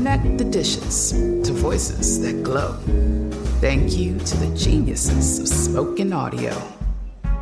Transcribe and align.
Connect 0.00 0.38
the 0.38 0.44
dishes 0.44 1.12
to 1.12 1.52
voices 1.52 2.22
that 2.22 2.42
glow. 2.42 2.72
Thank 3.60 3.98
you 3.98 4.18
to 4.18 4.36
the 4.38 4.56
geniuses 4.56 5.38
of 5.38 5.46
spoken 5.46 6.14
audio. 6.14 6.56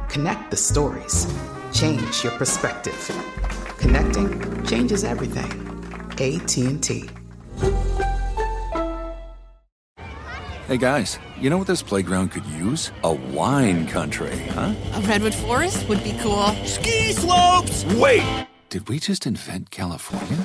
Connect 0.08 0.50
the 0.50 0.56
stories. 0.56 1.32
Change 1.72 2.24
your 2.24 2.32
perspective. 2.32 2.98
Connecting 3.78 4.66
changes 4.66 5.04
everything. 5.04 5.52
AT&T. 6.14 7.08
Hey 10.66 10.78
guys, 10.78 11.20
you 11.40 11.50
know 11.50 11.58
what 11.58 11.68
this 11.68 11.80
playground 11.80 12.32
could 12.32 12.46
use? 12.46 12.90
A 13.04 13.12
wine 13.14 13.86
country, 13.86 14.36
huh? 14.48 14.74
A 14.94 15.00
redwood 15.02 15.36
forest 15.36 15.88
would 15.88 16.02
be 16.02 16.18
cool. 16.20 16.48
Ski 16.64 17.12
slopes! 17.12 17.84
Wait! 17.94 18.48
Did 18.68 18.88
we 18.88 18.98
just 18.98 19.28
invent 19.28 19.70
California? 19.70 20.44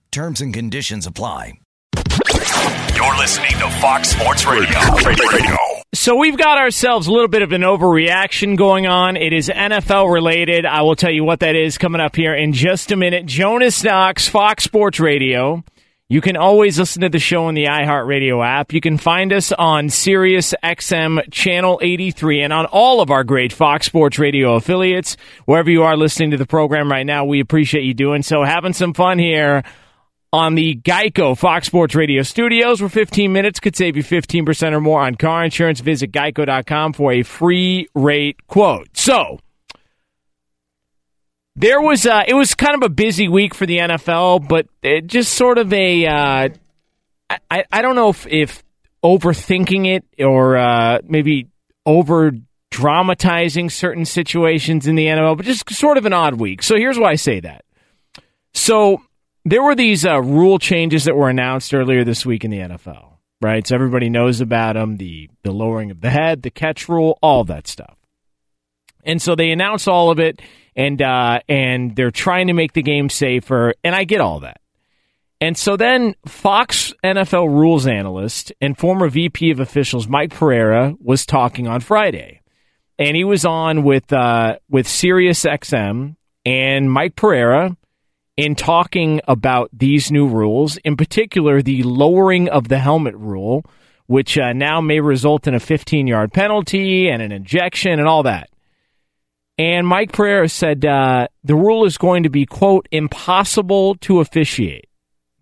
Terms 0.11 0.41
and 0.41 0.53
conditions 0.53 1.07
apply. 1.07 1.53
You're 1.95 3.17
listening 3.17 3.51
to 3.51 3.69
Fox 3.79 4.09
Sports 4.09 4.45
Radio. 4.45 4.77
Radio. 5.05 5.57
So 5.93 6.17
we've 6.17 6.37
got 6.37 6.57
ourselves 6.57 7.07
a 7.07 7.13
little 7.13 7.29
bit 7.29 7.43
of 7.43 7.53
an 7.53 7.61
overreaction 7.61 8.57
going 8.57 8.87
on. 8.87 9.15
It 9.15 9.31
is 9.31 9.47
NFL 9.47 10.13
related. 10.13 10.65
I 10.65 10.81
will 10.81 10.97
tell 10.97 11.11
you 11.11 11.23
what 11.23 11.39
that 11.39 11.55
is 11.55 11.77
coming 11.77 12.01
up 12.01 12.17
here 12.17 12.35
in 12.35 12.51
just 12.51 12.91
a 12.91 12.97
minute. 12.97 13.25
Jonas 13.25 13.85
Knox, 13.85 14.27
Fox 14.27 14.65
Sports 14.65 14.99
Radio. 14.99 15.63
You 16.09 16.19
can 16.19 16.35
always 16.35 16.77
listen 16.77 17.03
to 17.03 17.09
the 17.09 17.17
show 17.17 17.45
on 17.45 17.53
the 17.53 17.67
iHeartRadio 17.67 18.45
app. 18.45 18.73
You 18.73 18.81
can 18.81 18.97
find 18.97 19.31
us 19.31 19.53
on 19.53 19.87
Sirius 19.87 20.53
XM 20.61 21.31
Channel 21.31 21.79
83 21.81 22.41
and 22.41 22.51
on 22.51 22.65
all 22.65 22.99
of 22.99 23.11
our 23.11 23.23
great 23.23 23.53
Fox 23.53 23.85
Sports 23.85 24.19
Radio 24.19 24.55
affiliates. 24.55 25.15
Wherever 25.45 25.71
you 25.71 25.83
are 25.83 25.95
listening 25.95 26.31
to 26.31 26.37
the 26.37 26.45
program 26.45 26.91
right 26.91 27.05
now, 27.05 27.23
we 27.23 27.39
appreciate 27.39 27.85
you 27.85 27.93
doing 27.93 28.23
so. 28.23 28.43
Having 28.43 28.73
some 28.73 28.93
fun 28.93 29.17
here 29.17 29.63
on 30.33 30.55
the 30.55 30.75
Geico 30.75 31.37
Fox 31.37 31.67
Sports 31.67 31.93
Radio 31.95 32.23
studios, 32.23 32.81
where 32.81 32.89
15 32.89 33.31
minutes 33.31 33.59
could 33.59 33.75
save 33.75 33.97
you 33.97 34.03
15% 34.03 34.73
or 34.73 34.81
more 34.81 35.01
on 35.01 35.15
car 35.15 35.43
insurance. 35.43 35.81
Visit 35.81 36.11
geico.com 36.11 36.93
for 36.93 37.11
a 37.11 37.23
free 37.23 37.87
rate 37.93 38.47
quote. 38.47 38.87
So, 38.93 39.39
there 41.55 41.81
was 41.81 42.05
uh, 42.05 42.23
it 42.27 42.33
was 42.33 42.55
kind 42.55 42.75
of 42.75 42.83
a 42.83 42.89
busy 42.89 43.27
week 43.27 43.53
for 43.53 43.65
the 43.65 43.77
NFL, 43.77 44.47
but 44.47 44.67
it 44.81 45.07
just 45.07 45.33
sort 45.33 45.57
of 45.57 45.73
a 45.73 46.05
uh, 46.05 46.49
I 47.49 47.65
I 47.71 47.81
don't 47.81 47.95
know 47.95 48.09
if, 48.09 48.25
if 48.27 48.63
overthinking 49.03 49.87
it 49.95 50.05
or 50.23 50.57
uh, 50.57 50.99
maybe 51.03 51.47
over 51.85 52.31
dramatizing 52.69 53.69
certain 53.69 54.05
situations 54.05 54.87
in 54.87 54.95
the 54.95 55.07
NFL, 55.07 55.37
but 55.37 55.45
just 55.45 55.69
sort 55.73 55.97
of 55.97 56.05
an 56.05 56.13
odd 56.13 56.35
week. 56.35 56.63
So 56.63 56.75
here's 56.77 56.97
why 56.97 57.11
I 57.11 57.15
say 57.15 57.41
that. 57.41 57.65
So 58.53 59.01
there 59.45 59.63
were 59.63 59.75
these 59.75 60.05
uh, 60.05 60.21
rule 60.21 60.59
changes 60.59 61.05
that 61.05 61.15
were 61.15 61.29
announced 61.29 61.73
earlier 61.73 62.03
this 62.03 62.25
week 62.25 62.43
in 62.43 62.51
the 62.51 62.59
NFL, 62.59 63.17
right? 63.41 63.65
So 63.65 63.75
everybody 63.75 64.09
knows 64.09 64.41
about 64.41 64.73
them 64.73 64.97
the 64.97 65.29
the 65.43 65.51
lowering 65.51 65.91
of 65.91 66.01
the 66.01 66.09
head, 66.09 66.41
the 66.43 66.51
catch 66.51 66.87
rule, 66.87 67.17
all 67.21 67.43
that 67.45 67.67
stuff. 67.67 67.95
And 69.03 69.21
so 69.21 69.35
they 69.35 69.51
announced 69.51 69.87
all 69.87 70.11
of 70.11 70.19
it 70.19 70.41
and 70.75 71.01
uh, 71.01 71.39
and 71.49 71.95
they're 71.95 72.11
trying 72.11 72.47
to 72.47 72.53
make 72.53 72.73
the 72.73 72.81
game 72.81 73.09
safer, 73.09 73.73
and 73.83 73.95
I 73.95 74.03
get 74.03 74.21
all 74.21 74.41
that. 74.41 74.61
And 75.39 75.57
so 75.57 75.75
then 75.75 76.15
Fox 76.27 76.93
NFL 77.03 77.47
rules 77.47 77.87
analyst 77.87 78.53
and 78.61 78.77
former 78.77 79.09
VP 79.09 79.49
of 79.49 79.59
officials 79.59 80.07
Mike 80.07 80.31
Pereira 80.31 80.95
was 81.01 81.25
talking 81.25 81.67
on 81.67 81.81
Friday, 81.81 82.41
and 82.99 83.17
he 83.17 83.23
was 83.23 83.43
on 83.43 83.83
with 83.83 84.13
uh, 84.13 84.57
with 84.69 84.87
Sirius 84.87 85.43
XM 85.43 86.15
and 86.45 86.91
Mike 86.91 87.15
Pereira 87.15 87.75
in 88.41 88.55
talking 88.55 89.21
about 89.27 89.69
these 89.71 90.11
new 90.11 90.27
rules, 90.27 90.77
in 90.77 90.97
particular 90.97 91.61
the 91.61 91.83
lowering 91.83 92.49
of 92.49 92.69
the 92.69 92.79
helmet 92.79 93.15
rule, 93.15 93.63
which 94.07 94.35
uh, 94.35 94.51
now 94.51 94.81
may 94.81 94.99
result 94.99 95.45
in 95.45 95.53
a 95.53 95.59
15 95.59 96.07
yard 96.07 96.33
penalty 96.33 97.07
and 97.07 97.21
an 97.21 97.31
injection 97.31 97.99
and 97.99 98.07
all 98.07 98.23
that. 98.23 98.49
And 99.59 99.85
Mike 99.85 100.11
Pereira 100.11 100.49
said 100.49 100.83
uh, 100.83 101.27
the 101.43 101.53
rule 101.53 101.85
is 101.85 101.99
going 101.99 102.23
to 102.23 102.29
be, 102.29 102.47
quote, 102.47 102.87
impossible 102.91 103.93
to 103.97 104.21
officiate. 104.21 104.89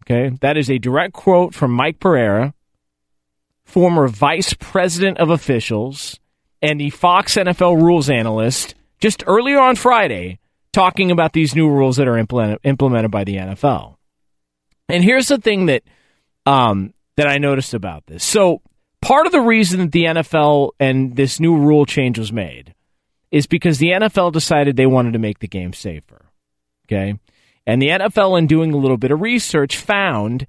Okay. 0.04 0.36
That 0.42 0.58
is 0.58 0.70
a 0.70 0.78
direct 0.78 1.14
quote 1.14 1.54
from 1.54 1.72
Mike 1.72 2.02
Pereira, 2.02 2.54
former 3.64 4.10
vice 4.10 4.54
president 4.54 5.20
of 5.20 5.30
officials 5.30 6.20
and 6.62 6.82
the 6.82 6.90
Fox 6.90 7.36
NFL 7.36 7.82
rules 7.82 8.10
analyst, 8.10 8.76
just 9.00 9.24
earlier 9.26 9.60
on 9.60 9.78
Friday, 9.78 10.39
talking 10.74 11.12
about 11.12 11.34
these 11.34 11.56
new 11.56 11.70
rules 11.70 11.98
that 11.98 12.08
are 12.08 12.18
implement- 12.18 12.62
implemented 12.64 13.12
by 13.12 13.24
the 13.24 13.36
NFL. 13.36 13.96
And 14.88 15.04
here's 15.04 15.28
the 15.28 15.38
thing 15.38 15.68
that 15.68 15.84
um, 16.46 16.94
that 17.18 17.28
I 17.28 17.38
noticed 17.38 17.74
about 17.74 18.06
this. 18.08 18.24
So 18.24 18.62
part 19.02 19.26
of 19.26 19.32
the 19.32 19.42
reason 19.42 19.82
that 19.82 19.92
the 19.92 20.06
NFL 20.06 20.72
and 20.80 21.16
this 21.16 21.40
new 21.40 21.58
rule 21.58 21.86
change 21.86 22.18
was 22.18 22.32
made 22.32 22.74
is 23.32 23.46
because 23.46 23.78
the 23.78 23.92
NFL 23.92 24.32
decided 24.32 24.76
they 24.76 24.86
wanted 24.86 25.14
to 25.14 25.20
make 25.20 25.40
the 25.40 25.48
game 25.48 25.74
safer. 25.74 26.26
Okay. 26.88 27.20
And 27.68 27.82
the 27.82 27.90
NFL, 27.90 28.40
in 28.40 28.48
doing 28.48 28.74
a 28.74 28.78
little 28.78 28.98
bit 28.98 29.12
of 29.12 29.22
research, 29.22 29.78
found 29.78 30.48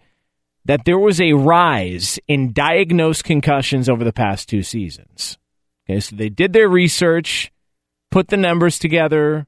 that 0.65 0.85
there 0.87 0.99
was 0.99 1.21
a 1.21 1.35
rise 1.35 2.19
in 2.29 2.53
diagnosed 2.53 3.25
concussions 3.25 3.89
over 3.89 4.05
the 4.05 4.13
past 4.13 4.49
two 4.49 4.63
seasons. 4.63 5.37
Okay. 5.85 6.01
So 6.01 6.17
they 6.17 6.31
did 6.31 6.53
their 6.55 6.69
research, 6.69 7.53
put 8.11 8.29
the 8.29 8.39
numbers 8.39 8.79
together, 8.79 9.47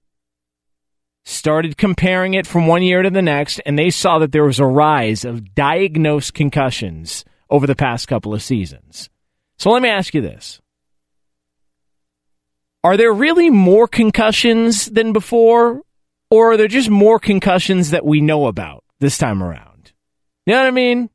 started 1.25 1.77
comparing 1.77 2.35
it 2.35 2.47
from 2.47 2.67
one 2.67 2.83
year 2.83 3.03
to 3.03 3.11
the 3.11 3.23
next, 3.23 3.61
and 3.65 3.79
they 3.79 3.91
saw 3.91 4.19
that 4.19 4.33
there 4.33 4.45
was 4.45 4.59
a 4.59 4.67
rise 4.67 5.25
of 5.25 5.55
diagnosed 5.55 6.35
concussions 6.35 7.25
over 7.49 7.67
the 7.67 7.77
past 7.77 8.09
couple 8.09 8.35
of 8.35 8.43
seasons. 8.43 9.09
So 9.59 9.71
let 9.71 9.83
me 9.83 9.89
ask 9.89 10.15
you 10.15 10.21
this. 10.21 10.61
Are 12.85 12.97
there 12.97 13.13
really 13.13 13.51
more 13.51 13.87
concussions 13.87 14.87
than 14.87 15.13
before, 15.13 15.83
or 16.31 16.53
are 16.53 16.57
there 16.57 16.67
just 16.67 16.91
more 16.91 17.21
concussions 17.21 17.91
that 17.91 18.05
we 18.05 18.21
know 18.21 18.47
about 18.47 18.83
this 18.99 19.19
time 19.19 19.43
around? 19.43 19.93
You 20.47 20.55
know 20.55 20.63
what 20.63 20.69
I 20.69 20.73
mean? 20.73 21.09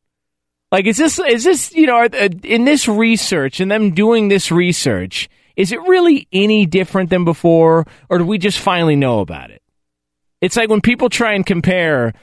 Like, 0.72 0.86
is 0.86 0.98
this, 0.98 1.20
is 1.20 1.44
this, 1.44 1.74
you 1.74 1.88
know, 1.88 2.04
uh, 2.04 2.30
in 2.44 2.66
this 2.66 2.88
research 2.88 3.60
and 3.60 3.70
them 3.70 3.92
doing 3.92 4.28
this 4.30 4.52
research, 4.52 5.30
is 5.58 5.72
it 5.72 5.82
really 5.82 6.28
any 6.32 6.66
different 6.66 7.10
than 7.10 7.26
before, 7.26 7.86
or 8.10 8.20
do 8.20 8.26
we 8.26 8.38
just 8.38 8.60
finally 8.60 8.96
know 8.96 9.20
about 9.20 9.50
it? 9.50 9.62
It's 10.42 10.56
like 10.56 10.70
when 10.70 10.82
people 10.82 11.10
try 11.10 11.34
and 11.34 11.46
compare 11.46 12.14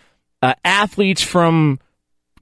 uh, 0.42 0.54
athletes 0.64 1.22
from 1.22 1.78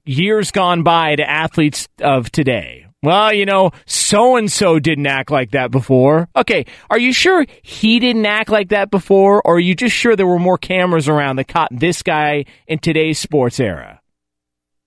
years 0.05 0.51
gone 0.51 0.83
by 0.83 1.15
to 1.15 1.29
athletes 1.29 1.87
of 2.01 2.31
today. 2.31 2.85
Well, 3.01 3.33
you 3.33 3.45
know, 3.45 3.71
so 3.85 4.37
and 4.37 4.49
so 4.49 4.79
didn't 4.79 5.07
act 5.07 5.29
like 5.29 5.51
that 5.51 5.71
before. 5.71 6.29
Okay, 6.37 6.65
are 6.89 6.99
you 6.99 7.11
sure 7.11 7.45
he 7.61 7.99
didn't 7.99 8.25
act 8.25 8.49
like 8.49 8.69
that 8.69 8.91
before, 8.91 9.41
or 9.45 9.55
are 9.55 9.59
you 9.59 9.75
just 9.75 9.93
sure 9.93 10.15
there 10.15 10.25
were 10.25 10.39
more 10.39 10.57
cameras 10.57 11.09
around 11.09 11.35
that 11.35 11.49
caught 11.49 11.67
this 11.71 12.01
guy 12.01 12.45
in 12.65 12.79
today's 12.79 13.19
sports 13.19 13.59
era? 13.59 13.99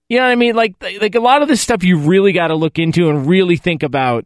You 0.08 0.18
know 0.18 0.24
what 0.24 0.32
I 0.32 0.36
mean? 0.36 0.54
Like, 0.54 0.74
like 1.00 1.14
a 1.14 1.20
lot 1.20 1.42
of 1.42 1.48
this 1.48 1.60
stuff 1.60 1.84
you 1.84 1.98
really 1.98 2.32
got 2.32 2.48
to 2.48 2.54
look 2.54 2.78
into 2.78 3.10
and 3.10 3.26
really 3.26 3.56
think 3.56 3.82
about, 3.82 4.24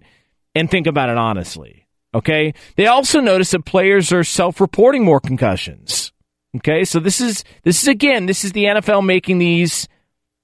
and 0.54 0.70
think 0.70 0.86
about 0.86 1.08
it 1.08 1.16
honestly. 1.16 1.86
Okay. 2.14 2.54
They 2.76 2.86
also 2.86 3.20
notice 3.20 3.52
that 3.52 3.64
players 3.64 4.12
are 4.12 4.24
self-reporting 4.24 5.04
more 5.04 5.20
concussions. 5.20 6.12
Okay, 6.56 6.84
so 6.84 6.98
this 6.98 7.20
is 7.20 7.44
this 7.62 7.82
is 7.82 7.88
again 7.88 8.26
this 8.26 8.44
is 8.44 8.52
the 8.52 8.64
NFL 8.64 9.04
making 9.04 9.38
these 9.38 9.88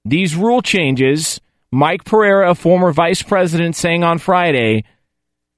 these 0.05 0.37
rule 0.37 0.63
changes. 0.63 1.41
Mike 1.73 2.05
Pereira, 2.05 2.51
a 2.51 2.55
former 2.55 2.93
vice 2.93 3.23
president, 3.23 3.75
saying 3.75 4.05
on 4.05 4.19
Friday, 4.19 4.85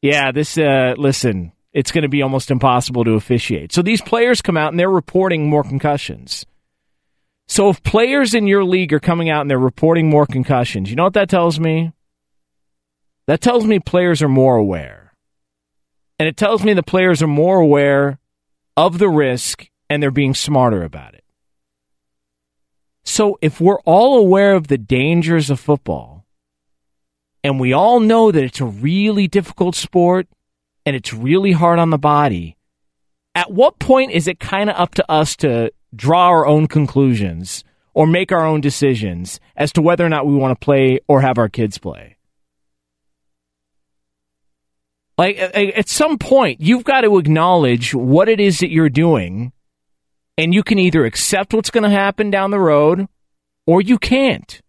"Yeah, 0.00 0.32
this 0.32 0.56
uh, 0.56 0.94
listen, 0.96 1.52
it's 1.72 1.92
going 1.92 2.02
to 2.02 2.08
be 2.08 2.22
almost 2.22 2.50
impossible 2.50 3.04
to 3.04 3.12
officiate." 3.12 3.72
So 3.72 3.82
these 3.82 4.00
players 4.00 4.40
come 4.40 4.56
out 4.56 4.72
and 4.72 4.80
they're 4.80 4.90
reporting 4.90 5.50
more 5.50 5.62
concussions. 5.62 6.46
So 7.46 7.68
if 7.68 7.82
players 7.82 8.34
in 8.34 8.46
your 8.46 8.64
league 8.64 8.92
are 8.92 9.00
coming 9.00 9.28
out 9.28 9.42
and 9.42 9.50
they're 9.50 9.58
reporting 9.58 10.08
more 10.08 10.26
concussions, 10.26 10.88
you 10.88 10.96
know 10.96 11.04
what 11.04 11.14
that 11.14 11.30
tells 11.30 11.60
me? 11.60 11.92
That 13.26 13.42
tells 13.42 13.66
me 13.66 13.78
players 13.78 14.22
are 14.22 14.28
more 14.28 14.56
aware. 14.56 15.12
And 16.18 16.26
it 16.26 16.36
tells 16.36 16.64
me 16.64 16.72
the 16.72 16.82
players 16.82 17.22
are 17.22 17.28
more 17.28 17.58
aware 17.58 18.18
of 18.76 18.98
the 18.98 19.08
risk 19.08 19.68
and 19.88 20.02
they're 20.02 20.10
being 20.10 20.34
smarter 20.34 20.82
about 20.82 21.14
it. 21.14 21.24
So 23.04 23.38
if 23.40 23.60
we're 23.60 23.80
all 23.80 24.18
aware 24.18 24.54
of 24.54 24.66
the 24.66 24.78
dangers 24.78 25.48
of 25.48 25.58
football, 25.58 26.26
and 27.42 27.58
we 27.58 27.72
all 27.72 28.00
know 28.00 28.30
that 28.30 28.44
it's 28.44 28.60
a 28.60 28.66
really 28.66 29.28
difficult 29.28 29.74
sport 29.74 30.28
and 30.84 30.94
it's 30.94 31.14
really 31.14 31.52
hard 31.52 31.78
on 31.78 31.90
the 31.90 31.98
body, 31.98 32.56
at 33.34 33.50
what 33.50 33.78
point 33.78 34.12
is 34.12 34.26
it 34.26 34.40
kind 34.40 34.68
of 34.68 34.76
up 34.76 34.94
to 34.96 35.10
us 35.10 35.36
to 35.36 35.72
draw 35.94 36.26
our 36.26 36.46
own 36.46 36.66
conclusions 36.66 37.64
or 37.94 38.06
make 38.06 38.30
our 38.32 38.44
own 38.44 38.60
decisions 38.60 39.40
as 39.56 39.72
to 39.72 39.80
whether 39.80 40.04
or 40.04 40.08
not 40.08 40.26
we 40.26 40.34
want 40.34 40.58
to 40.58 40.64
play 40.64 41.00
or 41.08 41.20
have 41.20 41.38
our 41.38 41.48
kids 41.48 41.78
play? 41.78 42.16
Like, 45.16 45.38
at 45.38 45.88
some 45.88 46.18
point, 46.18 46.60
you've 46.60 46.84
got 46.84 47.00
to 47.00 47.18
acknowledge 47.18 47.92
what 47.92 48.28
it 48.28 48.38
is 48.38 48.60
that 48.60 48.70
you're 48.70 48.88
doing 48.88 49.52
and 50.38 50.54
you 50.54 50.62
can 50.62 50.78
either 50.78 51.04
accept 51.04 51.52
what's 51.52 51.70
going 51.70 51.82
to 51.82 51.90
happen 51.90 52.30
down 52.30 52.52
the 52.52 52.60
road 52.60 53.08
or 53.66 53.82
you 53.82 53.98
can't. 53.98 54.62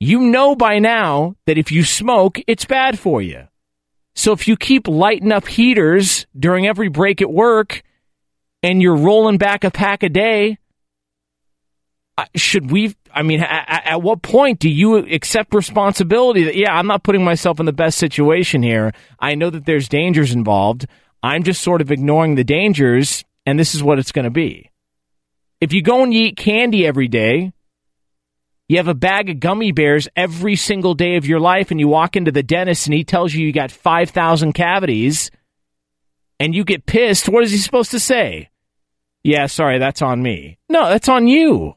You 0.00 0.22
know 0.22 0.56
by 0.56 0.80
now 0.80 1.36
that 1.46 1.58
if 1.58 1.70
you 1.70 1.84
smoke, 1.84 2.40
it's 2.48 2.64
bad 2.64 2.98
for 2.98 3.22
you. 3.22 3.46
So 4.14 4.32
if 4.32 4.48
you 4.48 4.56
keep 4.56 4.88
lighting 4.88 5.30
up 5.30 5.46
heaters 5.46 6.26
during 6.36 6.66
every 6.66 6.88
break 6.88 7.22
at 7.22 7.30
work 7.30 7.82
and 8.62 8.82
you're 8.82 8.96
rolling 8.96 9.38
back 9.38 9.64
a 9.64 9.70
pack 9.70 10.02
a 10.02 10.08
day, 10.08 10.58
should 12.34 12.70
we? 12.70 12.96
I 13.14 13.22
mean, 13.22 13.40
at, 13.40 14.02
what 14.02 14.22
point 14.22 14.58
do 14.58 14.68
you 14.68 14.96
accept 14.96 15.54
responsibility 15.54 16.44
that, 16.44 16.56
yeah, 16.56 16.72
I'm 16.74 16.86
not 16.86 17.02
putting 17.02 17.24
myself 17.24 17.60
in 17.60 17.66
the 17.66 17.72
best 17.72 17.98
situation 17.98 18.62
here? 18.62 18.92
I 19.18 19.34
know 19.34 19.50
that 19.50 19.66
there's 19.66 19.88
dangers 19.88 20.32
involved. 20.32 20.86
I'm 21.22 21.42
just 21.42 21.62
sort 21.62 21.80
of 21.80 21.90
ignoring 21.90 22.34
the 22.34 22.44
dangers 22.44 23.24
and 23.46 23.58
this 23.58 23.74
is 23.74 23.82
what 23.82 23.98
it's 23.98 24.12
going 24.12 24.24
to 24.24 24.30
be. 24.30 24.70
If 25.60 25.72
you 25.72 25.82
go 25.82 26.02
and 26.02 26.12
eat 26.12 26.36
candy 26.36 26.86
every 26.86 27.08
day, 27.08 27.52
you 28.68 28.78
have 28.78 28.88
a 28.88 28.94
bag 28.94 29.28
of 29.28 29.40
gummy 29.40 29.72
bears 29.72 30.08
every 30.16 30.56
single 30.56 30.94
day 30.94 31.16
of 31.16 31.26
your 31.26 31.40
life, 31.40 31.70
and 31.70 31.78
you 31.78 31.88
walk 31.88 32.16
into 32.16 32.32
the 32.32 32.42
dentist 32.42 32.86
and 32.86 32.94
he 32.94 33.04
tells 33.04 33.34
you 33.34 33.46
you 33.46 33.52
got 33.52 33.70
5,000 33.70 34.52
cavities, 34.52 35.30
and 36.40 36.54
you 36.54 36.64
get 36.64 36.86
pissed, 36.86 37.28
what 37.28 37.44
is 37.44 37.52
he 37.52 37.58
supposed 37.58 37.92
to 37.92 38.00
say? 38.00 38.50
Yeah, 39.22 39.46
sorry, 39.46 39.78
that's 39.78 40.02
on 40.02 40.22
me. 40.22 40.58
No, 40.68 40.88
that's 40.88 41.08
on 41.08 41.28
you. 41.28 41.76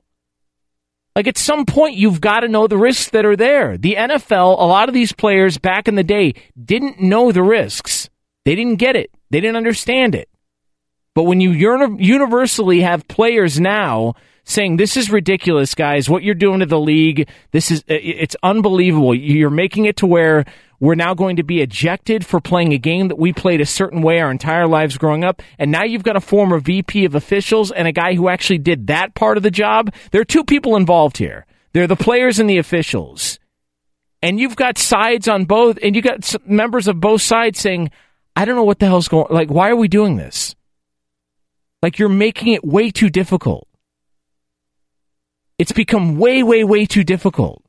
Like 1.16 1.28
at 1.28 1.38
some 1.38 1.66
point, 1.66 1.96
you've 1.96 2.20
got 2.20 2.42
to 2.42 2.48
know 2.48 2.68
the 2.68 2.78
risks 2.78 3.10
that 3.12 3.26
are 3.26 3.38
there. 3.38 3.78
The 3.78 3.96
NFL, 3.96 4.60
a 4.60 4.66
lot 4.66 4.90
of 4.90 4.94
these 4.94 5.14
players 5.14 5.58
back 5.58 5.88
in 5.88 5.96
the 5.96 6.04
day 6.04 6.34
didn't 6.62 7.00
know 7.00 7.32
the 7.32 7.44
risks. 7.44 8.10
They 8.44 8.56
didn't 8.56 8.78
get 8.78 8.96
it. 8.96 9.12
They 9.30 9.40
didn't 9.40 9.56
understand 9.56 10.16
it. 10.16 10.30
But 11.16 11.24
when 11.24 11.40
you 11.40 11.52
universally 11.52 12.82
have 12.82 13.08
players 13.08 13.60
now 13.60 14.14
saying 14.44 14.78
this 14.78 14.98
is 14.98 15.10
ridiculous, 15.10 15.74
guys, 15.74 16.10
what 16.10 16.24
you're 16.24 16.36
doing 16.36 16.60
to 16.60 16.66
the 16.66 16.80
league, 16.80 17.30
this 17.52 17.72
is 17.72 17.84
it's 17.88 18.36
unbelievable. 18.44 19.16
You're 19.16 19.50
making 19.50 19.86
it 19.86 19.96
to 19.98 20.06
where 20.06 20.46
we're 20.82 20.96
now 20.96 21.14
going 21.14 21.38
to 21.38 21.44
be 21.44 21.62
ejected 21.62 22.26
for 22.26 22.42
playing 22.42 22.74
a 22.74 22.78
game 22.78 23.08
that 23.08 23.18
we 23.18 23.32
played 23.32 23.62
a 23.62 23.66
certain 23.66 24.02
way 24.02 24.20
our 24.20 24.30
entire 24.30 24.68
lives 24.68 24.98
growing 24.98 25.24
up. 25.24 25.42
And 25.58 25.72
now 25.72 25.86
you've 25.86 26.04
got 26.04 26.18
a 26.18 26.22
former 26.22 26.60
VP 26.60 27.06
of 27.06 27.16
officials 27.16 27.72
and 27.72 27.88
a 27.88 27.94
guy 27.94 28.14
who 28.16 28.28
actually 28.28 28.60
did 28.60 28.88
that 28.88 29.16
part 29.16 29.38
of 29.38 29.44
the 29.44 29.52
job. 29.52 29.94
There 30.12 30.22
are 30.22 30.26
two 30.26 30.44
people 30.44 30.76
involved 30.76 31.18
here. 31.18 31.46
They're 31.72 31.88
the 31.88 31.96
players 31.96 32.40
and 32.40 32.50
the 32.50 32.58
officials. 32.58 33.40
And 34.22 34.40
you've 34.40 34.56
got 34.56 34.78
sides 34.78 35.28
on 35.28 35.46
both, 35.46 35.78
and 35.82 35.96
you've 35.96 36.06
got 36.06 36.36
members 36.46 36.88
of 36.88 37.00
both 37.00 37.22
sides 37.22 37.60
saying, 37.60 37.92
I 38.36 38.44
don't 38.44 38.56
know 38.56 38.64
what 38.64 38.80
the 38.80 38.88
hell's 38.88 39.08
going 39.08 39.28
like 39.30 39.50
why 39.50 39.70
are 39.70 39.76
we 39.78 39.88
doing 39.88 40.18
this? 40.18 40.56
Like 41.82 42.00
you're 42.00 42.10
making 42.10 42.54
it 42.54 42.64
way 42.64 42.92
too 42.92 43.10
difficult. 43.10 43.68
It's 45.58 45.72
become 45.72 46.18
way, 46.18 46.44
way, 46.44 46.64
way 46.64 46.86
too 46.86 47.04
difficult. 47.04 47.64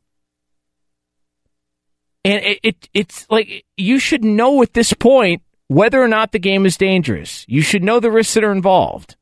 And 2.25 2.45
it, 2.45 2.59
it, 2.63 2.89
it's 2.93 3.27
like 3.31 3.65
you 3.77 3.99
should 3.99 4.25
know 4.25 4.63
at 4.63 4.75
this 4.75 4.93
point 4.93 5.43
whether 5.69 6.03
or 6.03 6.09
not 6.09 6.33
the 6.33 6.39
game 6.39 6.67
is 6.67 6.77
dangerous. 6.77 7.45
You 7.47 7.63
should 7.63 7.85
know 7.85 8.01
the 8.01 8.11
risks 8.11 8.35
that 8.35 8.45
are 8.45 8.53
involved. 8.53 9.17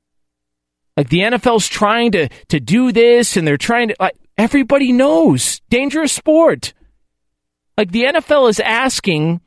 Like 0.97 1.09
the 1.09 1.21
NFL's 1.21 1.69
trying 1.69 2.13
to 2.13 2.29
to 2.49 2.61
do 2.61 2.93
this 2.93 3.37
and 3.37 3.47
they're 3.47 3.57
trying 3.57 3.89
to 3.89 3.97
like 4.01 4.17
everybody 4.39 4.93
knows 4.93 5.61
dangerous 5.69 6.13
sport. 6.13 6.73
Like 7.77 7.91
the 7.91 8.05
NFL 8.05 8.49
is 8.49 8.61
asking 8.61 9.41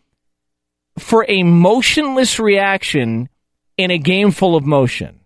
for 1.00 1.26
a 1.28 1.44
motionless 1.44 2.40
reaction 2.40 3.30
in 3.78 3.92
a 3.92 3.98
game 3.98 4.32
full 4.32 4.56
of 4.56 4.66
motion. 4.66 5.22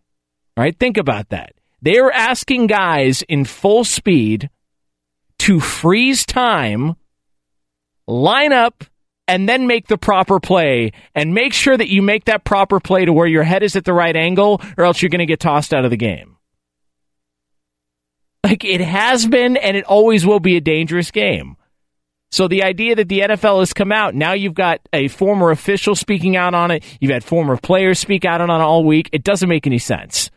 All 0.58 0.64
right, 0.64 0.78
think 0.78 0.98
about 0.98 1.30
that. 1.30 1.54
They 1.82 1.98
are 1.98 2.12
asking 2.12 2.68
guys 2.68 3.24
in 3.24 3.46
full 3.46 3.84
speed 3.84 4.50
to 5.40 5.60
freeze 5.60 6.26
time, 6.26 6.96
line 8.08 8.54
up, 8.54 8.84
and 9.28 9.48
then 9.48 9.66
make 9.66 9.88
the 9.88 9.98
proper 9.98 10.40
play 10.40 10.92
and 11.16 11.34
make 11.34 11.54
sure 11.54 11.78
that 11.78 11.88
you 11.88 12.02
make 12.02 12.26
that 12.26 12.44
proper 12.44 12.80
play 12.80 13.06
to 13.06 13.14
where 13.14 13.28
your 13.28 13.44
head 13.44 13.64
is 13.64 13.76
at 13.76 13.86
the 13.86 13.94
right 13.94 14.16
angle 14.16 14.62
or 14.78 14.84
else 14.84 15.02
you're 15.02 15.10
going 15.10 15.20
to 15.20 15.26
get 15.26 15.40
tossed 15.40 15.74
out 15.74 15.86
of 15.86 15.92
the 15.92 15.98
game. 15.98 16.38
Like 18.44 18.66
it 18.66 18.82
has 18.82 19.26
been 19.26 19.56
and 19.56 19.78
it 19.78 19.86
always 19.86 20.26
will 20.26 20.40
be 20.40 20.58
a 20.58 20.62
dangerous 20.62 21.12
game. 21.12 21.56
So 22.32 22.48
the 22.48 22.64
idea 22.64 22.96
that 22.96 23.10
the 23.10 23.22
NFL 23.22 23.60
has 23.60 23.74
come 23.74 23.92
out, 23.92 24.16
now 24.16 24.34
you've 24.34 24.54
got 24.54 24.80
a 24.94 25.08
former 25.08 25.52
official 25.52 25.96
speaking 25.96 26.36
out 26.36 26.54
on 26.54 26.72
it, 26.72 26.84
you've 27.00 27.12
had 27.12 27.24
former 27.24 27.58
players 27.58 28.00
speak 28.00 28.26
out 28.26 28.42
on 28.42 28.50
it 28.50 28.64
all 28.64 28.84
week, 28.84 29.10
it 29.12 29.24
doesn't 29.24 29.50
make 29.50 29.68
any 29.68 29.80
sense. 29.80 30.30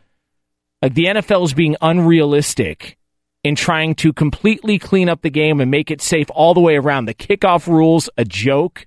Like 0.85 0.93
the 0.93 1.05
NFL 1.05 1.45
is 1.45 1.55
being 1.55 1.75
unrealistic 1.81 2.95
in 3.43 3.55
trying 3.55 3.95
to 3.95 4.13
completely 4.13 4.77
clean 4.77 5.09
up 5.09 5.23
the 5.23 5.31
game 5.31 5.59
and 5.59 5.71
make 5.71 5.89
it 5.89 5.99
safe 5.99 6.27
all 6.29 6.53
the 6.53 6.61
way 6.61 6.75
around. 6.75 7.05
The 7.05 7.15
kickoff 7.15 7.65
rules, 7.65 8.07
a 8.17 8.23
joke. 8.23 8.85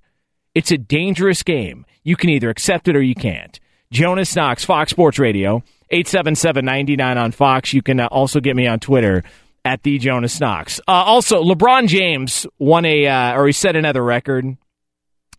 It's 0.54 0.70
a 0.70 0.78
dangerous 0.78 1.42
game. 1.42 1.84
You 2.04 2.14
can 2.14 2.30
either 2.30 2.50
accept 2.50 2.86
it 2.86 2.94
or 2.94 3.02
you 3.02 3.16
can't. 3.16 3.58
Jonas 3.90 4.36
Knox, 4.36 4.64
Fox 4.64 4.92
Sports 4.92 5.18
Radio, 5.18 5.64
877-99 5.90 7.16
on 7.16 7.32
Fox. 7.32 7.72
You 7.72 7.82
can 7.82 7.98
uh, 7.98 8.06
also 8.12 8.38
get 8.38 8.54
me 8.54 8.68
on 8.68 8.78
Twitter 8.78 9.24
at 9.64 9.82
the 9.82 9.98
Jonas 9.98 10.38
Knox. 10.38 10.78
Uh, 10.86 10.92
also, 10.92 11.42
LeBron 11.42 11.88
James 11.88 12.46
won 12.60 12.84
a, 12.84 13.08
uh, 13.08 13.36
or 13.36 13.46
he 13.46 13.52
set 13.52 13.74
another 13.74 14.04
record, 14.04 14.56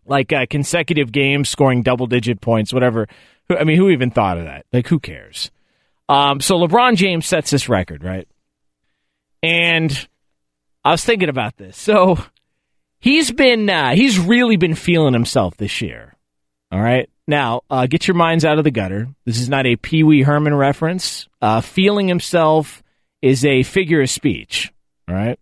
like 0.05 0.33
uh, 0.33 0.45
consecutive 0.49 1.13
games 1.13 1.47
scoring 1.47 1.83
double 1.83 2.05
digit 2.05 2.41
points, 2.41 2.73
whatever 2.73 3.07
I 3.49 3.63
mean, 3.63 3.77
who 3.77 3.89
even 3.89 4.11
thought 4.11 4.37
of 4.37 4.45
that? 4.45 4.65
Like, 4.71 4.87
who 4.87 4.99
cares? 4.99 5.51
Um, 6.09 6.41
so 6.41 6.57
LeBron 6.59 6.95
James 6.95 7.25
sets 7.25 7.51
this 7.51 7.69
record, 7.69 8.03
right? 8.03 8.27
And 9.43 10.07
I 10.83 10.91
was 10.91 11.05
thinking 11.05 11.29
about 11.29 11.55
this. 11.55 11.77
So 11.77 12.17
he's 12.99 13.31
been, 13.31 13.69
uh, 13.69 13.93
he's 13.95 14.19
really 14.19 14.57
been 14.57 14.75
feeling 14.75 15.13
himself 15.13 15.55
this 15.55 15.81
year. 15.81 16.15
All 16.71 16.81
right. 16.81 17.09
Now, 17.27 17.61
uh, 17.69 17.85
get 17.85 18.07
your 18.07 18.15
minds 18.15 18.43
out 18.43 18.57
of 18.57 18.63
the 18.63 18.71
gutter. 18.71 19.07
This 19.25 19.39
is 19.39 19.49
not 19.49 19.67
a 19.67 19.75
Pee 19.75 20.03
Wee 20.03 20.23
Herman 20.23 20.55
reference. 20.55 21.29
Uh, 21.41 21.61
feeling 21.61 22.07
himself 22.07 22.81
is 23.21 23.45
a 23.45 23.61
figure 23.63 24.01
of 24.01 24.09
speech. 24.09 24.73
All 25.07 25.15
right. 25.15 25.39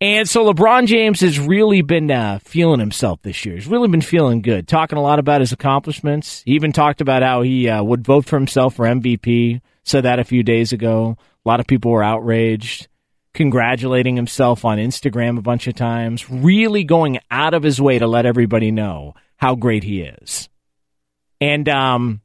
And 0.00 0.28
so 0.28 0.52
LeBron 0.52 0.86
James 0.86 1.20
has 1.20 1.40
really 1.40 1.80
been 1.80 2.10
uh, 2.10 2.38
feeling 2.44 2.80
himself 2.80 3.22
this 3.22 3.46
year. 3.46 3.54
He's 3.54 3.66
really 3.66 3.88
been 3.88 4.02
feeling 4.02 4.42
good, 4.42 4.68
talking 4.68 4.98
a 4.98 5.02
lot 5.02 5.18
about 5.18 5.40
his 5.40 5.52
accomplishments. 5.52 6.42
He 6.44 6.52
even 6.52 6.72
talked 6.72 7.00
about 7.00 7.22
how 7.22 7.40
he 7.40 7.68
uh, 7.68 7.82
would 7.82 8.04
vote 8.04 8.26
for 8.26 8.36
himself 8.36 8.74
for 8.74 8.84
MVP. 8.84 9.62
Said 9.84 10.04
that 10.04 10.18
a 10.18 10.24
few 10.24 10.42
days 10.42 10.72
ago. 10.72 11.16
A 11.44 11.48
lot 11.48 11.60
of 11.60 11.66
people 11.66 11.92
were 11.92 12.02
outraged, 12.02 12.88
congratulating 13.32 14.16
himself 14.16 14.64
on 14.64 14.78
Instagram 14.78 15.38
a 15.38 15.42
bunch 15.42 15.66
of 15.66 15.76
times, 15.76 16.28
really 16.28 16.84
going 16.84 17.18
out 17.30 17.54
of 17.54 17.62
his 17.62 17.80
way 17.80 17.98
to 17.98 18.06
let 18.06 18.26
everybody 18.26 18.70
know 18.70 19.14
how 19.36 19.54
great 19.54 19.84
he 19.84 20.02
is. 20.02 20.50
And 21.40 21.68
um, 21.68 22.20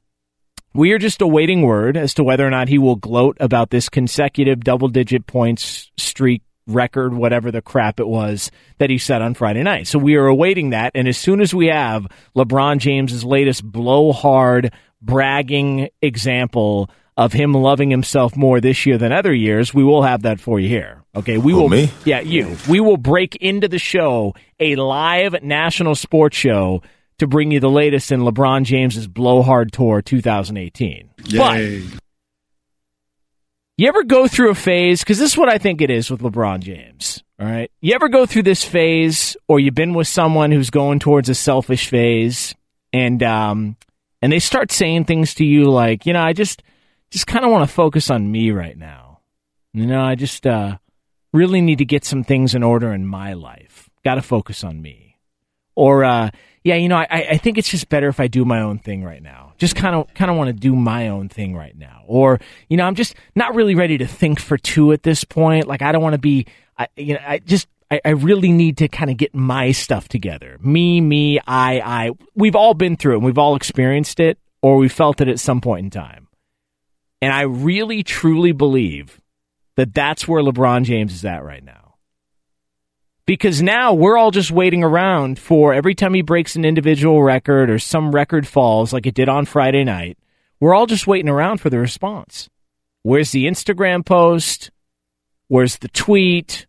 we 0.74 0.92
are 0.92 0.98
just 0.98 1.22
awaiting 1.22 1.62
word 1.62 1.96
as 1.96 2.16
to 2.16 2.24
whether 2.24 2.46
or 2.46 2.50
not 2.50 2.68
he 2.68 2.80
will 2.80 2.96
gloat 2.96 3.38
about 3.40 3.70
this 3.70 3.88
consecutive 3.88 4.62
double 4.62 4.88
digit 4.88 5.28
points 5.28 5.92
streak 5.98 6.42
record, 6.76 7.14
whatever 7.14 7.52
the 7.52 7.62
crap 7.62 8.00
it 8.00 8.08
was 8.08 8.52
that 8.78 8.90
he 8.90 8.98
said 8.98 9.22
on 9.22 9.34
Friday 9.34 9.64
night. 9.64 9.88
So 9.88 10.00
we 10.00 10.16
are 10.16 10.28
awaiting 10.28 10.72
that. 10.72 10.92
And 10.96 11.08
as 11.08 11.18
soon 11.18 11.42
as 11.42 11.54
we 11.54 11.68
have 11.68 12.08
LeBron 12.36 12.80
James's 12.80 13.24
latest 13.24 13.64
blowhard 13.64 14.74
bragging 15.02 15.90
example 16.02 16.90
of 17.18 17.34
him 17.34 17.54
loving 17.54 17.90
himself 17.92 18.36
more 18.36 18.62
this 18.62 18.86
year 18.86 18.98
than 18.98 19.12
other 19.12 19.34
years, 19.34 19.74
we 19.74 19.84
will 19.84 20.04
have 20.04 20.24
that 20.24 20.40
for 20.40 20.60
you 20.60 20.70
here. 20.70 21.04
Okay, 21.16 21.38
we 21.38 21.52
Who, 21.52 21.62
will. 21.64 21.70
me? 21.70 21.92
Yeah, 22.06 22.22
you. 22.22 22.56
We 22.70 22.80
will 22.80 22.98
break 22.98 23.36
into 23.36 23.68
the 23.68 23.80
show 23.80 24.34
a 24.60 24.76
live 24.78 25.44
national 25.44 25.96
sports 25.96 26.38
show 26.38 26.82
to 27.20 27.28
bring 27.28 27.52
you 27.52 27.60
the 27.60 27.70
latest 27.70 28.12
in 28.12 28.22
LeBron 28.22 28.64
James's 28.64 29.08
blowhard 29.08 29.72
tour 29.74 30.02
2018. 30.02 31.10
Yay. 31.26 31.84
You 33.82 33.88
ever 33.88 34.04
go 34.04 34.28
through 34.28 34.52
a 34.52 34.54
phase? 34.54 35.00
Because 35.00 35.18
this 35.18 35.32
is 35.32 35.38
what 35.40 35.50
I 35.50 35.58
think 35.58 35.82
it 35.82 35.90
is 35.90 36.12
with 36.12 36.22
LeBron 36.22 36.60
James. 36.60 37.24
All 37.40 37.48
right. 37.48 37.72
You 37.82 37.96
ever 37.96 38.10
go 38.10 38.28
through 38.28 38.44
this 38.44 38.64
phase, 38.64 39.36
or 39.48 39.60
you've 39.60 39.74
been 39.74 39.96
with 39.96 40.08
someone 40.08 40.52
who's 40.52 40.70
going 40.70 41.00
towards 41.00 41.30
a 41.30 41.34
selfish 41.34 41.90
phase, 41.90 42.54
and 42.94 43.24
um, 43.24 43.76
and 44.22 44.32
they 44.32 44.38
start 44.38 44.72
saying 44.72 45.06
things 45.06 45.34
to 45.34 45.44
you 45.44 45.64
like, 45.64 46.06
you 46.06 46.14
know, 46.14 46.22
I 46.22 46.34
just 46.34 46.62
just 47.10 47.26
kind 47.26 47.44
of 47.44 47.50
want 47.50 47.68
to 47.68 47.74
focus 47.74 48.12
on 48.12 48.32
me 48.32 48.52
right 48.52 48.78
now. 48.78 49.22
You 49.74 49.88
know, 49.88 50.04
I 50.04 50.14
just 50.14 50.46
uh, 50.46 50.78
really 51.34 51.60
need 51.60 51.80
to 51.80 51.86
get 51.86 52.06
some 52.06 52.24
things 52.24 52.54
in 52.54 52.62
order 52.62 52.94
in 52.94 53.08
my 53.08 53.34
life. 53.34 53.90
Got 54.06 54.16
to 54.16 54.22
focus 54.22 54.64
on 54.64 54.80
me. 54.80 55.18
Or 55.74 56.04
uh, 56.04 56.30
yeah, 56.64 56.76
you 56.76 56.90
know, 56.90 56.98
I, 56.98 57.08
I 57.10 57.38
think 57.38 57.58
it's 57.58 57.70
just 57.70 57.90
better 57.90 58.08
if 58.08 58.20
I 58.20 58.28
do 58.28 58.46
my 58.46 58.62
own 58.62 58.78
thing 58.78 59.04
right 59.04 59.22
now. 59.22 59.54
Just 59.58 59.76
kind 59.76 59.96
of 59.96 60.14
kind 60.14 60.30
of 60.30 60.38
want 60.38 60.50
to 60.50 60.54
do 60.54 60.76
my 60.76 61.10
own 61.10 61.28
thing 61.28 61.56
right 61.56 61.76
now. 61.76 62.04
Or 62.06 62.40
you 62.70 62.78
know, 62.78 62.86
I'm 62.86 62.96
just 62.96 63.16
not 63.36 63.56
really 63.56 63.74
ready 63.74 63.98
to 63.98 64.08
think 64.08 64.40
for 64.40 64.58
two 64.58 64.92
at 64.92 65.04
this 65.04 65.24
point. 65.24 65.68
Like 65.68 65.82
I 65.82 65.92
don't 65.92 66.04
want 66.04 66.14
to 66.14 66.20
be, 66.20 66.46
I, 66.78 66.88
you 66.96 67.16
know, 67.16 67.22
I 67.26 67.40
just 67.40 67.68
I, 67.90 68.00
I 68.06 68.10
really 68.10 68.52
need 68.52 68.78
to 68.78 68.88
kind 68.88 69.10
of 69.10 69.18
get 69.18 69.34
my 69.34 69.72
stuff 69.72 70.08
together. 70.08 70.58
Me, 70.62 71.02
me, 71.02 71.40
I, 71.40 71.82
I. 71.82 72.12
We've 72.36 72.56
all 72.56 72.74
been 72.74 72.96
through 72.96 73.14
it. 73.14 73.18
and 73.18 73.26
We've 73.26 73.38
all 73.38 73.56
experienced 73.56 74.20
it, 74.20 74.38
or 74.62 74.78
we 74.78 74.88
felt 74.88 75.20
it 75.20 75.28
at 75.28 75.40
some 75.40 75.62
point 75.62 75.86
in 75.86 75.90
time. 75.90 76.28
And 77.24 77.34
I 77.34 77.42
really 77.42 78.04
truly 78.04 78.52
believe 78.52 79.20
that 79.78 79.94
that's 79.94 80.28
where 80.28 80.42
LeBron 80.44 80.84
James 80.84 81.14
is 81.14 81.26
at 81.26 81.44
right 81.44 81.64
now 81.64 81.81
because 83.26 83.62
now 83.62 83.94
we're 83.94 84.18
all 84.18 84.32
just 84.32 84.52
waiting 84.52 84.84
around 84.84 85.40
for 85.40 85.74
every 85.74 85.96
time 85.96 86.14
he 86.14 86.22
breaks 86.22 86.56
an 86.56 86.66
individual 86.66 87.22
record 87.22 87.70
or 87.70 87.80
some 87.80 88.12
record 88.12 88.48
falls 88.48 88.94
like 88.94 89.06
it 89.06 89.14
did 89.14 89.30
on 89.30 89.46
Friday 89.46 89.84
night. 89.84 90.18
We're 90.60 90.76
all 90.76 90.86
just 90.86 91.08
waiting 91.08 91.30
around 91.30 91.60
for 91.60 91.70
the 91.70 91.80
response. 91.80 92.50
Where's 93.04 93.32
the 93.32 93.46
Instagram 93.46 94.06
post? 94.06 94.72
Where's 95.48 95.78
the 95.78 95.88
tweet? 95.88 96.68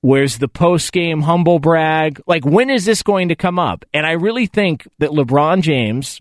Where's 0.00 0.38
the 0.38 0.48
post 0.48 0.92
game 0.92 1.22
humble 1.22 1.58
brag? 1.58 2.20
Like, 2.26 2.44
when 2.44 2.68
is 2.68 2.84
this 2.84 3.02
going 3.02 3.28
to 3.28 3.34
come 3.34 3.58
up? 3.58 3.86
And 3.94 4.06
I 4.06 4.12
really 4.12 4.46
think 4.46 4.86
that 4.98 5.10
LeBron 5.10 5.62
James 5.62 6.20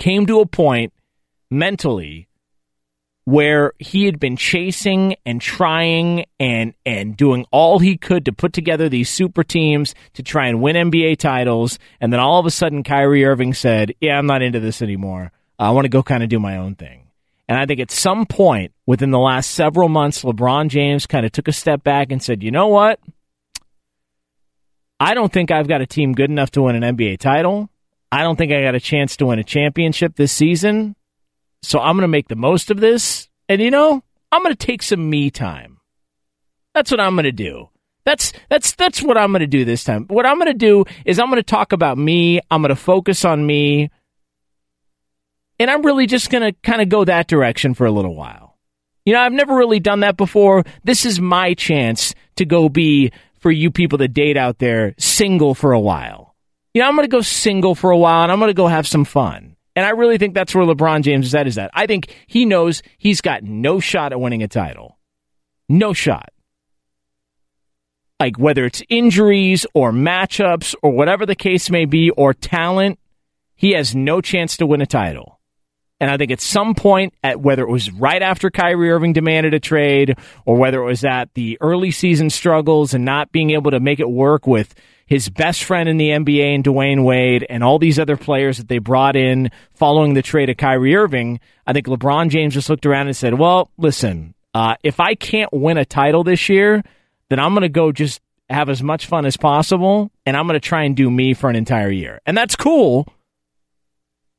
came 0.00 0.26
to 0.26 0.40
a 0.40 0.46
point 0.46 0.92
mentally 1.50 2.26
where 3.24 3.72
he 3.78 4.04
had 4.04 4.20
been 4.20 4.36
chasing 4.36 5.16
and 5.24 5.40
trying 5.40 6.26
and 6.38 6.74
and 6.84 7.16
doing 7.16 7.46
all 7.50 7.78
he 7.78 7.96
could 7.96 8.26
to 8.26 8.32
put 8.32 8.52
together 8.52 8.88
these 8.88 9.08
super 9.08 9.42
teams 9.42 9.94
to 10.12 10.22
try 10.22 10.46
and 10.46 10.60
win 10.60 10.76
NBA 10.76 11.18
titles 11.18 11.78
and 12.00 12.12
then 12.12 12.20
all 12.20 12.38
of 12.38 12.46
a 12.46 12.50
sudden 12.50 12.82
Kyrie 12.82 13.24
Irving 13.24 13.54
said, 13.54 13.94
"Yeah, 14.00 14.18
I'm 14.18 14.26
not 14.26 14.42
into 14.42 14.60
this 14.60 14.82
anymore. 14.82 15.32
I 15.58 15.70
want 15.70 15.86
to 15.86 15.90
go 15.90 16.02
kind 16.02 16.22
of 16.22 16.28
do 16.28 16.38
my 16.38 16.58
own 16.58 16.74
thing." 16.74 17.08
And 17.48 17.58
I 17.58 17.66
think 17.66 17.80
at 17.80 17.90
some 17.90 18.26
point 18.26 18.72
within 18.86 19.10
the 19.10 19.18
last 19.18 19.50
several 19.50 19.88
months 19.88 20.22
LeBron 20.22 20.68
James 20.68 21.06
kind 21.06 21.24
of 21.24 21.32
took 21.32 21.48
a 21.48 21.52
step 21.52 21.82
back 21.82 22.12
and 22.12 22.22
said, 22.22 22.42
"You 22.42 22.50
know 22.50 22.68
what? 22.68 23.00
I 25.00 25.14
don't 25.14 25.32
think 25.32 25.50
I've 25.50 25.68
got 25.68 25.80
a 25.80 25.86
team 25.86 26.12
good 26.12 26.30
enough 26.30 26.50
to 26.52 26.62
win 26.62 26.76
an 26.76 26.96
NBA 26.96 27.18
title. 27.18 27.70
I 28.12 28.22
don't 28.22 28.36
think 28.36 28.52
I 28.52 28.62
got 28.62 28.74
a 28.74 28.80
chance 28.80 29.16
to 29.16 29.26
win 29.26 29.38
a 29.38 29.44
championship 29.44 30.16
this 30.16 30.32
season." 30.32 30.94
So 31.64 31.80
I'm 31.80 31.96
going 31.96 32.02
to 32.02 32.08
make 32.08 32.28
the 32.28 32.36
most 32.36 32.70
of 32.70 32.80
this. 32.80 33.28
And 33.48 33.60
you 33.60 33.70
know, 33.70 34.02
I'm 34.30 34.42
going 34.42 34.54
to 34.54 34.66
take 34.66 34.82
some 34.82 35.08
me 35.08 35.30
time. 35.30 35.78
That's 36.74 36.90
what 36.90 37.00
I'm 37.00 37.14
going 37.14 37.24
to 37.24 37.32
do. 37.32 37.68
That's 38.04 38.32
that's 38.50 38.74
that's 38.74 39.02
what 39.02 39.16
I'm 39.16 39.32
going 39.32 39.40
to 39.40 39.46
do 39.46 39.64
this 39.64 39.84
time. 39.84 40.04
What 40.08 40.26
I'm 40.26 40.38
going 40.38 40.52
to 40.52 40.58
do 40.58 40.84
is 41.04 41.18
I'm 41.18 41.30
going 41.30 41.36
to 41.36 41.42
talk 41.42 41.72
about 41.72 41.96
me. 41.96 42.40
I'm 42.50 42.60
going 42.60 42.68
to 42.70 42.76
focus 42.76 43.24
on 43.24 43.46
me. 43.46 43.90
And 45.58 45.70
I'm 45.70 45.82
really 45.82 46.06
just 46.06 46.30
going 46.30 46.42
to 46.42 46.52
kind 46.62 46.82
of 46.82 46.88
go 46.88 47.04
that 47.04 47.28
direction 47.28 47.74
for 47.74 47.86
a 47.86 47.92
little 47.92 48.14
while. 48.14 48.58
You 49.06 49.12
know, 49.12 49.20
I've 49.20 49.32
never 49.32 49.54
really 49.54 49.80
done 49.80 50.00
that 50.00 50.16
before. 50.16 50.64
This 50.82 51.06
is 51.06 51.20
my 51.20 51.54
chance 51.54 52.14
to 52.36 52.44
go 52.44 52.68
be 52.68 53.12
for 53.38 53.50
you 53.50 53.70
people 53.70 53.98
that 53.98 54.08
date 54.08 54.36
out 54.36 54.58
there 54.58 54.94
single 54.98 55.54
for 55.54 55.72
a 55.72 55.80
while. 55.80 56.34
You 56.72 56.82
know, 56.82 56.88
I'm 56.88 56.96
going 56.96 57.04
to 57.04 57.10
go 57.10 57.20
single 57.20 57.74
for 57.74 57.90
a 57.90 57.96
while 57.96 58.24
and 58.24 58.32
I'm 58.32 58.38
going 58.38 58.48
to 58.48 58.54
go 58.54 58.66
have 58.66 58.88
some 58.88 59.04
fun. 59.04 59.53
And 59.76 59.84
I 59.84 59.90
really 59.90 60.18
think 60.18 60.34
that's 60.34 60.54
where 60.54 60.64
LeBron 60.64 61.02
James 61.02 61.26
is 61.26 61.34
at. 61.34 61.46
Is 61.46 61.56
that 61.56 61.70
I 61.74 61.86
think 61.86 62.14
he 62.26 62.44
knows 62.44 62.82
he's 62.98 63.20
got 63.20 63.42
no 63.42 63.80
shot 63.80 64.12
at 64.12 64.20
winning 64.20 64.42
a 64.42 64.48
title, 64.48 64.98
no 65.68 65.92
shot. 65.92 66.30
Like 68.20 68.38
whether 68.38 68.64
it's 68.64 68.82
injuries 68.88 69.66
or 69.74 69.92
matchups 69.92 70.74
or 70.82 70.92
whatever 70.92 71.26
the 71.26 71.34
case 71.34 71.70
may 71.70 71.84
be, 71.84 72.10
or 72.10 72.32
talent, 72.32 72.98
he 73.56 73.72
has 73.72 73.94
no 73.94 74.20
chance 74.20 74.56
to 74.58 74.66
win 74.66 74.80
a 74.80 74.86
title. 74.86 75.40
And 76.04 76.10
I 76.10 76.18
think 76.18 76.32
at 76.32 76.42
some 76.42 76.74
point, 76.74 77.14
at 77.22 77.40
whether 77.40 77.62
it 77.62 77.70
was 77.70 77.90
right 77.90 78.20
after 78.20 78.50
Kyrie 78.50 78.90
Irving 78.90 79.14
demanded 79.14 79.54
a 79.54 79.58
trade, 79.58 80.18
or 80.44 80.54
whether 80.54 80.82
it 80.82 80.84
was 80.84 81.02
at 81.02 81.32
the 81.32 81.56
early 81.62 81.90
season 81.92 82.28
struggles 82.28 82.92
and 82.92 83.06
not 83.06 83.32
being 83.32 83.52
able 83.52 83.70
to 83.70 83.80
make 83.80 84.00
it 84.00 84.10
work 84.10 84.46
with 84.46 84.74
his 85.06 85.30
best 85.30 85.64
friend 85.64 85.88
in 85.88 85.96
the 85.96 86.10
NBA 86.10 86.56
and 86.56 86.62
Dwyane 86.62 87.04
Wade 87.04 87.46
and 87.48 87.64
all 87.64 87.78
these 87.78 87.98
other 87.98 88.18
players 88.18 88.58
that 88.58 88.68
they 88.68 88.76
brought 88.76 89.16
in 89.16 89.50
following 89.72 90.12
the 90.12 90.20
trade 90.20 90.50
of 90.50 90.58
Kyrie 90.58 90.94
Irving, 90.94 91.40
I 91.66 91.72
think 91.72 91.86
LeBron 91.86 92.28
James 92.28 92.52
just 92.52 92.68
looked 92.68 92.84
around 92.84 93.06
and 93.06 93.16
said, 93.16 93.38
well, 93.38 93.70
listen, 93.78 94.34
uh, 94.52 94.74
if 94.82 95.00
I 95.00 95.14
can't 95.14 95.54
win 95.54 95.78
a 95.78 95.86
title 95.86 96.22
this 96.22 96.50
year, 96.50 96.84
then 97.30 97.40
I'm 97.40 97.54
going 97.54 97.62
to 97.62 97.70
go 97.70 97.92
just 97.92 98.20
have 98.50 98.68
as 98.68 98.82
much 98.82 99.06
fun 99.06 99.24
as 99.24 99.38
possible 99.38 100.10
and 100.26 100.36
I'm 100.36 100.46
going 100.46 100.60
to 100.60 100.68
try 100.68 100.82
and 100.82 100.94
do 100.94 101.10
me 101.10 101.32
for 101.32 101.48
an 101.48 101.56
entire 101.56 101.90
year. 101.90 102.20
And 102.26 102.36
that's 102.36 102.56
cool. 102.56 103.08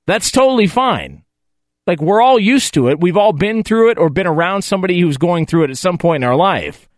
That's 0.06 0.30
totally 0.30 0.68
fine. 0.68 1.25
Like 1.88 2.02
we're 2.02 2.22
all 2.22 2.40
used 2.40 2.74
to 2.74 2.90
it. 2.90 3.00
We've 3.00 3.18
all 3.18 3.34
been 3.34 3.64
through 3.64 3.92
it 3.92 3.98
or 3.98 4.10
been 4.10 4.28
around 4.28 4.64
somebody 4.64 5.00
who's 5.00 5.18
going 5.18 5.46
through 5.46 5.66
it 5.66 5.70
at 5.70 5.78
some 5.78 5.98
point 5.98 6.24
in 6.24 6.28
our 6.28 6.36
life. 6.36 6.90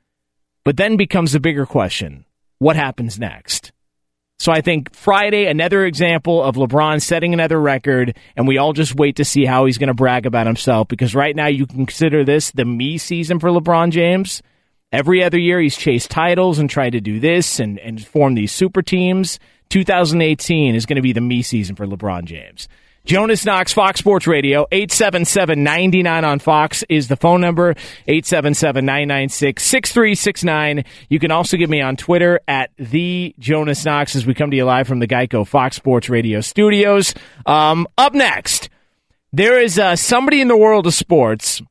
But 0.63 0.77
then 0.77 0.97
becomes 0.97 1.31
the 1.31 1.39
bigger 1.39 1.65
question 1.65 2.25
what 2.59 2.75
happens 2.75 3.19
next? 3.19 3.71
So 4.39 4.51
I 4.51 4.61
think 4.61 4.93
Friday, 4.93 5.47
another 5.47 5.85
example 5.85 6.43
of 6.43 6.55
LeBron 6.55 7.01
setting 7.01 7.33
another 7.33 7.59
record, 7.59 8.15
and 8.35 8.47
we 8.47 8.57
all 8.57 8.73
just 8.73 8.95
wait 8.95 9.15
to 9.15 9.25
see 9.25 9.45
how 9.45 9.65
he's 9.65 9.79
going 9.79 9.87
to 9.87 9.95
brag 9.95 10.25
about 10.25 10.45
himself 10.45 10.87
because 10.87 11.15
right 11.15 11.35
now 11.35 11.47
you 11.47 11.65
can 11.65 11.85
consider 11.87 12.23
this 12.23 12.51
the 12.51 12.65
me 12.65 12.97
season 12.97 13.39
for 13.39 13.49
LeBron 13.49 13.89
James. 13.89 14.43
Every 14.91 15.23
other 15.23 15.39
year 15.39 15.59
he's 15.59 15.75
chased 15.75 16.11
titles 16.11 16.59
and 16.59 16.69
tried 16.69 16.91
to 16.91 17.01
do 17.01 17.19
this 17.19 17.59
and, 17.59 17.79
and 17.79 18.05
form 18.05 18.35
these 18.35 18.51
super 18.51 18.81
teams. 18.81 19.39
2018 19.69 20.75
is 20.75 20.85
going 20.85 20.95
to 20.95 21.01
be 21.01 21.13
the 21.13 21.21
me 21.21 21.41
season 21.41 21.75
for 21.75 21.87
LeBron 21.87 22.25
James. 22.25 22.67
Jonas 23.07 23.43
Knox, 23.45 23.71
Fox 23.71 24.01
Sports 24.01 24.27
Radio, 24.27 24.67
877-99 24.69 26.27
on 26.27 26.39
Fox 26.39 26.83
is 26.89 27.07
the 27.07 27.15
phone 27.15 27.39
number, 27.39 27.73
877-996-6369. 28.09 30.85
You 31.07 31.17
can 31.17 31.31
also 31.31 31.55
get 31.55 31.69
me 31.69 31.79
on 31.79 31.95
Twitter 31.95 32.41
at 32.49 32.71
the 32.77 33.33
Jonas 33.39 33.85
Knox 33.85 34.17
as 34.17 34.25
we 34.25 34.33
come 34.33 34.51
to 34.51 34.57
you 34.57 34.65
live 34.65 34.89
from 34.89 34.99
the 34.99 35.07
Geico 35.07 35.47
Fox 35.47 35.77
Sports 35.77 36.09
Radio 36.09 36.41
studios. 36.41 37.13
Um, 37.45 37.87
up 37.97 38.13
next, 38.13 38.67
there 39.31 39.57
is 39.57 39.79
uh, 39.79 39.95
somebody 39.95 40.41
in 40.41 40.49
the 40.49 40.57
world 40.57 40.85
of 40.85 40.93
sports 40.93 41.61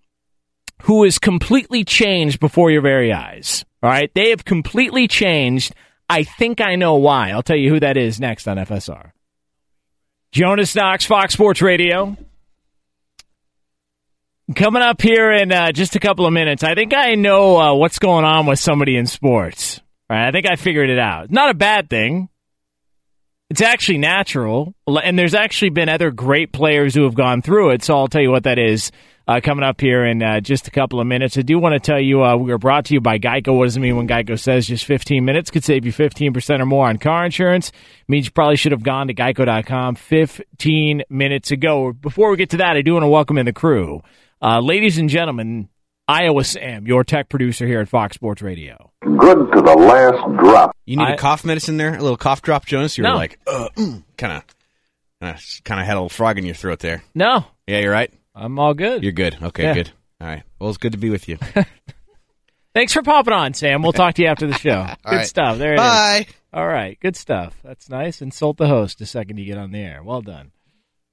who 0.84 1.04
is 1.04 1.18
completely 1.18 1.84
changed 1.84 2.40
before 2.40 2.70
your 2.70 2.80
very 2.80 3.12
eyes. 3.12 3.62
All 3.82 3.90
right? 3.90 4.10
They 4.14 4.30
have 4.30 4.46
completely 4.46 5.06
changed. 5.06 5.74
I 6.08 6.22
think 6.22 6.62
I 6.62 6.76
know 6.76 6.94
why. 6.94 7.32
I'll 7.32 7.42
tell 7.42 7.58
you 7.58 7.68
who 7.68 7.80
that 7.80 7.98
is 7.98 8.18
next 8.18 8.48
on 8.48 8.56
FSR. 8.56 9.10
Jonas 10.36 10.74
Knox, 10.74 11.06
Fox 11.06 11.32
Sports 11.32 11.62
Radio. 11.62 12.14
Coming 14.54 14.82
up 14.82 15.00
here 15.00 15.32
in 15.32 15.50
uh, 15.50 15.72
just 15.72 15.96
a 15.96 15.98
couple 15.98 16.26
of 16.26 16.32
minutes, 16.34 16.62
I 16.62 16.74
think 16.74 16.92
I 16.94 17.14
know 17.14 17.58
uh, 17.58 17.72
what's 17.72 17.98
going 17.98 18.26
on 18.26 18.44
with 18.44 18.58
somebody 18.58 18.98
in 18.98 19.06
sports. 19.06 19.80
Right, 20.10 20.28
I 20.28 20.32
think 20.32 20.44
I 20.46 20.56
figured 20.56 20.90
it 20.90 20.98
out. 20.98 21.30
Not 21.30 21.48
a 21.48 21.54
bad 21.54 21.88
thing. 21.88 22.28
It's 23.48 23.62
actually 23.62 23.98
natural, 23.98 24.74
and 24.88 25.16
there's 25.16 25.34
actually 25.34 25.70
been 25.70 25.88
other 25.88 26.10
great 26.10 26.50
players 26.50 26.96
who 26.96 27.04
have 27.04 27.14
gone 27.14 27.42
through 27.42 27.70
it. 27.70 27.84
So 27.84 27.96
I'll 27.96 28.08
tell 28.08 28.20
you 28.20 28.32
what 28.32 28.42
that 28.42 28.58
is 28.58 28.90
uh, 29.28 29.40
coming 29.40 29.62
up 29.62 29.80
here 29.80 30.04
in 30.04 30.20
uh, 30.20 30.40
just 30.40 30.66
a 30.66 30.72
couple 30.72 31.00
of 31.00 31.06
minutes. 31.06 31.38
I 31.38 31.42
do 31.42 31.56
want 31.56 31.74
to 31.74 31.78
tell 31.78 32.00
you 32.00 32.24
uh, 32.24 32.36
we 32.36 32.50
are 32.50 32.58
brought 32.58 32.86
to 32.86 32.94
you 32.94 33.00
by 33.00 33.20
Geico. 33.20 33.56
What 33.56 33.66
does 33.66 33.76
it 33.76 33.80
mean 33.80 33.96
when 33.96 34.08
Geico 34.08 34.36
says 34.36 34.66
just 34.66 34.84
15 34.84 35.24
minutes 35.24 35.52
could 35.52 35.62
save 35.62 35.86
you 35.86 35.92
15% 35.92 36.60
or 36.60 36.66
more 36.66 36.88
on 36.88 36.98
car 36.98 37.24
insurance? 37.24 37.68
It 37.68 38.08
means 38.08 38.26
you 38.26 38.32
probably 38.32 38.56
should 38.56 38.72
have 38.72 38.82
gone 38.82 39.06
to 39.06 39.14
geico.com 39.14 39.94
15 39.94 41.04
minutes 41.08 41.52
ago. 41.52 41.92
Before 41.92 42.30
we 42.30 42.36
get 42.36 42.50
to 42.50 42.56
that, 42.56 42.76
I 42.76 42.82
do 42.82 42.94
want 42.94 43.04
to 43.04 43.08
welcome 43.08 43.38
in 43.38 43.46
the 43.46 43.52
crew. 43.52 44.02
Uh, 44.42 44.58
ladies 44.58 44.98
and 44.98 45.08
gentlemen, 45.08 45.68
Iowa 46.08 46.44
Sam, 46.44 46.86
your 46.86 47.02
tech 47.02 47.28
producer 47.28 47.66
here 47.66 47.80
at 47.80 47.88
Fox 47.88 48.14
Sports 48.14 48.40
Radio. 48.40 48.92
Good 49.02 49.52
to 49.52 49.60
the 49.60 49.74
last 49.76 50.36
drop. 50.38 50.76
You 50.84 50.96
need 50.96 51.04
I- 51.04 51.14
a 51.14 51.18
cough 51.18 51.44
medicine 51.44 51.76
there? 51.78 51.94
A 51.94 52.00
little 52.00 52.16
cough 52.16 52.42
drop, 52.42 52.64
Jonas? 52.64 52.96
You 52.96 53.04
were 53.04 53.10
No. 53.10 53.16
like, 53.16 53.38
uh, 53.46 53.68
kind 54.16 54.32
of, 54.32 54.44
kind 55.64 55.80
of 55.80 55.86
had 55.86 55.94
a 55.94 55.98
little 55.98 56.08
frog 56.08 56.38
in 56.38 56.44
your 56.44 56.54
throat 56.54 56.78
there. 56.78 57.02
No, 57.14 57.44
Yeah, 57.66 57.80
you're 57.80 57.90
right. 57.92 58.12
I'm 58.34 58.58
all 58.60 58.74
good. 58.74 59.02
You're 59.02 59.12
good. 59.12 59.36
Okay, 59.42 59.64
Yeah. 59.64 59.74
good. 59.74 59.90
All 60.20 60.28
right. 60.28 60.42
Well, 60.60 60.68
it's 60.68 60.78
good 60.78 60.92
to 60.92 60.98
be 60.98 61.10
with 61.10 61.28
you. 61.28 61.38
Thanks 62.74 62.92
for 62.92 63.02
popping 63.02 63.32
on, 63.34 63.54
Sam. 63.54 63.82
We'll 63.82 63.92
talk 63.92 64.14
to 64.14 64.22
you 64.22 64.28
after 64.28 64.46
the 64.46 64.54
show. 64.54 64.86
good 65.04 65.16
right. 65.16 65.26
stuff. 65.26 65.58
There 65.58 65.72
it 65.72 65.80
is. 65.80 65.80
Bye. 65.80 66.26
All 66.52 66.66
right, 66.66 66.98
good 67.00 67.16
stuff. 67.16 67.58
That's 67.64 67.88
nice. 67.90 68.22
Insult 68.22 68.58
the 68.58 68.68
host 68.68 68.98
the 68.98 69.06
second 69.06 69.38
you 69.38 69.46
get 69.46 69.58
on 69.58 69.72
the 69.72 69.80
air. 69.80 70.02
Well 70.04 70.22
done. 70.22 70.52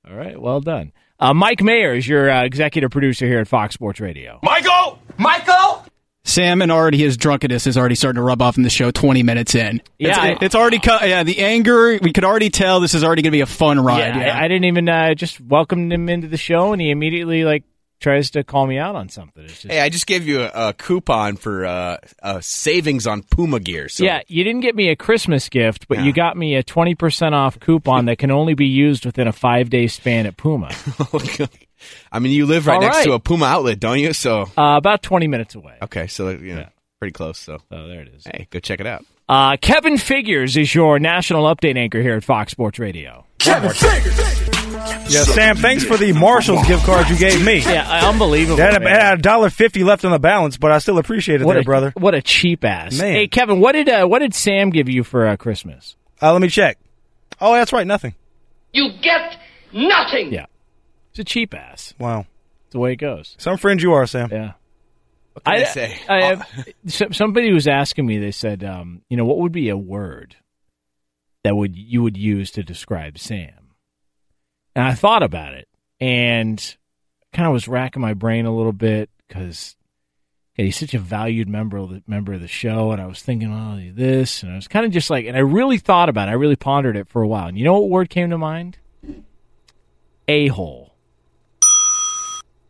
All 0.08 0.16
right, 0.16 0.40
well 0.40 0.60
done. 0.62 0.92
Uh, 1.20 1.34
Mike 1.34 1.62
Mayer 1.62 1.94
is 1.94 2.06
your 2.08 2.30
uh, 2.30 2.44
executive 2.44 2.92
producer 2.92 3.26
here 3.26 3.40
at 3.40 3.48
Fox 3.48 3.74
Sports 3.74 4.02
Radio. 4.02 4.40
Michael! 4.44 4.73
Michael! 5.17 5.86
Sam 6.25 6.62
and 6.62 6.72
already 6.72 6.98
his 7.00 7.17
drunkenness 7.17 7.67
is 7.67 7.77
already 7.77 7.96
starting 7.96 8.15
to 8.17 8.24
rub 8.24 8.41
off 8.41 8.55
in 8.55 8.63
the 8.63 8.70
show 8.70 8.91
20 8.91 9.24
minutes 9.24 9.55
in. 9.55 9.82
Yeah, 10.00 10.10
It's, 10.10 10.17
I- 10.17 10.46
it's 10.46 10.55
already, 10.55 10.79
co- 10.79 11.00
yeah, 11.03 11.24
the 11.24 11.39
anger, 11.39 12.00
we 12.01 12.13
could 12.13 12.24
already 12.24 12.50
tell 12.50 12.79
this 12.79 12.93
is 12.93 13.03
already 13.03 13.22
going 13.24 13.32
to 13.32 13.36
be 13.38 13.41
a 13.41 13.46
fun 13.46 13.79
ride. 13.79 14.00
yeah, 14.15 14.25
Yeah, 14.27 14.38
I, 14.39 14.46
I 14.46 14.48
didn't 14.48 14.63
even 14.65 14.88
uh, 14.88 15.13
just 15.15 15.41
welcomed 15.41 15.91
him 15.91 16.08
into 16.08 16.29
the 16.29 16.38
show, 16.38 16.72
and 16.72 16.82
he 16.82 16.91
immediately 16.91 17.43
like 17.43 17.65
tries 18.00 18.32
to 18.32 18.43
call 18.46 18.65
me 18.67 18.77
out 18.77 18.96
on 18.96 19.10
something. 19.10 19.43
It's 19.43 19.62
just, 19.62 19.72
Hey, 19.74 19.82
I 19.82 19.89
just 19.89 20.08
gave 20.08 20.25
you 20.25 20.41
a, 20.43 20.70
a 20.70 20.74
coupon 20.74 21.36
for 21.36 21.65
uh, 21.65 21.98
uh, 22.22 22.39
savings 22.41 23.05
on 23.05 23.24
Puma 23.24 23.60
gear. 23.60 23.89
So 23.89 24.05
yeah, 24.05 24.22
you 24.27 24.46
didn't 24.46 24.62
get 24.62 24.75
me 24.77 24.89
a 24.89 24.96
Christmas 24.96 25.50
gift, 25.50 25.89
but 25.89 25.98
Yeah. 26.00 26.03
you 26.05 26.13
got 26.13 26.38
me 26.38 26.55
a 26.55 26.63
twenty 26.63 26.96
percent 26.96 27.36
off 27.36 27.60
coupon 27.60 28.05
that 28.05 28.17
can 28.17 28.32
only 28.32 28.53
be 28.55 28.65
used 28.67 29.05
within 29.05 29.27
a 29.27 29.34
five 29.34 29.70
day 29.70 29.88
span 29.88 30.25
at 30.25 30.36
Puma, 30.38 30.70
I 32.12 32.20
mean, 32.20 32.32
you 32.32 32.46
live 32.46 32.68
right 32.68 32.75
All 32.75 32.82
next 32.82 32.98
right. 32.98 33.06
to 33.06 33.13
a 33.13 33.20
Puma 33.20 33.46
outlet, 33.46 33.80
don't 33.80 34.00
you? 34.00 34.13
So 34.13 34.44
uh, 34.58 34.75
about 34.78 35.02
twenty 35.04 35.28
minutes 35.28 35.56
away. 35.56 35.75
okay, 35.82 36.08
so 36.08 36.30
you 36.30 36.54
know, 36.56 36.62
Yeah. 36.62 36.70
pretty 37.00 37.13
close. 37.13 37.38
So 37.40 37.60
So 37.70 37.88
there 37.88 38.02
it 38.02 38.10
is. 38.16 38.24
hey, 38.25 38.48
go 38.50 38.60
check 38.60 38.80
it 38.80 38.88
out. 38.88 39.06
Uh, 39.30 39.56
Kevin 39.62 39.98
Figures 39.98 40.58
is 40.58 40.75
your 40.75 41.00
national 41.00 41.44
update 41.46 41.78
anchor 41.78 42.02
here 42.02 42.16
at 42.16 42.24
Fox 42.25 42.52
Sports 42.52 42.78
Radio. 42.78 43.25
Kevin 43.40 43.72
Figures. 43.72 44.40
Yeah, 45.08 45.24
Sam, 45.24 45.56
thanks 45.58 45.84
for 45.86 45.96
the 45.98 46.12
Marshall's 46.13 46.66
gift 46.68 46.86
card 46.86 47.10
you 47.10 47.18
gave 47.18 47.44
me. 47.46 47.60
Yeah, 47.60 48.08
unbelievable. 48.10 48.58
That 48.58 48.74
had 48.74 48.82
had 48.84 49.20
a 49.20 49.22
dollar 49.22 49.50
fifty 49.50 49.84
left 49.84 50.04
on 50.04 50.12
the 50.12 50.20
balance, 50.20 50.58
but 50.58 50.72
I 50.72 50.80
still 50.80 50.98
appreciate 50.98 51.42
it 51.42 51.46
what 51.46 51.54
there, 51.54 51.62
a, 51.62 51.66
brother. 51.66 51.94
What 51.96 52.16
a 52.16 52.22
cheap 52.22 52.63
ass. 52.66 52.98
Man. 53.00 53.13
Hey, 53.13 53.27
Kevin, 53.27 53.60
what 53.60 53.74
did 53.74 53.88
uh, 53.90 54.05
what 54.07 54.20
did 54.20 54.34
Sam 54.34 54.70
give 54.72 54.90
you 54.90 55.03
for 55.03 55.25
uh, 55.27 55.38
Christmas? 55.38 55.96
Uh, 56.22 56.34
let 56.34 56.42
me 56.42 56.48
check. 56.50 56.77
Oh, 57.40 57.53
that's 57.53 57.72
right, 57.74 57.88
nothing. 57.88 58.14
You 58.74 58.92
get 59.01 59.38
nothing. 59.74 60.34
Yeah, 60.34 60.46
it's 61.14 61.20
a 61.20 61.24
cheap 61.24 61.54
ass. 61.54 61.94
Wow. 62.00 62.26
It's 62.66 62.72
the 62.72 62.80
way 62.80 62.94
it 62.94 62.98
goes. 62.98 63.36
Some 63.38 63.58
friend 63.58 63.80
you 63.80 63.94
are, 63.94 64.08
Sam. 64.08 64.30
Yeah. 64.32 64.54
What 65.34 65.46
can 65.46 65.54
I, 65.54 65.64
say? 65.66 66.00
I 66.10 66.22
have, 66.24 66.48
somebody 67.16 67.54
was 67.54 67.68
asking 67.68 68.08
me. 68.08 68.18
They 68.18 68.32
said, 68.32 68.64
um, 68.64 69.04
you 69.10 69.18
know, 69.18 69.26
what 69.26 69.38
would 69.38 69.52
be 69.52 69.70
a 69.70 69.78
word 69.78 70.36
that 71.44 71.56
would 71.56 71.76
you 71.76 72.02
would 72.02 72.18
use 72.18 72.50
to 72.52 72.64
describe 72.64 73.20
Sam? 73.20 73.76
And 74.76 74.86
I 74.86 74.96
thought 74.96 75.22
about 75.22 75.54
it 75.54 75.68
and 76.00 76.76
kind 77.32 77.46
of 77.46 77.54
was 77.54 77.68
racking 77.68 78.02
my 78.02 78.16
brain 78.16 78.48
a 78.48 78.56
little 78.56 78.74
bit 78.74 79.12
because 79.28 79.76
he's 80.56 80.78
such 80.78 80.96
a 80.96 81.00
valued 81.00 81.48
member 81.48 81.78
of 81.78 81.90
the 81.90 82.04
member 82.08 82.34
of 82.34 82.42
the 82.42 82.48
show, 82.48 82.92
and 82.92 83.02
I 83.02 83.06
was 83.06 83.22
thinking, 83.22 83.52
oh, 83.52 83.94
this, 83.94 84.42
and 84.42 84.52
I 84.52 84.56
was 84.56 84.68
kind 84.68 84.86
of 84.86 84.92
just 84.92 85.10
like, 85.10 85.26
and 85.26 85.38
I 85.38 85.42
really 85.42 85.78
thought 85.78 86.10
about 86.10 86.28
it. 86.28 86.32
I 86.32 86.36
really 86.36 86.56
pondered 86.56 86.98
it 86.98 87.08
for 87.08 87.22
a 87.22 87.28
while. 87.28 87.48
And 87.48 87.58
you 87.58 87.64
know 87.64 87.80
what 87.80 87.90
word 87.90 88.10
came 88.10 88.30
to 88.32 88.38
mind? 88.38 88.78
A 90.28 90.48
hole. 90.48 90.82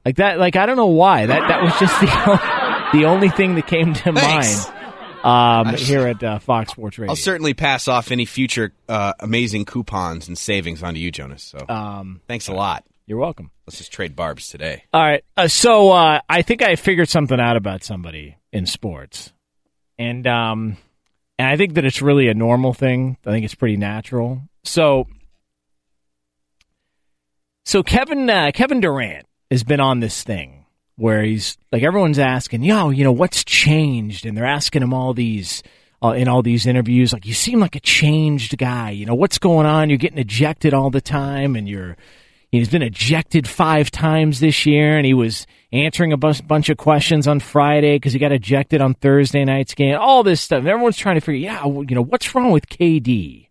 Like 0.05 0.17
that, 0.17 0.37
like 0.37 0.55
I 0.55 0.65
don't 0.65 0.75
know 0.75 0.87
why 0.87 1.25
that 1.25 1.47
that 1.47 1.63
was 1.63 1.73
just 1.79 1.99
the 2.01 2.97
the 2.99 3.05
only 3.05 3.29
thing 3.29 3.55
that 3.55 3.67
came 3.67 3.93
to 3.93 4.13
Thanks. 4.13 4.67
mind 4.67 4.83
um, 5.23 5.75
here 5.75 6.07
at 6.07 6.21
uh, 6.21 6.39
Fox 6.39 6.71
Sports 6.71 6.99
Radio. 6.99 7.11
I'll 7.11 7.15
certainly 7.15 7.53
pass 7.53 7.87
off 7.87 8.11
any 8.11 8.25
future 8.25 8.73
uh, 8.89 9.13
amazing 9.19 9.65
coupons 9.65 10.27
and 10.27 10.37
savings 10.37 10.83
onto 10.83 10.99
you, 10.99 11.11
Jonas. 11.11 11.43
So 11.43 11.65
um, 11.69 12.21
thanks 12.27 12.49
a 12.49 12.53
lot. 12.53 12.83
you're 13.05 13.17
welcome. 13.17 13.51
Let's 13.65 13.77
just 13.77 13.93
trade 13.93 14.15
barbs 14.15 14.49
today. 14.49 14.83
All 14.93 15.01
right, 15.01 15.23
uh, 15.37 15.47
so 15.47 15.91
uh, 15.91 16.19
I 16.27 16.41
think 16.41 16.61
I 16.61 16.75
figured 16.75 17.07
something 17.07 17.39
out 17.39 17.55
about 17.55 17.83
somebody 17.83 18.37
in 18.51 18.65
sports, 18.65 19.31
and 19.97 20.27
um, 20.27 20.77
and 21.39 21.47
I 21.47 21.55
think 21.55 21.75
that 21.75 21.85
it's 21.85 22.01
really 22.01 22.27
a 22.27 22.33
normal 22.33 22.73
thing. 22.73 23.17
I 23.25 23.31
think 23.31 23.45
it's 23.45 23.55
pretty 23.55 23.77
natural. 23.77 24.41
So, 24.65 25.07
so 27.63 27.83
Kevin 27.83 28.29
uh, 28.29 28.51
Kevin 28.53 28.81
Durant 28.81 29.25
has 29.53 29.63
been 29.63 29.79
on 29.79 30.01
this 30.01 30.23
thing 30.23 30.65
where 30.95 31.23
he's 31.23 31.57
like 31.71 31.83
everyone's 31.83 32.19
asking, 32.19 32.63
yo, 32.63 32.89
you 32.89 33.03
know, 33.03 33.11
what's 33.11 33.43
changed, 33.43 34.25
and 34.25 34.37
they're 34.37 34.45
asking 34.45 34.83
him 34.83 34.93
all 34.93 35.13
these. 35.13 35.63
Uh, 36.05 36.11
in 36.11 36.27
all 36.27 36.41
these 36.41 36.65
interviews, 36.65 37.13
like 37.13 37.25
you 37.25 37.33
seem 37.33 37.61
like 37.61 37.77
a 37.77 37.79
changed 37.79 38.57
guy. 38.57 38.89
You 38.89 39.05
know 39.05 39.15
what's 39.15 39.37
going 39.37 39.65
on? 39.65 39.89
You're 39.89 39.97
getting 39.97 40.17
ejected 40.17 40.73
all 40.73 40.89
the 40.89 40.99
time, 40.99 41.55
and 41.55 41.65
you're 41.65 41.95
He's 42.53 42.69
been 42.69 42.83
ejected 42.83 43.47
five 43.47 43.89
times 43.89 44.39
this 44.39 44.67
year, 44.67 44.95
and 44.95 45.07
he 45.07 45.15
was 45.15 45.47
answering 45.71 46.13
a 46.13 46.17
bunch, 46.17 46.47
bunch 46.47 46.69
of 46.69 46.77
questions 46.77 47.27
on 47.27 47.39
Friday 47.39 47.95
because 47.95 48.13
he 48.13 48.19
got 48.19 48.31
ejected 48.31 48.79
on 48.79 48.93
Thursday 48.93 49.43
night's 49.43 49.73
game. 49.73 49.97
All 49.99 50.21
this 50.21 50.39
stuff. 50.39 50.59
And 50.59 50.67
everyone's 50.67 50.95
trying 50.95 51.15
to 51.15 51.21
figure, 51.21 51.41
yeah, 51.41 51.65
you 51.65 51.95
know, 51.95 52.03
what's 52.03 52.35
wrong 52.35 52.51
with 52.51 52.69
KD? 52.69 53.47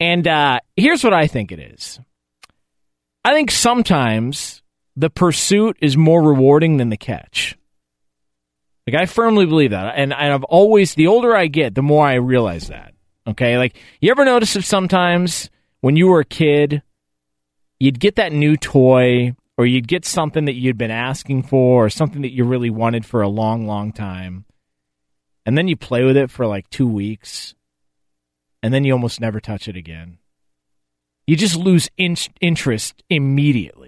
And 0.00 0.26
uh, 0.26 0.60
here's 0.78 1.04
what 1.04 1.12
I 1.12 1.26
think 1.26 1.52
it 1.52 1.58
is. 1.58 2.00
I 3.22 3.34
think 3.34 3.50
sometimes 3.50 4.62
the 4.96 5.10
pursuit 5.10 5.76
is 5.80 5.96
more 5.96 6.22
rewarding 6.22 6.76
than 6.76 6.90
the 6.90 6.96
catch. 6.96 7.56
Like 8.86 9.00
I 9.00 9.06
firmly 9.06 9.46
believe 9.46 9.70
that, 9.70 9.94
and, 9.96 10.12
I've 10.12 10.44
always 10.44 10.94
the 10.94 11.06
older 11.06 11.36
I 11.36 11.46
get, 11.46 11.74
the 11.74 11.82
more 11.82 12.06
I 12.06 12.14
realize 12.14 12.68
that. 12.68 12.94
Okay, 13.26 13.58
like 13.58 13.76
you 14.00 14.10
ever 14.10 14.24
notice 14.24 14.56
if 14.56 14.64
sometimes 14.64 15.50
when 15.80 15.96
you 15.96 16.08
were 16.08 16.20
a 16.20 16.24
kid 16.24 16.82
you'd 17.80 17.98
get 17.98 18.16
that 18.16 18.32
new 18.32 18.56
toy 18.56 19.34
or 19.56 19.66
you'd 19.66 19.88
get 19.88 20.04
something 20.04 20.44
that 20.44 20.54
you'd 20.54 20.78
been 20.78 20.90
asking 20.90 21.42
for 21.42 21.86
or 21.86 21.90
something 21.90 22.22
that 22.22 22.32
you 22.32 22.44
really 22.44 22.70
wanted 22.70 23.04
for 23.04 23.22
a 23.22 23.28
long, 23.28 23.66
long 23.66 23.92
time. 23.92 24.44
And 25.44 25.56
then 25.56 25.66
you 25.66 25.76
play 25.76 26.04
with 26.04 26.16
it 26.16 26.30
for 26.30 26.46
like 26.46 26.68
two 26.70 26.86
weeks 26.86 27.54
and 28.62 28.72
then 28.72 28.84
you 28.84 28.92
almost 28.92 29.20
never 29.20 29.40
touch 29.40 29.66
it 29.66 29.76
again. 29.76 30.18
You 31.26 31.36
just 31.36 31.56
lose 31.56 31.88
in- 31.96 32.16
interest 32.40 33.02
immediately. 33.08 33.79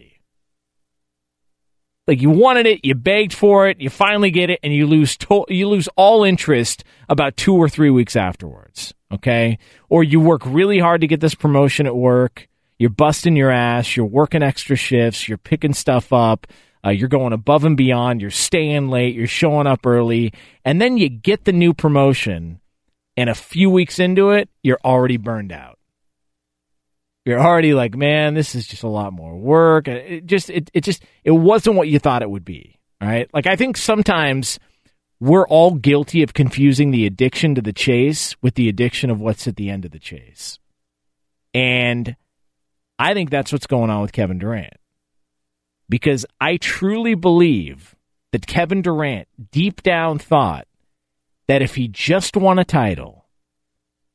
Like 2.13 2.21
you 2.21 2.29
wanted 2.29 2.67
it, 2.67 2.85
you 2.85 2.95
begged 2.95 3.33
for 3.33 3.71
it, 3.71 3.81
you 3.81 3.89
finally 3.89 4.31
get 4.31 4.51
it, 4.51 4.61
and 4.63 4.71
you 4.71 4.87
lose 4.87 5.17
to- 5.17 5.47
you 5.49 5.67
lose 5.67 5.89
all 5.97 6.25
interest 6.25 6.85
about 7.09 7.39
two 7.39 7.55
or 7.55 7.71
three 7.71 7.89
weeks 7.89 8.17
afterwards. 8.17 8.93
Okay, 9.11 9.57
or 9.89 10.05
you 10.05 10.21
work 10.21 10.43
really 10.45 10.79
hard 10.79 11.01
to 11.01 11.07
get 11.07 11.21
this 11.21 11.35
promotion 11.35 11.87
at 11.87 11.97
work, 11.97 12.49
you're 12.79 12.91
busting 12.91 13.35
your 13.35 13.51
ass, 13.51 13.97
you're 13.97 14.05
working 14.05 14.43
extra 14.43 14.77
shifts, 14.77 15.27
you're 15.27 15.39
picking 15.39 15.73
stuff 15.73 16.13
up, 16.13 16.47
uh, 16.85 16.91
you're 16.91 17.09
going 17.09 17.33
above 17.33 17.65
and 17.65 17.79
beyond, 17.79 18.21
you're 18.21 18.31
staying 18.31 18.91
late, 18.91 19.15
you're 19.15 19.27
showing 19.27 19.67
up 19.67 19.87
early, 19.87 20.35
and 20.67 20.83
then 20.83 20.99
you 20.99 21.09
get 21.09 21.47
the 21.47 21.53
new 21.53 21.73
promotion, 21.73 22.61
and 23.17 23.31
a 23.31 23.35
few 23.35 23.71
weeks 23.71 23.99
into 23.99 24.33
it, 24.33 24.51
you're 24.63 24.81
already 24.85 25.17
burned 25.17 25.51
out. 25.51 25.72
You're 27.25 27.41
already 27.41 27.73
like, 27.75 27.97
man, 27.97 28.35
this 28.35 28.55
is 28.55 28.67
just 28.67 28.83
a 28.83 28.89
lot 28.89 29.13
more 29.13 29.37
work. 29.37 29.87
It 29.87 30.27
just, 30.27 30.51
it, 30.51 30.71
it 30.75 30.83
just, 30.83 31.05
it 31.23 31.31
wasn't 31.31 31.77
what 31.77 31.89
you 31.89 31.99
thought 31.99 32.23
it 32.23 32.31
would 32.31 32.45
be. 32.45 32.79
Right? 33.01 33.29
Like, 33.33 33.47
I 33.47 33.57
think 33.57 33.77
sometimes 33.77 34.59
we're 35.21 35.47
all 35.47 35.75
guilty 35.75 36.23
of 36.23 36.35
confusing 36.35 36.91
the 36.91 37.07
addiction 37.07 37.55
to 37.55 37.63
the 37.63 37.73
chase 37.73 38.35
with 38.43 38.55
the 38.55 38.69
addiction 38.69 39.09
of 39.11 39.21
what's 39.21 39.47
at 39.47 39.57
the 39.57 39.71
end 39.71 39.85
of 39.85 39.93
the 39.93 39.99
chase. 39.99 40.59
And 41.55 42.17
I 42.99 43.15
think 43.15 43.31
that's 43.31 43.53
what's 43.53 43.67
going 43.67 43.91
on 43.91 44.03
with 44.03 44.13
Kevin 44.13 44.39
Durant. 44.39 44.75
Because 45.89 46.27
I 46.41 46.57
truly 46.57 47.15
believe 47.15 47.95
that 48.33 48.47
Kevin 48.47 48.83
Durant 48.83 49.29
deep 49.51 49.83
down 49.83 50.19
thought 50.19 50.67
that 51.47 51.63
if 51.63 51.75
he 51.75 51.87
just 51.87 52.37
won 52.37 52.59
a 52.59 52.65
title, 52.65 53.27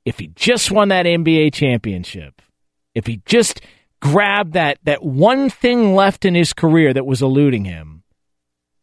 if 0.06 0.20
he 0.20 0.28
just 0.28 0.72
won 0.72 0.90
that 0.90 1.06
NBA 1.06 1.54
championship, 1.54 2.42
if 2.98 3.06
he 3.06 3.22
just 3.26 3.62
grabbed 4.02 4.54
that, 4.54 4.80
that 4.84 5.04
one 5.04 5.52
thing 5.52 5.94
left 5.94 6.26
in 6.26 6.34
his 6.34 6.52
career 6.52 6.94
that 6.94 7.06
was 7.06 7.22
eluding 7.22 7.66
him, 7.66 8.04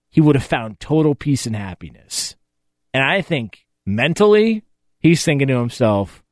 he 0.09 0.21
would 0.21 0.37
have 0.37 0.45
found 0.45 0.79
total 0.79 1.17
peace 1.17 1.47
and 1.47 1.57
happiness. 1.57 2.37
And 2.93 3.03
I 3.03 3.23
think 3.23 3.67
mentally, 3.85 4.63
he's 5.01 5.25
thinking 5.25 5.49
to 5.49 5.59
himself, 5.59 6.23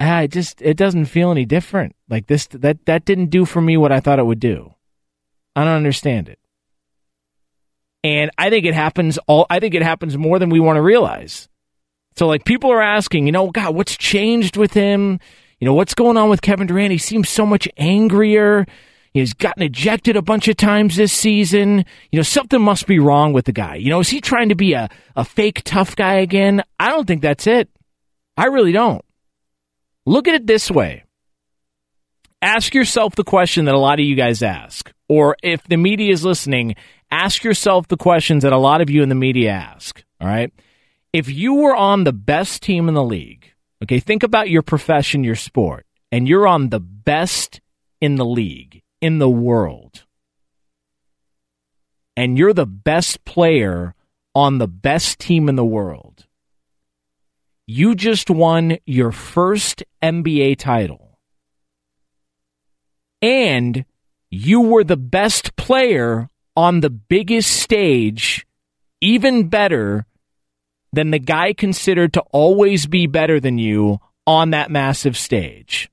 ah, 0.00 0.22
it 0.22 0.32
just 0.32 0.60
it 0.60 0.76
doesn't 0.76 1.04
feel 1.04 1.30
any 1.30 1.44
different. 1.44 1.94
Like 2.08 2.26
this 2.26 2.48
that 2.48 2.84
that 2.86 3.04
didn't 3.04 3.30
do 3.30 3.44
for 3.44 3.60
me 3.60 3.76
what 3.76 3.92
I 3.92 4.00
thought 4.00 4.18
it 4.18 4.26
would 4.26 4.40
do. 4.40 4.74
I 5.54 5.62
don't 5.62 5.76
understand 5.76 6.28
it. 6.28 6.40
And 8.02 8.32
I 8.36 8.50
think 8.50 8.66
it 8.66 8.74
happens 8.74 9.16
all 9.28 9.46
I 9.48 9.60
think 9.60 9.74
it 9.74 9.82
happens 9.82 10.18
more 10.18 10.40
than 10.40 10.50
we 10.50 10.58
want 10.58 10.76
to 10.76 10.82
realize. 10.82 11.48
So 12.16 12.26
like 12.26 12.44
people 12.44 12.72
are 12.72 12.82
asking, 12.82 13.26
you 13.26 13.32
know, 13.32 13.52
God, 13.52 13.76
what's 13.76 13.96
changed 13.96 14.56
with 14.56 14.72
him? 14.72 15.20
You 15.60 15.66
know, 15.66 15.74
what's 15.74 15.94
going 15.94 16.16
on 16.16 16.28
with 16.28 16.42
Kevin 16.42 16.66
Durant? 16.66 16.92
He 16.92 16.98
seems 16.98 17.28
so 17.28 17.44
much 17.44 17.68
angrier. 17.76 18.66
He's 19.12 19.34
gotten 19.34 19.62
ejected 19.62 20.16
a 20.16 20.22
bunch 20.22 20.46
of 20.46 20.56
times 20.56 20.96
this 20.96 21.12
season. 21.12 21.84
You 22.12 22.18
know, 22.18 22.22
something 22.22 22.60
must 22.60 22.86
be 22.86 22.98
wrong 22.98 23.32
with 23.32 23.46
the 23.46 23.52
guy. 23.52 23.76
You 23.76 23.90
know, 23.90 24.00
is 24.00 24.08
he 24.08 24.20
trying 24.20 24.50
to 24.50 24.54
be 24.54 24.74
a, 24.74 24.88
a 25.16 25.24
fake 25.24 25.62
tough 25.64 25.96
guy 25.96 26.14
again? 26.14 26.62
I 26.78 26.90
don't 26.90 27.06
think 27.06 27.22
that's 27.22 27.46
it. 27.46 27.68
I 28.36 28.46
really 28.46 28.72
don't. 28.72 29.04
Look 30.06 30.28
at 30.28 30.34
it 30.34 30.46
this 30.46 30.70
way. 30.70 31.04
Ask 32.40 32.72
yourself 32.72 33.16
the 33.16 33.24
question 33.24 33.64
that 33.64 33.74
a 33.74 33.80
lot 33.80 33.98
of 33.98 34.04
you 34.04 34.14
guys 34.14 34.42
ask. 34.42 34.92
Or 35.08 35.36
if 35.42 35.64
the 35.64 35.76
media 35.76 36.12
is 36.12 36.24
listening, 36.24 36.76
ask 37.10 37.42
yourself 37.42 37.88
the 37.88 37.96
questions 37.96 38.44
that 38.44 38.52
a 38.52 38.58
lot 38.58 38.80
of 38.80 38.90
you 38.90 39.02
in 39.02 39.08
the 39.08 39.16
media 39.16 39.50
ask. 39.50 40.04
All 40.20 40.28
right. 40.28 40.52
If 41.12 41.28
you 41.28 41.54
were 41.54 41.74
on 41.74 42.04
the 42.04 42.12
best 42.12 42.62
team 42.62 42.88
in 42.88 42.94
the 42.94 43.02
league, 43.02 43.47
okay, 43.82 44.00
think 44.00 44.22
about 44.22 44.50
your 44.50 44.62
profession, 44.62 45.24
your 45.24 45.36
sport, 45.36 45.86
and 46.10 46.28
you're 46.28 46.46
on 46.46 46.68
the 46.68 46.80
best 46.80 47.60
in 48.00 48.16
the 48.16 48.24
league, 48.24 48.82
in 49.00 49.18
the 49.18 49.30
world, 49.30 50.04
and 52.16 52.36
you're 52.36 52.52
the 52.52 52.66
best 52.66 53.24
player 53.24 53.94
on 54.34 54.58
the 54.58 54.68
best 54.68 55.18
team 55.18 55.48
in 55.48 55.56
the 55.56 55.64
world, 55.64 56.26
you 57.66 57.94
just 57.94 58.30
won 58.30 58.78
your 58.86 59.12
first 59.12 59.82
NBA 60.02 60.58
title. 60.58 61.18
And 63.20 63.84
you 64.30 64.60
were 64.60 64.84
the 64.84 64.96
best 64.96 65.56
player 65.56 66.28
on 66.56 66.80
the 66.80 66.90
biggest 66.90 67.50
stage, 67.50 68.46
even 69.00 69.48
better 69.48 70.06
than 70.92 71.10
the 71.10 71.18
guy 71.18 71.52
considered 71.52 72.12
to 72.14 72.20
always 72.32 72.86
be 72.86 73.06
better 73.06 73.40
than 73.40 73.58
you 73.58 73.98
on 74.26 74.50
that 74.50 74.70
massive 74.70 75.16
stage. 75.16 75.90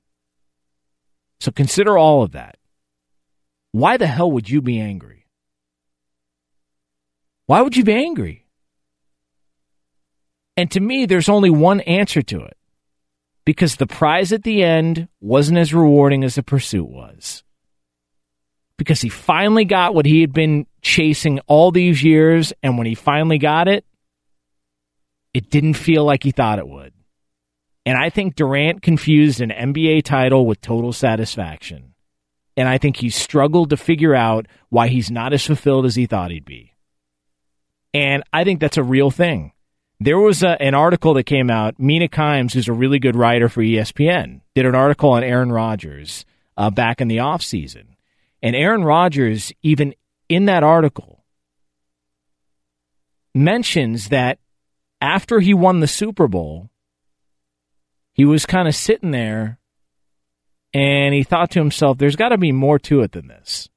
So 1.40 1.52
consider 1.52 1.98
all 1.98 2.24
of 2.24 2.32
that. 2.32 2.58
Why 3.72 3.98
the 3.98 4.08
hell 4.08 4.32
would 4.32 4.50
you 4.50 4.62
be 4.62 4.80
angry? 4.80 5.26
Why 7.46 7.62
would 7.62 7.76
you 7.76 7.84
be 7.84 7.94
angry? 7.94 8.46
And 10.58 10.72
to 10.72 10.80
me, 10.80 11.06
there's 11.06 11.30
only 11.30 11.50
one 11.50 11.82
answer 11.82 12.22
to 12.22 12.42
it 12.42 12.58
because 13.44 13.76
the 13.76 13.88
prize 13.88 14.32
at 14.32 14.44
the 14.44 14.64
end 14.64 15.08
wasn't 15.20 15.58
as 15.58 15.74
rewarding 15.74 16.24
as 16.24 16.36
the 16.36 16.44
pursuit 16.44 16.88
was 16.88 17.44
because 18.78 19.02
he 19.02 19.10
finally 19.10 19.66
got 19.66 19.94
what 19.94 20.06
he 20.06 20.22
had 20.22 20.34
been 20.34 20.66
chasing 20.82 21.40
all 21.48 21.72
these 21.72 22.04
years. 22.04 22.54
And 22.64 22.78
when 22.78 22.88
he 22.88 22.96
finally 22.96 23.38
got 23.38 23.68
it, 23.68 23.86
it 25.36 25.50
didn't 25.50 25.74
feel 25.74 26.06
like 26.06 26.24
he 26.24 26.32
thought 26.32 26.60
it 26.60 26.68
would. 26.68 26.94
And 27.86 27.98
I 27.98 28.10
think 28.10 28.36
Durant 28.36 28.82
confused 28.82 29.42
an 29.42 29.50
NBA 29.50 30.04
title 30.04 30.46
with 30.46 30.62
total 30.62 30.94
satisfaction. 30.94 31.94
And 32.56 32.70
I 32.70 32.78
think 32.78 32.96
he 32.96 33.10
struggled 33.10 33.70
to 33.72 33.78
figure 33.78 34.16
out 34.16 34.48
why 34.70 34.88
he's 34.88 35.12
not 35.12 35.34
as 35.34 35.46
fulfilled 35.46 35.86
as 35.86 35.96
he 35.96 36.06
thought 36.06 36.32
he'd 36.32 36.46
be. 36.46 36.72
And 37.94 38.24
I 38.32 38.46
think 38.46 38.62
that's 38.62 38.78
a 38.78 38.84
real 38.84 39.12
thing. 39.12 39.52
There 40.00 40.18
was 40.18 40.42
a, 40.42 40.62
an 40.62 40.74
article 40.74 41.14
that 41.16 41.26
came 41.26 41.50
out. 41.50 41.78
Mina 41.78 42.08
Kimes, 42.08 42.54
who's 42.54 42.70
a 42.70 42.74
really 42.74 42.98
good 42.98 43.18
writer 43.18 43.50
for 43.50 43.62
ESPN, 43.62 44.40
did 44.56 44.66
an 44.66 44.74
article 44.74 45.12
on 45.12 45.24
Aaron 45.24 45.52
Rodgers 45.52 46.26
uh, 46.56 46.70
back 46.70 47.02
in 47.02 47.10
the 47.10 47.18
offseason. 47.18 47.88
And 48.42 48.56
Aaron 48.56 48.86
Rodgers, 48.86 49.52
even 49.64 49.96
in 50.30 50.46
that 50.46 50.64
article, 50.64 51.26
mentions 53.34 54.10
that 54.10 54.40
after 55.02 55.40
he 55.40 55.54
won 55.54 55.80
the 55.80 55.88
Super 55.88 56.28
Bowl, 56.28 56.70
he 58.14 58.26
was 58.26 58.46
kind 58.46 58.68
of 58.68 58.76
sitting 58.76 59.12
there 59.12 59.60
and 60.74 61.14
he 61.14 61.24
thought 61.24 61.52
to 61.52 61.60
himself, 61.60 61.98
there's 61.98 62.16
got 62.16 62.30
to 62.30 62.38
be 62.38 62.52
more 62.52 62.80
to 62.80 63.02
it 63.02 63.12
than 63.12 63.28
this. 63.28 63.70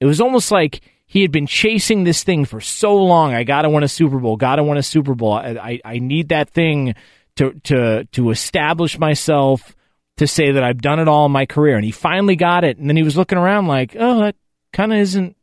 It 0.00 0.06
was 0.06 0.20
almost 0.20 0.50
like 0.50 0.80
he 1.06 1.22
had 1.22 1.30
been 1.30 1.46
chasing 1.46 2.04
this 2.04 2.24
thing 2.24 2.44
for 2.44 2.60
so 2.60 2.96
long. 2.96 3.34
I 3.34 3.44
got 3.44 3.62
to 3.62 3.70
win 3.70 3.84
a 3.84 3.88
Super 3.88 4.18
Bowl, 4.18 4.36
got 4.36 4.56
to 4.56 4.64
win 4.64 4.78
a 4.78 4.82
Super 4.82 5.14
Bowl. 5.14 5.32
I, 5.32 5.50
I, 5.50 5.80
I 5.84 5.98
need 5.98 6.30
that 6.30 6.50
thing 6.50 6.94
to, 7.36 7.52
to, 7.64 8.04
to 8.04 8.30
establish 8.30 8.98
myself 8.98 9.76
to 10.16 10.26
say 10.26 10.52
that 10.52 10.62
I've 10.62 10.82
done 10.82 11.00
it 11.00 11.08
all 11.08 11.26
in 11.26 11.32
my 11.32 11.46
career. 11.46 11.76
And 11.76 11.84
he 11.84 11.90
finally 11.90 12.36
got 12.36 12.64
it. 12.64 12.78
And 12.78 12.88
then 12.88 12.96
he 12.96 13.02
was 13.02 13.16
looking 13.16 13.38
around 13.38 13.66
like, 13.66 13.96
oh, 13.98 14.20
that 14.20 14.36
kind 14.72 14.92
of 14.92 14.98
isn't, 14.98 15.36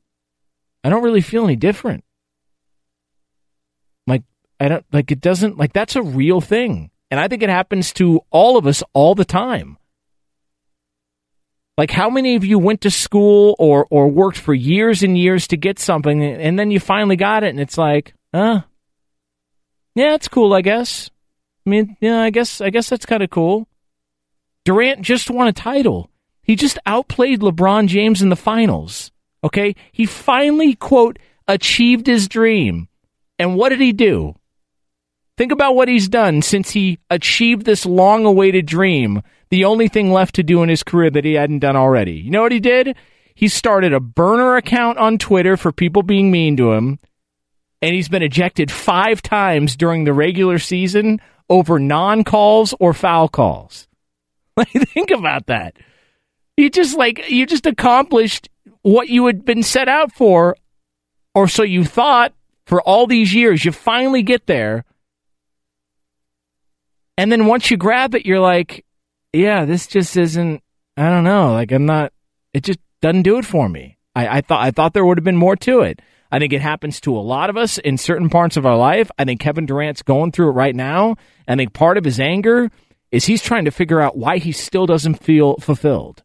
I 0.83 0.89
don't 0.89 1.03
really 1.03 1.21
feel 1.21 1.43
any 1.45 1.55
different. 1.55 2.03
I 4.61 4.67
don't, 4.67 4.85
like, 4.93 5.11
it 5.11 5.19
doesn't, 5.19 5.57
like, 5.57 5.73
that's 5.73 5.95
a 5.95 6.03
real 6.03 6.39
thing. 6.39 6.91
And 7.09 7.19
I 7.19 7.27
think 7.27 7.41
it 7.41 7.49
happens 7.49 7.91
to 7.93 8.21
all 8.29 8.57
of 8.57 8.67
us 8.67 8.83
all 8.93 9.15
the 9.15 9.25
time. 9.25 9.77
Like, 11.77 11.89
how 11.89 12.11
many 12.11 12.35
of 12.35 12.45
you 12.45 12.59
went 12.59 12.81
to 12.81 12.91
school 12.91 13.55
or, 13.57 13.87
or 13.89 14.07
worked 14.07 14.37
for 14.37 14.53
years 14.53 15.01
and 15.01 15.17
years 15.17 15.47
to 15.47 15.57
get 15.57 15.79
something, 15.79 16.23
and 16.23 16.59
then 16.59 16.69
you 16.69 16.79
finally 16.79 17.15
got 17.15 17.43
it, 17.43 17.49
and 17.49 17.59
it's 17.59 17.77
like, 17.77 18.13
uh, 18.35 18.61
yeah, 19.95 20.13
it's 20.13 20.27
cool, 20.27 20.53
I 20.53 20.61
guess. 20.61 21.09
I 21.65 21.69
mean, 21.71 21.97
yeah, 21.99 22.21
I 22.21 22.29
guess, 22.29 22.61
I 22.61 22.69
guess 22.69 22.87
that's 22.87 23.07
kind 23.07 23.23
of 23.23 23.31
cool. 23.31 23.67
Durant 24.63 25.01
just 25.01 25.31
won 25.31 25.47
a 25.47 25.53
title. 25.53 26.11
He 26.43 26.55
just 26.55 26.77
outplayed 26.85 27.39
LeBron 27.39 27.87
James 27.87 28.21
in 28.21 28.29
the 28.29 28.35
finals. 28.35 29.11
Okay? 29.43 29.75
He 29.91 30.05
finally, 30.05 30.75
quote, 30.75 31.17
achieved 31.47 32.05
his 32.05 32.27
dream. 32.27 32.89
And 33.39 33.55
what 33.55 33.69
did 33.69 33.81
he 33.81 33.91
do? 33.91 34.35
Think 35.41 35.51
about 35.51 35.73
what 35.73 35.87
he's 35.87 36.07
done 36.07 36.43
since 36.43 36.69
he 36.69 36.99
achieved 37.09 37.65
this 37.65 37.83
long 37.83 38.25
awaited 38.25 38.67
dream. 38.67 39.23
The 39.49 39.65
only 39.65 39.87
thing 39.87 40.11
left 40.11 40.35
to 40.35 40.43
do 40.43 40.61
in 40.61 40.69
his 40.69 40.83
career 40.83 41.09
that 41.09 41.25
he 41.25 41.33
hadn't 41.33 41.61
done 41.61 41.75
already. 41.75 42.11
You 42.11 42.29
know 42.29 42.43
what 42.43 42.51
he 42.51 42.59
did? 42.59 42.95
He 43.33 43.47
started 43.47 43.91
a 43.91 43.99
burner 43.99 44.55
account 44.55 44.99
on 44.99 45.17
Twitter 45.17 45.57
for 45.57 45.71
people 45.71 46.03
being 46.03 46.29
mean 46.29 46.57
to 46.57 46.73
him. 46.73 46.99
And 47.81 47.95
he's 47.95 48.07
been 48.07 48.21
ejected 48.21 48.69
five 48.69 49.23
times 49.23 49.75
during 49.75 50.03
the 50.03 50.13
regular 50.13 50.59
season 50.59 51.19
over 51.49 51.79
non 51.79 52.23
calls 52.23 52.75
or 52.79 52.93
foul 52.93 53.27
calls. 53.27 53.87
Like, 54.55 54.69
think 54.69 55.09
about 55.09 55.47
that. 55.47 55.75
You 56.55 56.69
just 56.69 56.95
like 56.95 57.31
you 57.31 57.47
just 57.47 57.65
accomplished 57.65 58.47
what 58.83 59.09
you 59.09 59.25
had 59.25 59.43
been 59.43 59.63
set 59.63 59.87
out 59.87 60.11
for, 60.11 60.55
or 61.33 61.47
so 61.47 61.63
you 61.63 61.83
thought 61.83 62.31
for 62.67 62.79
all 62.83 63.07
these 63.07 63.33
years. 63.33 63.65
You 63.65 63.71
finally 63.71 64.21
get 64.21 64.45
there, 64.45 64.85
and 67.17 67.31
then 67.31 67.45
once 67.45 67.69
you 67.69 67.77
grab 67.77 68.15
it, 68.15 68.25
you're 68.25 68.39
like, 68.39 68.85
"Yeah, 69.33 69.65
this 69.65 69.87
just 69.87 70.15
isn't." 70.17 70.61
I 70.97 71.09
don't 71.09 71.23
know. 71.23 71.53
Like, 71.53 71.71
I'm 71.71 71.85
not. 71.85 72.13
It 72.53 72.63
just 72.63 72.79
doesn't 73.01 73.23
do 73.23 73.37
it 73.37 73.45
for 73.45 73.69
me. 73.69 73.97
I, 74.15 74.37
I 74.37 74.41
thought 74.41 74.61
I 74.61 74.71
thought 74.71 74.93
there 74.93 75.05
would 75.05 75.17
have 75.17 75.25
been 75.25 75.37
more 75.37 75.55
to 75.57 75.81
it. 75.81 76.01
I 76.31 76.39
think 76.39 76.53
it 76.53 76.61
happens 76.61 77.01
to 77.01 77.15
a 77.15 77.19
lot 77.19 77.49
of 77.49 77.57
us 77.57 77.77
in 77.77 77.97
certain 77.97 78.29
parts 78.29 78.55
of 78.55 78.65
our 78.65 78.77
life. 78.77 79.11
I 79.19 79.25
think 79.25 79.41
Kevin 79.41 79.65
Durant's 79.65 80.01
going 80.01 80.31
through 80.31 80.49
it 80.49 80.53
right 80.53 80.75
now. 80.75 81.17
I 81.47 81.55
think 81.55 81.73
part 81.73 81.97
of 81.97 82.05
his 82.05 82.19
anger 82.19 82.71
is 83.11 83.25
he's 83.25 83.41
trying 83.41 83.65
to 83.65 83.71
figure 83.71 83.99
out 83.99 84.17
why 84.17 84.37
he 84.37 84.53
still 84.53 84.85
doesn't 84.85 85.15
feel 85.15 85.57
fulfilled. 85.57 86.23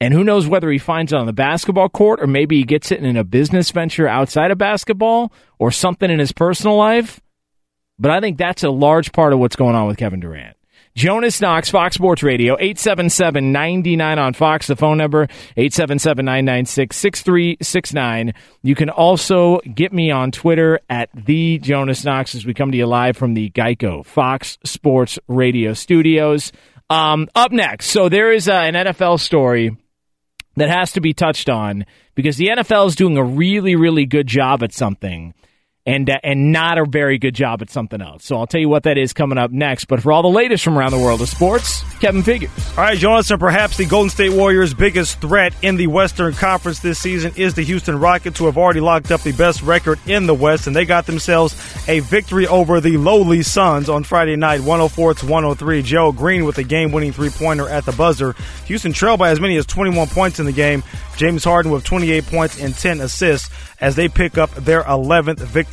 And 0.00 0.12
who 0.12 0.24
knows 0.24 0.48
whether 0.48 0.68
he 0.68 0.78
finds 0.78 1.12
it 1.12 1.16
on 1.16 1.26
the 1.26 1.32
basketball 1.32 1.88
court 1.88 2.20
or 2.20 2.26
maybe 2.26 2.56
he 2.56 2.64
gets 2.64 2.90
it 2.90 3.04
in 3.04 3.16
a 3.16 3.22
business 3.22 3.70
venture 3.70 4.08
outside 4.08 4.50
of 4.50 4.58
basketball 4.58 5.32
or 5.60 5.70
something 5.70 6.10
in 6.10 6.18
his 6.18 6.32
personal 6.32 6.76
life. 6.76 7.20
But 7.98 8.10
I 8.10 8.20
think 8.20 8.38
that's 8.38 8.64
a 8.64 8.70
large 8.70 9.12
part 9.12 9.32
of 9.32 9.38
what's 9.38 9.56
going 9.56 9.74
on 9.74 9.86
with 9.86 9.96
Kevin 9.96 10.20
Durant. 10.20 10.56
Jonas 10.94 11.40
Knox, 11.40 11.70
Fox 11.70 11.94
Sports 11.94 12.22
Radio, 12.22 12.54
877-99 12.56 14.18
on 14.18 14.34
Fox, 14.34 14.66
the 14.66 14.76
phone 14.76 14.98
number, 14.98 15.26
877-996-6369. 15.56 18.34
You 18.62 18.74
can 18.74 18.90
also 18.90 19.60
get 19.60 19.94
me 19.94 20.10
on 20.10 20.32
Twitter 20.32 20.80
at 20.90 21.08
the 21.14 21.56
Jonas 21.58 22.04
Knox 22.04 22.34
as 22.34 22.44
we 22.44 22.52
come 22.52 22.72
to 22.72 22.76
you 22.76 22.84
live 22.86 23.16
from 23.16 23.32
the 23.32 23.48
Geico 23.50 24.04
Fox 24.04 24.58
Sports 24.64 25.18
Radio 25.28 25.72
studios. 25.72 26.52
Um, 26.90 27.28
up 27.34 27.52
next, 27.52 27.86
so 27.86 28.10
there 28.10 28.30
is 28.30 28.46
uh, 28.46 28.52
an 28.52 28.74
NFL 28.74 29.18
story 29.18 29.74
that 30.56 30.68
has 30.68 30.92
to 30.92 31.00
be 31.00 31.14
touched 31.14 31.48
on 31.48 31.86
because 32.14 32.36
the 32.36 32.48
NFL 32.48 32.88
is 32.88 32.96
doing 32.96 33.16
a 33.16 33.24
really, 33.24 33.76
really 33.76 34.04
good 34.04 34.26
job 34.26 34.62
at 34.62 34.74
something 34.74 35.32
and 35.84 36.08
uh, 36.08 36.18
and 36.22 36.52
not 36.52 36.78
a 36.78 36.84
very 36.84 37.18
good 37.18 37.34
job 37.34 37.60
at 37.60 37.70
something 37.70 38.00
else. 38.00 38.24
So 38.24 38.36
I'll 38.36 38.46
tell 38.46 38.60
you 38.60 38.68
what 38.68 38.84
that 38.84 38.98
is 38.98 39.12
coming 39.12 39.38
up 39.38 39.50
next. 39.50 39.86
But 39.86 40.00
for 40.00 40.12
all 40.12 40.22
the 40.22 40.28
latest 40.28 40.62
from 40.62 40.78
around 40.78 40.92
the 40.92 40.98
world 40.98 41.20
of 41.20 41.28
sports, 41.28 41.82
Kevin 41.98 42.22
Figures. 42.22 42.50
All 42.70 42.84
right, 42.84 42.96
Jonas, 42.96 43.30
and 43.30 43.40
perhaps 43.40 43.76
the 43.76 43.84
Golden 43.84 44.10
State 44.10 44.32
Warriors' 44.32 44.74
biggest 44.74 45.20
threat 45.20 45.54
in 45.62 45.76
the 45.76 45.88
Western 45.88 46.34
Conference 46.34 46.78
this 46.78 46.98
season 46.98 47.32
is 47.36 47.54
the 47.54 47.62
Houston 47.62 47.98
Rockets, 47.98 48.38
who 48.38 48.46
have 48.46 48.56
already 48.56 48.80
locked 48.80 49.10
up 49.10 49.22
the 49.22 49.32
best 49.32 49.62
record 49.62 49.98
in 50.06 50.26
the 50.26 50.34
West, 50.34 50.66
and 50.66 50.76
they 50.76 50.84
got 50.84 51.06
themselves 51.06 51.54
a 51.88 52.00
victory 52.00 52.46
over 52.46 52.80
the 52.80 52.96
lowly 52.96 53.42
Suns 53.42 53.88
on 53.88 54.04
Friday 54.04 54.36
night, 54.36 54.60
104 54.60 55.14
to 55.14 55.26
103. 55.26 55.82
Joe 55.82 56.12
Green 56.12 56.44
with 56.44 56.58
a 56.58 56.64
game-winning 56.64 57.12
three-pointer 57.12 57.68
at 57.68 57.84
the 57.84 57.92
buzzer. 57.92 58.34
Houston 58.66 58.92
trailed 58.92 59.18
by 59.18 59.30
as 59.30 59.40
many 59.40 59.56
as 59.56 59.66
21 59.66 60.08
points 60.08 60.38
in 60.38 60.46
the 60.46 60.52
game. 60.52 60.84
James 61.16 61.44
Harden 61.44 61.70
with 61.70 61.84
28 61.84 62.26
points 62.26 62.60
and 62.60 62.74
10 62.74 63.00
assists 63.00 63.50
as 63.80 63.96
they 63.96 64.08
pick 64.08 64.38
up 64.38 64.50
their 64.54 64.82
11th 64.84 65.38
victory 65.40 65.71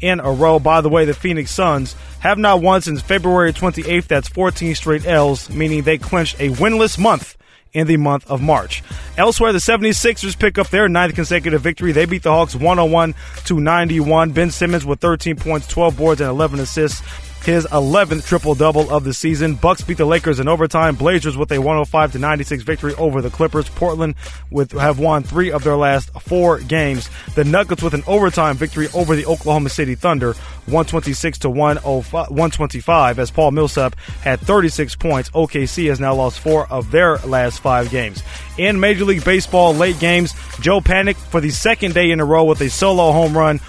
in 0.00 0.20
a 0.20 0.30
row. 0.30 0.58
By 0.58 0.80
the 0.80 0.88
way, 0.88 1.04
the 1.04 1.14
Phoenix 1.14 1.50
Suns 1.50 1.94
have 2.20 2.38
not 2.38 2.62
won 2.62 2.82
since 2.82 3.00
February 3.00 3.52
28th. 3.52 4.06
That's 4.06 4.28
14 4.28 4.74
straight 4.74 5.06
L's, 5.06 5.50
meaning 5.50 5.82
they 5.82 5.98
clinched 5.98 6.40
a 6.40 6.50
winless 6.50 6.98
month 6.98 7.36
in 7.72 7.86
the 7.86 7.96
month 7.96 8.28
of 8.30 8.42
March. 8.42 8.82
Elsewhere, 9.16 9.52
the 9.52 9.58
76ers 9.58 10.38
pick 10.38 10.58
up 10.58 10.68
their 10.70 10.88
ninth 10.88 11.14
consecutive 11.14 11.62
victory. 11.62 11.92
They 11.92 12.04
beat 12.04 12.22
the 12.22 12.30
Hawks 12.30 12.54
101 12.54 13.14
to 13.46 13.60
91. 13.60 14.32
Ben 14.32 14.50
Simmons 14.50 14.84
with 14.84 15.00
13 15.00 15.36
points, 15.36 15.66
12 15.68 15.96
boards, 15.96 16.20
and 16.20 16.30
11 16.30 16.60
assists 16.60 17.02
his 17.44 17.66
11th 17.66 18.26
triple 18.26 18.54
double 18.54 18.90
of 18.90 19.04
the 19.04 19.14
season. 19.14 19.54
Bucks 19.54 19.82
beat 19.82 19.96
the 19.96 20.04
Lakers 20.04 20.40
in 20.40 20.48
overtime. 20.48 20.94
Blazers 20.94 21.36
with 21.36 21.50
a 21.52 21.58
105 21.58 22.12
to 22.12 22.18
96 22.18 22.62
victory 22.62 22.94
over 22.94 23.22
the 23.22 23.30
Clippers. 23.30 23.68
Portland 23.68 24.14
with 24.50 24.72
have 24.72 24.98
won 24.98 25.22
three 25.22 25.50
of 25.50 25.64
their 25.64 25.76
last 25.76 26.10
four 26.20 26.58
games. 26.60 27.08
The 27.34 27.44
Nuggets 27.44 27.82
with 27.82 27.94
an 27.94 28.04
overtime 28.06 28.56
victory 28.56 28.88
over 28.94 29.16
the 29.16 29.26
Oklahoma 29.26 29.70
City 29.70 29.94
Thunder, 29.94 30.34
126 30.66 31.38
to 31.38 31.50
125. 31.50 33.18
As 33.18 33.30
Paul 33.30 33.50
Millsap 33.52 33.96
had 34.22 34.40
36 34.40 34.96
points. 34.96 35.30
OKC 35.30 35.88
has 35.88 36.00
now 36.00 36.14
lost 36.14 36.40
four 36.40 36.70
of 36.70 36.90
their 36.90 37.16
last 37.18 37.60
five 37.60 37.90
games. 37.90 38.22
In 38.58 38.80
Major 38.80 39.04
League 39.04 39.24
Baseball 39.24 39.74
late 39.74 39.98
games, 39.98 40.34
Joe 40.60 40.80
Panik 40.80 41.16
for 41.16 41.40
the 41.40 41.50
second 41.50 41.94
day 41.94 42.10
in 42.10 42.20
a 42.20 42.24
row 42.24 42.44
with 42.44 42.60
a 42.60 42.68
solo 42.68 43.12
home 43.12 43.36
run 43.36 43.60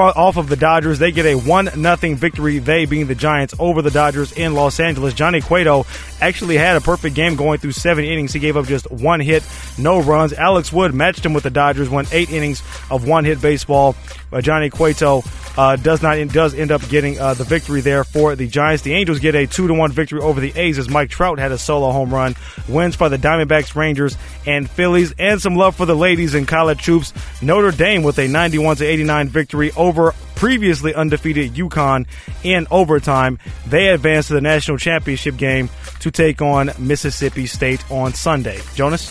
off 0.00 0.36
of 0.36 0.48
the 0.48 0.56
Dodgers. 0.56 0.98
They 0.98 1.12
get 1.12 1.26
a 1.26 1.34
1 1.34 1.70
nothing 1.76 2.16
victory, 2.16 2.58
they 2.58 2.84
being 2.84 3.06
the 3.06 3.14
Giants, 3.14 3.54
over 3.58 3.82
the 3.82 3.90
Dodgers 3.90 4.32
in 4.32 4.54
Los 4.54 4.80
Angeles. 4.80 5.14
Johnny 5.14 5.40
Cueto 5.40 5.86
actually 6.20 6.56
had 6.56 6.76
a 6.76 6.80
perfect 6.80 7.14
game 7.14 7.36
going 7.36 7.58
through 7.58 7.72
seven 7.72 8.04
innings. 8.04 8.32
He 8.32 8.40
gave 8.40 8.56
up 8.56 8.66
just 8.66 8.90
one 8.90 9.20
hit, 9.20 9.44
no 9.78 10.00
runs. 10.00 10.32
Alex 10.32 10.72
Wood 10.72 10.94
matched 10.94 11.24
him 11.24 11.32
with 11.32 11.44
the 11.44 11.50
Dodgers, 11.50 11.88
went 11.88 12.12
eight 12.12 12.30
innings 12.30 12.62
of 12.90 13.06
one 13.06 13.24
hit 13.24 13.40
baseball. 13.40 13.96
Uh, 14.32 14.40
Johnny 14.40 14.68
Cueto 14.70 15.22
uh, 15.56 15.76
does 15.76 16.02
not 16.02 16.16
does 16.28 16.54
end 16.54 16.70
up 16.70 16.86
getting 16.88 17.18
uh, 17.18 17.34
the 17.34 17.44
victory 17.44 17.80
there 17.80 18.04
for 18.04 18.36
the 18.36 18.46
Giants. 18.46 18.84
The 18.84 18.92
Angels 18.92 19.18
get 19.18 19.34
a 19.34 19.46
two 19.46 19.66
to 19.66 19.74
one 19.74 19.90
victory 19.90 20.20
over 20.20 20.40
the 20.40 20.52
A's 20.54 20.78
as 20.78 20.88
Mike 20.88 21.10
Trout 21.10 21.38
had 21.38 21.50
a 21.50 21.58
solo 21.58 21.90
home 21.90 22.12
run. 22.14 22.36
Wins 22.68 22.96
by 22.96 23.08
the 23.08 23.16
Diamondbacks, 23.16 23.74
Rangers, 23.74 24.16
and 24.46 24.68
Phillies, 24.68 25.14
and 25.18 25.40
some 25.40 25.56
love 25.56 25.74
for 25.74 25.86
the 25.86 25.96
ladies 25.96 26.34
in 26.34 26.46
college 26.46 26.80
troops. 26.80 27.12
Notre 27.42 27.72
Dame 27.72 28.02
with 28.02 28.18
a 28.18 28.28
91 28.28 28.76
to 28.76 28.84
89 28.86 29.28
victory 29.28 29.72
over 29.72 29.87
previously 30.34 30.94
undefeated 30.94 31.54
UConn 31.54 32.06
in 32.44 32.66
overtime. 32.70 33.38
They 33.66 33.88
advance 33.88 34.28
to 34.28 34.34
the 34.34 34.40
national 34.40 34.78
championship 34.78 35.36
game 35.36 35.68
to 36.00 36.10
take 36.10 36.40
on 36.40 36.70
Mississippi 36.78 37.46
State 37.46 37.88
on 37.90 38.14
Sunday. 38.14 38.60
Jonas. 38.74 39.08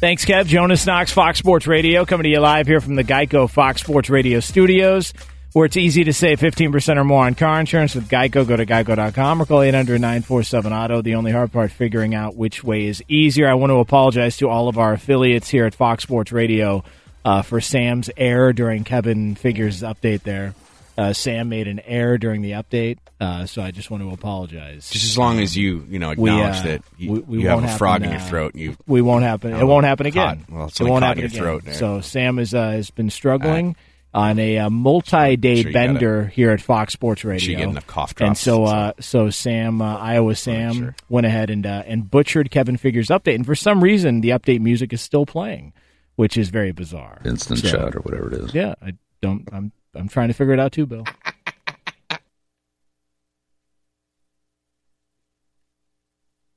Thanks, 0.00 0.24
Kev. 0.24 0.46
Jonas 0.46 0.86
Knox, 0.86 1.10
Fox 1.10 1.40
Sports 1.40 1.66
Radio, 1.66 2.04
coming 2.04 2.24
to 2.24 2.30
you 2.30 2.38
live 2.38 2.68
here 2.68 2.80
from 2.80 2.94
the 2.94 3.02
Geico 3.02 3.50
Fox 3.50 3.80
Sports 3.80 4.08
Radio 4.08 4.38
studios, 4.38 5.12
where 5.54 5.66
it's 5.66 5.76
easy 5.76 6.04
to 6.04 6.12
save 6.12 6.38
15% 6.38 6.96
or 6.96 7.04
more 7.04 7.24
on 7.24 7.34
car 7.34 7.58
insurance 7.58 7.96
with 7.96 8.08
Geico. 8.08 8.46
Go 8.46 8.56
to 8.56 8.64
geico.com 8.64 9.42
or 9.42 9.46
call 9.46 9.62
800 9.62 10.00
947 10.00 10.72
Auto. 10.72 11.02
The 11.02 11.16
only 11.16 11.32
hard 11.32 11.50
part, 11.50 11.72
figuring 11.72 12.14
out 12.14 12.36
which 12.36 12.62
way 12.62 12.86
is 12.86 13.02
easier. 13.08 13.48
I 13.48 13.54
want 13.54 13.70
to 13.70 13.78
apologize 13.80 14.36
to 14.36 14.48
all 14.48 14.68
of 14.68 14.78
our 14.78 14.92
affiliates 14.92 15.48
here 15.48 15.64
at 15.64 15.74
Fox 15.74 16.04
Sports 16.04 16.30
Radio 16.30 16.84
uh, 17.28 17.42
for 17.42 17.60
Sam's 17.60 18.08
error 18.16 18.54
during 18.54 18.84
Kevin 18.84 19.34
Figures' 19.34 19.82
update 19.82 20.22
there. 20.22 20.54
Uh, 20.96 21.12
Sam 21.12 21.48
made 21.48 21.68
an 21.68 21.78
error 21.80 22.16
during 22.16 22.40
the 22.42 22.52
update, 22.52 22.98
uh, 23.20 23.46
so 23.46 23.62
I 23.62 23.70
just 23.70 23.88
want 23.90 24.02
to 24.02 24.10
apologize. 24.10 24.88
Just 24.90 25.04
as 25.04 25.18
long 25.18 25.38
as 25.38 25.56
you, 25.56 25.86
you 25.88 25.98
know, 25.98 26.10
acknowledge 26.10 26.54
we, 26.54 26.60
uh, 26.60 26.72
that 26.72 26.82
you, 26.96 27.12
we, 27.12 27.20
we 27.20 27.38
you 27.42 27.48
have 27.48 27.58
a 27.58 27.62
happen, 27.62 27.78
frog 27.78 28.02
in 28.02 28.10
your 28.10 28.20
throat. 28.20 28.54
And 28.54 28.62
you, 28.62 28.76
we 28.86 29.02
won't 29.02 29.22
happen. 29.22 29.54
It 29.54 29.64
won't 29.64 29.84
happen 29.84 30.06
again. 30.06 30.44
Caught, 30.48 30.50
well, 30.50 30.66
it 30.66 30.80
won't 30.80 31.04
happen 31.04 31.24
again. 31.24 31.38
throat. 31.38 31.64
So 31.72 32.00
Sam 32.00 32.38
is, 32.38 32.54
uh, 32.54 32.70
has 32.70 32.90
been 32.90 33.10
struggling 33.10 33.76
on 34.14 34.38
a 34.38 34.58
uh, 34.58 34.70
multi-day 34.70 35.62
Sure 35.62 35.72
bender 35.72 36.26
here 36.26 36.50
at 36.50 36.60
Fox 36.62 36.94
Sports 36.94 37.24
Radio. 37.24 37.38
sure 37.38 37.50
you 37.52 37.58
get 37.58 37.68
enough 37.68 37.86
cough 37.86 38.14
And 38.18 38.36
so, 38.36 38.64
uh, 38.64 38.92
so 38.98 39.30
Sam, 39.30 39.82
uh, 39.82 39.98
Iowa 39.98 40.34
Sam, 40.34 40.94
went 41.08 41.26
ahead 41.26 41.50
and 41.50 41.66
uh, 41.66 41.82
and 41.86 42.10
butchered 42.10 42.50
Kevin 42.50 42.76
Figures' 42.76 43.08
update, 43.08 43.34
and 43.34 43.46
for 43.46 43.54
some 43.54 43.84
reason, 43.84 44.22
the 44.22 44.30
update 44.30 44.60
music 44.60 44.92
is 44.92 45.02
still 45.02 45.26
playing, 45.26 45.74
which 46.18 46.36
is 46.36 46.48
very 46.48 46.72
bizarre. 46.72 47.22
Instant 47.24 47.60
So- 47.60 47.70
chat 47.70 47.94
or 47.94 48.00
whatever 48.00 48.26
it 48.26 48.34
is. 48.34 48.52
Yeah, 48.52 48.74
I 48.82 48.94
don't. 49.22 49.48
I'm 49.52 49.70
I'm 49.94 50.08
trying 50.08 50.26
to 50.26 50.34
figure 50.34 50.52
it 50.52 50.58
out 50.58 50.72
too, 50.72 50.84
Bill. 50.84 51.04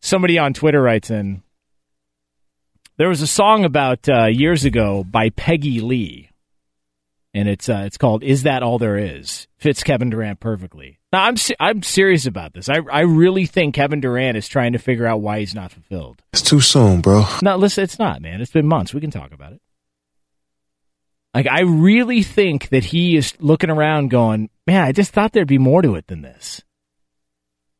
Somebody 0.01 0.37
on 0.39 0.53
Twitter 0.53 0.81
writes 0.81 1.11
in. 1.11 1.43
There 2.97 3.07
was 3.09 3.21
a 3.21 3.27
song 3.27 3.63
about 3.65 4.09
uh, 4.09 4.25
years 4.25 4.65
ago 4.65 5.03
by 5.03 5.29
Peggy 5.29 5.79
Lee, 5.79 6.30
and 7.33 7.47
it's 7.47 7.69
uh, 7.69 7.83
it's 7.85 7.97
called 7.97 8.23
"Is 8.23 8.43
That 8.43 8.63
All 8.63 8.77
There 8.77 8.97
Is." 8.97 9.47
Fits 9.57 9.83
Kevin 9.83 10.09
Durant 10.09 10.39
perfectly. 10.39 10.99
Now 11.13 11.23
I'm 11.23 11.37
se- 11.37 11.55
I'm 11.59 11.83
serious 11.83 12.25
about 12.25 12.53
this. 12.53 12.69
I 12.69 12.79
I 12.91 13.01
really 13.01 13.45
think 13.45 13.75
Kevin 13.75 14.01
Durant 14.01 14.37
is 14.37 14.47
trying 14.47 14.73
to 14.73 14.79
figure 14.79 15.05
out 15.05 15.21
why 15.21 15.39
he's 15.39 15.55
not 15.55 15.71
fulfilled. 15.71 16.21
It's 16.33 16.41
too 16.41 16.61
soon, 16.61 17.01
bro. 17.01 17.25
No, 17.41 17.57
listen, 17.57 17.83
it's 17.83 17.99
not, 17.99 18.21
man. 18.21 18.41
It's 18.41 18.51
been 18.51 18.67
months. 18.67 18.93
We 18.93 19.01
can 19.01 19.11
talk 19.11 19.31
about 19.31 19.53
it. 19.53 19.61
Like, 21.33 21.47
I 21.47 21.61
really 21.61 22.23
think 22.23 22.69
that 22.69 22.83
he 22.83 23.15
is 23.15 23.33
looking 23.39 23.69
around 23.69 24.09
going, 24.09 24.49
man, 24.67 24.83
I 24.83 24.91
just 24.91 25.11
thought 25.13 25.31
there'd 25.31 25.47
be 25.47 25.57
more 25.57 25.81
to 25.81 25.95
it 25.95 26.07
than 26.07 26.21
this. 26.21 26.61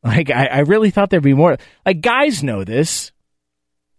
Like, 0.02 0.30
I, 0.30 0.46
I 0.46 0.58
really 0.60 0.90
thought 0.90 1.10
there'd 1.10 1.22
be 1.22 1.34
more. 1.34 1.58
Like, 1.84 2.00
guys 2.00 2.42
know 2.42 2.64
this. 2.64 3.12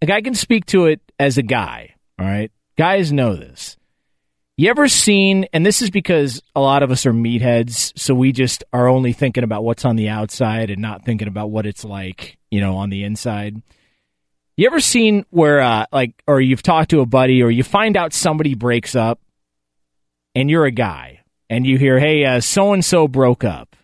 Like, 0.01 0.09
I 0.09 0.21
can 0.21 0.33
speak 0.33 0.65
to 0.67 0.87
it 0.87 1.01
as 1.19 1.37
a 1.37 1.43
guy, 1.43 1.95
all 2.19 2.25
right? 2.25 2.51
Guys 2.77 3.11
know 3.13 3.35
this. 3.35 3.77
You 4.55 4.69
ever 4.69 4.87
seen, 4.87 5.47
and 5.51 5.65
this 5.65 5.81
is 5.81 5.89
because 5.89 6.43
a 6.55 6.61
lot 6.61 6.83
of 6.83 6.91
us 6.91 7.07
are 7.07 7.13
meatheads, 7.13 7.91
so 7.97 8.13
we 8.13 8.31
just 8.31 8.63
are 8.71 8.87
only 8.87 9.11
thinking 9.11 9.43
about 9.43 9.63
what's 9.63 9.83
on 9.83 9.95
the 9.95 10.09
outside 10.09 10.69
and 10.69 10.79
not 10.79 11.03
thinking 11.03 11.27
about 11.27 11.49
what 11.49 11.65
it's 11.65 11.83
like, 11.83 12.37
you 12.51 12.61
know, 12.61 12.75
on 12.75 12.91
the 12.91 13.03
inside. 13.03 13.63
You 14.55 14.67
ever 14.67 14.79
seen 14.79 15.25
where, 15.31 15.59
uh, 15.59 15.87
like, 15.91 16.21
or 16.27 16.39
you've 16.39 16.61
talked 16.61 16.91
to 16.91 16.99
a 16.99 17.05
buddy, 17.07 17.41
or 17.41 17.49
you 17.49 17.63
find 17.63 17.97
out 17.97 18.13
somebody 18.13 18.53
breaks 18.53 18.95
up, 18.95 19.19
and 20.35 20.51
you're 20.51 20.65
a 20.65 20.71
guy, 20.71 21.21
and 21.49 21.65
you 21.65 21.79
hear, 21.79 21.97
"Hey, 21.97 22.39
so 22.39 22.73
and 22.73 22.85
so 22.85 23.07
broke 23.07 23.43
up," 23.43 23.75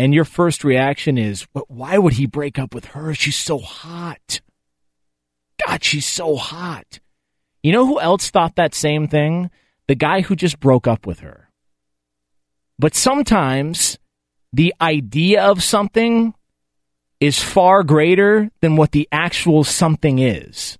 and 0.00 0.12
your 0.12 0.24
first 0.24 0.64
reaction 0.64 1.16
is, 1.16 1.46
why 1.68 1.96
would 1.96 2.14
he 2.14 2.26
break 2.26 2.58
up 2.58 2.74
with 2.74 2.86
her? 2.86 3.14
She's 3.14 3.36
so 3.36 3.58
hot. 3.58 4.40
God, 5.64 5.84
she's 5.84 6.06
so 6.06 6.34
hot." 6.34 6.98
You 7.62 7.70
know 7.70 7.86
who 7.86 8.00
else 8.00 8.30
thought 8.30 8.56
that 8.56 8.74
same 8.74 9.06
thing? 9.06 9.48
The 9.92 9.96
guy 9.96 10.22
who 10.22 10.34
just 10.34 10.58
broke 10.58 10.88
up 10.88 11.06
with 11.06 11.20
her. 11.20 11.50
But 12.78 12.94
sometimes 12.94 13.98
the 14.50 14.74
idea 14.80 15.44
of 15.44 15.62
something 15.62 16.32
is 17.20 17.38
far 17.42 17.82
greater 17.82 18.50
than 18.62 18.76
what 18.76 18.92
the 18.92 19.06
actual 19.12 19.64
something 19.64 20.18
is. 20.18 20.78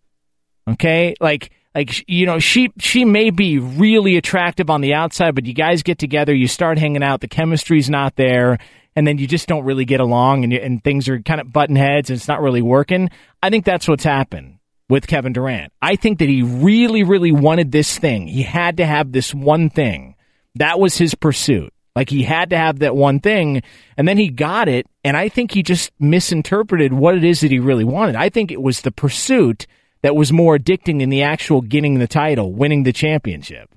Okay? 0.66 1.14
Like 1.20 1.50
like 1.74 2.08
you 2.08 2.24
know 2.24 2.38
she 2.38 2.72
she 2.78 3.04
may 3.04 3.28
be 3.28 3.58
really 3.58 4.16
attractive 4.16 4.70
on 4.70 4.80
the 4.80 4.94
outside 4.94 5.34
but 5.34 5.44
you 5.44 5.52
guys 5.52 5.82
get 5.82 5.98
together 5.98 6.34
you 6.34 6.48
start 6.48 6.78
hanging 6.78 7.02
out 7.02 7.20
the 7.20 7.28
chemistry's 7.28 7.90
not 7.90 8.16
there 8.16 8.56
and 8.96 9.06
then 9.06 9.18
you 9.18 9.26
just 9.26 9.46
don't 9.46 9.64
really 9.64 9.84
get 9.84 10.00
along 10.00 10.44
and, 10.44 10.54
you, 10.54 10.58
and 10.58 10.82
things 10.82 11.06
are 11.08 11.20
kind 11.20 11.40
of 11.40 11.52
button 11.52 11.76
heads 11.76 12.08
and 12.08 12.16
it's 12.16 12.28
not 12.28 12.40
really 12.40 12.62
working 12.62 13.10
i 13.42 13.48
think 13.48 13.64
that's 13.64 13.88
what's 13.88 14.04
happened 14.04 14.58
with 14.92 15.06
kevin 15.06 15.32
durant 15.32 15.72
i 15.80 15.96
think 15.96 16.18
that 16.18 16.28
he 16.28 16.42
really 16.42 17.02
really 17.02 17.32
wanted 17.32 17.72
this 17.72 17.98
thing 17.98 18.28
he 18.28 18.42
had 18.42 18.76
to 18.76 18.86
have 18.86 19.12
this 19.12 19.34
one 19.34 19.70
thing 19.70 20.14
that 20.54 20.78
was 20.78 20.98
his 20.98 21.14
pursuit 21.14 21.72
Like 21.94 22.08
he 22.08 22.22
had 22.22 22.50
to 22.50 22.56
have 22.56 22.78
that 22.78 22.96
one 22.96 23.20
thing, 23.20 23.62
and 23.96 24.08
then 24.08 24.16
he 24.16 24.28
got 24.28 24.66
it, 24.68 24.86
and 25.04 25.14
I 25.14 25.28
think 25.28 25.52
he 25.52 25.62
just 25.62 25.90
misinterpreted 25.98 26.92
what 26.92 27.16
it 27.16 27.24
is 27.24 27.40
that 27.40 27.50
he 27.50 27.58
really 27.58 27.84
wanted. 27.84 28.16
I 28.16 28.30
think 28.30 28.50
it 28.50 28.62
was 28.62 28.80
the 28.80 28.90
pursuit 28.90 29.66
that 30.00 30.16
was 30.16 30.32
more 30.32 30.56
addicting 30.56 31.00
than 31.00 31.10
the 31.10 31.22
actual 31.22 31.60
getting 31.60 31.98
the 31.98 32.06
title, 32.06 32.52
winning 32.52 32.84
the 32.84 32.92
championship. 32.94 33.68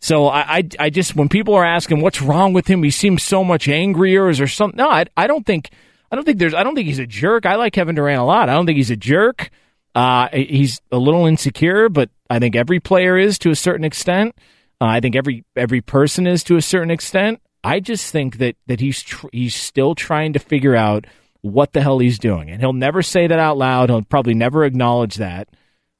So 0.00 0.26
I, 0.26 0.40
I, 0.56 0.68
I 0.80 0.90
just 0.90 1.14
when 1.14 1.28
people 1.28 1.54
are 1.54 1.64
asking 1.64 2.00
what's 2.00 2.20
wrong 2.22 2.52
with 2.52 2.66
him, 2.66 2.82
he 2.82 2.90
seems 2.90 3.22
so 3.22 3.44
much 3.44 3.68
angrier. 3.68 4.28
Is 4.28 4.38
there 4.38 4.48
something? 4.48 4.78
No, 4.78 4.90
I, 4.90 5.04
I 5.16 5.26
don't 5.28 5.46
think. 5.46 5.70
I 6.10 6.16
don't 6.16 6.24
think 6.24 6.38
there's. 6.38 6.54
I 6.54 6.64
don't 6.64 6.74
think 6.74 6.88
he's 6.88 6.98
a 6.98 7.06
jerk. 7.06 7.46
I 7.46 7.54
like 7.54 7.72
Kevin 7.72 7.94
Durant 7.94 8.20
a 8.20 8.24
lot. 8.24 8.48
I 8.48 8.54
don't 8.54 8.66
think 8.66 8.78
he's 8.78 8.90
a 8.90 8.96
jerk. 8.96 9.50
Uh, 9.94 10.28
he's 10.32 10.80
a 10.92 10.98
little 10.98 11.26
insecure, 11.26 11.88
but 11.88 12.10
I 12.28 12.38
think 12.38 12.54
every 12.54 12.80
player 12.80 13.18
is 13.18 13.38
to 13.40 13.50
a 13.50 13.56
certain 13.56 13.84
extent. 13.84 14.34
Uh, 14.80 14.86
I 14.86 15.00
think 15.00 15.16
every 15.16 15.44
every 15.56 15.80
person 15.80 16.26
is 16.26 16.44
to 16.44 16.56
a 16.56 16.62
certain 16.62 16.90
extent. 16.90 17.40
I 17.62 17.80
just 17.80 18.10
think 18.10 18.38
that 18.38 18.56
that 18.66 18.80
he's 18.80 19.02
tr- 19.02 19.26
he's 19.32 19.54
still 19.54 19.94
trying 19.94 20.32
to 20.32 20.38
figure 20.38 20.76
out 20.76 21.06
what 21.42 21.72
the 21.72 21.82
hell 21.82 21.98
he's 21.98 22.18
doing, 22.18 22.50
and 22.50 22.60
he'll 22.60 22.72
never 22.72 23.02
say 23.02 23.26
that 23.26 23.38
out 23.38 23.58
loud. 23.58 23.90
He'll 23.90 24.02
probably 24.02 24.34
never 24.34 24.64
acknowledge 24.64 25.16
that. 25.16 25.48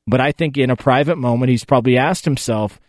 But 0.06 0.20
I 0.20 0.32
think 0.32 0.56
in 0.56 0.70
a 0.70 0.76
private 0.76 1.16
moment, 1.16 1.50
he's 1.50 1.64
probably 1.64 1.98
asked 1.98 2.24
himself, 2.24 2.80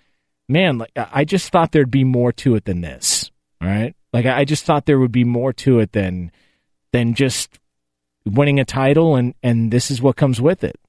"Man, 0.48 0.78
like 0.78 0.92
I 0.96 1.26
just 1.26 1.52
thought 1.52 1.72
there'd 1.72 1.92
be 1.92 2.04
more 2.04 2.32
to 2.34 2.56
it 2.56 2.66
than 2.66 2.82
this." 2.82 3.32
All 3.62 3.68
right, 3.68 3.96
like 4.14 4.26
I 4.26 4.46
just 4.46 4.66
thought 4.66 4.86
there 4.86 5.00
would 5.00 5.12
be 5.12 5.24
more 5.24 5.52
to 5.54 5.80
it 5.80 5.92
than 5.92 6.32
than 6.94 7.14
just 7.14 7.60
winning 8.26 8.60
a 8.60 8.66
title, 8.66 9.16
and 9.16 9.34
and 9.44 9.72
this 9.72 9.92
is 9.92 10.02
what 10.02 10.16
comes 10.16 10.40
with 10.40 10.64
it. 10.64 10.80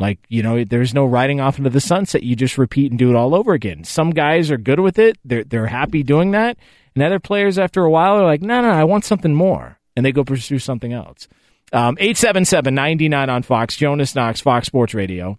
Like, 0.00 0.18
you 0.28 0.42
know, 0.42 0.64
there's 0.64 0.94
no 0.94 1.04
riding 1.04 1.42
off 1.42 1.58
into 1.58 1.68
the 1.68 1.80
sunset. 1.80 2.22
You 2.22 2.34
just 2.34 2.56
repeat 2.56 2.90
and 2.90 2.98
do 2.98 3.10
it 3.10 3.16
all 3.16 3.34
over 3.34 3.52
again. 3.52 3.84
Some 3.84 4.10
guys 4.10 4.50
are 4.50 4.56
good 4.56 4.80
with 4.80 4.98
it. 4.98 5.18
They're, 5.26 5.44
they're 5.44 5.66
happy 5.66 6.02
doing 6.02 6.30
that. 6.30 6.56
And 6.94 7.04
other 7.04 7.20
players, 7.20 7.58
after 7.58 7.84
a 7.84 7.90
while, 7.90 8.16
are 8.16 8.24
like, 8.24 8.40
no, 8.40 8.62
no, 8.62 8.70
I 8.70 8.84
want 8.84 9.04
something 9.04 9.34
more. 9.34 9.78
And 9.94 10.04
they 10.04 10.10
go 10.10 10.24
pursue 10.24 10.58
something 10.58 10.94
else. 10.94 11.28
Um, 11.74 11.98
877 12.00 12.74
99 12.74 13.28
on 13.28 13.42
Fox. 13.42 13.76
Jonas 13.76 14.14
Knox, 14.14 14.40
Fox 14.40 14.66
Sports 14.66 14.94
Radio. 14.94 15.38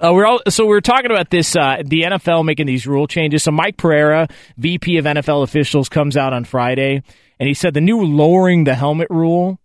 Uh, 0.00 0.12
we're 0.14 0.26
all, 0.26 0.40
so 0.48 0.64
we 0.64 0.76
are 0.76 0.80
talking 0.80 1.10
about 1.10 1.30
this, 1.30 1.56
uh, 1.56 1.82
the 1.84 2.02
NFL 2.02 2.44
making 2.44 2.66
these 2.66 2.86
rule 2.86 3.08
changes. 3.08 3.42
So 3.42 3.50
Mike 3.50 3.76
Pereira, 3.76 4.28
VP 4.58 4.98
of 4.98 5.06
NFL 5.06 5.42
officials, 5.42 5.88
comes 5.88 6.16
out 6.16 6.32
on 6.32 6.44
Friday, 6.44 7.02
and 7.38 7.48
he 7.48 7.54
said 7.54 7.74
the 7.74 7.80
new 7.80 8.02
lowering 8.04 8.62
the 8.64 8.74
helmet 8.74 9.08
rule, 9.10 9.58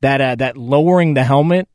that 0.00 0.20
uh, 0.20 0.36
that 0.36 0.56
lowering 0.56 1.14
the 1.14 1.24
helmet 1.24 1.68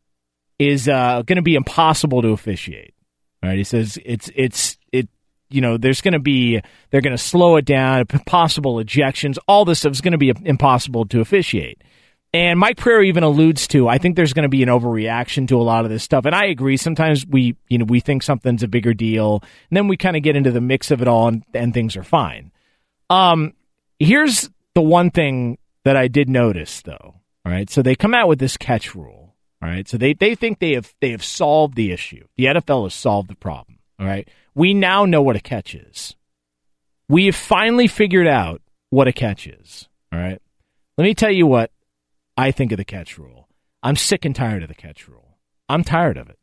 is 0.61 0.87
uh, 0.87 1.23
going 1.23 1.37
to 1.37 1.41
be 1.41 1.55
impossible 1.55 2.21
to 2.21 2.29
officiate. 2.29 2.93
Right? 3.41 3.57
He 3.57 3.63
says 3.63 3.97
it's 4.05 4.29
it's 4.35 4.77
it. 4.91 5.09
You 5.49 5.59
know, 5.59 5.77
there's 5.77 5.99
going 5.99 6.13
to 6.13 6.19
be 6.19 6.61
they're 6.91 7.01
going 7.01 7.17
to 7.17 7.21
slow 7.21 7.57
it 7.57 7.65
down, 7.65 8.05
possible 8.05 8.75
ejections, 8.75 9.37
all 9.47 9.65
this 9.65 9.79
stuff 9.79 9.91
is 9.91 10.01
going 10.01 10.13
to 10.13 10.17
be 10.17 10.31
impossible 10.45 11.05
to 11.07 11.19
officiate. 11.19 11.83
And 12.33 12.57
Mike 12.57 12.77
Pereira 12.77 13.03
even 13.03 13.23
alludes 13.23 13.67
to, 13.69 13.89
I 13.89 13.97
think 13.97 14.15
there's 14.15 14.31
going 14.31 14.43
to 14.43 14.49
be 14.49 14.63
an 14.63 14.69
overreaction 14.69 15.49
to 15.49 15.59
a 15.59 15.63
lot 15.63 15.83
of 15.83 15.91
this 15.91 16.01
stuff. 16.01 16.23
And 16.23 16.33
I 16.33 16.45
agree. 16.45 16.77
Sometimes 16.77 17.27
we, 17.27 17.57
you 17.67 17.77
know, 17.77 17.83
we 17.83 17.99
think 17.99 18.23
something's 18.23 18.63
a 18.63 18.69
bigger 18.69 18.93
deal, 18.93 19.43
and 19.69 19.75
then 19.75 19.89
we 19.89 19.97
kind 19.97 20.15
of 20.15 20.23
get 20.23 20.37
into 20.37 20.51
the 20.51 20.61
mix 20.61 20.91
of 20.91 21.01
it 21.01 21.09
all, 21.09 21.27
and, 21.27 21.43
and 21.53 21.73
things 21.73 21.97
are 21.97 22.03
fine. 22.03 22.51
Um, 23.09 23.53
here's 23.99 24.49
the 24.75 24.81
one 24.81 25.11
thing 25.11 25.57
that 25.83 25.97
I 25.97 26.07
did 26.07 26.29
notice, 26.29 26.81
though. 26.83 27.15
All 27.45 27.51
right, 27.51 27.69
so 27.69 27.81
they 27.81 27.95
come 27.95 28.13
out 28.13 28.29
with 28.29 28.39
this 28.39 28.55
catch 28.55 28.95
rule 28.95 29.30
all 29.61 29.69
right. 29.69 29.87
So 29.87 29.97
they, 29.97 30.13
they 30.13 30.35
think 30.35 30.59
they 30.59 30.73
have 30.73 30.93
they 31.01 31.11
have 31.11 31.23
solved 31.23 31.75
the 31.75 31.91
issue. 31.91 32.25
The 32.35 32.45
NFL 32.45 32.83
has 32.83 32.93
solved 32.93 33.29
the 33.29 33.35
problem. 33.35 33.79
All 33.99 34.07
right. 34.07 34.27
We 34.55 34.73
now 34.73 35.05
know 35.05 35.21
what 35.21 35.35
a 35.35 35.41
catch 35.41 35.75
is. 35.75 36.15
We 37.07 37.27
have 37.27 37.35
finally 37.35 37.87
figured 37.87 38.27
out 38.27 38.61
what 38.89 39.07
a 39.07 39.13
catch 39.13 39.45
is. 39.45 39.87
All 40.11 40.19
right. 40.19 40.41
Let 40.97 41.03
me 41.03 41.13
tell 41.13 41.31
you 41.31 41.45
what 41.45 41.71
I 42.37 42.51
think 42.51 42.71
of 42.71 42.77
the 42.77 42.85
catch 42.85 43.17
rule. 43.17 43.47
I'm 43.83 43.95
sick 43.95 44.25
and 44.25 44.35
tired 44.35 44.63
of 44.63 44.69
the 44.69 44.75
catch 44.75 45.07
rule. 45.07 45.37
I'm 45.69 45.83
tired 45.83 46.17
of 46.17 46.29
it. 46.29 46.39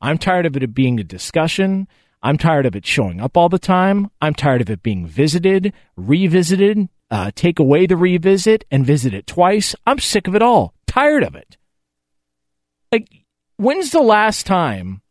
I'm 0.00 0.18
tired 0.18 0.46
of 0.46 0.56
it 0.56 0.74
being 0.74 0.98
a 0.98 1.04
discussion. 1.04 1.88
I'm 2.22 2.38
tired 2.38 2.66
of 2.66 2.74
it 2.74 2.86
showing 2.86 3.20
up 3.20 3.36
all 3.36 3.48
the 3.48 3.58
time. 3.58 4.10
I'm 4.20 4.34
tired 4.34 4.60
of 4.60 4.70
it 4.70 4.82
being 4.82 5.06
visited, 5.06 5.72
revisited, 5.96 6.88
uh, 7.10 7.30
take 7.34 7.58
away 7.58 7.86
the 7.86 7.96
revisit 7.96 8.64
and 8.70 8.84
visit 8.84 9.14
it 9.14 9.26
twice. 9.26 9.74
I'm 9.86 9.98
sick 9.98 10.26
of 10.26 10.34
it 10.34 10.42
all. 10.42 10.74
Tired 10.86 11.22
of 11.22 11.34
it. 11.34 11.56
Like, 12.92 13.08
when's 13.56 13.90
the 13.90 14.02
last 14.02 14.46
time 14.46 15.02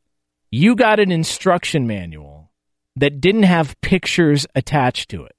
you 0.51 0.75
got 0.75 0.99
an 0.99 1.11
instruction 1.11 1.87
manual 1.87 2.51
that 2.95 3.19
didn't 3.19 3.43
have 3.43 3.79
pictures 3.81 4.47
attached 4.55 5.09
to 5.09 5.25
it? 5.25 5.35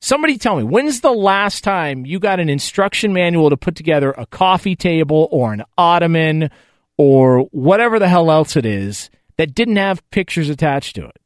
Somebody 0.00 0.38
tell 0.38 0.56
me, 0.56 0.62
when's 0.62 1.00
the 1.00 1.12
last 1.12 1.64
time 1.64 2.06
you 2.06 2.20
got 2.20 2.38
an 2.38 2.48
instruction 2.48 3.12
manual 3.12 3.50
to 3.50 3.56
put 3.56 3.74
together 3.74 4.12
a 4.12 4.26
coffee 4.26 4.76
table 4.76 5.28
or 5.32 5.52
an 5.52 5.64
ottoman 5.76 6.50
or 6.98 7.40
whatever 7.50 7.98
the 7.98 8.08
hell 8.08 8.30
else 8.30 8.56
it 8.56 8.66
is 8.66 9.10
that 9.36 9.54
didn't 9.54 9.76
have 9.76 10.08
pictures 10.10 10.48
attached 10.48 10.96
to 10.96 11.06
it? 11.06 11.16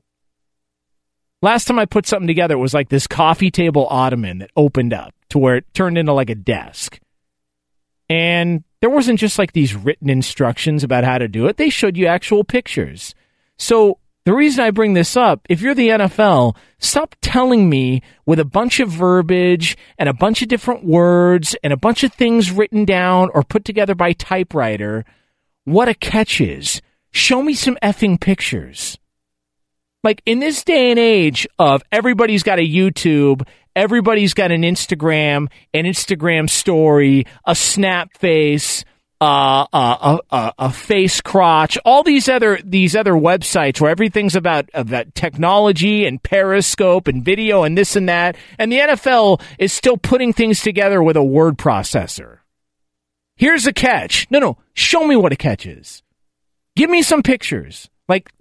Last 1.42 1.66
time 1.66 1.78
I 1.78 1.86
put 1.86 2.06
something 2.06 2.26
together, 2.26 2.54
it 2.54 2.58
was 2.58 2.74
like 2.74 2.90
this 2.90 3.06
coffee 3.06 3.50
table 3.50 3.86
ottoman 3.88 4.38
that 4.38 4.50
opened 4.56 4.92
up 4.92 5.14
to 5.30 5.38
where 5.38 5.56
it 5.56 5.64
turned 5.74 5.98
into 5.98 6.12
like 6.12 6.30
a 6.30 6.34
desk. 6.34 7.00
And 8.08 8.64
there 8.80 8.90
wasn't 8.90 9.18
just 9.18 9.38
like 9.38 9.52
these 9.52 9.74
written 9.74 10.08
instructions 10.08 10.82
about 10.82 11.04
how 11.04 11.18
to 11.18 11.28
do 11.28 11.46
it. 11.46 11.56
They 11.56 11.70
showed 11.70 11.96
you 11.96 12.06
actual 12.06 12.44
pictures. 12.44 13.14
So 13.58 13.98
the 14.24 14.34
reason 14.34 14.64
I 14.64 14.70
bring 14.70 14.94
this 14.94 15.16
up, 15.16 15.46
if 15.48 15.60
you're 15.60 15.74
the 15.74 15.88
NFL, 15.88 16.56
stop 16.78 17.14
telling 17.20 17.68
me 17.68 18.02
with 18.26 18.38
a 18.38 18.44
bunch 18.44 18.80
of 18.80 18.90
verbiage 18.90 19.76
and 19.98 20.08
a 20.08 20.14
bunch 20.14 20.42
of 20.42 20.48
different 20.48 20.84
words 20.84 21.56
and 21.62 21.72
a 21.72 21.78
bunch 21.78 22.04
of 22.04 22.12
things 22.12 22.50
written 22.50 22.84
down 22.84 23.30
or 23.34 23.42
put 23.42 23.64
together 23.64 23.94
by 23.94 24.12
typewriter 24.12 25.04
what 25.64 25.88
a 25.88 25.94
catch 25.94 26.40
is. 26.40 26.80
Show 27.10 27.42
me 27.42 27.54
some 27.54 27.78
effing 27.82 28.20
pictures. 28.20 28.98
Like 30.02 30.22
in 30.24 30.38
this 30.38 30.64
day 30.64 30.90
and 30.90 30.98
age 30.98 31.46
of 31.58 31.82
everybody's 31.92 32.42
got 32.42 32.58
a 32.58 32.66
YouTube 32.66 33.46
everybody's 33.74 34.34
got 34.34 34.52
an 34.52 34.62
Instagram, 34.62 35.48
an 35.74 35.84
Instagram 35.84 36.48
story, 36.48 37.26
a 37.44 37.54
snap 37.54 38.16
face, 38.18 38.84
uh, 39.20 39.66
uh, 39.72 40.18
a, 40.30 40.52
a, 40.58 40.72
face 40.72 41.20
crotch, 41.20 41.76
all 41.84 42.02
these 42.02 42.26
other 42.28 42.58
these 42.64 42.96
other 42.96 43.12
websites 43.12 43.78
where 43.78 43.90
everything's 43.90 44.34
about 44.34 44.70
about 44.72 45.14
technology 45.14 46.06
and 46.06 46.22
Periscope 46.22 47.06
and 47.06 47.22
video 47.22 47.62
and 47.64 47.76
this 47.76 47.96
and 47.96 48.08
that, 48.08 48.36
and 48.58 48.72
the 48.72 48.78
NFL 48.78 49.42
is 49.58 49.74
still 49.74 49.98
putting 49.98 50.32
things 50.32 50.62
together 50.62 51.02
with 51.02 51.16
a 51.16 51.22
word 51.22 51.58
processor. 51.58 52.38
Here's 53.36 53.66
a 53.66 53.74
catch. 53.74 54.26
No, 54.30 54.38
no, 54.38 54.58
show 54.72 55.06
me 55.06 55.16
what 55.16 55.32
a 55.32 55.36
catch 55.36 55.66
is. 55.66 56.02
Give 56.74 56.88
me 56.88 57.02
some 57.02 57.22
pictures. 57.22 57.90
Like 58.08 58.32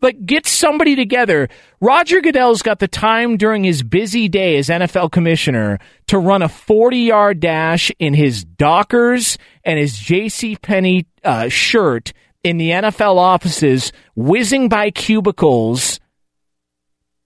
like, 0.00 0.24
get 0.24 0.46
somebody 0.46 0.94
together. 0.94 1.48
Roger 1.80 2.20
Goodell's 2.20 2.62
got 2.62 2.78
the 2.78 2.88
time 2.88 3.36
during 3.36 3.64
his 3.64 3.82
busy 3.82 4.28
day 4.28 4.56
as 4.56 4.68
NFL 4.68 5.10
commissioner 5.10 5.78
to 6.06 6.18
run 6.18 6.42
a 6.42 6.48
40 6.48 6.98
yard 6.98 7.40
dash 7.40 7.90
in 7.98 8.14
his 8.14 8.44
Dockers 8.44 9.38
and 9.64 9.78
his 9.78 9.98
J.C. 9.98 10.56
Penney 10.56 11.06
uh, 11.24 11.48
shirt 11.48 12.12
in 12.44 12.58
the 12.58 12.70
NFL 12.70 13.16
offices, 13.16 13.92
whizzing 14.14 14.68
by 14.68 14.90
cubicles 14.90 15.98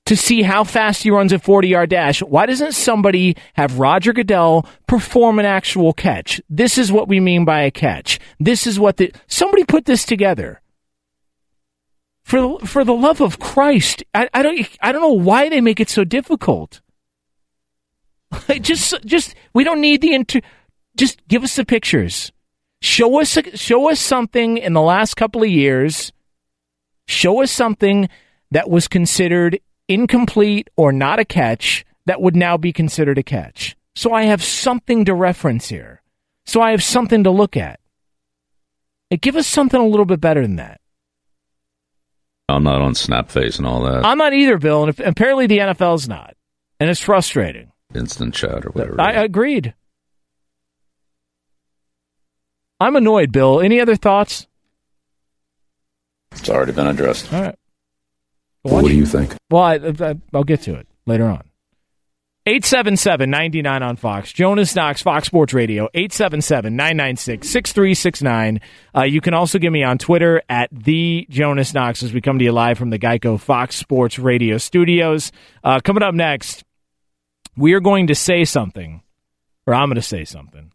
to 0.07 0.17
see 0.17 0.43
how 0.43 0.65
fast 0.65 1.03
he 1.03 1.11
runs 1.11 1.33
a 1.33 1.39
40 1.39 1.69
yard 1.69 1.91
dash. 1.91 2.23
Why 2.23 2.47
doesn't 2.47 2.73
somebody 2.73 3.37
have 3.55 3.79
Roger 3.79 4.13
Goodell 4.13 4.67
perform 4.87 5.39
an 5.39 5.47
actual 5.47 5.93
catch? 5.93 6.41
This 6.49 6.79
is 6.79 6.91
what 6.91 7.09
we 7.09 7.21
mean 7.21 7.45
by 7.45 7.63
a 7.63 7.71
catch. 7.71 8.19
This 8.41 8.67
is 8.67 8.81
what 8.81 8.97
the, 8.97 9.13
somebody 9.27 9.65
put 9.65 9.85
this 9.85 10.05
together 10.05 10.62
for 12.23 12.59
for 12.61 12.85
the 12.85 12.95
love 12.95 13.21
of 13.21 13.39
Christ, 13.39 14.03
I, 14.15 14.29
I 14.33 14.43
don't 14.43 14.69
I 14.81 14.93
don't 14.93 15.03
know 15.03 15.13
why 15.13 15.49
they 15.49 15.61
make 15.61 15.81
it 15.81 15.91
so 15.91 16.05
difficult. 16.05 16.81
just 18.61 18.95
just 19.05 19.35
we 19.53 19.65
don't 19.65 19.81
need 19.81 20.01
the 20.01 20.15
inter. 20.15 20.41
Just 20.97 21.27
give 21.29 21.43
us 21.43 21.57
the 21.57 21.65
pictures. 21.65 22.33
Show 22.81 23.21
us 23.21 23.39
show 23.55 23.91
us 23.91 24.01
something 24.01 24.59
in 24.59 24.73
the 24.73 24.81
last 24.81 25.15
couple 25.15 25.43
of 25.43 25.49
years. 25.49 26.13
Show 27.07 27.43
us 27.43 27.51
something 27.51 28.09
that 28.51 28.71
was 28.71 28.89
considered 28.89 29.61
incomplete 29.89 30.69
or 30.77 30.93
not 30.93 31.19
a 31.19 31.25
catch 31.25 31.85
that 32.07 32.21
would 32.21 32.37
now 32.37 32.57
be 32.57 32.73
considered 32.73 33.19
a 33.19 33.23
catch. 33.23 33.77
So 33.95 34.13
I 34.13 34.25
have 34.25 34.43
something 34.43 35.05
to 35.05 35.15
reference 35.15 35.69
here. 35.69 36.03
So 36.47 36.61
I 36.61 36.71
have 36.71 36.83
something 36.83 37.25
to 37.25 37.31
look 37.31 37.57
at. 37.57 37.81
Give 39.21 39.37
us 39.37 39.47
something 39.47 39.81
a 39.81 39.87
little 39.87 40.07
bit 40.07 40.21
better 40.21 40.43
than 40.43 40.57
that. 40.57 40.81
I'm 42.53 42.63
not 42.63 42.81
on 42.81 42.93
Snapface 42.95 43.59
and 43.59 43.67
all 43.67 43.83
that. 43.83 44.05
I'm 44.05 44.19
not 44.19 44.33
either, 44.33 44.59
Bill, 44.59 44.85
and 44.85 45.01
apparently 45.01 45.47
the 45.47 45.59
NFL's 45.59 46.09
not, 46.09 46.35
and 46.79 46.91
it's 46.91 47.01
frustrating. 47.01 47.73
Instant 47.95 48.35
chat 48.35 48.65
or 48.65 48.71
whatever. 48.71 49.01
I 49.01 49.13
agreed. 49.13 49.75
I'm 52.81 52.97
annoyed, 52.97 53.33
Bill. 53.33 53.61
Any 53.61 53.81
other 53.81 53.97
thoughts? 53.97 54.47
It's 56.33 56.49
already 56.49 56.73
been 56.73 56.87
addressed. 56.87 57.33
All 57.33 57.43
right. 57.43 57.55
Well, 58.65 58.83
what 58.83 58.89
do 58.89 58.97
you 58.97 59.07
think? 59.07 59.37
Well, 59.51 59.63
I, 59.63 60.15
will 60.33 60.45
get 60.45 60.63
to 60.63 60.75
it 60.75 60.87
later 61.07 61.27
on. 61.27 61.43
877 62.45 63.31
99 63.31 63.83
on 63.85 63.97
Fox. 63.97 64.33
Jonas 64.33 64.75
Knox, 64.75 65.01
Fox 65.01 65.29
Sports 65.29 65.55
Radio, 65.55 65.89
877 65.95 66.75
996 66.75 67.49
6369. 67.49 68.61
Uh, 68.97 69.03
You 69.05 69.21
can 69.21 69.33
also 69.33 69.61
get 69.61 69.71
me 69.71 69.85
on 69.85 69.97
Twitter 69.99 70.43
at 70.49 70.69
the 70.73 71.25
Jonas 71.31 71.73
Knox 71.73 72.03
as 72.03 72.13
we 72.13 72.21
come 72.21 72.41
to 72.41 72.45
you 72.45 72.51
live 72.51 72.79
from 72.79 72.91
the 72.91 72.99
Geico 72.99 73.39
Fox 73.39 73.77
Sports 73.77 74.19
Radio 74.19 74.59
studios. 74.59 75.31
Uh, 75.63 75.79
coming 75.85 76.03
up 76.03 76.15
next, 76.15 76.65
we 77.57 77.75
are 77.75 77.81
going 77.81 78.09
to 78.09 78.15
say 78.17 78.45
something, 78.45 79.03
or 79.65 79.75
I'm 79.75 79.89
going 79.89 79.95
to 79.95 80.03
say 80.03 80.25
something, 80.25 80.73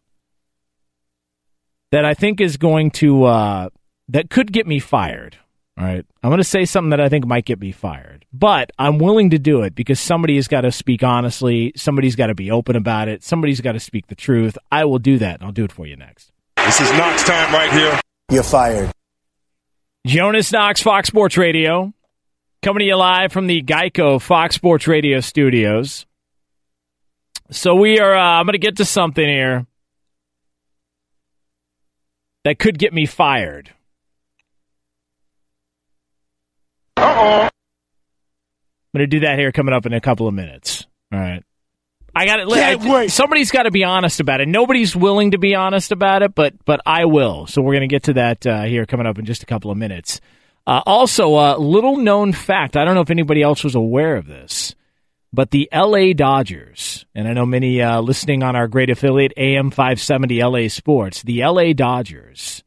that 1.92 2.06
I 2.06 2.14
think 2.14 2.40
is 2.40 2.56
going 2.56 2.92
to, 2.92 3.26
uh, 3.26 3.70
that 4.08 4.30
could 4.30 4.54
get 4.54 4.68
me 4.68 4.80
fired. 4.80 5.38
All 5.78 5.86
right. 5.86 6.04
I'm 6.24 6.30
going 6.30 6.40
to 6.40 6.44
say 6.44 6.66
something 6.66 6.90
that 6.90 7.00
I 7.00 7.08
think 7.08 7.28
might 7.28 7.46
get 7.46 7.60
me 7.60 7.72
fired, 7.72 8.26
but 8.34 8.72
I'm 8.80 8.98
willing 8.98 9.30
to 9.30 9.38
do 9.38 9.62
it 9.62 9.76
because 9.76 10.00
somebody 10.00 10.36
has 10.38 10.48
got 10.48 10.62
to 10.62 10.72
speak 10.72 11.04
honestly. 11.04 11.72
Somebody's 11.76 12.16
got 12.16 12.28
to 12.28 12.36
be 12.36 12.50
open 12.50 12.76
about 12.76 13.08
it. 13.10 13.24
Somebody's 13.24 13.62
got 13.62 13.74
to 13.74 13.80
speak 13.80 14.08
the 14.08 14.16
truth. 14.16 14.58
I 14.72 14.86
will 14.86 14.98
do 14.98 15.20
that, 15.20 15.36
and 15.36 15.44
I'll 15.44 15.52
do 15.52 15.64
it 15.64 15.72
for 15.72 15.86
you 15.86 15.96
next. 15.96 16.32
This 16.56 16.82
is 16.82 16.92
Knox 16.94 17.24
time 17.24 17.54
right 17.54 17.72
here. 17.72 18.00
You're 18.32 18.44
fired. 18.44 18.92
Jonas 20.06 20.52
Knox, 20.52 20.82
Fox 20.82 21.10
Sports 21.10 21.38
Radio, 21.38 21.94
coming 22.64 22.80
to 22.80 22.86
you 22.86 22.96
live 22.96 23.32
from 23.32 23.46
the 23.46 23.62
Geico 23.62 24.20
Fox 24.20 24.56
Sports 24.56 24.88
Radio 24.88 25.20
studios. 25.20 26.06
So 27.52 27.76
we 27.76 28.00
are. 28.00 28.16
Uh, 28.16 28.40
I'm 28.40 28.46
going 28.46 28.54
to 28.54 28.58
get 28.58 28.78
to 28.78 28.86
something 28.86 29.26
here 29.26 29.68
that 32.46 32.58
could 32.58 32.80
get 32.80 32.94
me 32.94 33.06
fired. 33.06 33.74
Uh-oh. 36.98 37.44
I'm 37.44 39.00
going 39.00 39.04
to 39.04 39.08
do 39.08 39.20
that 39.22 39.38
here 39.38 39.52
coming 39.52 39.74
up 39.74 39.86
in 39.86 39.94
a 39.94 40.02
couple 40.02 40.28
of 40.28 40.34
minutes. 40.34 40.88
All 41.12 41.20
right. 41.20 41.44
I 42.16 42.26
got 42.26 42.40
it. 42.40 42.50
Can't 42.50 42.82
I, 42.82 42.94
wait. 42.94 43.12
Somebody's 43.12 43.52
got 43.52 43.64
to 43.64 43.72
be 43.72 43.84
honest 43.84 44.20
about 44.20 44.42
it. 44.42 44.48
Nobody's 44.48 44.96
willing 44.96 45.32
to 45.32 45.38
be 45.38 45.54
honest 45.54 45.92
about 45.92 46.24
it, 46.24 46.34
but 46.34 46.54
but 46.66 46.82
I 46.84 47.06
will. 47.06 47.46
So 47.46 47.62
we're 47.62 47.74
going 47.74 47.88
to 47.88 47.94
get 47.94 48.04
to 48.04 48.14
that 48.14 48.48
uh, 48.48 48.64
here 48.64 48.88
coming 48.88 49.06
up 49.06 49.20
in 49.20 49.26
just 49.26 49.44
a 49.44 49.46
couple 49.46 49.70
of 49.70 49.78
minutes. 49.78 50.20
Uh, 50.66 50.82
also, 50.86 51.36
a 51.36 51.58
little 51.60 51.98
known 51.98 52.34
fact. 52.34 52.76
I 52.76 52.86
don't 52.86 52.96
know 52.96 53.02
if 53.02 53.12
anybody 53.12 53.44
else 53.44 53.64
was 53.64 53.76
aware 53.76 54.16
of 54.16 54.26
this, 54.26 54.74
but 55.32 55.52
the 55.52 55.70
L.A. 55.72 56.14
Dodgers, 56.14 57.06
and 57.14 57.28
I 57.28 57.34
know 57.34 57.46
many 57.46 57.82
uh, 57.82 58.02
listening 58.02 58.42
on 58.42 58.56
our 58.56 58.68
great 58.68 58.90
affiliate 58.90 59.34
AM 59.38 59.70
570 59.70 60.44
LA 60.44 60.68
Sports, 60.70 61.22
the 61.22 61.44
L.A. 61.44 61.74
Dodgers 61.74 62.64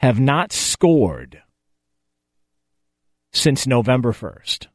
have 0.00 0.20
not 0.20 0.52
scored 0.52 1.42
since 3.32 3.66
November 3.66 4.12
1st. 4.12 4.66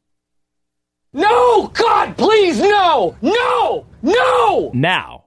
No! 1.12 1.68
God, 1.68 2.16
please, 2.16 2.58
no! 2.60 3.16
No! 3.22 3.86
No! 4.02 4.70
Now, 4.74 5.24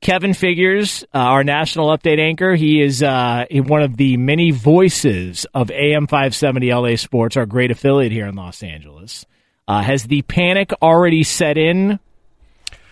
Kevin 0.00 0.32
Figures, 0.32 1.04
uh, 1.14 1.18
our 1.18 1.44
national 1.44 1.88
update 1.96 2.18
anchor, 2.18 2.54
he 2.54 2.80
is 2.80 3.02
uh, 3.02 3.44
one 3.50 3.82
of 3.82 3.96
the 3.96 4.16
many 4.16 4.50
voices 4.50 5.46
of 5.52 5.70
AM 5.70 6.06
570 6.06 6.72
LA 6.72 6.96
Sports, 6.96 7.36
our 7.36 7.44
great 7.44 7.70
affiliate 7.70 8.12
here 8.12 8.26
in 8.26 8.34
Los 8.34 8.62
Angeles. 8.62 9.26
Uh, 9.68 9.82
has 9.82 10.04
the 10.04 10.22
panic 10.22 10.72
already 10.80 11.22
set 11.22 11.58
in 11.58 11.98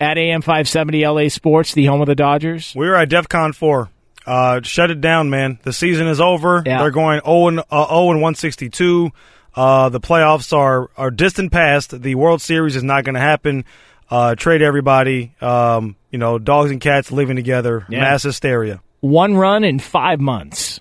at 0.01 0.19
AM 0.19 0.43
570 0.43 1.07
LA 1.07 1.29
Sports, 1.29 1.73
the 1.73 1.87
home 1.87 2.01
of 2.01 2.07
the 2.07 2.15
Dodgers? 2.15 2.73
We're 2.77 2.95
at 2.95 3.09
DEF 3.09 3.29
CON 3.29 3.53
4. 3.53 3.91
Uh, 4.27 4.61
shut 4.63 4.91
it 4.91 5.01
down, 5.01 5.31
man. 5.31 5.59
The 5.63 5.73
season 5.73 6.07
is 6.09 6.21
over. 6.21 6.63
Yeah. 6.67 6.83
They're 6.83 6.91
going 6.91 7.23
0 7.25 7.49
and, 7.49 7.61
uh, 7.71 7.89
0 7.89 8.11
and 8.11 8.21
162. 8.21 9.11
Uh, 9.59 9.89
the 9.89 9.99
playoffs 9.99 10.57
are, 10.57 10.89
are 10.97 11.11
distant 11.11 11.51
past. 11.51 12.01
The 12.01 12.15
World 12.15 12.41
Series 12.41 12.77
is 12.77 12.85
not 12.85 13.03
going 13.03 13.17
to 13.17 13.21
happen. 13.21 13.65
Uh, 14.09 14.37
trade 14.37 14.63
everybody. 14.63 15.35
Um, 15.41 15.97
you 16.13 16.19
know, 16.21 16.39
dogs 16.39 16.71
and 16.71 16.81
cats 16.81 17.11
living 17.11 17.35
together. 17.35 17.85
Yeah. 17.89 18.03
Mass 18.03 18.23
hysteria. 18.23 18.81
One 19.01 19.35
run 19.35 19.65
in 19.65 19.81
five 19.81 20.21
months. 20.21 20.79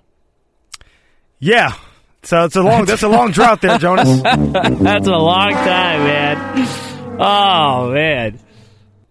Yeah. 1.39 1.73
So 2.21 2.43
it's 2.43 2.55
a 2.55 2.61
long. 2.61 2.85
that's 2.85 3.01
a 3.01 3.07
long 3.07 3.31
drought 3.31 3.61
there, 3.61 3.79
Jonas. 3.79 4.21
That's 4.21 5.07
a 5.07 5.11
long 5.11 5.53
time, 5.53 6.03
man. 6.03 7.17
Oh 7.19 7.91
man. 7.91 8.39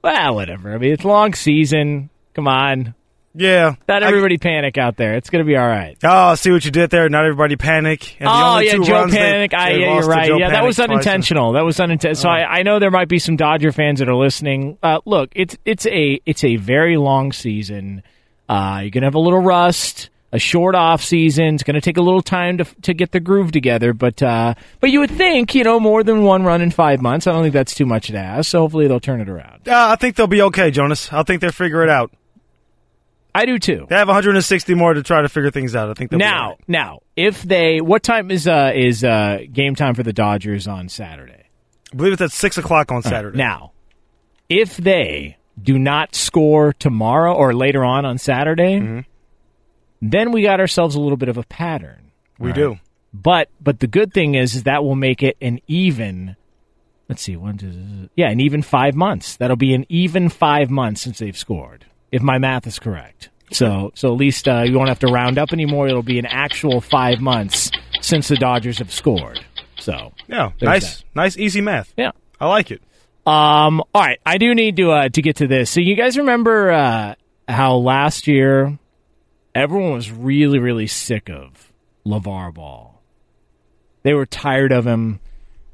Well, 0.03 0.35
whatever. 0.35 0.75
I 0.75 0.79
mean, 0.79 0.93
it's 0.93 1.03
a 1.05 1.09
long 1.09 1.35
season. 1.35 2.11
Come 2.35 2.47
on. 2.47 2.95
Yeah. 3.39 3.75
Not 3.87 4.03
everybody 4.03 4.39
panic 4.39 4.79
out 4.79 4.97
there. 4.97 5.15
It's 5.15 5.31
going 5.31 5.45
to 5.45 5.47
be 5.47 5.57
all 5.57 5.67
right. 5.67 5.97
Oh, 6.03 6.35
see 6.37 6.51
what 6.51 6.65
you 6.65 6.71
did 6.71 6.91
there. 6.91 7.09
Not 7.09 7.25
everybody 7.25 7.57
panic. 7.57 8.17
And 8.19 8.29
oh 8.29 8.55
only 8.55 8.67
yeah, 8.67 8.73
Joe 8.83 8.93
runs 9.01 9.13
they- 9.13 9.19
Panic. 9.19 9.55
I, 9.55 9.73
they 9.73 9.81
yeah, 9.81 9.95
you're 9.95 10.09
right. 10.09 10.39
Yeah, 10.39 10.51
that 10.51 10.65
was 10.65 10.81
unintentional. 10.81 11.53
That 11.53 11.65
was 11.65 11.79
unintentional. 11.79 12.23
So 12.23 12.29
I, 12.29 12.59
I 12.59 12.63
know 12.63 12.79
there 12.79 12.91
might 12.91 13.09
be 13.09 13.19
some 13.19 13.37
Dodger 13.37 13.73
fans 13.73 13.99
that 13.99 14.09
are 14.09 14.15
listening. 14.17 14.79
Uh, 14.83 15.01
look, 15.05 15.31
it's 15.35 15.57
it's 15.65 15.87
a 15.87 16.21
it's 16.25 16.45
a 16.45 16.57
very 16.57 16.97
long 16.97 17.33
season. 17.33 18.03
Uh, 18.49 18.81
you're 18.83 18.91
gonna 18.91 19.07
have 19.07 19.15
a 19.15 19.21
little 19.21 19.41
rust, 19.41 20.09
a 20.33 20.39
short 20.39 20.75
off 20.75 21.03
season. 21.03 21.55
It's 21.57 21.63
gonna 21.63 21.81
take 21.81 21.97
a 21.97 22.03
little 22.03 22.23
time 22.23 22.59
to 22.59 22.65
to 22.83 22.95
get 22.95 23.13
the 23.13 23.21
groove 23.21 23.53
together. 23.53 23.93
But 23.93 24.23
uh, 24.23 24.55
but 24.81 24.91
you 24.91 25.01
would 25.01 25.11
think 25.11 25.55
you 25.55 25.65
know 25.65 25.79
more 25.81 26.03
than 26.03 26.23
one 26.23 26.45
run 26.45 26.63
in 26.63 26.71
five 26.71 27.03
months. 27.03 27.27
I 27.27 27.33
don't 27.33 27.43
think 27.43 27.55
that's 27.55 27.75
too 27.75 27.87
much 27.87 28.07
to 28.09 28.17
ask. 28.19 28.51
So 28.51 28.61
hopefully 28.61 28.89
they'll 28.89 29.01
turn 29.01 29.21
it 29.21 29.29
around. 29.29 29.69
Uh, 29.69 29.89
I 29.91 29.97
think 29.97 30.17
they'll 30.17 30.27
be 30.27 30.43
okay, 30.43 30.71
Jonas. 30.71 31.13
I 31.13 31.23
think 31.23 31.41
they'll 31.41 31.53
figure 31.53 31.83
it 31.83 31.91
out. 31.91 32.13
I 33.37 33.45
do 33.47 33.59
too. 33.59 33.87
They 33.89 33.97
have 33.97 34.09
160 34.09 34.75
more 34.75 34.95
to 34.95 35.03
try 35.03 35.23
to 35.23 35.29
figure 35.29 35.51
things 35.51 35.75
out. 35.77 35.91
I 35.91 35.95
think 35.95 36.11
they'll 36.11 36.19
be 36.19 36.25
all 36.25 36.31
Now, 36.31 36.49
right. 36.51 36.59
now, 36.69 36.99
if 37.17 37.43
they, 37.43 37.81
what 37.81 38.03
time 38.03 38.31
is 38.31 38.47
uh 38.49 38.73
is 38.75 39.05
uh 39.05 39.41
game 39.53 39.75
time 39.75 39.95
for 39.95 40.03
the 40.03 40.13
Dodgers 40.13 40.67
on 40.67 40.89
Saturday? 40.89 41.45
I 41.93 41.97
believe 41.97 42.13
it's 42.15 42.23
at 42.23 42.33
six 42.33 42.59
o'clock 42.59 42.91
on 42.91 42.97
right, 42.99 43.05
Saturday. 43.05 43.39
Now, 43.39 43.73
if 44.49 44.77
they 44.77 45.37
do 45.61 45.79
not 45.79 46.15
score 46.15 46.73
tomorrow 46.73 47.33
or 47.35 47.55
later 47.55 47.85
on 47.85 48.05
on 48.05 48.19
Saturday, 48.19 48.79
Mm-hmm. 48.81 49.01
then 50.03 50.33
we 50.33 50.43
got 50.43 50.61
ourselves 50.61 50.95
a 50.95 51.01
little 51.01 51.17
bit 51.17 51.29
of 51.29 51.39
a 51.39 51.43
pattern. 51.45 52.13
We 52.39 52.51
All 52.51 52.55
do. 52.55 52.77
But 53.15 53.49
but 53.61 53.81
the 53.81 53.87
good 53.87 54.13
thing 54.13 54.35
is, 54.35 54.55
is 54.55 54.63
that 54.65 54.85
will 54.85 54.97
make 54.97 55.23
it 55.23 55.37
an 55.41 55.61
even. 55.67 56.37
Let's 57.09 57.23
see, 57.23 57.37
one, 57.37 57.57
two, 57.57 58.09
yeah, 58.17 58.31
an 58.31 58.41
even 58.41 58.63
five 58.63 58.95
months. 58.97 59.37
That'll 59.37 59.57
be 59.57 59.73
an 59.75 59.87
even 59.89 60.29
five 60.29 60.71
months 60.71 61.01
since 61.03 61.21
they've 61.21 61.37
scored, 61.37 61.87
if 62.13 62.23
my 62.23 62.39
math 62.39 62.67
is 62.67 62.79
correct. 62.79 63.31
So 63.53 63.93
so 63.95 64.13
at 64.13 64.19
least 64.19 64.49
uh, 64.49 64.63
you 64.63 64.77
won't 64.77 64.89
have 64.89 64.99
to 65.01 65.07
round 65.07 65.39
up 65.39 65.53
anymore. 65.53 65.87
It'll 65.89 66.03
be 66.03 66.19
an 66.19 66.27
actual 66.27 66.81
five 66.81 67.21
months 67.21 67.71
since 68.01 68.29
the 68.29 68.37
Dodgers 68.37 68.79
have 68.79 68.93
scored. 68.93 69.41
So 69.79 70.13
Yeah, 70.27 70.51
nice, 70.61 70.97
that. 70.99 71.05
nice, 71.15 71.37
easy 71.37 71.61
math. 71.61 71.93
Yeah. 71.97 72.11
I 72.41 72.49
like 72.49 72.71
it. 72.71 72.83
Um. 73.27 73.81
All 73.95 74.03
right. 74.03 74.21
I 74.27 74.39
do 74.39 74.55
need 74.55 74.77
to 74.77 74.91
uh, 74.91 75.09
to 75.09 75.23
get 75.23 75.37
to 75.37 75.47
this. 75.47 75.71
So 75.71 75.81
you 75.81 75.97
guys 75.97 76.17
remember 76.19 76.71
uh, 76.73 77.15
how 77.49 77.77
last 77.77 78.27
year 78.27 78.79
everyone 79.55 79.93
was 79.93 80.11
really 80.11 80.59
really 80.59 80.87
sick 80.87 81.29
of 81.29 81.73
LaVar 82.07 82.55
Ball. 82.55 83.01
They 84.03 84.15
were 84.15 84.27
tired 84.27 84.71
of 84.73 84.87
him. 84.87 85.19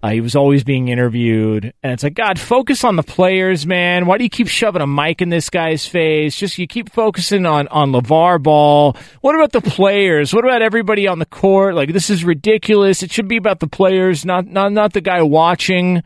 Uh, 0.02 0.10
he 0.10 0.20
was 0.20 0.34
always 0.34 0.64
being 0.64 0.88
interviewed, 0.88 1.72
and 1.82 1.92
it's 1.92 2.02
like, 2.02 2.14
God, 2.14 2.38
focus 2.38 2.82
on 2.82 2.96
the 2.96 3.04
players, 3.04 3.64
man. 3.66 4.06
Why 4.06 4.18
do 4.18 4.24
you 4.24 4.30
keep 4.30 4.48
shoving 4.48 4.82
a 4.82 4.86
mic 4.86 5.22
in 5.22 5.28
this 5.28 5.48
guy's 5.48 5.86
face? 5.86 6.36
Just 6.36 6.58
you 6.58 6.66
keep 6.66 6.92
focusing 6.92 7.46
on 7.46 7.68
on 7.68 7.92
LaVar 7.92 8.42
Ball. 8.42 8.96
What 9.20 9.36
about 9.36 9.52
the 9.52 9.60
players? 9.60 10.34
What 10.34 10.44
about 10.44 10.60
everybody 10.60 11.06
on 11.06 11.20
the 11.20 11.26
court? 11.26 11.76
Like 11.76 11.92
this 11.92 12.10
is 12.10 12.24
ridiculous. 12.24 13.02
It 13.04 13.12
should 13.12 13.28
be 13.28 13.36
about 13.36 13.60
the 13.60 13.68
players, 13.68 14.24
not 14.24 14.46
not 14.46 14.72
not 14.72 14.92
the 14.92 15.00
guy 15.00 15.22
watching 15.22 16.02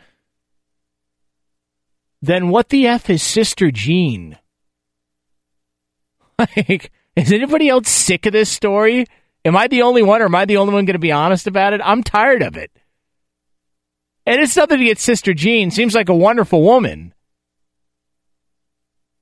then 2.23 2.49
what 2.49 2.71
the 2.71 2.87
F 2.87 3.09
is 3.11 3.23
Sister 3.23 3.71
Jean? 3.71 4.39
Like, 6.39 6.93
is 7.15 7.33
anybody 7.33 7.71
else 7.71 7.89
sick 7.89 8.27
of 8.27 8.35
this 8.35 8.51
story? 8.51 9.07
Am 9.47 9.57
I 9.57 9.69
the 9.69 9.81
only 9.81 10.03
one, 10.03 10.21
or 10.21 10.27
am 10.27 10.35
I 10.35 10.45
the 10.45 10.59
only 10.59 10.75
one 10.75 10.85
going 10.85 10.93
to 10.93 10.99
be 10.99 11.13
honest 11.13 11.47
about 11.47 11.73
it? 11.73 11.81
I'm 11.83 12.03
tired 12.03 12.43
of 12.43 12.59
it. 12.59 12.71
And 14.27 14.41
it's 14.41 14.57
nothing 14.57 14.81
against 14.83 15.05
Sister 15.05 15.35
Jean. 15.35 15.71
Seems 15.71 15.95
like 15.95 16.09
a 16.09 16.15
wonderful 16.15 16.63
woman. 16.63 17.15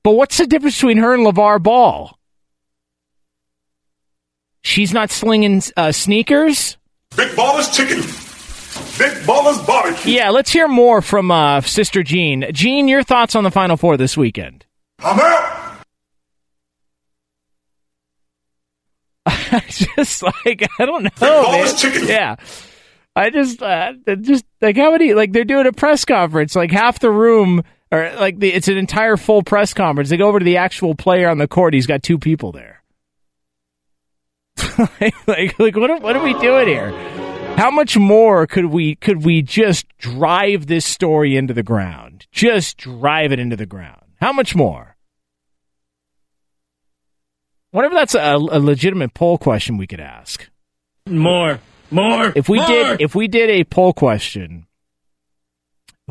But 0.03 0.11
what's 0.11 0.37
the 0.37 0.47
difference 0.47 0.75
between 0.75 0.97
her 0.97 1.13
and 1.13 1.25
LaVar 1.25 1.61
Ball? 1.61 2.17
She's 4.61 4.93
not 4.93 5.11
slinging 5.11 5.61
uh, 5.77 5.91
sneakers? 5.91 6.77
Big 7.15 7.35
Baller's 7.35 7.69
Chicken. 7.69 8.01
Big 8.97 9.25
Baller's 9.27 9.59
Barbecue. 9.65 10.11
Yeah, 10.13 10.31
let's 10.31 10.51
hear 10.51 10.67
more 10.67 11.01
from 11.01 11.29
uh, 11.31 11.61
Sister 11.61 12.01
Jean. 12.03 12.45
Jean, 12.51 12.87
your 12.87 13.03
thoughts 13.03 13.35
on 13.35 13.43
the 13.43 13.51
Final 13.51 13.77
Four 13.77 13.95
this 13.97 14.17
weekend? 14.17 14.65
I'm 14.99 15.19
out. 15.19 15.61
just 19.69 20.23
like 20.23 20.67
I 20.79 20.85
don't 20.85 21.03
know, 21.03 21.09
Balls 21.19 21.55
man. 21.55 21.77
chicken. 21.77 22.07
Yeah, 22.07 22.35
I 23.15 23.29
just 23.29 23.61
uh, 23.61 23.93
just 24.21 24.45
like 24.61 24.75
how 24.75 24.91
many 24.91 25.13
like 25.13 25.31
they're 25.31 25.45
doing 25.45 25.67
a 25.67 25.71
press 25.71 26.03
conference, 26.03 26.55
like 26.55 26.71
half 26.71 26.99
the 26.99 27.11
room 27.11 27.63
or 27.91 28.11
like 28.19 28.39
the, 28.39 28.51
it's 28.51 28.67
an 28.67 28.77
entire 28.77 29.15
full 29.15 29.43
press 29.43 29.73
conference. 29.73 30.09
They 30.09 30.17
go 30.17 30.27
over 30.27 30.39
to 30.39 30.45
the 30.45 30.57
actual 30.57 30.95
player 30.95 31.29
on 31.29 31.37
the 31.37 31.47
court. 31.47 31.73
He's 31.73 31.87
got 31.87 32.03
two 32.03 32.17
people 32.17 32.51
there. 32.51 32.83
like, 35.27 35.57
like 35.59 35.75
what 35.75 35.89
are, 35.89 35.99
what 35.99 36.15
are 36.15 36.23
we 36.23 36.33
doing 36.39 36.67
here? 36.67 36.91
How 37.57 37.71
much 37.71 37.97
more 37.97 38.45
could 38.47 38.65
we 38.65 38.95
could 38.95 39.23
we 39.23 39.41
just 39.41 39.85
drive 39.97 40.67
this 40.67 40.85
story 40.85 41.37
into 41.37 41.53
the 41.53 41.63
ground? 41.63 42.27
Just 42.31 42.75
drive 42.77 43.31
it 43.31 43.39
into 43.39 43.55
the 43.55 43.65
ground. 43.65 44.01
How 44.19 44.33
much 44.33 44.55
more? 44.55 44.97
Whatever 47.71 47.95
that's 47.95 48.15
a, 48.15 48.35
a 48.35 48.59
legitimate 48.59 49.13
poll 49.13 49.37
question 49.37 49.77
we 49.77 49.87
could 49.87 49.99
ask. 50.01 50.49
More. 51.07 51.59
More. 51.91 52.31
If 52.35 52.49
we 52.49 52.57
more. 52.57 52.67
did 52.67 53.01
if 53.01 53.15
we 53.15 53.27
did 53.27 53.49
a 53.49 53.63
poll 53.63 53.93
question, 53.93 54.67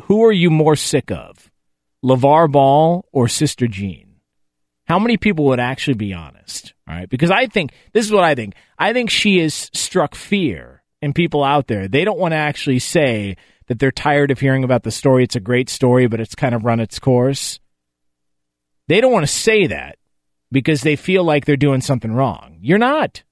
who 0.03 0.25
are 0.25 0.33
you 0.33 0.51
more 0.51 0.77
sick 0.77 1.11
of? 1.11 1.51
LaVar 2.05 2.51
Ball 2.51 3.07
or 3.13 3.29
Sister 3.29 3.67
Jean? 3.67 4.17
How 4.87 4.99
many 4.99 5.17
people 5.17 5.47
would 5.47 5.61
actually 5.61 5.95
be 5.95 6.13
honest? 6.13 6.75
All 6.89 6.95
right. 6.95 7.09
Because 7.09 7.31
I 7.31 7.47
think 7.47 7.73
this 7.93 8.05
is 8.05 8.13
what 8.13 8.25
I 8.25 8.35
think. 8.35 8.55
I 8.79 8.93
think 8.93 9.09
she 9.09 9.39
has 9.39 9.71
struck 9.73 10.15
fear 10.15 10.83
in 11.01 11.13
people 11.15 11.43
out 11.43 11.67
there. 11.67 11.89
They 11.89 12.05
don't 12.05 12.19
want 12.19 12.33
to 12.33 12.39
actually 12.39 12.79
say 12.79 13.37
that 13.67 13.79
they're 13.79 13.91
tired 13.91 14.31
of 14.31 14.41
hearing 14.41 14.65
about 14.65 14.83
the 14.83 14.91
story. 14.91 15.25
It's 15.25 15.37
a 15.37 15.41
great 15.41 15.71
story, 15.71 16.07
but 16.07 16.21
it's 16.21 16.35
kind 16.35 16.55
of 16.55 16.65
run 16.65 16.81
its 16.81 16.99
course. 16.99 17.59
They 18.89 19.01
don't 19.01 19.13
want 19.13 19.27
to 19.27 19.33
say 19.33 19.67
that 19.69 19.97
because 20.53 20.83
they 20.83 20.97
feel 20.97 21.25
like 21.25 21.47
they're 21.47 21.57
doing 21.57 21.81
something 21.81 22.13
wrong. 22.13 22.59
You're 22.61 22.79
not. 22.79 23.23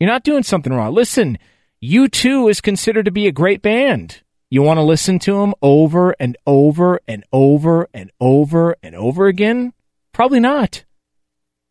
You're 0.00 0.10
not 0.10 0.24
doing 0.24 0.42
something 0.42 0.72
wrong. 0.72 0.94
Listen, 0.94 1.38
U2 1.82 2.50
is 2.50 2.60
considered 2.60 3.04
to 3.04 3.12
be 3.12 3.28
a 3.28 3.32
great 3.32 3.62
band. 3.62 4.22
You 4.50 4.62
want 4.62 4.78
to 4.78 4.82
listen 4.82 5.20
to 5.20 5.34
them 5.34 5.54
over 5.62 6.10
and 6.18 6.36
over 6.44 7.00
and 7.06 7.22
over 7.30 7.88
and 7.94 8.10
over 8.20 8.74
and 8.82 8.96
over 8.96 9.26
again? 9.28 9.72
Probably 10.12 10.40
not. 10.40 10.84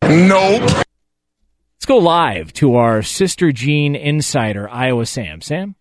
Nope. 0.03 0.61
Let's 0.61 1.85
go 1.85 1.97
live 1.97 2.53
to 2.53 2.75
our 2.75 3.01
Sister 3.01 3.51
Jean 3.51 3.95
insider, 3.95 4.69
Iowa 4.69 5.05
Sam. 5.05 5.41
Sam? 5.41 5.75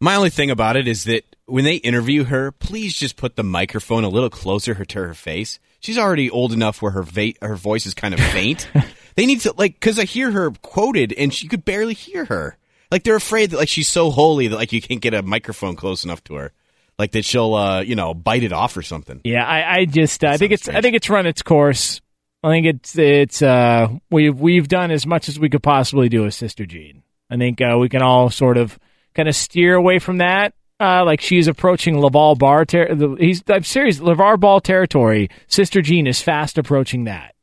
My 0.00 0.16
only 0.16 0.30
thing 0.30 0.50
about 0.50 0.76
it 0.76 0.88
is 0.88 1.04
that 1.04 1.36
when 1.46 1.64
they 1.64 1.76
interview 1.76 2.24
her, 2.24 2.50
please 2.50 2.96
just 2.96 3.16
put 3.16 3.36
the 3.36 3.44
microphone 3.44 4.02
a 4.02 4.08
little 4.08 4.30
closer 4.30 4.84
to 4.84 4.98
her 4.98 5.14
face. 5.14 5.60
She's 5.78 5.98
already 5.98 6.28
old 6.28 6.52
enough 6.52 6.82
where 6.82 6.92
her 6.92 7.04
va- 7.04 7.34
her 7.42 7.54
voice 7.54 7.86
is 7.86 7.94
kind 7.94 8.12
of 8.12 8.18
faint. 8.18 8.68
they 9.14 9.26
need 9.26 9.40
to 9.42 9.54
like 9.56 9.74
because 9.74 10.00
I 10.00 10.04
hear 10.04 10.32
her 10.32 10.50
quoted 10.50 11.12
and 11.12 11.32
she 11.32 11.46
could 11.46 11.64
barely 11.64 11.94
hear 11.94 12.24
her. 12.24 12.58
Like 12.90 13.02
they're 13.02 13.16
afraid 13.16 13.50
that 13.50 13.58
like 13.58 13.68
she's 13.68 13.88
so 13.88 14.10
holy 14.10 14.48
that 14.48 14.56
like 14.56 14.72
you 14.72 14.80
can't 14.80 15.00
get 15.00 15.14
a 15.14 15.22
microphone 15.22 15.76
close 15.76 16.04
enough 16.04 16.24
to 16.24 16.34
her, 16.34 16.52
like 16.98 17.12
that 17.12 17.24
she'll 17.24 17.54
uh 17.54 17.80
you 17.80 17.94
know 17.94 18.14
bite 18.14 18.42
it 18.42 18.52
off 18.52 18.76
or 18.76 18.82
something. 18.82 19.20
Yeah, 19.24 19.44
I, 19.44 19.80
I 19.80 19.84
just 19.84 20.24
uh, 20.24 20.28
I 20.28 20.36
think 20.36 20.52
it's 20.52 20.68
I 20.68 20.80
think 20.80 20.96
it's 20.96 21.10
run 21.10 21.26
its 21.26 21.42
course. 21.42 22.00
I 22.42 22.50
think 22.50 22.66
it's 22.66 22.96
it's 22.96 23.42
uh 23.42 23.88
we've 24.10 24.38
we've 24.38 24.68
done 24.68 24.90
as 24.90 25.06
much 25.06 25.28
as 25.28 25.38
we 25.38 25.48
could 25.50 25.62
possibly 25.62 26.08
do 26.08 26.22
with 26.22 26.34
Sister 26.34 26.64
Jean. 26.64 27.02
I 27.30 27.36
think 27.36 27.60
uh, 27.60 27.76
we 27.78 27.88
can 27.88 28.00
all 28.02 28.30
sort 28.30 28.56
of 28.56 28.78
kind 29.14 29.28
of 29.28 29.36
steer 29.36 29.74
away 29.74 29.98
from 29.98 30.18
that. 30.18 30.54
Uh, 30.80 31.04
like 31.04 31.20
she's 31.20 31.48
approaching 31.48 32.00
Laval 32.00 32.36
Bar. 32.36 32.64
Ter- 32.64 33.16
he's 33.18 33.42
I'm 33.48 33.64
serious. 33.64 33.98
Lavar 33.98 34.38
Ball 34.38 34.60
territory. 34.60 35.28
Sister 35.48 35.82
Jean 35.82 36.06
is 36.06 36.22
fast 36.22 36.56
approaching 36.56 37.04
that, 37.04 37.34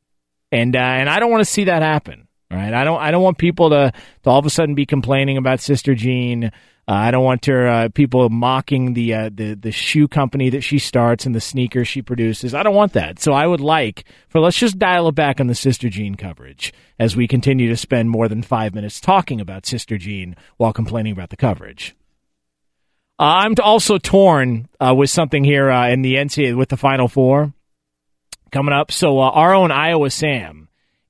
and 0.51 0.75
uh, 0.75 0.79
and 0.79 1.09
I 1.09 1.19
don't 1.19 1.31
want 1.31 1.41
to 1.41 1.51
see 1.51 1.65
that 1.65 1.81
happen. 1.83 2.24
All 2.56 2.62
right, 2.62 2.74
I 2.74 2.86
don't 2.86 3.01
I 3.01 3.12
don't 3.12 3.22
want 3.22 3.38
people 3.38 3.72
to, 3.72 3.91
to 4.24 4.30
all 4.30 4.39
of 4.39 4.45
a 4.45 4.49
sudden 4.49 4.76
be 4.76 4.86
complaining 4.86 5.36
about 5.36 5.60
Sister 5.60 5.93
Jean. 5.93 6.45
Uh, 6.45 6.49
I 6.88 7.12
don't 7.12 7.24
want 7.24 7.45
her 7.47 7.68
uh, 7.68 7.89
people 7.89 8.30
mocking 8.30 8.93
the 8.93 9.14
uh, 9.14 9.30
the 9.34 9.56
the 9.56 9.74
shoe 9.74 10.08
company 10.08 10.49
that 10.51 10.62
she 10.62 10.80
starts 10.80 11.26
and 11.26 11.36
the 11.36 11.41
sneakers 11.41 11.89
she 11.89 12.01
produces. 12.01 12.53
I 12.53 12.64
don't 12.64 12.74
want 12.74 12.93
that. 12.93 13.20
So 13.20 13.34
I 13.34 13.45
would 13.45 13.60
like 13.60 14.06
for 14.30 14.39
let's 14.39 14.56
just 14.56 14.80
dial 14.80 15.10
it 15.10 15.16
back 15.16 15.41
on 15.41 15.47
the 15.47 15.56
Sister 15.56 15.89
Jean 15.89 16.16
coverage 16.16 16.72
as 16.97 17.14
we 17.14 17.28
continue 17.28 17.68
to 17.68 17.76
spend 17.76 18.10
more 18.10 18.30
than 18.30 18.41
five 18.41 18.74
minutes 18.74 19.01
talking 19.01 19.41
about 19.41 19.66
Sister 19.66 19.97
Jean 19.97 20.38
while 20.56 20.72
complaining 20.72 21.12
about 21.12 21.32
the 21.32 21.38
coverage. 21.38 21.93
Uh, 23.20 23.43
I'm 23.43 23.56
also 23.62 23.97
torn 23.97 24.70
uh, 24.80 24.95
with 24.95 25.10
something 25.10 25.43
here 25.43 25.70
uh, 25.70 25.89
in 25.89 26.03
the 26.03 26.16
NCAA 26.16 26.56
with 26.56 26.70
the 26.70 26.78
Final 26.78 27.10
Four 27.10 27.53
coming 28.51 28.74
up. 28.74 28.93
So 28.93 29.20
our 29.20 29.53
own 29.53 29.72
Iowa 29.72 30.10
Sam 30.10 30.64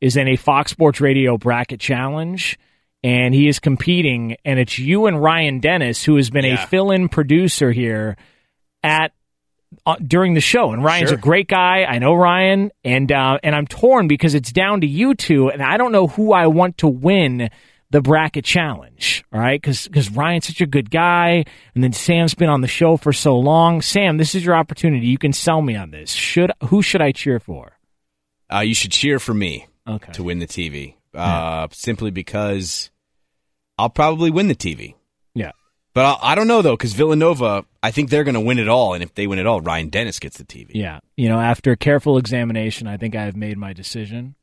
is 0.06 0.16
in 0.16 0.28
a 0.28 0.36
Fox 0.36 0.70
Sports 0.72 1.02
Radio 1.02 1.36
bracket 1.36 1.80
challenge, 1.80 2.60
and 3.04 3.34
he 3.34 3.48
is 3.48 3.58
competing. 3.60 4.38
And 4.46 4.60
it's 4.60 4.78
you 4.78 5.08
and 5.08 5.20
Ryan 5.22 5.60
Dennis, 5.60 6.04
who 6.04 6.16
has 6.18 6.30
been 6.30 6.46
Yeah. 6.46 6.64
a 6.64 6.68
fill-in 6.68 7.10
producer 7.10 7.72
here 7.72 8.16
at 8.84 9.12
uh, 9.86 9.96
during 10.06 10.36
the 10.36 10.42
show. 10.42 10.72
And 10.72 10.84
Ryan's 10.84 11.10
Sure. 11.10 11.18
a 11.18 11.22
great 11.22 11.48
guy. 11.48 11.84
I 11.86 11.98
know 11.98 12.14
Ryan, 12.14 12.72
and 12.84 13.12
uh, 13.12 13.40
and 13.44 13.56
I'm 13.56 13.66
torn 13.66 14.08
because 14.08 14.36
it's 14.36 14.52
down 14.52 14.82
to 14.82 14.88
you 14.88 15.16
two, 15.16 15.50
and 15.50 15.62
I 15.62 15.78
don't 15.78 15.92
know 15.92 16.06
who 16.08 16.34
I 16.34 16.48
want 16.48 16.78
to 16.78 16.88
win 16.88 17.50
the 17.90 18.02
bracket 18.02 18.46
challenge. 18.46 19.24
All 19.34 19.40
right, 19.40 19.60
because 19.60 19.88
because 19.88 20.12
Ryan's 20.12 20.46
such 20.48 20.62
a 20.62 20.66
good 20.68 20.92
guy, 20.92 21.46
and 21.74 21.84
then 21.84 21.94
Sam's 21.94 22.36
been 22.36 22.50
on 22.50 22.62
the 22.62 22.68
show 22.68 22.96
for 22.96 23.12
so 23.12 23.38
long. 23.40 23.82
Sam, 23.82 24.18
this 24.18 24.36
is 24.36 24.46
your 24.46 24.56
opportunity. 24.56 25.08
You 25.08 25.18
can 25.18 25.34
sell 25.34 25.62
me 25.64 25.76
on 25.76 25.90
this. 25.90 26.12
Should 26.12 26.52
who 26.66 26.82
should 26.84 27.02
I 27.02 27.12
cheer 27.12 27.40
for? 27.40 27.78
Uh, 28.54 28.60
you 28.60 28.76
should 28.76 28.92
cheer 28.92 29.18
for 29.20 29.34
me 29.34 29.66
Okay. 29.88 30.12
to 30.14 30.24
win 30.24 30.40
the 30.40 30.48
TV, 30.48 30.96
uh, 31.14 31.68
simply 31.72 32.10
because 32.12 32.90
I'll 33.78 33.90
probably 33.90 34.32
win 34.32 34.48
the 34.48 34.56
TV. 34.56 34.96
Yeah. 35.36 35.52
But 35.94 36.06
I, 36.06 36.32
I 36.32 36.36
don't 36.36 36.48
know 36.48 36.62
though, 36.62 36.76
because 36.76 36.94
Villanova, 36.94 37.66
I 37.84 37.92
think 37.92 38.10
they're 38.10 38.24
going 38.24 38.36
to 38.36 38.42
win 38.42 38.60
it 38.60 38.68
all, 38.68 38.94
and 38.94 39.04
if 39.04 39.14
they 39.14 39.28
win 39.28 39.40
it 39.40 39.46
all, 39.46 39.62
Ryan 39.62 39.90
Dennis 39.90 40.20
gets 40.20 40.38
the 40.38 40.44
TV. 40.44 40.72
Yeah, 40.74 41.00
you 41.16 41.30
know, 41.30 41.40
after 41.40 41.76
careful 41.76 42.18
examination, 42.18 42.88
I 42.88 42.98
think 42.98 43.16
I 43.16 43.24
have 43.24 43.36
made 43.36 43.58
my 43.58 43.74
decision, 43.74 44.36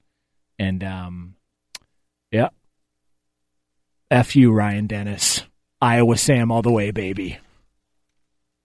and 0.59 0.83
um, 0.85 1.35
yeah, 2.31 2.49
f 4.11 4.37
you, 4.37 4.53
Ryan 4.53 4.87
Dennis, 4.87 5.43
Iowa 5.81 6.17
Sam, 6.17 6.51
all 6.53 6.63
the 6.63 6.71
way, 6.71 6.91
baby. 6.91 7.39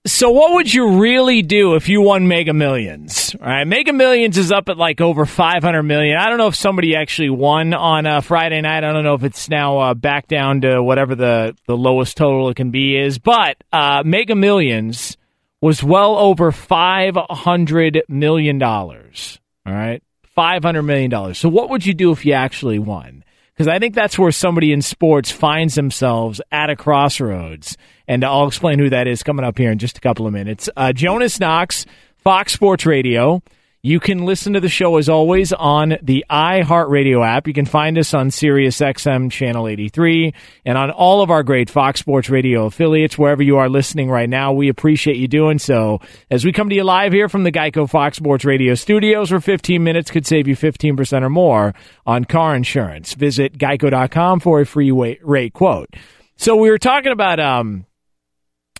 So, 0.05 0.29
what 0.29 0.53
would 0.53 0.73
you 0.73 0.99
really 0.99 1.41
do 1.41 1.75
if 1.75 1.89
you 1.89 2.01
won 2.01 2.29
Mega 2.29 2.53
Millions? 2.53 3.35
All 3.41 3.45
right, 3.45 3.65
Mega 3.67 3.91
Millions 3.91 4.37
is 4.37 4.53
up 4.53 4.69
at 4.69 4.77
like 4.77 5.01
over 5.01 5.25
five 5.25 5.63
hundred 5.63 5.83
million. 5.83 6.17
I 6.17 6.29
don't 6.29 6.37
know 6.37 6.47
if 6.47 6.55
somebody 6.55 6.95
actually 6.95 7.29
won 7.29 7.73
on 7.73 8.05
uh, 8.05 8.21
Friday 8.21 8.61
night. 8.61 8.85
I 8.85 8.93
don't 8.93 9.03
know 9.03 9.15
if 9.15 9.23
it's 9.25 9.49
now 9.49 9.79
uh, 9.79 9.93
back 9.95 10.27
down 10.27 10.61
to 10.61 10.81
whatever 10.81 11.13
the 11.13 11.57
the 11.65 11.75
lowest 11.75 12.15
total 12.15 12.47
it 12.49 12.55
can 12.55 12.71
be 12.71 12.97
is. 12.97 13.19
But 13.19 13.57
uh, 13.73 14.03
Mega 14.05 14.33
Millions 14.35 15.17
was 15.59 15.83
well 15.83 16.15
over 16.15 16.53
five 16.53 17.17
hundred 17.29 18.01
million 18.07 18.59
dollars. 18.59 19.39
All 19.65 19.73
right, 19.73 20.01
five 20.23 20.63
hundred 20.63 20.83
million 20.83 21.09
dollars. 21.09 21.37
So, 21.37 21.49
what 21.49 21.69
would 21.69 21.85
you 21.85 21.93
do 21.93 22.11
if 22.11 22.25
you 22.25 22.31
actually 22.31 22.79
won? 22.79 23.25
Because 23.57 23.67
I 23.67 23.79
think 23.79 23.95
that's 23.95 24.19
where 24.19 24.31
somebody 24.31 24.71
in 24.71 24.83
sports 24.83 25.31
finds 25.31 25.73
themselves 25.73 26.39
at 26.51 26.69
a 26.69 26.75
crossroads. 26.75 27.75
And 28.07 28.23
I'll 28.23 28.47
explain 28.47 28.77
who 28.77 28.91
that 28.91 29.07
is 29.07 29.23
coming 29.23 29.43
up 29.43 29.57
here 29.57 29.71
in 29.71 29.79
just 29.79 29.97
a 29.97 30.01
couple 30.01 30.27
of 30.27 30.33
minutes. 30.33 30.69
Uh, 30.77 30.93
Jonas 30.93 31.39
Knox, 31.39 31.87
Fox 32.17 32.53
Sports 32.53 32.85
Radio. 32.85 33.41
You 33.83 33.99
can 33.99 34.25
listen 34.25 34.53
to 34.53 34.59
the 34.59 34.69
show 34.69 34.97
as 34.97 35.07
always 35.07 35.53
on 35.53 35.97
the 36.01 36.25
iHeartRadio 36.29 37.25
app. 37.25 37.47
You 37.47 37.53
can 37.53 37.67
find 37.67 37.97
us 37.97 38.13
on 38.13 38.29
SiriusXM 38.29 39.31
channel 39.31 39.67
83 39.67 40.33
and 40.65 40.77
on 40.77 40.89
all 40.89 41.21
of 41.21 41.29
our 41.29 41.43
great 41.43 41.69
Fox 41.69 41.99
Sports 41.99 42.29
Radio 42.29 42.65
affiliates, 42.65 43.19
wherever 43.19 43.43
you 43.43 43.57
are 43.57 43.69
listening 43.69 44.09
right 44.09 44.27
now. 44.27 44.51
We 44.51 44.69
appreciate 44.69 45.17
you 45.17 45.27
doing 45.27 45.59
so. 45.59 46.01
As 46.31 46.43
we 46.43 46.51
come 46.51 46.69
to 46.69 46.75
you 46.75 46.83
live 46.83 47.13
here 47.13 47.29
from 47.29 47.43
the 47.43 47.51
Geico 47.51 47.87
Fox 47.87 48.17
Sports 48.17 48.43
Radio 48.45 48.73
studios, 48.73 49.31
where 49.31 49.39
15 49.39 49.83
minutes 49.83 50.09
could 50.09 50.25
save 50.25 50.47
you 50.47 50.55
15% 50.55 51.21
or 51.21 51.29
more 51.29 51.75
on 52.05 52.25
car 52.25 52.55
insurance. 52.55 53.13
Visit 53.13 53.59
geico.com 53.59 54.39
for 54.39 54.59
a 54.59 54.65
free 54.65 54.91
rate 54.91 55.53
quote. 55.53 55.89
So 56.35 56.55
we 56.55 56.71
were 56.71 56.79
talking 56.79 57.11
about, 57.11 57.39
um, 57.39 57.85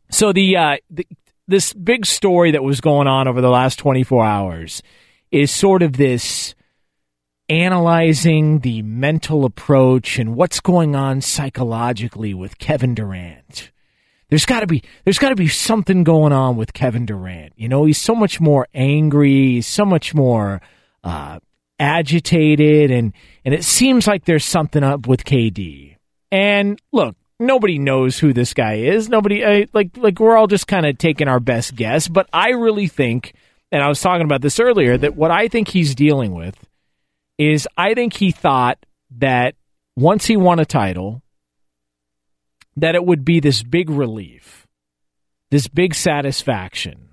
so 0.09 0.33
the, 0.33 0.57
uh, 0.57 0.77
the 0.89 1.05
this 1.47 1.73
big 1.73 2.05
story 2.05 2.51
that 2.51 2.63
was 2.63 2.81
going 2.81 3.07
on 3.07 3.27
over 3.27 3.41
the 3.41 3.49
last 3.49 3.79
24 3.79 4.25
hours 4.25 4.83
is 5.31 5.51
sort 5.51 5.81
of 5.81 5.93
this 5.93 6.55
analyzing 7.49 8.59
the 8.59 8.81
mental 8.81 9.45
approach 9.45 10.19
and 10.19 10.35
what's 10.35 10.59
going 10.59 10.95
on 10.95 11.21
psychologically 11.21 12.33
with 12.33 12.57
Kevin 12.57 12.93
Durant. 12.93 13.71
There's 14.29 14.45
got 14.45 14.59
to 14.59 14.67
be 14.67 14.83
there's 15.05 15.19
got 15.19 15.29
to 15.29 15.35
be 15.35 15.47
something 15.47 16.03
going 16.03 16.33
on 16.33 16.57
with 16.57 16.73
Kevin 16.73 17.05
Durant. 17.05 17.53
You 17.55 17.69
know, 17.69 17.85
he's 17.85 17.97
so 18.01 18.13
much 18.13 18.41
more 18.41 18.67
angry, 18.73 19.53
he's 19.53 19.67
so 19.67 19.85
much 19.85 20.13
more 20.13 20.61
uh, 21.03 21.39
agitated, 21.79 22.91
and 22.91 23.13
and 23.45 23.53
it 23.53 23.63
seems 23.63 24.05
like 24.05 24.25
there's 24.25 24.43
something 24.43 24.83
up 24.83 25.07
with 25.07 25.23
KD. 25.23 25.95
And 26.29 26.81
look, 26.91 27.15
nobody 27.39 27.77
knows 27.77 28.19
who 28.19 28.33
this 28.33 28.53
guy 28.53 28.75
is. 28.75 29.09
Nobody 29.09 29.43
uh, 29.43 29.65
like 29.73 29.95
like 29.97 30.19
we're 30.19 30.37
all 30.37 30.47
just 30.47 30.67
kind 30.67 30.85
of 30.85 30.97
taking 30.97 31.27
our 31.27 31.39
best 31.39 31.75
guess. 31.75 32.07
But 32.07 32.27
I 32.33 32.49
really 32.49 32.87
think, 32.87 33.33
and 33.71 33.83
I 33.83 33.87
was 33.87 34.01
talking 34.01 34.25
about 34.25 34.41
this 34.41 34.59
earlier, 34.59 34.97
that 34.97 35.15
what 35.15 35.31
I 35.31 35.47
think 35.47 35.69
he's 35.69 35.95
dealing 35.95 36.33
with 36.33 36.57
is 37.37 37.67
I 37.77 37.93
think 37.93 38.13
he 38.13 38.31
thought 38.31 38.85
that 39.17 39.55
once 39.95 40.25
he 40.25 40.37
won 40.37 40.59
a 40.59 40.65
title, 40.65 41.21
that 42.75 42.95
it 42.95 43.05
would 43.05 43.25
be 43.25 43.39
this 43.39 43.63
big 43.63 43.89
relief, 43.89 44.67
this 45.49 45.67
big 45.67 45.95
satisfaction, 45.95 47.09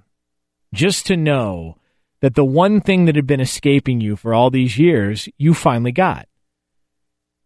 just 0.72 1.06
to 1.06 1.16
know 1.16 1.76
that 2.20 2.34
the 2.34 2.44
one 2.44 2.80
thing 2.80 3.04
that 3.04 3.16
had 3.16 3.26
been 3.26 3.40
escaping 3.40 4.00
you 4.00 4.16
for 4.16 4.34
all 4.34 4.50
these 4.50 4.78
years, 4.78 5.28
you 5.36 5.54
finally 5.54 5.92
got. 5.92 6.26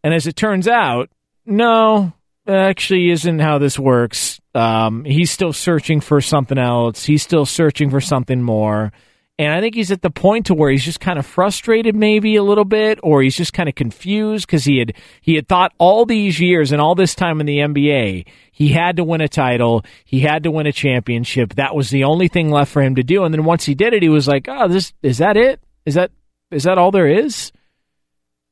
And 0.05 0.15
as 0.15 0.27
it 0.27 0.37
turns 0.37 0.69
out, 0.69 1.11
no, 1.45 2.13
actually 2.49 3.11
isn't 3.11 3.41
how 3.41 3.59
this 3.59 3.79
works. 3.79 4.41
Um, 4.55 5.05
he's 5.05 5.31
still 5.31 5.53
searching 5.53 6.01
for 6.01 6.21
something 6.21 6.59
else. 6.59 7.05
He's 7.05 7.23
still 7.23 7.47
searching 7.47 7.91
for 7.91 8.01
something 8.01 8.43
more. 8.43 8.93
And 9.41 9.53
I 9.53 9.61
think 9.61 9.77
he's 9.77 9.93
at 9.93 10.03
the 10.03 10.11
point 10.11 10.47
to 10.47 10.55
where 10.55 10.69
he's 10.69 10.85
just 10.85 10.99
kind 10.99 11.17
of 11.17 11.25
frustrated, 11.25 11.95
maybe 11.95 12.35
a 12.35 12.43
little 12.43 12.65
bit, 12.65 12.99
or 13.05 13.23
he's 13.23 13.37
just 13.37 13.53
kind 13.53 13.69
of 13.69 13.77
confused 13.77 14.47
because 14.47 14.65
he 14.65 14.79
had 14.79 14.95
he 15.21 15.37
had 15.37 15.47
thought 15.47 15.73
all 15.79 16.05
these 16.05 16.41
years 16.41 16.73
and 16.73 16.81
all 16.81 16.97
this 16.97 17.15
time 17.15 17.39
in 17.41 17.47
the 17.47 17.59
NBA 17.59 18.27
he 18.59 18.71
had 18.71 18.97
to 18.97 19.05
win 19.05 19.21
a 19.21 19.29
title, 19.29 19.85
he 20.05 20.19
had 20.19 20.43
to 20.43 20.51
win 20.51 20.67
a 20.67 20.73
championship. 20.73 21.55
That 21.55 21.77
was 21.77 21.91
the 21.91 22.03
only 22.03 22.27
thing 22.27 22.51
left 22.51 22.73
for 22.73 22.83
him 22.83 22.97
to 22.97 23.05
do. 23.05 23.23
And 23.23 23.33
then 23.33 23.45
once 23.45 23.65
he 23.65 23.77
did 23.77 23.95
it, 23.95 24.03
he 24.03 24.09
was 24.09 24.27
like, 24.27 24.49
"Oh, 24.49 24.67
this 24.67 24.93
is 25.01 25.19
that 25.19 25.37
it? 25.37 25.61
Is 25.87 25.95
that 25.95 26.11
is 26.51 26.65
that 26.65 26.77
all 26.77 26.91
there 26.91 27.07
is?" 27.07 27.53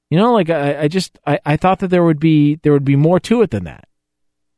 You 0.09 0.19
know, 0.19 0.33
like 0.33 0.49
I, 0.49 0.83
I 0.83 0.89
just 0.89 1.19
I, 1.27 1.41
I 1.45 1.57
thought 1.57 1.81
that 1.81 1.89
there 1.89 2.05
would 2.05 2.21
be 2.21 2.55
there 2.63 2.73
would 2.73 2.85
be 2.85 2.95
more 2.95 3.19
to 3.19 3.43
it 3.43 3.51
than 3.51 3.65
that. 3.65 3.86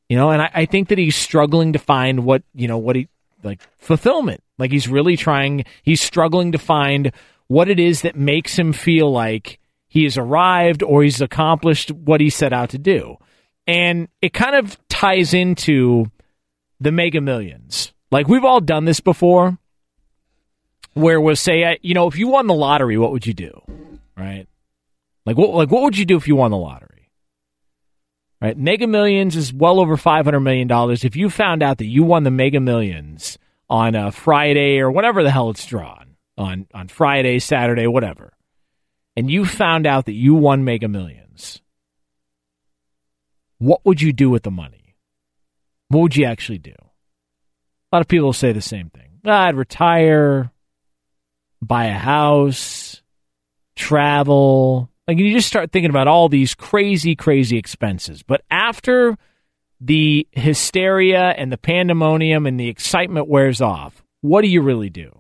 You 0.09 0.17
know, 0.17 0.31
and 0.31 0.41
I, 0.41 0.51
I 0.55 0.67
think 0.67 0.89
that 0.89 0.99
he's 0.99 1.17
struggling 1.17 1.75
to 1.75 1.79
find 1.79 2.25
what 2.25 2.43
you 2.55 2.69
know 2.69 2.79
what 2.79 2.97
he 2.97 3.09
like 3.43 3.61
fulfillment. 3.79 4.43
Like 4.59 4.73
he's 4.73 4.89
really 4.89 5.17
trying, 5.17 5.65
he's 5.83 6.01
struggling 6.01 6.53
to 6.53 6.59
find 6.59 7.13
what 7.47 7.69
it 7.69 7.79
is 7.79 8.03
that 8.03 8.17
makes 8.17 8.59
him 8.59 8.73
feel 8.73 9.11
like 9.11 9.59
he 9.87 10.05
has 10.05 10.19
arrived 10.19 10.83
or 10.83 11.03
he's 11.03 11.21
accomplished 11.21 11.91
what 11.91 12.21
he 12.21 12.31
set 12.31 12.53
out 12.53 12.71
to 12.71 12.79
do. 12.79 13.17
And 13.67 14.09
it 14.21 14.33
kind 14.33 14.57
of 14.57 14.79
ties 14.89 15.33
into 15.33 16.11
the 16.81 16.93
mega 16.93 17.21
millions. 17.21 17.93
Like 18.11 18.29
we've 18.29 18.45
all 18.45 18.61
done 18.61 18.85
this 18.85 19.01
before 19.01 19.59
where 20.95 21.21
we'll 21.21 21.37
say, 21.37 21.65
uh, 21.65 21.77
you 21.81 21.95
know, 21.95 22.09
if 22.09 22.19
you 22.19 22.29
won 22.29 22.47
the 22.47 22.55
lottery, 22.55 22.99
what 22.99 23.13
would 23.13 23.27
you 23.27 23.35
do? 23.35 23.61
Right? 24.17 24.47
Like 25.25 25.37
what 25.37 25.51
like 25.51 25.71
what 25.71 25.83
would 25.83 25.97
you 25.97 26.05
do 26.05 26.17
if 26.17 26.27
you 26.27 26.37
won 26.37 26.51
the 26.51 26.57
lottery? 26.57 26.98
Right? 28.41 28.57
Mega 28.57 28.87
Millions 28.87 29.35
is 29.35 29.53
well 29.53 29.81
over 29.81 29.97
500 29.97 30.41
million 30.41 30.69
dollars. 30.69 31.05
If 31.05 31.17
you 31.17 31.29
found 31.29 31.63
out 31.63 31.79
that 31.79 31.87
you 31.87 32.05
won 32.05 32.23
the 32.23 32.31
Mega 32.31 32.61
Millions 32.61 33.37
on 33.69 33.95
a 33.95 34.13
Friday 34.13 34.79
or 34.79 34.91
whatever 34.91 35.23
the 35.23 35.31
hell 35.31 35.51
it's 35.51 35.67
drawn 35.67 36.17
on 36.37 36.67
on 36.73 36.89
Friday, 36.89 37.41
Saturday, 37.41 37.87
whatever, 37.87 38.33
and 39.17 39.31
you 39.31 39.45
found 39.45 39.87
out 39.87 40.07
that 40.07 40.13
you 40.13 40.35
won 40.35 40.65
Mega 40.65 40.87
Millions, 40.87 41.61
what 43.59 43.85
would 43.85 44.01
you 44.01 44.13
do 44.13 44.31
with 44.31 44.45
the 44.45 44.51
money? 44.51 44.95
What 45.89 46.03
would 46.03 46.17
you 46.17 46.25
actually 46.27 46.59
do? 46.59 46.75
A 47.91 47.97
lot 47.97 48.01
of 48.03 48.09
people 48.09 48.33
say 48.33 48.53
the 48.53 48.61
same 48.61 48.91
thing. 48.91 49.21
Ah, 49.25 49.47
I'd 49.47 49.57
retire, 49.57 50.53
buy 51.61 51.87
a 51.87 51.99
house, 51.99 53.03
travel. 53.75 54.91
Like 55.09 55.17
you 55.17 55.33
just 55.33 55.49
start 55.49 55.73
thinking 55.73 55.89
about 55.89 56.07
all 56.07 56.29
these 56.29 56.55
crazy, 56.55 57.17
crazy 57.17 57.57
expenses. 57.57 58.23
But 58.23 58.43
after 58.51 59.17
the 59.81 60.29
hysteria 60.33 61.31
and 61.31 61.51
the 61.51 61.57
pandemonium 61.57 62.47
and 62.47 62.61
the 62.61 62.69
excitement 62.69 63.27
wears 63.27 63.63
off, 63.63 64.05
what 64.21 64.43
do 64.43 64.49
you 64.49 64.61
really 64.61 64.91
do? 64.91 65.19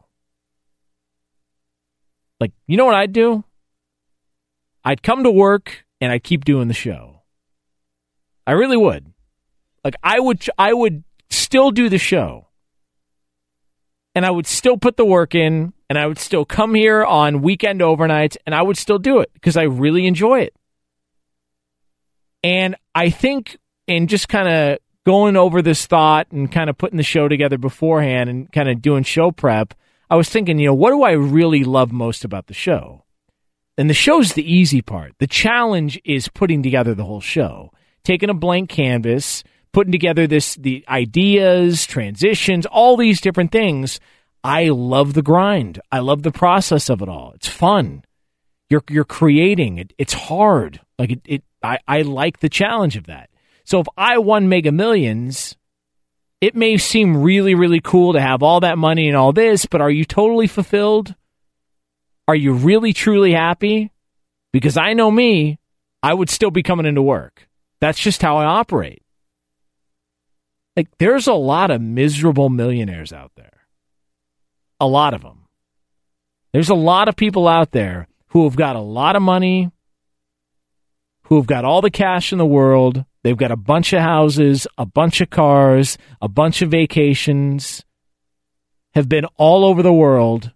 Like, 2.38 2.52
you 2.66 2.76
know 2.76 2.84
what 2.84 2.96
I'd 2.96 3.14
do? 3.14 3.44
I'd 4.84 5.02
come 5.02 5.24
to 5.24 5.30
work 5.30 5.86
and 6.02 6.12
I'd 6.12 6.22
keep 6.22 6.44
doing 6.44 6.68
the 6.68 6.74
show. 6.74 7.22
I 8.46 8.52
really 8.52 8.76
would. 8.76 9.12
Like 9.84 9.96
I 10.02 10.20
would 10.20 10.44
I 10.58 10.72
would 10.72 11.02
still 11.30 11.70
do 11.70 11.88
the 11.88 11.98
show. 11.98 12.48
And 14.14 14.26
I 14.26 14.30
would 14.30 14.46
still 14.46 14.76
put 14.76 14.96
the 14.96 15.04
work 15.04 15.34
in 15.34 15.72
and 15.88 15.98
I 15.98 16.06
would 16.06 16.18
still 16.18 16.44
come 16.44 16.74
here 16.74 17.04
on 17.04 17.42
weekend 17.42 17.80
overnights 17.80 18.36
and 18.46 18.54
I 18.54 18.62
would 18.62 18.76
still 18.76 18.98
do 18.98 19.20
it 19.20 19.30
because 19.34 19.56
I 19.56 19.62
really 19.62 20.06
enjoy 20.06 20.40
it. 20.40 20.54
And 22.42 22.76
I 22.94 23.10
think 23.10 23.56
in 23.86 24.06
just 24.06 24.28
kind 24.28 24.48
of 24.48 24.78
going 25.04 25.36
over 25.36 25.62
this 25.62 25.86
thought 25.86 26.30
and 26.30 26.52
kind 26.52 26.68
of 26.68 26.76
putting 26.76 26.98
the 26.98 27.02
show 27.02 27.28
together 27.28 27.58
beforehand 27.58 28.28
and 28.28 28.52
kind 28.52 28.68
of 28.68 28.82
doing 28.82 29.02
show 29.02 29.30
prep, 29.30 29.74
I 30.10 30.16
was 30.16 30.28
thinking, 30.28 30.58
you 30.58 30.66
know, 30.66 30.74
what 30.74 30.90
do 30.90 31.02
I 31.02 31.12
really 31.12 31.64
love 31.64 31.92
most 31.92 32.24
about 32.24 32.46
the 32.46 32.54
show? 32.54 33.04
And 33.76 33.88
the 33.88 33.94
show's 33.94 34.32
the 34.32 34.52
easy 34.52 34.82
part. 34.82 35.14
The 35.18 35.26
challenge 35.26 36.00
is 36.04 36.28
putting 36.28 36.62
together 36.62 36.94
the 36.94 37.04
whole 37.04 37.20
show, 37.20 37.72
taking 38.04 38.28
a 38.28 38.34
blank 38.34 38.68
canvas, 38.70 39.44
putting 39.72 39.92
together 39.92 40.26
this 40.26 40.56
the 40.56 40.84
ideas, 40.88 41.86
transitions, 41.86 42.66
all 42.66 42.96
these 42.96 43.20
different 43.20 43.52
things. 43.52 44.00
I 44.44 44.68
love 44.68 45.14
the 45.14 45.22
grind. 45.22 45.80
I 45.90 45.98
love 45.98 46.22
the 46.22 46.32
process 46.32 46.88
of 46.88 47.02
it 47.02 47.08
all. 47.08 47.32
It's 47.34 47.48
fun. 47.48 48.02
You're 48.70 48.84
you're 48.88 49.04
creating 49.04 49.78
it. 49.78 49.92
It's 49.98 50.12
hard. 50.12 50.80
Like 50.98 51.12
it, 51.12 51.20
it 51.24 51.44
I, 51.62 51.78
I 51.86 52.02
like 52.02 52.40
the 52.40 52.48
challenge 52.48 52.96
of 52.96 53.06
that. 53.06 53.30
So 53.64 53.80
if 53.80 53.86
I 53.96 54.18
won 54.18 54.48
Mega 54.48 54.72
Millions, 54.72 55.56
it 56.40 56.54
may 56.54 56.76
seem 56.76 57.22
really, 57.22 57.54
really 57.54 57.80
cool 57.80 58.12
to 58.12 58.20
have 58.20 58.42
all 58.42 58.60
that 58.60 58.78
money 58.78 59.08
and 59.08 59.16
all 59.16 59.32
this, 59.32 59.66
but 59.66 59.80
are 59.80 59.90
you 59.90 60.04
totally 60.04 60.46
fulfilled? 60.46 61.14
Are 62.28 62.34
you 62.34 62.52
really, 62.52 62.92
truly 62.92 63.32
happy? 63.32 63.90
Because 64.52 64.76
I 64.76 64.92
know 64.92 65.10
me, 65.10 65.58
I 66.02 66.14
would 66.14 66.30
still 66.30 66.50
be 66.50 66.62
coming 66.62 66.86
into 66.86 67.02
work. 67.02 67.48
That's 67.80 67.98
just 67.98 68.22
how 68.22 68.36
I 68.36 68.44
operate. 68.44 69.02
Like, 70.76 70.88
there's 70.98 71.26
a 71.26 71.34
lot 71.34 71.70
of 71.70 71.80
miserable 71.80 72.48
millionaires 72.50 73.12
out 73.12 73.32
there. 73.36 73.57
A 74.80 74.86
lot 74.86 75.14
of 75.14 75.22
them. 75.22 75.46
There's 76.52 76.70
a 76.70 76.74
lot 76.74 77.08
of 77.08 77.16
people 77.16 77.46
out 77.48 77.72
there 77.72 78.08
who 78.28 78.44
have 78.44 78.56
got 78.56 78.76
a 78.76 78.80
lot 78.80 79.16
of 79.16 79.22
money, 79.22 79.70
who 81.24 81.36
have 81.36 81.46
got 81.46 81.64
all 81.64 81.82
the 81.82 81.90
cash 81.90 82.32
in 82.32 82.38
the 82.38 82.46
world, 82.46 83.04
They've 83.22 83.36
got 83.36 83.50
a 83.50 83.56
bunch 83.56 83.92
of 83.92 84.00
houses, 84.00 84.66
a 84.76 84.86
bunch 84.86 85.20
of 85.20 85.30
cars, 85.30 85.98
a 86.22 86.28
bunch 86.28 86.62
of 86.62 86.70
vacations, 86.70 87.84
have 88.94 89.08
been 89.08 89.26
all 89.36 89.64
over 89.64 89.82
the 89.82 89.92
world, 89.92 90.52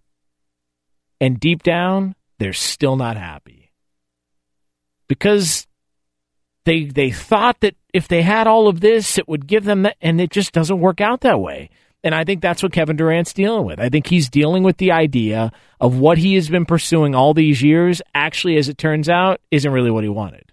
and 1.19 1.39
deep 1.39 1.61
down, 1.61 2.15
they're 2.39 2.53
still 2.53 2.95
not 2.95 3.17
happy. 3.17 3.71
Because 5.07 5.67
they 6.65 6.85
they 6.85 7.11
thought 7.11 7.59
that 7.59 7.75
if 7.93 8.07
they 8.07 8.21
had 8.21 8.47
all 8.47 8.67
of 8.67 8.79
this, 8.79 9.17
it 9.17 9.27
would 9.27 9.45
give 9.45 9.65
them 9.65 9.83
that, 9.83 9.97
and 10.01 10.19
it 10.19 10.31
just 10.31 10.53
doesn't 10.53 10.79
work 10.79 11.01
out 11.01 11.21
that 11.21 11.39
way. 11.39 11.69
And 12.03 12.13
I 12.13 12.25
think 12.25 12.41
that's 12.41 12.61
what 12.61 12.73
Kevin 12.73 12.97
Durant's 12.97 13.33
dealing 13.33 13.65
with. 13.65 13.79
I 13.79 13.89
think 13.89 14.07
he's 14.07 14.29
dealing 14.29 14.63
with 14.63 14.77
the 14.77 14.91
idea 14.91 15.51
of 15.79 15.97
what 15.97 16.17
he 16.17 16.35
has 16.35 16.49
been 16.49 16.65
pursuing 16.65 17.15
all 17.15 17.33
these 17.33 17.61
years, 17.61 18.01
actually, 18.13 18.57
as 18.57 18.67
it 18.67 18.77
turns 18.77 19.07
out, 19.07 19.39
isn't 19.51 19.71
really 19.71 19.91
what 19.91 20.03
he 20.03 20.09
wanted. 20.09 20.51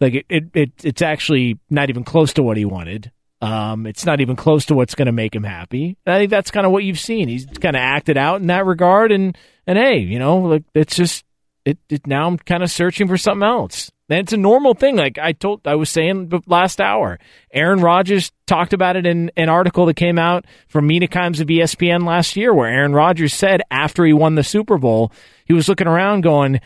Like 0.00 0.14
it, 0.14 0.26
it, 0.28 0.44
it 0.54 0.70
it's 0.82 1.02
actually 1.02 1.58
not 1.70 1.90
even 1.90 2.04
close 2.04 2.32
to 2.34 2.42
what 2.42 2.56
he 2.56 2.64
wanted. 2.64 3.12
Um, 3.40 3.86
it's 3.86 4.04
not 4.04 4.20
even 4.20 4.34
close 4.34 4.66
to 4.66 4.74
what's 4.74 4.96
going 4.96 5.06
to 5.06 5.12
make 5.12 5.34
him 5.34 5.44
happy. 5.44 5.96
And 6.04 6.14
I 6.14 6.18
think 6.18 6.30
that's 6.30 6.50
kind 6.50 6.66
of 6.66 6.72
what 6.72 6.82
you've 6.82 6.98
seen. 6.98 7.28
He's 7.28 7.46
kind 7.46 7.76
of 7.76 7.80
acted 7.80 8.16
out 8.16 8.40
in 8.40 8.48
that 8.48 8.66
regard, 8.66 9.12
and 9.12 9.36
and 9.66 9.78
hey, 9.78 9.98
you 9.98 10.18
know, 10.18 10.38
like 10.38 10.64
it's 10.74 10.96
just 10.96 11.24
it. 11.68 11.78
it 11.88 12.06
now 12.06 12.26
I'm 12.26 12.38
kind 12.38 12.62
of 12.62 12.70
searching 12.70 13.08
for 13.08 13.16
something 13.16 13.46
else. 13.46 13.90
And 14.08 14.20
it's 14.20 14.32
a 14.32 14.38
normal 14.38 14.74
thing. 14.74 14.96
Like 14.96 15.18
I 15.18 15.32
told, 15.32 15.66
I 15.66 15.74
was 15.74 15.90
saying 15.90 16.42
last 16.46 16.80
hour, 16.80 17.18
Aaron 17.52 17.80
Rodgers 17.80 18.32
talked 18.46 18.72
about 18.72 18.96
it 18.96 19.06
in 19.06 19.30
an 19.36 19.48
article 19.48 19.84
that 19.86 19.96
came 19.96 20.18
out 20.18 20.46
from 20.68 20.86
Mina 20.86 21.08
Kimes 21.08 21.40
of 21.40 21.48
ESPN 21.48 22.06
last 22.06 22.34
year, 22.34 22.54
where 22.54 22.68
Aaron 22.68 22.94
Rodgers 22.94 23.34
said 23.34 23.60
after 23.70 24.04
he 24.06 24.14
won 24.14 24.34
the 24.34 24.42
Super 24.42 24.78
Bowl, 24.78 25.12
he 25.44 25.52
was 25.52 25.68
looking 25.68 25.86
around 25.86 26.22
going, 26.22 26.60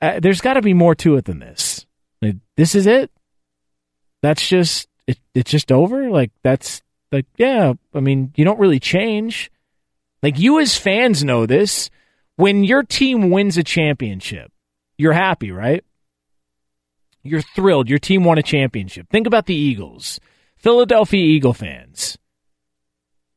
uh, 0.00 0.20
"There's 0.20 0.40
got 0.40 0.54
to 0.54 0.62
be 0.62 0.72
more 0.72 0.94
to 0.96 1.16
it 1.16 1.26
than 1.26 1.40
this." 1.40 1.86
This 2.56 2.74
is 2.74 2.86
it. 2.86 3.10
That's 4.22 4.48
just 4.48 4.88
it. 5.06 5.18
It's 5.34 5.50
just 5.50 5.70
over. 5.70 6.10
Like 6.10 6.32
that's 6.42 6.82
like 7.12 7.26
yeah. 7.36 7.74
I 7.94 8.00
mean, 8.00 8.32
you 8.34 8.44
don't 8.44 8.58
really 8.58 8.80
change. 8.80 9.50
Like 10.22 10.38
you 10.38 10.58
as 10.58 10.76
fans 10.76 11.22
know 11.22 11.46
this. 11.46 11.90
When 12.38 12.62
your 12.62 12.84
team 12.84 13.30
wins 13.30 13.58
a 13.58 13.64
championship, 13.64 14.52
you're 14.96 15.12
happy, 15.12 15.50
right? 15.50 15.84
You're 17.24 17.42
thrilled. 17.42 17.88
Your 17.88 17.98
team 17.98 18.22
won 18.22 18.38
a 18.38 18.44
championship. 18.44 19.08
Think 19.10 19.26
about 19.26 19.46
the 19.46 19.56
Eagles, 19.56 20.20
Philadelphia 20.56 21.20
Eagle 21.20 21.52
fans. 21.52 22.16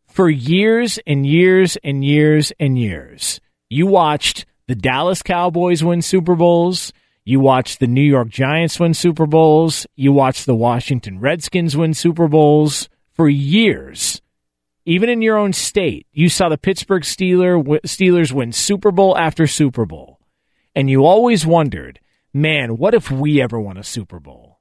For 0.07 0.29
years 0.29 0.99
and 1.07 1.25
years 1.25 1.79
and 1.83 2.05
years 2.05 2.53
and 2.59 2.77
years, 2.77 3.41
you 3.71 3.87
watched 3.87 4.45
the 4.67 4.75
Dallas 4.75 5.23
Cowboys 5.23 5.83
win 5.83 6.03
Super 6.03 6.35
Bowls. 6.35 6.93
You 7.25 7.39
watched 7.39 7.79
the 7.79 7.87
New 7.87 8.03
York 8.03 8.29
Giants 8.29 8.79
win 8.79 8.93
Super 8.93 9.25
Bowls. 9.25 9.87
You 9.95 10.13
watched 10.13 10.45
the 10.45 10.53
Washington 10.53 11.19
Redskins 11.19 11.75
win 11.75 11.95
Super 11.95 12.27
Bowls 12.27 12.87
for 13.09 13.27
years. 13.27 14.21
Even 14.85 15.09
in 15.09 15.21
your 15.21 15.37
own 15.37 15.53
state, 15.53 16.07
you 16.11 16.29
saw 16.29 16.49
the 16.49 16.57
Pittsburgh 16.57 17.03
Steelers 17.03 18.31
win 18.31 18.51
Super 18.51 18.91
Bowl 18.91 19.17
after 19.17 19.47
Super 19.47 19.85
Bowl. 19.85 20.19
And 20.75 20.89
you 20.89 21.05
always 21.05 21.45
wondered, 21.45 21.99
man, 22.33 22.77
what 22.77 22.93
if 22.93 23.11
we 23.11 23.41
ever 23.41 23.59
won 23.59 23.77
a 23.77 23.83
Super 23.83 24.19
Bowl? 24.19 24.59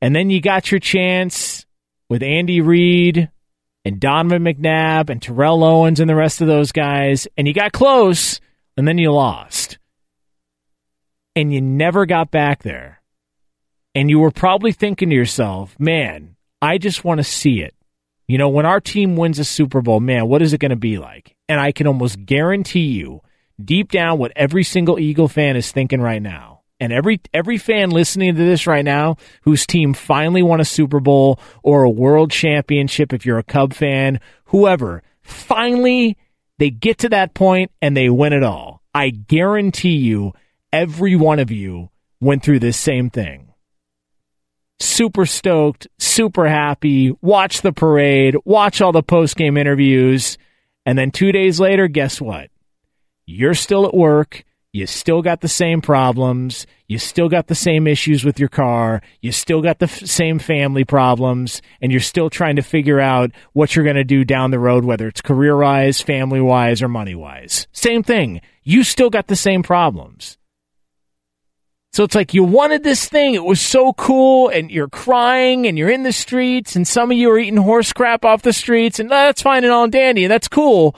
And 0.00 0.14
then 0.14 0.30
you 0.30 0.40
got 0.40 0.70
your 0.70 0.80
chance 0.80 1.66
with 2.08 2.22
Andy 2.22 2.60
Reid 2.60 3.30
and 3.84 4.00
Donovan 4.00 4.44
McNabb 4.44 5.10
and 5.10 5.20
Terrell 5.22 5.62
Owens 5.62 6.00
and 6.00 6.08
the 6.10 6.14
rest 6.14 6.40
of 6.40 6.46
those 6.46 6.72
guys, 6.72 7.28
and 7.36 7.46
you 7.46 7.54
got 7.54 7.72
close, 7.72 8.40
and 8.76 8.88
then 8.88 8.98
you 8.98 9.12
lost 9.12 9.78
and 11.36 11.52
you 11.52 11.60
never 11.60 12.06
got 12.06 12.30
back 12.30 12.62
there. 12.62 13.02
and 13.94 14.10
you 14.10 14.18
were 14.18 14.30
probably 14.30 14.72
thinking 14.72 15.10
to 15.10 15.14
yourself, 15.14 15.78
man, 15.78 16.36
I 16.60 16.78
just 16.78 17.04
want 17.04 17.18
to 17.18 17.24
see 17.24 17.60
it. 17.60 17.74
You 18.26 18.38
know, 18.38 18.48
when 18.48 18.64
our 18.64 18.80
team 18.80 19.16
wins 19.16 19.38
a 19.38 19.44
Super 19.44 19.82
Bowl, 19.82 20.00
man, 20.00 20.28
what 20.28 20.40
is 20.40 20.52
it 20.52 20.60
going 20.60 20.70
to 20.70 20.76
be 20.76 20.98
like? 20.98 21.36
And 21.48 21.60
I 21.60 21.72
can 21.72 21.86
almost 21.86 22.24
guarantee 22.24 22.86
you, 22.86 23.20
deep 23.62 23.92
down, 23.92 24.18
what 24.18 24.32
every 24.34 24.64
single 24.64 24.98
Eagle 24.98 25.28
fan 25.28 25.56
is 25.56 25.70
thinking 25.70 26.00
right 26.00 26.22
now, 26.22 26.62
and 26.80 26.92
every 26.92 27.20
every 27.34 27.58
fan 27.58 27.90
listening 27.90 28.34
to 28.34 28.44
this 28.44 28.66
right 28.66 28.84
now, 28.84 29.16
whose 29.42 29.66
team 29.66 29.92
finally 29.92 30.42
won 30.42 30.60
a 30.60 30.64
Super 30.64 31.00
Bowl 31.00 31.38
or 31.62 31.84
a 31.84 31.90
World 31.90 32.30
Championship, 32.30 33.12
if 33.12 33.26
you're 33.26 33.38
a 33.38 33.42
Cub 33.42 33.74
fan, 33.74 34.20
whoever, 34.46 35.02
finally 35.22 36.16
they 36.58 36.70
get 36.70 36.98
to 36.98 37.08
that 37.10 37.34
point 37.34 37.70
and 37.82 37.96
they 37.96 38.08
win 38.08 38.32
it 38.32 38.42
all. 38.42 38.82
I 38.94 39.10
guarantee 39.10 39.96
you, 39.96 40.32
every 40.72 41.16
one 41.16 41.40
of 41.40 41.50
you 41.50 41.90
went 42.20 42.42
through 42.42 42.60
this 42.60 42.78
same 42.78 43.10
thing 43.10 43.53
super 44.80 45.26
stoked, 45.26 45.86
super 45.98 46.48
happy, 46.48 47.12
watch 47.20 47.62
the 47.62 47.72
parade, 47.72 48.36
watch 48.44 48.80
all 48.80 48.92
the 48.92 49.02
post 49.02 49.36
game 49.36 49.56
interviews. 49.56 50.38
And 50.86 50.98
then 50.98 51.10
two 51.10 51.32
days 51.32 51.60
later, 51.60 51.88
guess 51.88 52.20
what? 52.20 52.50
You're 53.26 53.54
still 53.54 53.86
at 53.86 53.94
work. 53.94 54.44
You 54.72 54.86
still 54.86 55.22
got 55.22 55.40
the 55.40 55.48
same 55.48 55.80
problems. 55.80 56.66
You 56.88 56.98
still 56.98 57.28
got 57.28 57.46
the 57.46 57.54
same 57.54 57.86
issues 57.86 58.24
with 58.24 58.40
your 58.40 58.48
car. 58.48 59.02
You 59.22 59.30
still 59.30 59.62
got 59.62 59.78
the 59.78 59.84
f- 59.84 60.04
same 60.04 60.40
family 60.40 60.84
problems. 60.84 61.62
And 61.80 61.92
you're 61.92 62.00
still 62.00 62.28
trying 62.28 62.56
to 62.56 62.62
figure 62.62 62.98
out 62.98 63.30
what 63.52 63.74
you're 63.74 63.84
going 63.84 63.94
to 63.96 64.04
do 64.04 64.24
down 64.24 64.50
the 64.50 64.58
road, 64.58 64.84
whether 64.84 65.06
it's 65.06 65.20
career 65.20 65.56
wise, 65.56 66.00
family 66.00 66.40
wise, 66.40 66.82
or 66.82 66.88
money 66.88 67.14
wise. 67.14 67.68
Same 67.72 68.02
thing. 68.02 68.40
You 68.64 68.82
still 68.82 69.10
got 69.10 69.28
the 69.28 69.36
same 69.36 69.62
problems. 69.62 70.38
So 71.94 72.02
it's 72.02 72.16
like 72.16 72.34
you 72.34 72.42
wanted 72.42 72.82
this 72.82 73.08
thing. 73.08 73.34
It 73.34 73.44
was 73.44 73.60
so 73.60 73.92
cool, 73.92 74.48
and 74.48 74.68
you're 74.68 74.88
crying, 74.88 75.64
and 75.64 75.78
you're 75.78 75.88
in 75.88 76.02
the 76.02 76.10
streets, 76.10 76.74
and 76.74 76.88
some 76.88 77.12
of 77.12 77.16
you 77.16 77.30
are 77.30 77.38
eating 77.38 77.56
horse 77.56 77.92
crap 77.92 78.24
off 78.24 78.42
the 78.42 78.52
streets, 78.52 78.98
and 78.98 79.08
that's 79.08 79.42
fine 79.42 79.62
and 79.62 79.72
all 79.72 79.86
dandy, 79.86 80.24
and 80.24 80.32
that's 80.32 80.48
cool. 80.48 80.96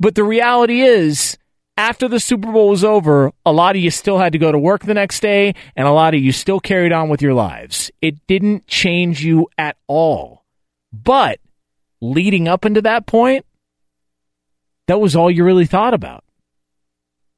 But 0.00 0.16
the 0.16 0.24
reality 0.24 0.80
is, 0.80 1.38
after 1.76 2.08
the 2.08 2.18
Super 2.18 2.50
Bowl 2.50 2.70
was 2.70 2.82
over, 2.82 3.30
a 3.46 3.52
lot 3.52 3.76
of 3.76 3.82
you 3.82 3.90
still 3.92 4.18
had 4.18 4.32
to 4.32 4.38
go 4.40 4.50
to 4.50 4.58
work 4.58 4.82
the 4.84 4.94
next 4.94 5.20
day, 5.20 5.54
and 5.76 5.86
a 5.86 5.92
lot 5.92 6.12
of 6.12 6.20
you 6.20 6.32
still 6.32 6.58
carried 6.58 6.90
on 6.90 7.08
with 7.08 7.22
your 7.22 7.34
lives. 7.34 7.92
It 8.00 8.16
didn't 8.26 8.66
change 8.66 9.24
you 9.24 9.46
at 9.56 9.76
all. 9.86 10.44
But 10.92 11.38
leading 12.00 12.48
up 12.48 12.66
into 12.66 12.82
that 12.82 13.06
point, 13.06 13.46
that 14.88 15.00
was 15.00 15.14
all 15.14 15.30
you 15.30 15.44
really 15.44 15.66
thought 15.66 15.94
about. 15.94 16.24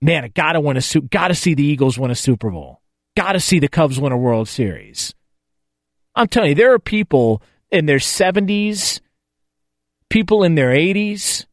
Man, 0.01 0.25
I 0.25 0.29
gotta 0.29 0.59
win 0.59 0.79
a 0.79 0.81
suit. 0.81 1.11
gotta 1.11 1.35
see 1.35 1.53
the 1.53 1.67
Eagles 1.67 1.99
win 1.99 2.11
a 2.11 2.15
Super 2.15 2.51
Bowl 2.51 2.81
got 3.17 3.33
to 3.33 3.41
see 3.41 3.59
the 3.59 3.69
Cubs 3.69 4.01
win 4.01 4.13
a 4.13 4.17
World 4.17 4.49
Series. 4.49 5.15
I'm 6.15 6.29
telling 6.29 6.51
you, 6.51 6.55
there 6.55 6.73
are 6.73 6.79
people 6.79 7.43
in 7.71 7.87
their 7.87 7.99
70s, 7.99 9.01
people 10.09 10.45
in 10.45 10.55
their 10.55 10.71
80s, 10.71 11.47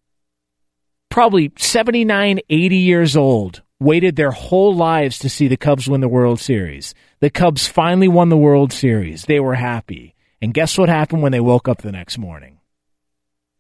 probably 1.10 1.52
79, 1.58 2.40
80 2.50 2.76
years 2.78 3.18
old, 3.18 3.64
waited 3.80 4.16
their 4.16 4.32
whole 4.32 4.76
lives 4.76 5.18
to 5.20 5.30
see 5.30 5.48
the 5.48 5.58
Cubs 5.58 5.88
win 5.88 6.02
the 6.02 6.08
World 6.08 6.40
Series. 6.40 6.94
The 7.20 7.30
Cubs 7.30 7.68
finally 7.68 8.08
won 8.08 8.30
the 8.30 8.38
World 8.38 8.72
Series. 8.72 9.24
They 9.26 9.40
were 9.40 9.56
happy. 9.56 10.16
And 10.42 10.54
guess 10.54 10.78
what 10.78 10.90
happened 10.90 11.22
when 11.22 11.32
they 11.32 11.40
woke 11.40 11.68
up 11.68 11.82
the 11.82 11.92
next 11.92 12.18
morning? 12.18 12.60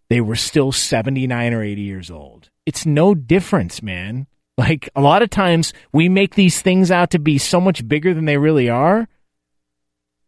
They 0.10 0.22
were 0.22 0.36
still 0.36 0.72
79 0.72 1.54
or 1.54 1.64
80 1.64 1.82
years 1.82 2.12
old. 2.12 2.49
It's 2.66 2.86
no 2.86 3.16
difference, 3.16 3.82
man. 3.82 4.28
Like 4.58 4.89
a 4.95 5.02
lot 5.02 5.22
of 5.22 5.30
times 5.30 5.74
we 5.91 6.10
make 6.10 6.36
these 6.36 6.62
things 6.62 6.91
out 6.91 7.12
to 7.12 7.20
be 7.20 7.38
so 7.38 7.60
much 7.60 7.88
bigger 7.88 8.14
than 8.14 8.26
they 8.26 8.38
really 8.38 8.70
are. 8.70 9.08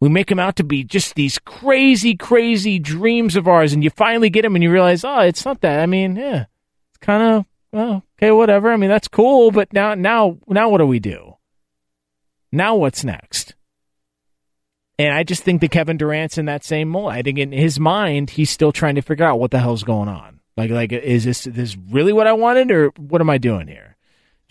We 0.00 0.08
make 0.08 0.28
them 0.28 0.38
out 0.38 0.56
to 0.56 0.64
be 0.64 0.84
just 0.84 1.14
these 1.14 1.38
crazy, 1.38 2.16
crazy 2.16 2.78
dreams 2.78 3.36
of 3.36 3.48
ours, 3.48 3.72
and 3.72 3.82
you 3.82 3.90
finally 3.90 4.28
get 4.28 4.42
them, 4.42 4.54
and 4.54 4.62
you 4.62 4.70
realize, 4.70 5.04
oh, 5.04 5.20
it's 5.20 5.44
not 5.44 5.60
that. 5.62 5.80
I 5.80 5.86
mean, 5.86 6.16
yeah, 6.16 6.46
it's 6.90 6.98
kind 7.00 7.22
of 7.22 7.46
well, 7.74 8.04
okay, 8.16 8.30
whatever. 8.30 8.72
I 8.72 8.76
mean, 8.76 8.88
that's 8.88 9.08
cool, 9.08 9.50
but 9.50 9.72
now, 9.72 9.94
now, 9.94 10.38
now, 10.46 10.68
what 10.68 10.78
do 10.78 10.86
we 10.86 11.00
do? 11.00 11.34
Now, 12.52 12.76
what's 12.76 13.02
next? 13.02 13.56
And 14.96 15.12
I 15.12 15.24
just 15.24 15.42
think 15.42 15.60
that 15.60 15.72
Kevin 15.72 15.96
Durant's 15.96 16.38
in 16.38 16.44
that 16.44 16.62
same 16.62 16.88
mold. 16.88 17.10
I 17.10 17.22
think 17.22 17.36
in 17.36 17.50
his 17.50 17.80
mind, 17.80 18.30
he's 18.30 18.50
still 18.50 18.70
trying 18.70 18.94
to 18.94 19.02
figure 19.02 19.24
out 19.24 19.40
what 19.40 19.50
the 19.50 19.58
hell's 19.58 19.82
going 19.82 20.08
on. 20.08 20.38
Like, 20.56 20.70
like, 20.70 20.92
is 20.92 21.24
this 21.24 21.44
this 21.44 21.76
really 21.90 22.12
what 22.12 22.28
I 22.28 22.32
wanted, 22.32 22.70
or 22.70 22.90
what 22.90 23.20
am 23.20 23.28
I 23.28 23.38
doing 23.38 23.66
here? 23.66 23.93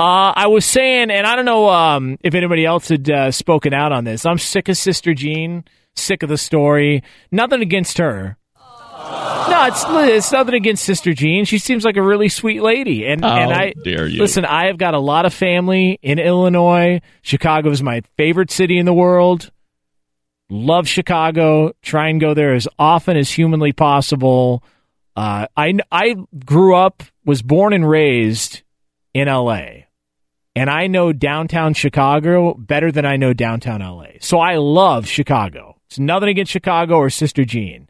uh, 0.00 0.32
I 0.34 0.46
was 0.46 0.64
saying, 0.64 1.10
and 1.10 1.26
I 1.26 1.36
don't 1.36 1.44
know 1.44 1.68
um, 1.68 2.16
if 2.22 2.34
anybody 2.34 2.64
else 2.64 2.88
had 2.88 3.10
uh, 3.10 3.30
spoken 3.32 3.74
out 3.74 3.92
on 3.92 4.04
this. 4.04 4.24
I'm 4.24 4.38
sick 4.38 4.70
of 4.70 4.78
Sister 4.78 5.12
Jean 5.12 5.62
sick 5.96 6.22
of 6.22 6.28
the 6.28 6.38
story. 6.38 7.02
Nothing 7.30 7.62
against 7.62 7.98
her. 7.98 8.36
No, 8.58 9.66
it's 9.66 9.84
it's 9.88 10.32
nothing 10.32 10.54
against 10.54 10.84
Sister 10.84 11.14
Jean. 11.14 11.44
She 11.44 11.58
seems 11.58 11.84
like 11.84 11.96
a 11.96 12.02
really 12.02 12.28
sweet 12.28 12.60
lady, 12.62 13.06
and 13.06 13.24
and 13.24 13.52
I 13.52 13.74
dare 13.84 14.06
you. 14.06 14.18
listen. 14.20 14.44
I 14.44 14.66
have 14.66 14.78
got 14.78 14.94
a 14.94 14.98
lot 14.98 15.26
of 15.26 15.32
family 15.32 15.98
in 16.02 16.18
Illinois. 16.18 17.00
Chicago 17.22 17.70
is 17.70 17.82
my 17.82 18.02
favorite 18.16 18.50
city 18.50 18.78
in 18.78 18.86
the 18.86 18.94
world. 18.94 19.50
Love 20.50 20.88
Chicago. 20.88 21.72
Try 21.82 22.08
and 22.08 22.20
go 22.20 22.34
there 22.34 22.54
as 22.54 22.66
often 22.78 23.16
as 23.16 23.30
humanly 23.30 23.72
possible. 23.72 24.64
Uh, 25.14 25.46
I 25.56 25.74
I 25.92 26.16
grew 26.44 26.74
up, 26.74 27.02
was 27.24 27.42
born 27.42 27.72
and 27.72 27.88
raised 27.88 28.62
in 29.14 29.28
L.A 29.28 29.86
and 30.56 30.70
I 30.70 30.86
know 30.86 31.12
downtown 31.12 31.74
Chicago 31.74 32.54
better 32.54 32.90
than 32.90 33.04
I 33.04 33.16
know 33.16 33.34
downtown 33.34 33.82
LA. 33.82 34.12
So 34.20 34.40
I 34.40 34.56
love 34.56 35.06
Chicago. 35.06 35.75
It's 35.88 35.98
nothing 35.98 36.28
against 36.28 36.52
Chicago 36.52 36.96
or 36.96 37.10
Sister 37.10 37.44
Jean. 37.44 37.88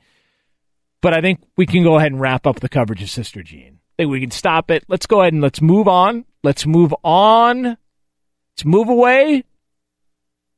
But 1.01 1.15
I 1.15 1.21
think 1.21 1.41
we 1.57 1.67
can 1.67 1.83
go 1.83 1.97
ahead 1.97 2.13
and 2.13 2.21
wrap 2.21 2.47
up 2.47 2.61
the 2.61 2.69
coverage 2.69 3.03
of 3.03 3.11
Sister 3.11 3.43
Jean. 3.43 3.79
I 3.99 4.03
think 4.03 4.11
we 4.11 4.21
can 4.21 4.31
stop 4.31 4.71
it. 4.71 4.85
Let's 4.89 5.07
go 5.07 5.21
ahead 5.21 5.33
and 5.33 5.43
let's 5.43 5.63
move 5.63 5.89
on. 5.89 6.25
Let's 6.43 6.67
move 6.67 6.95
on. 7.03 7.63
Let's 7.65 8.65
move 8.65 8.89
away. 8.89 9.45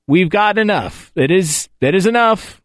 We've 0.06 0.30
got 0.30 0.58
enough. 0.58 1.12
It 1.14 1.30
is 1.30 1.68
that 1.80 1.94
is 1.94 2.06
enough. 2.06 2.62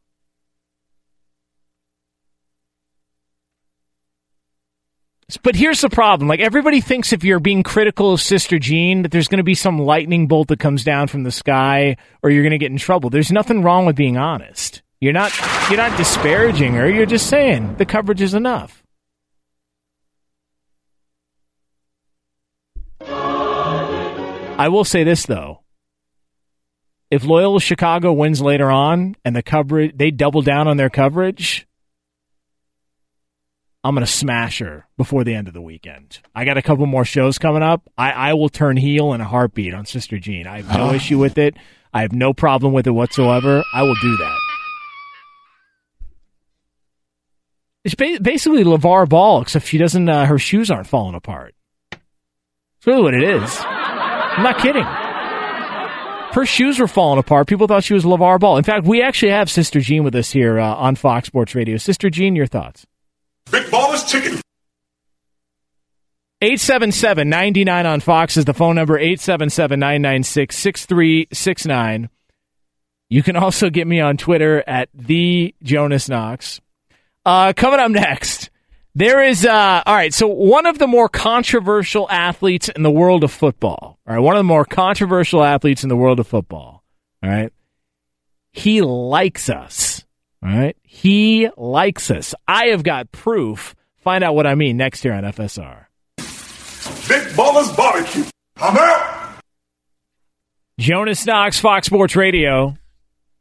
But 5.42 5.56
here's 5.56 5.82
the 5.82 5.90
problem. 5.90 6.28
Like 6.28 6.40
everybody 6.40 6.82
thinks 6.82 7.14
if 7.14 7.24
you're 7.24 7.40
being 7.40 7.64
critical 7.64 8.14
of 8.14 8.22
Sister 8.22 8.60
Jean 8.60 9.04
that 9.04 9.12
there's 9.12 9.28
going 9.28 9.38
to 9.38 9.44
be 9.44 9.56
some 9.56 9.80
lightning 9.80 10.28
bolt 10.28 10.50
that 10.50 10.60
comes 10.60 10.84
down 10.84 11.08
from 11.08 11.24
the 11.24 11.32
sky 11.32 11.98
or 12.22 12.30
you're 12.30 12.44
going 12.44 12.52
to 12.52 12.58
get 12.58 12.72
in 12.72 12.78
trouble. 12.78 13.10
There's 13.10 13.32
nothing 13.32 13.64
wrong 13.64 13.86
with 13.86 13.96
being 13.96 14.18
honest. 14.18 14.82
You're 15.00 15.14
not 15.14 15.34
you're 15.70 15.78
not 15.78 15.98
disparaging 15.98 16.74
her. 16.74 16.90
You're 16.90 17.06
just 17.06 17.28
saying 17.28 17.76
the 17.76 17.86
coverage 17.86 18.22
is 18.22 18.34
enough. 18.34 18.84
I 23.06 24.70
will 24.70 24.86
say 24.86 25.04
this 25.04 25.26
though. 25.26 25.62
If 27.12 27.26
Loyola 27.26 27.60
Chicago 27.60 28.14
wins 28.14 28.42
later 28.42 28.72
on 28.72 29.16
and 29.26 29.36
the 29.36 29.44
coverage 29.44 29.98
they 29.98 30.10
double 30.10 30.42
down 30.42 30.68
on 30.68 30.78
their 30.78 30.90
coverage, 30.90 31.68
I'm 33.84 33.96
going 33.96 34.06
to 34.06 34.12
smash 34.12 34.60
her 34.60 34.88
before 34.98 35.26
the 35.26 35.36
end 35.36 35.50
of 35.50 35.54
the 35.54 35.62
weekend. 35.62 36.20
I 36.34 36.46
got 36.46 36.58
a 36.58 36.62
couple 36.62 36.86
more 36.86 37.04
shows 37.04 37.38
coming 37.38 37.64
up. 37.64 37.82
I, 37.98 38.12
I 38.12 38.34
will 38.34 38.48
turn 38.48 38.78
heel 38.78 39.12
in 39.14 39.20
a 39.20 39.26
heartbeat 39.26 39.74
on 39.74 39.86
Sister 39.86 40.20
Jean. 40.20 40.48
I 40.48 40.62
have 40.62 40.78
no 40.78 40.94
issue 40.94 41.20
with 41.20 41.38
it. 41.38 41.56
I 41.94 42.02
have 42.02 42.14
no 42.14 42.34
problem 42.34 42.72
with 42.74 42.88
it 42.88 42.92
whatsoever. 42.92 43.62
I 43.74 43.84
will 43.84 43.96
do 44.02 44.18
that. 44.18 44.40
It's 47.84 47.96
ba- 47.96 48.20
basically 48.22 48.64
LaVar 48.64 49.10
Ball, 49.10 49.42
except 49.42 49.68
she 49.68 49.78
doesn't, 49.78 50.08
uh, 50.08 50.26
her 50.26 50.40
shoes 50.40 50.72
aren't 50.72 50.88
falling 50.88 51.16
apart. 51.16 51.54
It's 51.92 52.88
really 52.88 53.02
what 53.02 53.14
it 53.14 53.24
is. 53.24 53.58
I'm 53.66 54.44
not 54.44 54.60
kidding. 54.60 54.86
Her 56.34 56.46
shoes 56.46 56.80
were 56.80 56.88
falling 56.88 57.20
apart. 57.20 57.48
People 57.48 57.68
thought 57.68 57.84
she 57.84 57.94
was 57.94 58.06
LaVar 58.06 58.40
Ball. 58.40 58.58
In 58.58 58.64
fact, 58.64 58.86
we 58.86 59.02
actually 59.04 59.34
have 59.34 59.52
Sister 59.52 59.82
Jean 59.82 60.04
with 60.04 60.16
us 60.16 60.32
here 60.32 60.58
uh, 60.60 60.74
on 60.76 60.96
Fox 60.96 61.28
Sports 61.28 61.54
Radio. 61.54 61.76
Sister 61.78 62.10
Jean, 62.10 62.36
your 62.36 62.48
thoughts? 62.48 62.88
Big 63.52 63.70
Baller's 63.72 64.04
Chicken. 64.04 64.40
877 66.42 67.30
99 67.30 67.86
on 67.86 68.00
Fox 68.02 68.36
is 68.36 68.46
the 68.46 68.54
phone 68.54 68.76
number 68.76 68.98
877 68.98 69.80
996 69.80 70.58
6369. 70.58 72.10
You 73.10 73.24
can 73.24 73.36
also 73.38 73.70
get 73.70 73.88
me 73.88 74.02
on 74.02 74.18
Twitter 74.18 74.64
at 74.68 74.90
the 74.94 75.56
Jonas 75.64 76.10
Knox. 76.10 76.60
Uh, 77.26 77.54
coming 77.56 77.80
up 77.80 77.92
next, 77.92 78.50
There 78.96 79.24
is, 79.24 79.46
uh, 79.46 79.84
all 79.86 79.96
right, 79.96 80.14
so 80.14 80.28
one 80.28 80.66
of 80.66 80.78
the 80.78 80.88
more 80.88 81.08
controversial 81.08 82.10
athletes 82.12 82.68
in 82.70 82.84
the 82.84 82.92
world 82.92 83.24
of 83.24 83.32
football, 83.32 83.98
all 84.06 84.14
right, 84.14 84.20
one 84.20 84.36
of 84.36 84.40
the 84.40 84.44
more 84.44 84.66
controversial 84.66 85.44
athletes 85.44 85.84
in 85.84 85.90
the 85.90 85.96
world 85.96 86.20
of 86.20 86.28
football, 86.28 86.84
all 87.24 87.30
right, 87.30 87.52
he 88.52 88.82
likes 88.82 89.50
us, 89.50 90.04
all 90.44 90.50
right, 90.50 90.76
he 90.94 91.50
likes 91.58 92.12
us. 92.12 92.36
I 92.48 92.68
have 92.68 92.84
got 92.84 93.12
proof. 93.12 93.74
Find 93.98 94.24
out 94.24 94.36
what 94.36 94.46
I 94.46 94.54
mean 94.54 94.78
next 94.78 95.04
year 95.04 95.16
on 95.16 95.24
FSR. 95.24 95.88
Big 96.18 97.24
Ballers 97.36 97.76
Barbecue. 97.76 98.24
I'm 98.58 98.78
out. 98.78 99.40
Jonas 100.78 101.26
Knox, 101.26 101.60
Fox 101.60 101.88
Sports 101.88 102.16
Radio, 102.16 102.78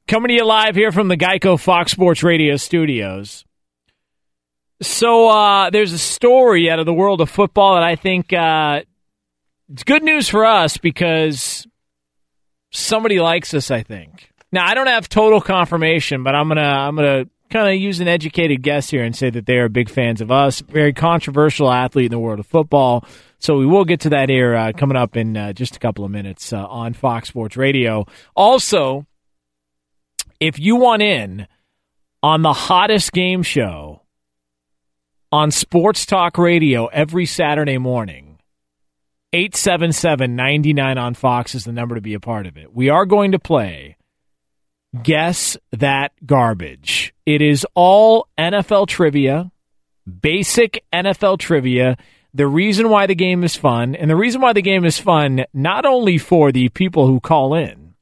coming 0.09 0.29
to 0.29 0.35
you 0.35 0.47
live 0.47 0.75
here 0.75 0.93
from 0.93 1.09
the 1.09 1.17
Geico 1.17 1.61
Fox 1.61 1.93
Sports 1.93 2.23
Radio 2.23 2.57
studios. 2.57 3.45
So 4.81 5.29
uh, 5.29 5.69
there's 5.69 5.93
a 5.93 5.99
story 5.99 6.71
out 6.71 6.79
of 6.79 6.87
the 6.87 6.95
world 6.95 7.21
of 7.21 7.29
football 7.29 7.75
that 7.75 7.83
I 7.85 7.97
think 7.97 8.33
uh, 8.33 8.81
it's 9.71 9.85
good 9.85 10.03
news 10.03 10.27
for 10.27 10.47
us 10.47 10.79
because 10.79 11.67
somebody 12.71 13.21
likes 13.21 13.53
us. 13.53 13.71
I 13.71 13.83
think. 13.83 14.31
Now 14.51 14.67
I 14.67 14.73
don't 14.73 14.87
have 14.87 15.07
total 15.07 15.43
confirmation, 15.43 16.25
but 16.25 16.35
I'm 16.35 16.49
gonna 16.49 16.63
I'm 16.63 16.97
gonna 16.97 17.27
kind 17.53 17.69
of 17.69 17.81
use 17.81 18.01
an 18.01 18.09
educated 18.09 18.63
guess 18.63 18.91
here 18.91 19.05
and 19.05 19.15
say 19.15 19.31
that 19.31 19.47
they 19.47 19.59
are 19.59 19.69
big 19.69 19.91
fans 19.91 20.21
of 20.21 20.31
us. 20.31 20.61
Very 20.61 20.93
controversial 20.93 21.71
athlete 21.71 22.07
in 22.07 22.11
the 22.11 22.19
world 22.19 22.41
of 22.41 22.47
football. 22.47 23.05
So 23.39 23.59
we 23.59 23.67
will 23.67 23.85
get 23.85 24.01
to 24.01 24.11
that 24.11 24.29
here 24.29 24.55
uh, 24.55 24.73
coming 24.73 24.97
up 24.97 25.17
in 25.17 25.37
uh, 25.37 25.53
just 25.53 25.77
a 25.77 25.79
couple 25.79 26.05
of 26.05 26.11
minutes 26.11 26.53
uh, 26.53 26.65
on 26.67 26.95
Fox 26.95 27.29
Sports 27.29 27.57
Radio. 27.57 28.07
Also, 28.35 29.07
if 30.41 30.59
you 30.59 30.77
want 30.77 31.03
in 31.03 31.47
on 32.23 32.43
the 32.43 32.53
hottest 32.53 33.13
game 33.13 33.43
show 33.43 34.03
on 35.33 35.51
Sports 35.51 36.07
Talk 36.07 36.39
Radio 36.39 36.87
every 36.87 37.27
Saturday 37.27 37.79
morning. 37.79 38.39
877 39.33 40.37
99 40.37 40.99
on 40.99 41.15
Fox 41.15 41.55
is 41.55 41.65
the 41.65 41.73
number 41.73 41.95
to 41.95 42.03
be 42.03 42.13
a 42.13 42.21
part 42.21 42.47
of 42.47 42.59
it. 42.59 42.75
We 42.75 42.91
are 42.91 43.07
going 43.07 43.33
to 43.33 43.39
play 43.39 43.97
Guess 45.01 45.57
That 45.73 46.13
Garbage. 46.27 47.15
It 47.25 47.41
is 47.41 47.67
all 47.75 48.29
NFL 48.39 48.89
trivia, 48.89 49.51
basic 50.21 50.85
NFL 50.93 51.39
trivia. 51.39 51.97
The 52.35 52.47
reason 52.47 52.91
why 52.91 53.07
the 53.07 53.15
game 53.15 53.43
is 53.45 53.57
fun, 53.57 53.95
and 53.95 54.11
the 54.11 54.17
reason 54.17 54.41
why 54.41 54.53
the 54.53 54.63
game 54.63 54.85
is 54.85 54.99
fun, 54.99 55.45
not 55.55 55.87
only 55.87 56.19
for 56.19 56.53
the 56.53 56.69
people 56.71 57.07
who 57.07 57.21
call 57.21 57.55
in, 57.55 57.95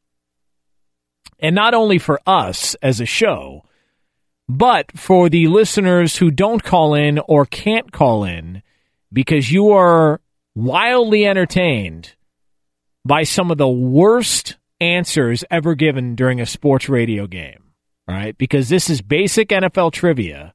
and 1.38 1.55
not 1.55 1.74
only 1.74 1.99
for 1.99 2.20
us 2.26 2.74
as 2.82 3.01
a 3.01 3.07
show, 3.07 3.64
but 4.49 4.91
for 4.99 5.28
the 5.28 5.47
listeners 5.47 6.16
who 6.16 6.30
don't 6.30 6.62
call 6.64 6.95
in 6.95 7.20
or 7.20 7.47
can't 7.47 7.93
call 7.93 8.24
in 8.24 8.62
because 9.12 9.51
you 9.51 9.70
are 9.70 10.20
wildly 10.55 11.24
entertained 11.24 12.14
by 13.05 13.22
some 13.22 13.51
of 13.51 13.59
the 13.59 13.68
worst 13.68 14.57
answers 14.81 15.45
ever 15.51 15.74
given 15.74 16.14
during 16.14 16.41
a 16.41 16.47
sports 16.47 16.89
radio 16.89 17.26
game. 17.26 17.72
right? 18.09 18.37
because 18.37 18.68
this 18.68 18.91
is 18.91 19.03
basic 19.03 19.51
NFL 19.51 19.93
trivia 19.93 20.55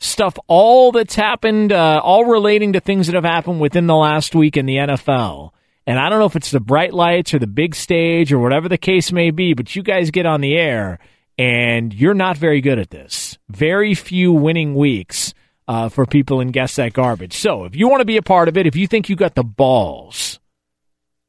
stuff, 0.00 0.36
all 0.46 0.92
that's 0.92 1.14
happened, 1.14 1.72
uh, 1.72 2.00
all 2.02 2.24
relating 2.24 2.72
to 2.74 2.80
things 2.80 3.06
that 3.06 3.14
have 3.14 3.24
happened 3.24 3.60
within 3.60 3.86
the 3.86 3.96
last 3.96 4.34
week 4.34 4.56
in 4.56 4.66
the 4.66 4.76
NFL. 4.76 5.50
And 5.86 5.98
I 5.98 6.08
don't 6.08 6.18
know 6.18 6.26
if 6.26 6.36
it's 6.36 6.50
the 6.50 6.60
bright 6.60 6.94
lights 6.94 7.34
or 7.34 7.38
the 7.38 7.46
big 7.46 7.74
stage 7.74 8.32
or 8.32 8.38
whatever 8.38 8.68
the 8.68 8.78
case 8.78 9.12
may 9.12 9.30
be, 9.30 9.54
but 9.54 9.74
you 9.76 9.82
guys 9.82 10.10
get 10.10 10.26
on 10.26 10.40
the 10.40 10.56
air 10.56 10.98
and 11.38 11.92
you're 11.92 12.14
not 12.14 12.38
very 12.38 12.60
good 12.60 12.78
at 12.78 12.90
this. 12.90 13.38
Very 13.48 13.94
few 13.94 14.32
winning 14.32 14.74
weeks 14.74 15.34
uh, 15.68 15.88
for 15.88 16.06
people 16.06 16.40
in 16.40 16.48
Guess 16.48 16.76
That 16.76 16.92
Garbage. 16.92 17.36
So 17.36 17.64
if 17.64 17.76
you 17.76 17.88
want 17.88 18.00
to 18.00 18.06
be 18.06 18.16
a 18.16 18.22
part 18.22 18.48
of 18.48 18.56
it, 18.56 18.66
if 18.66 18.76
you 18.76 18.86
think 18.86 19.08
you 19.08 19.16
got 19.16 19.34
the 19.34 19.44
balls, 19.44 20.38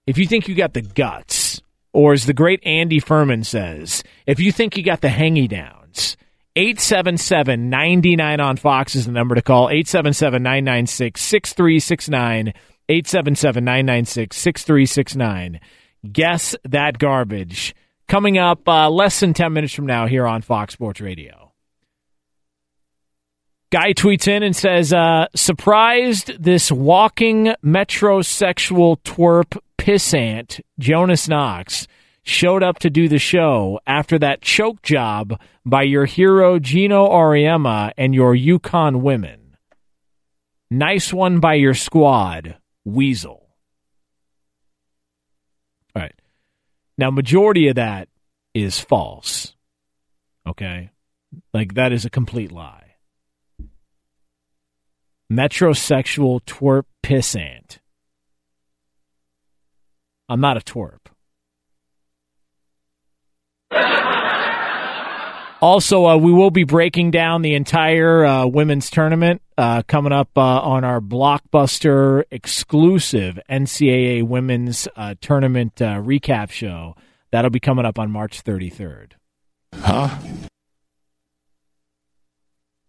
if 0.05 0.17
you 0.17 0.27
think 0.27 0.47
you 0.47 0.55
got 0.55 0.73
the 0.73 0.81
guts, 0.81 1.61
or 1.95 2.11
as 2.11 2.25
the 2.25 2.33
great 2.33 2.59
Andy 2.65 2.99
Furman 2.99 3.45
says, 3.45 4.03
if 4.27 4.37
you 4.37 4.51
think 4.51 4.75
you 4.75 4.83
got 4.83 4.99
the 4.99 5.07
hangy 5.07 5.47
downs, 5.47 6.17
877 6.57 7.69
99 7.69 8.39
on 8.41 8.57
Fox 8.57 8.95
is 8.95 9.05
the 9.05 9.13
number 9.13 9.33
to 9.33 9.41
call. 9.41 9.69
877 9.69 10.43
996 10.43 11.21
6369. 11.21 12.53
877 12.89 13.63
996 13.63 14.37
6369. 14.37 15.59
Guess 16.11 16.55
that 16.65 16.99
garbage 16.99 17.73
coming 18.07 18.37
up 18.37 18.67
uh, 18.67 18.89
less 18.89 19.21
than 19.21 19.33
10 19.33 19.53
minutes 19.53 19.73
from 19.73 19.85
now 19.85 20.05
here 20.05 20.27
on 20.27 20.41
Fox 20.41 20.73
Sports 20.73 20.99
Radio. 20.99 21.53
Guy 23.71 23.93
tweets 23.93 24.27
in 24.27 24.43
and 24.43 24.55
says, 24.55 24.93
uh, 24.93 25.27
surprised 25.33 26.43
this 26.43 26.71
walking 26.71 27.55
metrosexual 27.63 28.97
twerp 29.03 29.57
pissant, 29.85 30.61
Jonas 30.79 31.27
Knox, 31.27 31.87
showed 32.23 32.63
up 32.63 32.79
to 32.79 32.89
do 32.89 33.07
the 33.07 33.19
show 33.19 33.79
after 33.85 34.17
that 34.17 34.41
choke 34.41 34.81
job 34.81 35.39
by 35.63 35.83
your 35.83 36.05
hero 36.05 36.57
Geno 36.57 37.07
Auriemma 37.07 37.91
and 37.95 38.15
your 38.15 38.35
UConn 38.35 39.01
women. 39.01 39.57
Nice 40.71 41.13
one 41.13 41.39
by 41.39 41.53
your 41.53 41.75
squad, 41.75 42.57
Weasel. 42.83 43.47
All 45.95 46.01
right. 46.01 46.19
Now, 46.97 47.11
majority 47.11 47.67
of 47.67 47.75
that 47.75 48.09
is 48.55 48.79
false. 48.79 49.55
Okay? 50.47 50.89
Like, 51.53 51.75
that 51.75 51.93
is 51.93 52.05
a 52.05 52.09
complete 52.09 52.51
lie. 52.51 52.95
Metrosexual 55.31 56.41
twerp 56.41 56.85
pissant. 57.03 57.77
I'm 60.27 60.41
not 60.41 60.57
a 60.57 60.61
twerp. 60.61 60.99
Also, 65.61 66.05
uh, 66.05 66.17
we 66.17 66.31
will 66.31 66.51
be 66.51 66.63
breaking 66.63 67.11
down 67.11 67.41
the 67.41 67.55
entire 67.55 68.25
uh, 68.25 68.45
women's 68.45 68.89
tournament 68.89 69.41
uh, 69.57 69.81
coming 69.87 70.11
up 70.11 70.29
uh, 70.37 70.41
on 70.41 70.83
our 70.83 70.99
blockbuster 70.99 72.23
exclusive 72.29 73.39
NCAA 73.49 74.21
women's 74.21 74.87
uh, 74.95 75.15
tournament 75.21 75.81
uh, 75.81 75.95
recap 75.95 76.51
show. 76.51 76.95
That'll 77.31 77.49
be 77.49 77.59
coming 77.59 77.85
up 77.85 77.97
on 77.97 78.11
March 78.11 78.43
33rd. 78.43 79.13
Huh? 79.73 80.15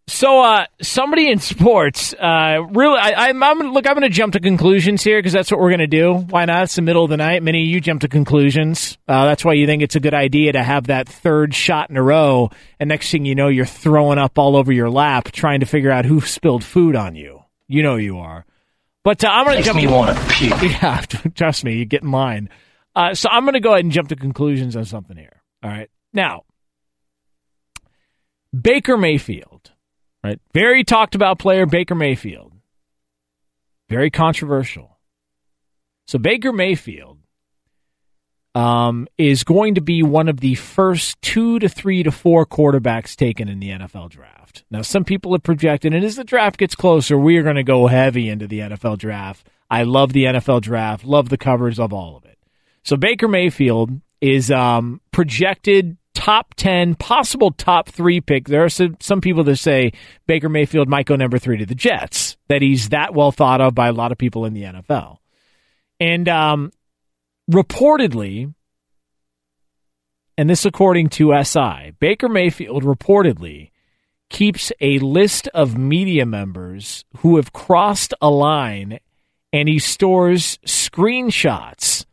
So, 0.08 0.40
uh, 0.40 0.66
somebody 0.80 1.28
in 1.28 1.40
sports, 1.40 2.14
uh, 2.14 2.64
really, 2.70 2.96
I, 2.96 3.28
am 3.30 3.40
look, 3.72 3.88
I'm 3.88 3.94
going 3.94 4.02
to 4.02 4.08
jump 4.08 4.34
to 4.34 4.40
conclusions 4.40 5.02
here 5.02 5.18
because 5.18 5.32
that's 5.32 5.50
what 5.50 5.58
we're 5.58 5.70
going 5.70 5.80
to 5.80 5.88
do. 5.88 6.14
Why 6.14 6.44
not? 6.44 6.64
It's 6.64 6.76
the 6.76 6.82
middle 6.82 7.02
of 7.02 7.10
the 7.10 7.16
night. 7.16 7.42
Many 7.42 7.62
of 7.62 7.68
you 7.68 7.80
jump 7.80 8.02
to 8.02 8.08
conclusions. 8.08 8.98
Uh, 9.08 9.24
that's 9.24 9.44
why 9.44 9.54
you 9.54 9.66
think 9.66 9.82
it's 9.82 9.96
a 9.96 10.00
good 10.00 10.14
idea 10.14 10.52
to 10.52 10.62
have 10.62 10.86
that 10.86 11.08
third 11.08 11.54
shot 11.54 11.90
in 11.90 11.96
a 11.96 12.02
row, 12.02 12.50
and 12.78 12.88
next 12.88 13.10
thing 13.10 13.24
you 13.24 13.34
know, 13.34 13.48
you're 13.48 13.66
throwing 13.66 14.18
up 14.18 14.38
all 14.38 14.54
over 14.56 14.72
your 14.72 14.90
lap 14.90 15.32
trying 15.32 15.58
to 15.60 15.66
figure 15.66 15.90
out 15.90 16.04
who 16.04 16.20
spilled 16.20 16.62
food 16.62 16.94
on 16.94 17.16
you. 17.16 17.42
You 17.66 17.82
know 17.82 17.96
you 17.96 18.18
are. 18.18 18.46
But 19.02 19.24
uh, 19.24 19.28
I'm 19.28 19.44
going 19.44 19.58
to 19.58 19.64
jump. 19.64 19.76
me 19.76 19.88
want 19.88 20.16
to 20.16 20.24
puke. 20.34 20.62
Yeah, 20.62 21.00
trust 21.34 21.64
me, 21.64 21.78
you 21.78 21.84
get 21.84 22.04
in 22.04 22.12
line. 22.12 22.48
Uh, 22.94 23.14
so 23.14 23.28
I'm 23.28 23.42
going 23.42 23.54
to 23.54 23.60
go 23.60 23.72
ahead 23.72 23.84
and 23.84 23.92
jump 23.92 24.10
to 24.10 24.16
conclusions 24.16 24.76
on 24.76 24.84
something 24.84 25.16
here. 25.16 25.42
All 25.64 25.70
right, 25.70 25.90
now 26.12 26.44
Baker 28.58 28.96
Mayfield 28.96 29.72
Right? 30.26 30.40
Very 30.52 30.82
talked 30.82 31.14
about 31.14 31.38
player 31.38 31.66
Baker 31.66 31.94
Mayfield. 31.94 32.52
Very 33.88 34.10
controversial. 34.10 34.98
So 36.08 36.18
Baker 36.18 36.52
Mayfield 36.52 37.18
um, 38.56 39.06
is 39.18 39.44
going 39.44 39.76
to 39.76 39.80
be 39.80 40.02
one 40.02 40.28
of 40.28 40.40
the 40.40 40.56
first 40.56 41.22
two 41.22 41.60
to 41.60 41.68
three 41.68 42.02
to 42.02 42.10
four 42.10 42.44
quarterbacks 42.44 43.14
taken 43.14 43.48
in 43.48 43.60
the 43.60 43.70
NFL 43.70 44.10
draft. 44.10 44.64
Now, 44.68 44.82
some 44.82 45.04
people 45.04 45.32
have 45.32 45.44
projected, 45.44 45.94
and 45.94 46.04
as 46.04 46.16
the 46.16 46.24
draft 46.24 46.58
gets 46.58 46.74
closer, 46.74 47.16
we 47.16 47.36
are 47.36 47.44
going 47.44 47.54
to 47.56 47.62
go 47.62 47.86
heavy 47.86 48.28
into 48.28 48.48
the 48.48 48.60
NFL 48.60 48.98
draft. 48.98 49.48
I 49.70 49.84
love 49.84 50.12
the 50.12 50.24
NFL 50.24 50.62
draft, 50.62 51.04
love 51.04 51.28
the 51.28 51.38
covers 51.38 51.78
of 51.78 51.92
all 51.92 52.16
of 52.16 52.24
it. 52.24 52.38
So 52.82 52.96
Baker 52.96 53.28
Mayfield 53.28 54.00
is 54.20 54.50
um, 54.50 55.00
projected 55.12 55.98
top 56.16 56.54
10, 56.54 56.94
possible 56.94 57.50
top 57.50 57.90
three 57.90 58.22
pick. 58.22 58.48
There 58.48 58.64
are 58.64 58.70
some, 58.70 58.96
some 59.00 59.20
people 59.20 59.44
that 59.44 59.56
say 59.56 59.92
Baker 60.26 60.48
Mayfield 60.48 60.88
might 60.88 61.04
go 61.04 61.14
number 61.14 61.38
three 61.38 61.58
to 61.58 61.66
the 61.66 61.74
Jets, 61.74 62.38
that 62.48 62.62
he's 62.62 62.88
that 62.88 63.14
well 63.14 63.32
thought 63.32 63.60
of 63.60 63.74
by 63.74 63.88
a 63.88 63.92
lot 63.92 64.12
of 64.12 64.18
people 64.18 64.46
in 64.46 64.54
the 64.54 64.62
NFL. 64.62 65.18
And 66.00 66.26
um, 66.26 66.72
reportedly, 67.52 68.54
and 70.38 70.48
this 70.48 70.64
according 70.64 71.10
to 71.10 71.38
SI, 71.44 71.92
Baker 72.00 72.30
Mayfield 72.30 72.82
reportedly 72.82 73.70
keeps 74.30 74.72
a 74.80 74.98
list 75.00 75.48
of 75.48 75.76
media 75.76 76.24
members 76.24 77.04
who 77.18 77.36
have 77.36 77.52
crossed 77.52 78.14
a 78.22 78.30
line 78.30 79.00
and 79.52 79.68
he 79.68 79.78
stores 79.78 80.58
screenshots 80.66 82.06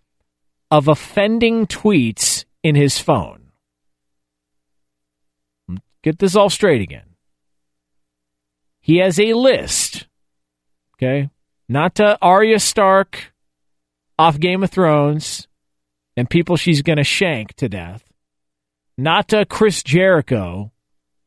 of 0.70 0.90
offending 0.90 1.68
tweets 1.68 2.44
in 2.64 2.76
his 2.76 3.00
phone. 3.00 3.43
Get 6.04 6.20
this 6.20 6.36
all 6.36 6.50
straight 6.50 6.82
again. 6.82 7.16
he 8.82 8.98
has 8.98 9.20
a 9.20 9.34
list. 9.34 10.08
Okay, 10.98 11.30
not 11.70 11.96
to 11.96 12.18
Arya 12.22 12.60
Stark 12.60 13.34
off 14.20 14.40
Game 14.40 14.64
of 14.64 14.70
Thrones 14.70 15.48
and 16.16 16.30
people 16.30 16.56
she's 16.58 16.82
going 16.82 16.98
to 16.98 17.04
shank 17.04 17.54
to 17.56 17.68
death. 17.70 18.04
Not 18.98 19.30
to 19.30 19.46
Chris 19.46 19.82
Jericho, 19.82 20.72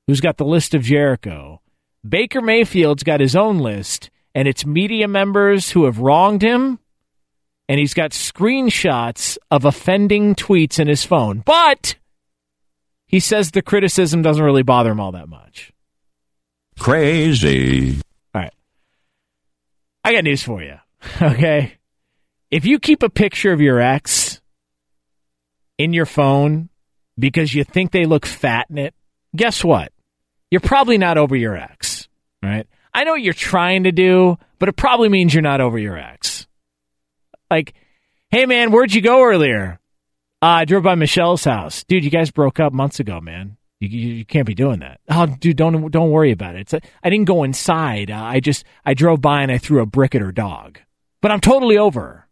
who's 0.07 0.20
got 0.20 0.37
the 0.37 0.45
list 0.45 0.74
of 0.74 0.83
Jericho. 0.83 1.61
Baker 2.09 2.41
Mayfield's 2.41 3.03
got 3.03 3.18
his 3.18 3.35
own 3.35 3.59
list, 3.59 4.11
and 4.35 4.47
it's 4.47 4.64
media 4.64 5.09
members 5.09 5.70
who 5.70 5.87
have 5.87 5.99
wronged 5.99 6.43
him, 6.43 6.79
and 7.68 7.81
he's 7.81 7.95
got 7.95 8.12
screenshots 8.12 9.37
of 9.51 9.64
offending 9.64 10.37
tweets 10.37 10.79
in 10.79 10.87
his 10.87 11.05
phone. 11.05 11.43
But 11.45 11.97
he 13.07 13.20
says 13.20 13.50
the 13.50 13.62
criticism 13.62 14.22
doesn't 14.22 14.44
really 14.44 14.62
bother 14.62 14.90
him 14.90 15.00
all 15.00 15.12
that 15.12 15.28
much. 15.28 15.72
Crazy. 16.78 18.00
All 18.34 18.42
right. 18.42 18.52
I 20.04 20.12
got 20.12 20.24
news 20.24 20.42
for 20.42 20.62
you. 20.62 20.76
Okay. 21.22 21.74
If 22.50 22.64
you 22.64 22.78
keep 22.78 23.02
a 23.02 23.11
picture 23.11 23.52
of 23.52 23.61
your 23.61 23.80
ex 23.80 24.40
in 25.78 25.92
your 25.92 26.07
phone 26.07 26.68
because 27.18 27.54
you 27.54 27.64
think 27.64 27.90
they 27.90 28.07
look 28.07 28.26
fat 28.26 28.66
in 28.70 28.78
it, 28.78 28.94
guess 29.34 29.64
what? 29.64 29.92
You're 30.50 30.61
probably 30.61 30.96
not 30.98 31.18
over 31.18 31.34
your 31.34 31.57
ex, 31.57 32.09
right? 32.42 32.66
I 32.94 33.04
know 33.04 33.12
what 33.12 33.22
you're 33.22 33.34
trying 33.34 33.84
to 33.84 33.92
do, 33.92 34.38
but 34.59 34.68
it 34.68 34.76
probably 34.76 35.09
means 35.09 35.34
you're 35.34 35.42
not 35.42 35.61
over 35.61 35.78
your 35.78 35.98
ex. 35.98 36.46
Like, 37.50 37.74
hey 38.30 38.46
man, 38.46 38.70
where'd 38.70 38.94
you 38.94 39.02
go 39.02 39.22
earlier? 39.22 39.80
Uh, 40.43 40.47
I 40.47 40.64
drove 40.66 40.82
by 40.82 40.95
Michelle's 40.95 41.45
house. 41.45 41.84
Dude, 41.84 42.05
you 42.05 42.11
guys 42.11 42.30
broke 42.30 42.61
up 42.61 42.72
months 42.72 43.01
ago, 43.01 43.20
man. 43.20 43.57
You, 43.80 43.89
you, 43.89 44.14
you 44.16 44.24
can't 44.24 44.47
be 44.47 44.55
doing 44.55 44.80
that. 44.80 45.01
Oh, 45.09 45.26
dude, 45.26 45.57
don't 45.57 45.91
don't 45.91 46.11
worry 46.11 46.30
about 46.30 46.57
it. 46.57 46.72
I 47.03 47.11
didn't 47.11 47.26
go 47.26 47.43
inside. 47.43 48.11
Uh, 48.11 48.22
I 48.22 48.41
just 48.41 48.64
I 48.84 48.95
drove 48.95 49.20
by 49.20 49.43
and 49.43 49.51
I 49.53 49.59
threw 49.59 49.80
a 49.80 49.87
brick 49.87 50.14
at 50.14 50.20
her 50.20 50.32
dog. 50.32 50.78
But 51.22 51.30
I'm 51.30 51.41
totally 51.41 51.78
over. 51.78 52.26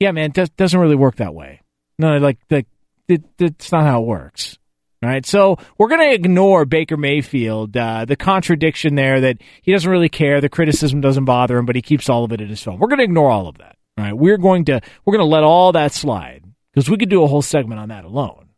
Yeah, 0.00 0.12
man, 0.12 0.30
does, 0.30 0.50
doesn't 0.50 0.78
really 0.78 0.96
work 0.96 1.16
that 1.16 1.34
way. 1.34 1.60
No, 1.98 2.18
like 2.18 2.38
like 2.50 2.66
it, 3.08 3.22
it's 3.38 3.70
not 3.70 3.84
how 3.84 4.02
it 4.02 4.06
works. 4.06 4.58
All 5.02 5.10
right, 5.10 5.26
so 5.26 5.58
we're 5.76 5.88
going 5.88 6.00
to 6.00 6.14
ignore 6.14 6.64
Baker 6.64 6.96
Mayfield, 6.96 7.76
uh, 7.76 8.06
the 8.06 8.16
contradiction 8.16 8.94
there 8.94 9.20
that 9.20 9.36
he 9.60 9.70
doesn't 9.70 9.90
really 9.90 10.08
care, 10.08 10.40
the 10.40 10.48
criticism 10.48 11.02
doesn't 11.02 11.26
bother 11.26 11.58
him, 11.58 11.66
but 11.66 11.76
he 11.76 11.82
keeps 11.82 12.08
all 12.08 12.24
of 12.24 12.32
it 12.32 12.40
in 12.40 12.48
his 12.48 12.62
phone. 12.62 12.78
We're 12.78 12.88
going 12.88 13.00
to 13.00 13.04
ignore 13.04 13.30
all 13.30 13.46
of 13.46 13.58
that. 13.58 13.76
All 13.98 14.04
right, 14.04 14.16
we're 14.16 14.38
going 14.38 14.64
to 14.66 14.80
we're 15.04 15.12
going 15.12 15.26
to 15.26 15.30
let 15.30 15.44
all 15.44 15.72
that 15.72 15.92
slide 15.92 16.43
because 16.74 16.90
we 16.90 16.96
could 16.96 17.08
do 17.08 17.22
a 17.22 17.28
whole 17.28 17.42
segment 17.42 17.80
on 17.80 17.88
that 17.88 18.04
alone. 18.04 18.48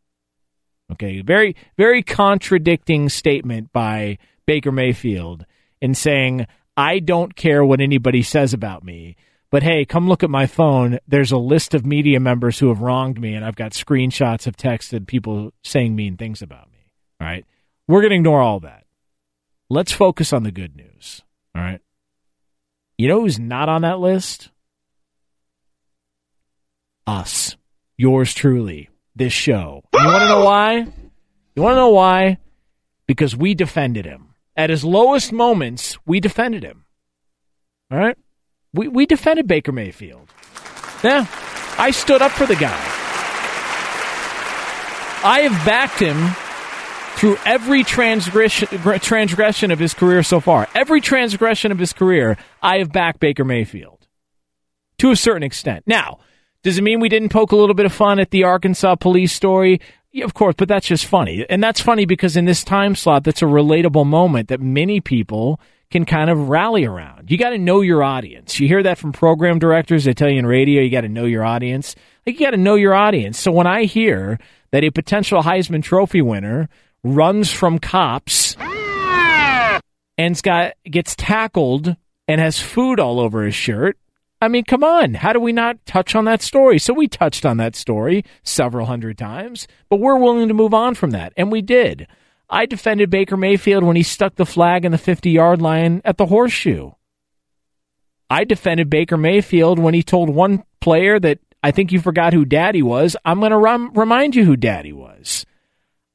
Okay, 0.93 1.21
very 1.21 1.57
very 1.77 2.03
contradicting 2.03 3.09
statement 3.09 3.73
by 3.73 4.19
Baker 4.47 4.73
Mayfield 4.73 5.45
in 5.81 5.95
saying 5.95 6.47
I 6.77 6.99
don't 6.99 7.35
care 7.35 7.65
what 7.65 7.81
anybody 7.81 8.23
says 8.23 8.53
about 8.53 8.85
me. 8.85 9.17
But 9.51 9.63
hey, 9.63 9.85
come 9.85 10.09
look 10.09 10.23
at 10.23 10.31
my 10.31 10.47
phone. 10.47 10.99
There's 11.07 11.33
a 11.33 11.39
list 11.39 11.73
of 11.75 11.87
media 11.87 12.21
members 12.21 12.59
who 12.59 12.69
have 12.69 12.81
wronged 12.81 13.21
me, 13.21 13.35
and 13.35 13.45
I've 13.45 13.57
got 13.57 13.73
screenshots 13.73 14.47
of 14.47 14.57
text 14.57 14.93
and 14.93 15.07
people 15.07 15.53
saying 15.63 15.95
mean 15.95 16.17
things 16.17 16.43
about 16.43 16.71
me. 16.73 16.91
All 17.21 17.27
right. 17.27 17.47
We're 17.89 18.01
going 18.01 18.11
to 18.11 18.17
ignore 18.17 18.43
all 18.43 18.61
that. 18.61 18.85
Let's 19.71 19.93
focus 19.93 20.33
on 20.33 20.43
the 20.43 20.51
good 20.51 20.77
news. 20.77 21.23
All 21.55 21.63
right. 21.63 21.81
You 22.99 23.09
know 23.09 23.21
who's 23.21 23.39
not 23.39 23.69
on 23.69 23.83
that 23.83 24.01
list? 24.01 24.51
Us. 27.07 27.57
Yours 27.97 28.35
truly. 28.35 28.91
This 29.15 29.33
show. 29.33 29.83
You 29.95 30.05
want 30.05 30.23
to 30.23 30.29
know 30.29 30.45
why? 30.45 30.75
You 31.55 31.63
want 31.63 31.73
to 31.73 31.77
know 31.77 31.91
why? 31.91 32.39
Because 33.07 33.35
we 33.35 33.55
defended 33.55 34.05
him. 34.05 34.35
At 34.57 34.69
his 34.69 34.85
lowest 34.85 35.33
moments, 35.33 35.97
we 36.07 36.21
defended 36.21 36.63
him. 36.63 36.85
All 37.91 37.99
right? 37.99 38.17
We, 38.75 38.89
we 38.89 39.07
defended 39.07 39.47
Baker 39.47 39.73
Mayfield. 39.73 40.31
Yeah. 41.03 41.27
I 41.79 41.91
stood 41.91 42.21
up 42.21 42.33
for 42.33 42.47
the 42.47 42.57
guy. 42.57 42.79
I 45.25 45.41
have 45.49 45.67
backed 45.67 45.99
him 45.99 46.35
through 47.17 47.39
every 47.47 47.83
transgression, 47.83 48.69
transgression 49.01 49.71
of 49.71 49.79
his 49.79 49.95
career 49.95 50.23
so 50.23 50.41
far. 50.41 50.69
Every 50.75 51.01
transgression 51.01 51.73
of 51.73 51.79
his 51.79 51.95
career, 51.95 52.37
I 52.63 52.79
have 52.79 52.93
backed 52.93 53.21
Baker 53.21 53.45
Mayfield 53.45 54.07
to 54.99 55.11
a 55.11 55.17
certain 55.17 55.43
extent. 55.43 55.85
Now, 55.87 56.19
does 56.67 56.79
it 56.79 56.83
mean 56.83 56.99
we 56.99 57.09
didn't 57.09 57.29
poke 57.29 57.53
a 57.53 57.57
little 57.57 57.77
bit 57.77 57.87
of 57.87 57.93
fun 57.93 58.19
at 58.19 58.33
the 58.33 58.43
Arkansas 58.43 58.97
police 58.97 59.33
story? 59.33 59.81
Yeah, 60.11 60.25
of 60.25 60.35
course, 60.35 60.57
but 60.59 60.67
that's 60.67 60.89
just 60.89 61.07
funny. 61.07 61.47
And 61.49 61.63
that's 61.63 61.81
funny 61.81 62.07
because 62.07 62.37
in 62.37 62.45
this 62.45 62.65
time 62.65 62.97
slot, 62.97 63.23
that's 63.23 63.41
a 63.41 63.45
relatable 63.45 64.05
moment 64.05 64.49
that 64.49 64.61
many 64.61 65.01
people 65.01 65.61
can 65.93 66.05
kind 66.05 66.29
of 66.29 66.49
rally 66.49 66.85
around. 66.85 67.31
You 67.31 67.39
got 67.39 67.51
to 67.51 67.59
know 67.59 67.83
your 67.83 68.03
audience. 68.03 68.59
You 68.59 68.67
hear 68.67 68.83
that 68.83 68.99
from 68.99 69.13
program 69.13 69.61
directors. 69.61 70.03
They 70.03 70.13
tell 70.13 70.29
you 70.29 70.41
in 70.41 70.47
radio, 70.47 70.83
you 70.83 70.91
got 70.91 71.03
to 71.03 71.09
know 71.09 71.25
your 71.25 71.45
audience. 71.45 71.95
Like, 72.27 72.41
you 72.41 72.45
got 72.45 72.51
to 72.51 72.57
know 72.57 72.75
your 72.75 72.95
audience. 72.95 73.39
So 73.39 73.53
when 73.53 73.69
I 73.69 73.85
hear 73.85 74.37
that 74.73 74.83
a 74.83 74.91
potential 74.91 75.45
Heisman 75.45 75.85
Trophy 75.85 76.21
winner 76.21 76.69
runs 77.05 77.53
from 77.53 77.79
cops 77.79 78.57
and 80.19 80.43
got 80.43 80.73
gets 80.83 81.15
tackled 81.15 81.95
and 82.27 82.41
has 82.41 82.61
food 82.61 82.99
all 82.99 83.21
over 83.21 83.45
his 83.45 83.55
shirt, 83.55 83.97
I 84.41 84.49
mean, 84.49 84.65
come 84.65 84.85
on. 84.85 85.15
How 85.15 85.33
do 85.33 85.41
we 85.41 85.53
not 85.53 85.85
touch 85.87 86.15
on 86.15 86.27
that 86.27 86.43
story? 86.43 86.79
So 86.79 86.93
we 86.93 87.09
touched 87.09 87.47
on 87.47 87.57
that 87.57 87.75
story 87.75 88.25
several 88.43 88.87
hundred 88.87 89.17
times, 89.17 89.67
but 89.89 89.99
we're 89.99 90.19
willing 90.19 90.49
to 90.49 90.55
move 90.55 90.75
on 90.75 90.95
from 90.95 91.11
that. 91.11 91.33
And 91.37 91.51
we 91.51 91.63
did. 91.63 92.07
I 92.49 92.67
defended 92.67 93.11
Baker 93.11 93.37
Mayfield 93.37 93.83
when 93.83 93.97
he 93.97 94.03
stuck 94.03 94.37
the 94.37 94.47
flag 94.47 94.85
in 94.85 94.93
the 94.93 94.99
50 94.99 95.31
yard 95.31 95.63
line 95.63 96.03
at 96.05 96.19
the 96.19 96.27
horseshoe. 96.27 96.93
I 98.29 98.45
defended 98.45 98.91
Baker 98.91 99.17
Mayfield 99.17 99.79
when 99.79 99.95
he 99.95 100.03
told 100.03 100.29
one 100.29 100.65
player 100.81 101.19
that 101.19 101.39
I 101.63 101.71
think 101.71 101.91
you 101.91 102.01
forgot 102.01 102.33
who 102.33 102.45
daddy 102.45 102.83
was. 102.83 103.17
I'm 103.25 103.41
going 103.41 103.51
to 103.51 103.59
rem- 103.59 103.93
remind 103.95 104.35
you 104.35 104.45
who 104.45 104.57
daddy 104.57 104.93
was. 104.93 105.47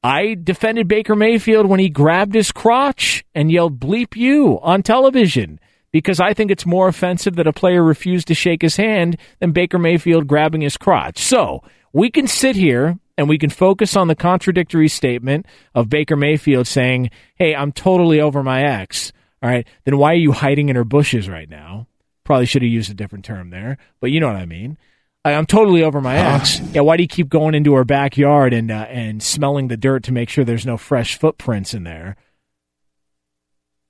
I 0.03 0.35
defended 0.41 0.87
Baker 0.87 1.15
Mayfield 1.15 1.67
when 1.67 1.79
he 1.79 1.89
grabbed 1.89 2.33
his 2.33 2.51
crotch 2.51 3.23
and 3.35 3.51
yelled 3.51 3.79
bleep 3.79 4.15
you 4.15 4.59
on 4.61 4.83
television 4.83 5.59
because 5.91 6.19
I 6.19 6.33
think 6.33 6.51
it's 6.51 6.65
more 6.65 6.87
offensive 6.87 7.35
that 7.35 7.47
a 7.47 7.53
player 7.53 7.83
refused 7.83 8.27
to 8.27 8.33
shake 8.33 8.61
his 8.61 8.77
hand 8.77 9.17
than 9.39 9.51
Baker 9.51 9.77
Mayfield 9.77 10.27
grabbing 10.27 10.61
his 10.61 10.77
crotch. 10.77 11.19
So 11.19 11.63
we 11.93 12.09
can 12.09 12.27
sit 12.27 12.55
here 12.55 12.97
and 13.17 13.27
we 13.27 13.37
can 13.37 13.49
focus 13.49 13.95
on 13.95 14.07
the 14.07 14.15
contradictory 14.15 14.87
statement 14.87 15.45
of 15.75 15.89
Baker 15.89 16.15
Mayfield 16.15 16.67
saying, 16.67 17.11
Hey, 17.35 17.55
I'm 17.55 17.71
totally 17.71 18.21
over 18.21 18.41
my 18.41 18.63
ex. 18.63 19.11
All 19.43 19.49
right. 19.49 19.67
Then 19.85 19.97
why 19.97 20.11
are 20.11 20.15
you 20.15 20.31
hiding 20.31 20.69
in 20.69 20.75
her 20.75 20.83
bushes 20.83 21.27
right 21.27 21.49
now? 21.49 21.87
Probably 22.23 22.45
should 22.45 22.61
have 22.61 22.71
used 22.71 22.91
a 22.91 22.95
different 22.95 23.25
term 23.25 23.49
there, 23.49 23.77
but 23.99 24.11
you 24.11 24.19
know 24.19 24.27
what 24.27 24.35
I 24.35 24.45
mean. 24.45 24.77
I'm 25.23 25.45
totally 25.45 25.83
over 25.83 26.01
my 26.01 26.15
ex. 26.17 26.59
Yeah, 26.73 26.81
why 26.81 26.97
do 26.97 27.03
you 27.03 27.07
keep 27.07 27.29
going 27.29 27.53
into 27.53 27.75
her 27.75 27.83
backyard 27.83 28.53
and 28.53 28.71
uh, 28.71 28.87
and 28.89 29.21
smelling 29.21 29.67
the 29.67 29.77
dirt 29.77 30.03
to 30.05 30.11
make 30.11 30.29
sure 30.29 30.43
there's 30.43 30.65
no 30.65 30.77
fresh 30.77 31.17
footprints 31.17 31.75
in 31.75 31.83
there? 31.83 32.15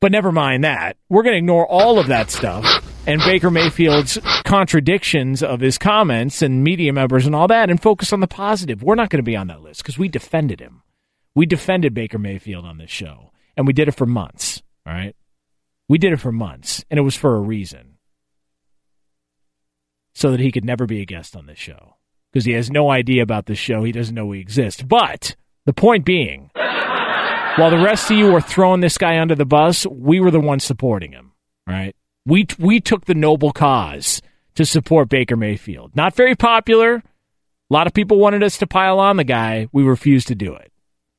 But 0.02 0.12
never 0.12 0.32
mind 0.32 0.64
that. 0.64 0.98
We're 1.10 1.24
going 1.24 1.36
to 1.36 1.38
ignore 1.38 1.66
all 1.66 2.00
of 2.00 2.08
that 2.08 2.32
stuff 2.32 2.84
and 3.08 3.22
Baker 3.22 3.50
Mayfield's 3.50 4.18
contradictions 4.46 5.42
of 5.42 5.60
his 5.60 5.78
comments 5.78 6.42
and 6.42 6.64
media 6.64 6.92
members 6.92 7.26
and 7.26 7.36
all 7.36 7.48
that 7.48 7.70
and 7.70 7.82
focus 7.82 8.12
on 8.12 8.20
the 8.20 8.28
positive. 8.28 8.84
We're 8.84 8.96
not 8.96 9.10
going 9.10 9.20
to 9.20 9.24
be 9.24 9.36
on 9.36 9.48
that 9.48 9.62
list 9.62 9.82
because 9.82 9.98
we 9.98 10.08
defended 10.08 10.60
him. 10.60 10.82
We 11.36 11.46
defended 11.46 11.94
Baker 11.94 12.20
Mayfield 12.20 12.66
on 12.66 12.78
this 12.78 12.90
show, 12.90 13.32
and 13.56 13.66
we 13.66 13.74
did 13.74 13.88
it 13.88 13.94
for 13.94 14.06
months. 14.06 14.62
All 14.86 14.94
right? 14.94 15.16
We 15.88 15.98
did 15.98 16.14
it 16.14 16.20
for 16.20 16.32
months, 16.32 16.84
and 16.90 16.98
it 16.98 17.04
was 17.04 17.16
for 17.16 17.36
a 17.36 17.42
reason. 17.42 17.98
So 20.14 20.32
that 20.32 20.40
he 20.40 20.52
could 20.52 20.66
never 20.66 20.86
be 20.86 21.02
a 21.02 21.06
guest 21.06 21.36
on 21.36 21.46
this 21.46 21.58
show 21.58 21.96
because 22.32 22.46
he 22.46 22.52
has 22.54 22.70
no 22.70 22.90
idea 22.90 23.24
about 23.24 23.46
this 23.46 23.58
show. 23.58 23.84
He 23.84 23.92
doesn't 23.92 24.16
know 24.16 24.26
we 24.26 24.40
exist. 24.40 24.88
But 24.88 25.36
the 25.66 25.74
point 25.74 26.06
being, 26.06 26.52
while 27.58 27.70
the 27.70 27.84
rest 27.84 28.10
of 28.10 28.18
you 28.18 28.32
were 28.32 28.42
throwing 28.42 28.82
this 28.82 28.98
guy 28.98 29.20
under 29.20 29.36
the 29.36 29.46
bus, 29.46 29.86
we 29.88 30.20
were 30.20 30.32
the 30.32 30.40
ones 30.40 30.64
supporting 30.64 31.12
him. 31.12 31.34
Right? 31.68 31.96
We 32.26 32.48
we 32.60 32.80
took 32.80 33.06
the 33.06 33.16
noble 33.16 33.52
cause 33.52 34.22
to 34.56 34.66
support 34.66 35.10
Baker 35.10 35.36
Mayfield. 35.36 35.96
Not 35.96 36.16
very 36.16 36.36
popular. 36.36 36.96
A 36.96 37.04
lot 37.74 37.88
of 37.88 37.94
people 37.94 38.20
wanted 38.20 38.44
us 38.44 38.58
to 38.58 38.68
pile 38.68 39.00
on 39.00 39.18
the 39.18 39.24
guy. 39.24 39.68
We 39.72 39.84
refused 39.84 40.28
to 40.28 40.36
do 40.36 40.54
it. 40.54 40.72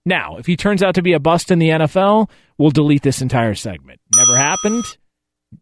Now, 0.05 0.37
if 0.37 0.47
he 0.47 0.57
turns 0.57 0.83
out 0.83 0.95
to 0.97 1.03
be 1.03 1.13
a 1.13 1.21
bust 1.21 1.51
in 1.51 1.59
the 1.59 1.71
NFL, 1.71 2.29
we'll 2.59 2.71
delete 2.71 3.03
this 3.03 3.23
entire 3.23 3.55
segment. 3.55 4.01
Never 4.17 4.37
happened. 4.37 4.85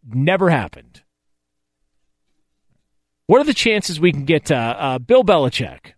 Never 0.08 0.50
happened. 0.50 1.02
What 3.26 3.40
are 3.40 3.44
the 3.44 3.54
chances 3.54 4.00
we 4.00 4.12
can 4.12 4.24
get 4.24 4.50
uh, 4.50 4.74
uh, 4.76 4.98
Bill 4.98 5.22
Belichick 5.22 5.92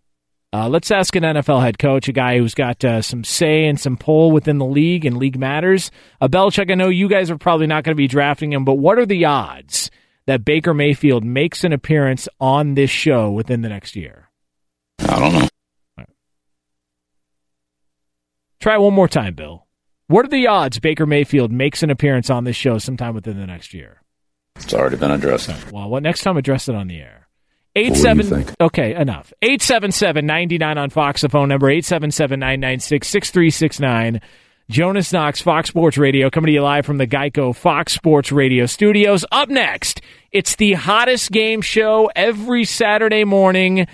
uh, 0.53 0.69
let's 0.69 0.91
ask 0.91 1.15
an 1.15 1.23
NFL 1.23 1.63
head 1.63 1.79
coach, 1.79 2.07
a 2.07 2.11
guy 2.11 2.37
who's 2.37 2.53
got 2.53 2.85
uh, 2.85 3.01
some 3.01 3.23
say 3.23 3.65
and 3.65 3.79
some 3.79 3.97
pull 3.97 4.31
within 4.31 4.59
the 4.59 4.65
league 4.65 5.03
and 5.03 5.17
league 5.17 5.39
matters. 5.39 5.89
Uh, 6.21 6.27
Belichick, 6.27 6.71
I 6.71 6.75
know 6.75 6.89
you 6.89 7.09
guys 7.09 7.31
are 7.31 7.39
probably 7.39 7.65
not 7.65 7.83
going 7.83 7.95
to 7.95 8.01
be 8.01 8.07
drafting 8.07 8.53
him, 8.53 8.63
but 8.63 8.75
what 8.75 8.99
are 8.99 9.05
the 9.07 9.25
odds 9.25 9.89
that 10.27 10.45
Baker 10.45 10.75
Mayfield 10.75 11.23
makes 11.25 11.63
an 11.63 11.73
appearance 11.73 12.29
on 12.39 12.75
this 12.75 12.91
show 12.91 13.31
within 13.31 13.61
the 13.61 13.69
next 13.69 13.95
year? 13.95 14.29
I 14.99 15.19
don't 15.19 15.33
know. 15.33 15.47
Right. 15.97 16.09
Try 18.59 18.77
one 18.77 18.93
more 18.93 19.07
time, 19.07 19.33
Bill. 19.33 19.65
What 20.07 20.23
are 20.23 20.29
the 20.29 20.45
odds 20.45 20.77
Baker 20.79 21.07
Mayfield 21.07 21.51
makes 21.51 21.81
an 21.81 21.89
appearance 21.89 22.29
on 22.29 22.43
this 22.43 22.55
show 22.55 22.77
sometime 22.77 23.15
within 23.15 23.39
the 23.39 23.47
next 23.47 23.73
year? 23.73 24.03
It's 24.57 24.71
already 24.71 24.97
been 24.97 25.09
addressed. 25.09 25.49
Well, 25.71 25.89
what 25.89 26.03
next 26.03 26.21
time 26.21 26.37
address 26.37 26.69
it 26.69 26.75
on 26.75 26.87
the 26.87 26.99
air? 26.99 27.22
Eight 27.75 27.91
What 27.91 28.03
do 28.03 28.17
you 28.17 28.23
seven. 28.23 28.55
Okay, 28.61 28.95
enough. 28.95 29.33
Eight 29.41 29.61
seven 29.61 29.91
seven 29.91 30.25
ninety 30.25 30.57
nine 30.57 30.77
on 30.77 30.89
Fox. 30.91 31.21
The 31.21 31.29
phone 31.29 31.49
number 31.49 31.69
eight 31.69 31.85
seven 31.85 32.11
seven 32.11 32.39
nine 32.39 32.59
nine 32.59 32.79
six 32.79 33.07
six 33.07 33.31
three 33.31 33.49
six 33.49 33.79
nine. 33.79 34.21
Jonas 34.69 35.11
Knox, 35.11 35.41
Fox 35.41 35.69
Sports 35.69 35.97
Radio, 35.97 36.29
coming 36.29 36.47
to 36.47 36.53
you 36.53 36.61
live 36.61 36.85
from 36.85 36.97
the 36.97 37.07
Geico 37.07 37.53
Fox 37.55 37.93
Sports 37.93 38.31
Radio 38.31 38.65
studios. 38.65 39.25
Up 39.31 39.49
next, 39.49 40.01
it's 40.31 40.55
the 40.55 40.73
hottest 40.73 41.31
game 41.31 41.61
show 41.61 42.09
every 42.15 42.63
Saturday 42.63 43.23
morning. 43.25 43.87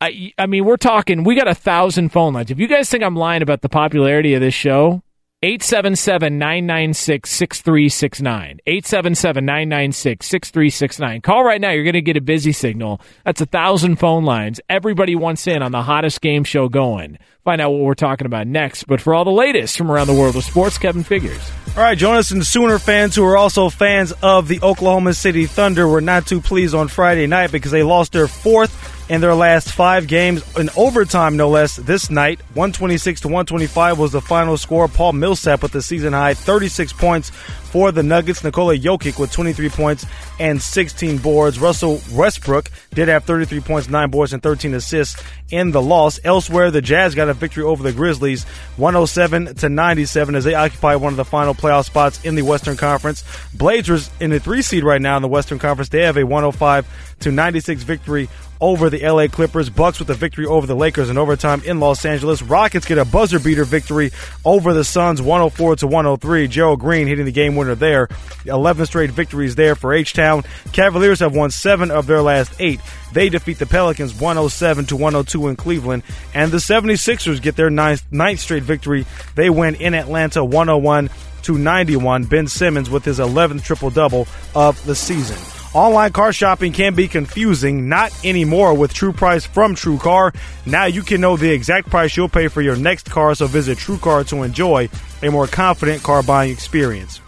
I, 0.00 0.32
I 0.38 0.46
mean, 0.46 0.64
we're 0.64 0.76
talking, 0.76 1.24
we 1.24 1.34
got 1.34 1.48
a 1.48 1.54
thousand 1.54 2.10
phone 2.10 2.34
lines. 2.34 2.50
If 2.50 2.58
you 2.58 2.68
guys 2.68 2.88
think 2.88 3.02
I'm 3.02 3.16
lying 3.16 3.42
about 3.42 3.62
the 3.62 3.68
popularity 3.68 4.34
of 4.34 4.40
this 4.40 4.54
show, 4.54 5.02
877 5.42 6.36
996 6.36 7.30
6369. 7.30 8.60
877 8.66 9.46
996 9.46 10.26
6369. 10.26 11.22
Call 11.22 11.42
right 11.42 11.58
now. 11.58 11.70
You're 11.70 11.84
going 11.84 11.94
to 11.94 12.02
get 12.02 12.18
a 12.18 12.20
busy 12.20 12.52
signal. 12.52 13.00
That's 13.24 13.40
a 13.40 13.46
thousand 13.46 13.96
phone 13.96 14.26
lines. 14.26 14.60
Everybody 14.68 15.16
wants 15.16 15.46
in 15.46 15.62
on 15.62 15.72
the 15.72 15.80
hottest 15.80 16.20
game 16.20 16.44
show 16.44 16.68
going. 16.68 17.16
Find 17.42 17.58
out 17.62 17.70
what 17.70 17.80
we're 17.80 17.94
talking 17.94 18.26
about 18.26 18.48
next. 18.48 18.84
But 18.84 19.00
for 19.00 19.14
all 19.14 19.24
the 19.24 19.30
latest 19.30 19.78
from 19.78 19.90
around 19.90 20.08
the 20.08 20.12
world 20.12 20.36
of 20.36 20.44
sports, 20.44 20.76
Kevin 20.76 21.04
Figures. 21.04 21.50
All 21.74 21.84
right, 21.84 21.96
Jonas 21.96 22.32
and 22.32 22.44
Sooner 22.44 22.78
fans 22.78 23.16
who 23.16 23.24
are 23.24 23.38
also 23.38 23.70
fans 23.70 24.12
of 24.22 24.46
the 24.46 24.60
Oklahoma 24.62 25.14
City 25.14 25.46
Thunder 25.46 25.88
were 25.88 26.02
not 26.02 26.26
too 26.26 26.42
pleased 26.42 26.74
on 26.74 26.88
Friday 26.88 27.26
night 27.26 27.50
because 27.50 27.70
they 27.70 27.82
lost 27.82 28.12
their 28.12 28.28
fourth 28.28 28.99
in 29.10 29.20
their 29.20 29.34
last 29.34 29.72
five 29.72 30.06
games 30.06 30.40
in 30.56 30.70
overtime, 30.76 31.36
no 31.36 31.48
less. 31.48 31.74
This 31.74 32.10
night, 32.10 32.38
126 32.54 33.22
to 33.22 33.26
125 33.26 33.98
was 33.98 34.12
the 34.12 34.20
final 34.20 34.56
score. 34.56 34.86
Paul 34.86 35.14
Millsap 35.14 35.64
with 35.64 35.72
the 35.72 35.82
season 35.82 36.12
high 36.12 36.34
36 36.34 36.92
points 36.92 37.30
for 37.70 37.90
the 37.90 38.04
Nuggets. 38.04 38.44
Nikola 38.44 38.76
Jokic 38.76 39.18
with 39.18 39.32
23 39.32 39.68
points 39.70 40.06
and 40.38 40.62
16 40.62 41.18
boards. 41.18 41.58
Russell 41.58 42.00
Westbrook 42.12 42.70
did 42.94 43.08
have 43.08 43.24
33 43.24 43.60
points, 43.60 43.88
9 43.88 44.10
boards, 44.10 44.32
and 44.32 44.40
13 44.42 44.74
assists 44.74 45.20
in 45.50 45.72
the 45.72 45.82
loss. 45.82 46.20
Elsewhere, 46.22 46.70
the 46.70 46.80
Jazz 46.80 47.16
got 47.16 47.28
a 47.28 47.34
victory 47.34 47.64
over 47.64 47.82
the 47.82 47.92
Grizzlies 47.92 48.44
107 48.76 49.56
to 49.56 49.68
97 49.68 50.36
as 50.36 50.44
they 50.44 50.54
occupy 50.54 50.94
one 50.94 51.12
of 51.12 51.16
the 51.16 51.24
final 51.24 51.54
playoff 51.54 51.84
spots 51.84 52.24
in 52.24 52.36
the 52.36 52.42
Western 52.42 52.76
Conference. 52.76 53.24
Blazers 53.54 54.08
in 54.20 54.30
the 54.30 54.38
three 54.38 54.62
seed 54.62 54.84
right 54.84 55.02
now 55.02 55.16
in 55.16 55.22
the 55.22 55.28
Western 55.28 55.58
Conference. 55.58 55.88
They 55.88 56.04
have 56.04 56.16
a 56.16 56.24
105 56.24 57.09
to 57.20 57.30
96 57.30 57.82
victory 57.82 58.28
over 58.60 58.90
the 58.90 59.06
LA 59.06 59.26
Clippers. 59.26 59.70
Bucks 59.70 59.98
with 59.98 60.10
a 60.10 60.14
victory 60.14 60.46
over 60.46 60.66
the 60.66 60.76
Lakers 60.76 61.10
in 61.10 61.18
overtime 61.18 61.62
in 61.64 61.80
Los 61.80 62.04
Angeles. 62.04 62.42
Rockets 62.42 62.86
get 62.86 62.98
a 62.98 63.04
buzzer 63.04 63.38
beater 63.38 63.64
victory 63.64 64.10
over 64.44 64.74
the 64.74 64.84
Suns 64.84 65.22
104 65.22 65.76
to 65.76 65.86
103. 65.86 66.48
Gerald 66.48 66.80
Green 66.80 67.06
hitting 67.06 67.24
the 67.24 67.32
game 67.32 67.56
winner 67.56 67.74
there. 67.74 68.08
11 68.44 68.86
straight 68.86 69.10
victories 69.10 69.54
there 69.54 69.74
for 69.74 69.92
H-Town. 69.92 70.44
Cavaliers 70.72 71.20
have 71.20 71.34
won 71.34 71.50
7 71.50 71.90
of 71.90 72.06
their 72.06 72.22
last 72.22 72.52
8. 72.58 72.80
They 73.12 73.28
defeat 73.28 73.58
the 73.58 73.66
Pelicans 73.66 74.14
107 74.14 74.86
to 74.86 74.96
102 74.96 75.48
in 75.48 75.56
Cleveland. 75.56 76.02
And 76.34 76.52
the 76.52 76.58
76ers 76.58 77.40
get 77.40 77.56
their 77.56 77.70
ninth, 77.70 78.04
ninth 78.10 78.40
straight 78.40 78.62
victory. 78.62 79.06
They 79.34 79.50
win 79.50 79.74
in 79.76 79.94
Atlanta 79.94 80.44
101 80.44 81.10
to 81.42 81.58
91. 81.58 82.24
Ben 82.24 82.46
Simmons 82.46 82.90
with 82.90 83.04
his 83.04 83.18
11th 83.18 83.64
triple 83.64 83.90
double 83.90 84.28
of 84.54 84.84
the 84.84 84.94
season. 84.94 85.59
Online 85.72 86.10
car 86.10 86.32
shopping 86.32 86.72
can 86.72 86.96
be 86.96 87.06
confusing, 87.06 87.88
not 87.88 88.12
anymore 88.24 88.74
with 88.74 88.92
True 88.92 89.12
Price 89.12 89.46
from 89.46 89.76
True 89.76 89.98
Car. 89.98 90.32
Now 90.66 90.86
you 90.86 91.02
can 91.02 91.20
know 91.20 91.36
the 91.36 91.52
exact 91.52 91.88
price 91.88 92.16
you'll 92.16 92.28
pay 92.28 92.48
for 92.48 92.60
your 92.60 92.74
next 92.74 93.08
car, 93.08 93.36
so 93.36 93.46
visit 93.46 93.78
True 93.78 93.98
Car 93.98 94.24
to 94.24 94.42
enjoy 94.42 94.88
a 95.22 95.30
more 95.30 95.46
confident 95.46 96.02
car 96.02 96.24
buying 96.24 96.50
experience. 96.50 97.20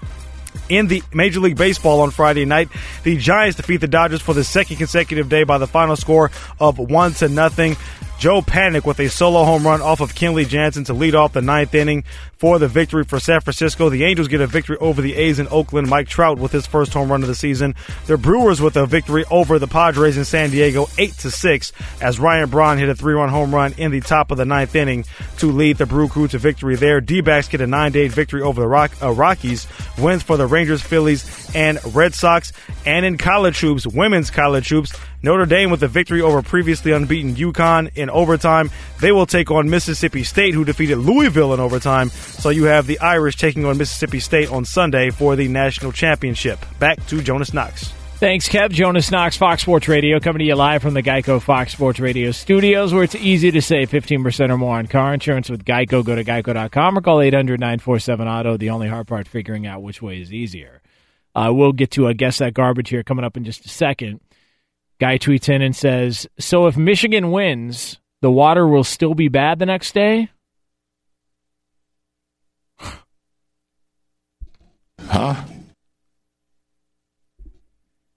In 0.69 0.89
the 0.89 1.05
Major 1.15 1.39
League 1.39 1.57
Baseball 1.57 2.01
on 2.01 2.11
Friday 2.11 2.45
night, 2.45 2.69
the 3.05 3.17
Giants 3.17 3.59
defeat 3.59 3.77
the 3.77 3.87
Dodgers 3.87 4.23
for 4.23 4.35
the 4.35 4.43
second 4.43 4.77
consecutive 4.77 5.29
day 5.29 5.45
by 5.45 5.59
the 5.59 5.69
final 5.69 5.95
score 5.95 6.33
of 6.59 6.79
one 6.81 7.13
to 7.15 7.29
nothing. 7.29 7.77
Joe 8.19 8.41
Panik 8.41 8.85
with 8.85 8.99
a 9.01 9.09
solo 9.09 9.45
home 9.45 9.65
run 9.65 9.81
off 9.81 10.01
of 10.01 10.15
Kenley 10.15 10.49
Jansen 10.49 10.85
to 10.85 10.95
lead 10.95 11.15
off 11.15 11.33
the 11.33 11.43
ninth 11.43 11.75
inning 11.75 12.05
for 12.43 12.59
the 12.59 12.67
victory 12.67 13.05
for 13.05 13.21
San 13.21 13.41
Francisco. 13.41 13.89
The 13.89 14.03
Angels 14.03 14.27
get 14.27 14.41
a 14.41 14.49
victory 14.49 14.77
over 14.79 15.01
the 15.01 15.15
A's 15.15 15.39
in 15.39 15.47
Oakland. 15.53 15.89
Mike 15.89 16.09
Trout 16.09 16.41
with 16.41 16.51
his 16.51 16.67
first 16.67 16.93
home 16.93 17.09
run 17.09 17.23
of 17.23 17.29
the 17.29 17.37
season. 17.37 17.77
The 18.09 18.19
Brewers 18.19 18.61
with 18.61 18.77
a 18.77 18.85
victory 18.85 19.25
over 19.31 19.61
the 19.61 19.69
Padres 19.69 20.17
in 20.17 20.25
San 20.25 20.51
Diego, 20.51 20.89
eight 20.99 21.13
to 21.19 21.31
six, 21.31 21.73
as 22.01 22.19
Ryan 22.19 22.51
Braun 22.51 22.79
hit 22.79 22.89
a 22.89 22.97
three-run 22.97 23.29
home 23.29 23.55
run 23.55 23.75
in 23.79 23.93
the 23.93 24.01
top 24.01 24.33
of 24.33 24.39
the 24.39 24.45
ninth 24.45 24.75
inning 24.75 25.05
to 25.39 25.53
lead 25.53 25.79
the 25.79 25.87
Brew 25.87 26.09
Crew 26.09 26.27
to 26.27 26.39
victory 26.39 26.75
there. 26.75 27.01
D-backs 27.01 27.47
get 27.47 27.61
a 27.61 27.67
nine-day 27.69 28.09
victory 28.09 28.43
over 28.43 28.61
the 28.61 28.67
Rock, 28.67 28.91
uh, 29.01 29.13
Rockies. 29.13 29.69
Wins 29.97 30.25
for 30.25 30.37
the 30.37 30.49
Rangers, 30.49 30.83
Phillies, 30.83 31.49
and 31.55 31.79
Red 31.95 32.13
Sox. 32.13 32.53
And 32.85 33.07
in 33.07 33.19
college 33.19 33.61
hoops, 33.61 33.87
women's 33.87 34.33
college 34.33 34.69
hoops, 34.69 34.99
Notre 35.23 35.47
Dame 35.47 35.71
with 35.71 35.85
a 35.85 35.89
victory 35.89 36.21
over 36.21 36.43
previously 36.43 36.91
unbeaten 36.91 37.37
UConn 37.37 37.97
in 37.97 38.11
overtime. 38.11 38.69
They 39.01 39.13
will 39.13 39.27
take 39.27 39.53
on 39.53 39.71
Mississippi 39.71 40.25
State, 40.25 40.55
who 40.55 40.65
defeated 40.65 40.99
Louisville 40.99 41.55
in 41.55 41.61
overtime. 41.61 42.11
So 42.41 42.51
you 42.51 42.65
have 42.65 42.87
the 42.87 42.99
Irish 43.01 43.37
taking 43.37 43.65
on 43.65 43.79
Mississippi 43.79 44.21
State 44.21 44.51
on 44.51 44.65
Sunday 44.65 45.11
for 45.11 45.37
the 45.37 45.49
national 45.49 45.93
championship. 45.93 46.59
Back 46.79 47.05
to 47.07 47.23
Jonas 47.23 47.53
Knox. 47.55 47.93
Thanks, 48.23 48.49
Kev. 48.49 48.71
Jonas 48.71 49.11
Knox, 49.11 49.37
Fox 49.37 49.63
Sports 49.63 49.89
Radio, 49.89 50.21
coming 50.21 50.39
to 50.39 50.45
you 50.45 50.55
live 50.55 50.81
from 50.81 50.95
the 50.95 51.03
Geico 51.03 51.43
Fox 51.43 51.73
Sports 51.73 51.99
Radio 51.99 52.31
studios, 52.31 52.95
where 52.95 53.03
it's 53.03 53.17
easy 53.17 53.51
to 53.51 53.61
save 53.61 53.91
15% 53.91 54.51
or 54.51 54.57
more 54.57 54.79
on 54.79 54.87
car 54.87 55.13
insurance 55.13 55.51
with 55.51 55.65
Geico. 55.65 56.05
Go 56.05 56.15
to 56.15 56.23
geico.com 56.23 56.99
or 56.99 57.01
call 57.01 57.21
800 57.21 57.59
947 57.59 58.29
Auto. 58.29 58.57
The 58.57 58.71
only 58.71 58.87
hard 58.87 59.09
part, 59.09 59.27
figuring 59.27 59.67
out 59.67 59.83
which 59.83 60.01
way 60.01 60.21
is 60.21 60.33
easier. 60.33 60.83
Uh, 61.35 61.51
we'll 61.53 61.73
get 61.73 61.91
to 61.93 62.07
a 62.07 62.15
Guess 62.15 62.39
That 62.39 62.55
Garbage 62.55 62.91
here 62.91 63.03
coming 63.03 63.25
up 63.25 63.37
in 63.37 63.43
just 63.43 63.67
a 63.67 63.69
second. 63.69 64.21
Guy 65.01 65.19
tweets 65.19 65.49
in 65.49 65.61
and 65.61 65.75
says, 65.75 66.29
So 66.39 66.69
if 66.69 66.77
Michigan 66.77 67.33
wins, 67.33 67.99
the 68.21 68.31
water 68.31 68.69
will 68.69 68.85
still 68.85 69.15
be 69.15 69.27
bad 69.27 69.59
the 69.59 69.67
next 69.67 69.95
day? 69.95 70.31
Huh? 75.09 75.43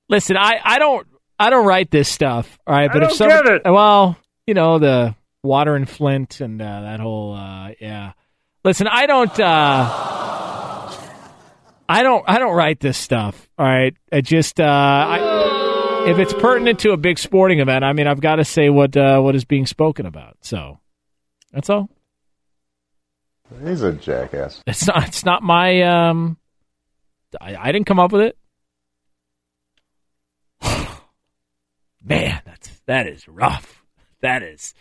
Listen, 0.09 0.37
I, 0.37 0.59
I 0.63 0.79
don't 0.79 1.07
I 1.39 1.49
don't 1.49 1.65
write 1.65 1.91
this 1.91 2.07
stuff, 2.07 2.57
all 2.65 2.75
right? 2.75 2.91
But 2.91 3.03
if 3.03 3.09
don't 3.09 3.17
some, 3.17 3.29
get 3.29 3.45
it. 3.45 3.61
well, 3.65 4.17
you 4.45 4.53
know 4.53 4.79
the 4.79 5.15
water 5.43 5.75
and 5.75 5.89
Flint 5.89 6.41
and 6.41 6.61
uh, 6.61 6.81
that 6.81 6.99
whole 6.99 7.33
uh, 7.33 7.71
yeah. 7.79 8.13
Listen, 8.63 8.87
I 8.87 9.05
don't 9.05 9.39
uh, 9.39 9.89
I 11.89 12.03
don't 12.03 12.23
I 12.27 12.39
don't 12.39 12.55
write 12.55 12.79
this 12.79 12.97
stuff, 12.97 13.49
all 13.57 13.65
right? 13.65 13.95
I 14.11 14.21
just 14.21 14.59
uh, 14.59 14.63
I, 14.63 16.05
if 16.07 16.19
it's 16.19 16.33
pertinent 16.33 16.79
to 16.79 16.91
a 16.91 16.97
big 16.97 17.17
sporting 17.17 17.59
event, 17.59 17.83
I 17.83 17.93
mean, 17.93 18.07
I've 18.07 18.21
got 18.21 18.35
to 18.35 18.45
say 18.45 18.69
what 18.69 18.95
uh, 18.95 19.19
what 19.21 19.35
is 19.35 19.45
being 19.45 19.65
spoken 19.65 20.05
about. 20.05 20.37
So 20.41 20.79
that's 21.51 21.69
all. 21.69 21.89
He's 23.63 23.81
a 23.81 23.93
jackass. 23.93 24.61
It's 24.67 24.87
not. 24.87 25.07
It's 25.07 25.25
not 25.25 25.43
my. 25.43 25.81
Um, 25.81 26.37
I, 27.39 27.55
I 27.55 27.71
didn't 27.71 27.85
come 27.87 27.99
up 27.99 28.11
with 28.11 28.21
it. 28.21 28.37
Man, 32.03 32.41
that's 32.45 32.69
that 32.87 33.07
is 33.07 33.27
rough. 33.27 33.83
That 34.21 34.43
is. 34.43 34.73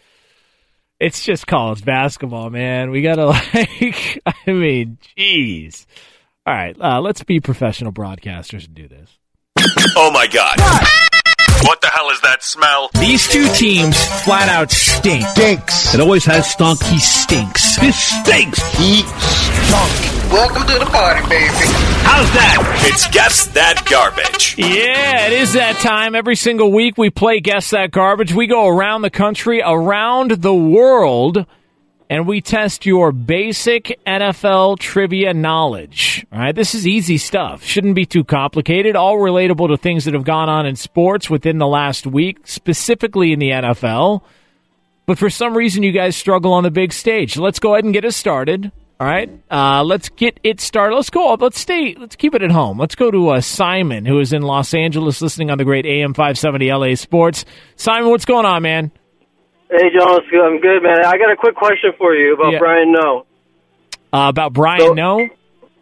It's 1.00 1.24
just 1.24 1.46
college 1.46 1.84
basketball, 1.84 2.50
man. 2.50 2.90
We 2.90 3.02
gotta 3.02 3.26
like. 3.26 4.22
I 4.26 4.34
mean, 4.52 4.98
jeez. 5.16 5.86
All 6.46 6.54
right, 6.54 6.76
uh, 6.80 7.00
let's 7.00 7.22
be 7.24 7.40
professional 7.40 7.92
broadcasters 7.92 8.66
and 8.66 8.74
do 8.74 8.88
this. 8.88 9.10
Oh 9.96 10.10
my 10.12 10.26
god. 10.26 10.58
What 11.62 11.80
the 11.80 11.88
hell 11.88 12.10
is 12.10 12.20
that 12.20 12.42
smell? 12.42 12.90
These 13.00 13.26
two 13.28 13.48
teams 13.54 13.96
flat 14.24 14.48
out 14.50 14.70
stink. 14.70 15.24
Stinks. 15.28 15.94
It 15.94 16.00
always 16.00 16.24
has 16.26 16.50
stunk. 16.50 16.82
He 16.82 16.98
stinks. 16.98 17.78
This 17.78 17.96
stinks. 17.96 18.60
He 18.76 19.02
stunk. 19.02 20.13
Welcome 20.30 20.66
to 20.66 20.78
the 20.78 20.86
party, 20.86 21.20
baby. 21.28 21.52
How's 22.02 22.30
that? 22.32 22.80
It's 22.86 23.06
Guess 23.08 23.46
That 23.48 23.86
Garbage. 23.88 24.56
Yeah, 24.58 25.26
it 25.26 25.32
is 25.32 25.52
that 25.52 25.76
time. 25.76 26.14
Every 26.14 26.34
single 26.34 26.72
week 26.72 26.98
we 26.98 27.10
play 27.10 27.40
Guess 27.40 27.70
That 27.70 27.90
Garbage. 27.90 28.32
We 28.32 28.46
go 28.46 28.66
around 28.66 29.02
the 29.02 29.10
country, 29.10 29.62
around 29.64 30.30
the 30.32 30.54
world, 30.54 31.46
and 32.10 32.26
we 32.26 32.40
test 32.40 32.84
your 32.84 33.12
basic 33.12 34.00
NFL 34.06 34.78
trivia 34.78 35.34
knowledge. 35.34 36.26
All 36.32 36.40
right, 36.40 36.54
this 36.54 36.74
is 36.74 36.86
easy 36.86 37.18
stuff. 37.18 37.62
Shouldn't 37.62 37.94
be 37.94 38.06
too 38.06 38.24
complicated. 38.24 38.96
All 38.96 39.18
relatable 39.18 39.68
to 39.68 39.76
things 39.76 40.04
that 40.06 40.14
have 40.14 40.24
gone 40.24 40.48
on 40.48 40.66
in 40.66 40.74
sports 40.74 41.30
within 41.30 41.58
the 41.58 41.68
last 41.68 42.06
week, 42.06 42.38
specifically 42.44 43.32
in 43.32 43.38
the 43.38 43.50
NFL. 43.50 44.22
But 45.06 45.18
for 45.18 45.30
some 45.30 45.56
reason, 45.56 45.82
you 45.82 45.92
guys 45.92 46.16
struggle 46.16 46.52
on 46.54 46.64
the 46.64 46.70
big 46.70 46.92
stage. 46.92 47.36
Let's 47.36 47.60
go 47.60 47.74
ahead 47.74 47.84
and 47.84 47.92
get 47.92 48.04
us 48.04 48.16
started. 48.16 48.72
All 49.00 49.06
right, 49.08 49.28
uh, 49.50 49.82
let's 49.82 50.08
get 50.08 50.38
it 50.44 50.60
started. 50.60 50.94
Let's 50.94 51.10
go. 51.10 51.34
Let's 51.34 51.58
stay. 51.58 51.96
Let's 51.98 52.14
keep 52.14 52.34
it 52.34 52.42
at 52.42 52.52
home. 52.52 52.78
Let's 52.78 52.94
go 52.94 53.10
to 53.10 53.30
uh, 53.30 53.40
Simon, 53.40 54.04
who 54.06 54.20
is 54.20 54.32
in 54.32 54.42
Los 54.42 54.72
Angeles, 54.72 55.20
listening 55.20 55.50
on 55.50 55.58
the 55.58 55.64
great 55.64 55.84
AM 55.84 56.14
570 56.14 56.72
LA 56.72 56.94
Sports. 56.94 57.44
Simon, 57.74 58.10
what's 58.10 58.24
going 58.24 58.46
on, 58.46 58.62
man? 58.62 58.92
Hey, 59.68 59.90
Jonas, 59.92 60.22
I'm 60.32 60.60
good, 60.60 60.82
man. 60.84 61.04
I 61.04 61.18
got 61.18 61.32
a 61.32 61.36
quick 61.36 61.56
question 61.56 61.90
for 61.98 62.14
you 62.14 62.34
about 62.34 62.52
Yeah. 62.52 62.58
Brian 62.60 62.92
Noe. 62.92 63.26
Uh, 64.12 64.28
about 64.30 64.52
Brian 64.52 64.94
Noe? 64.94 65.28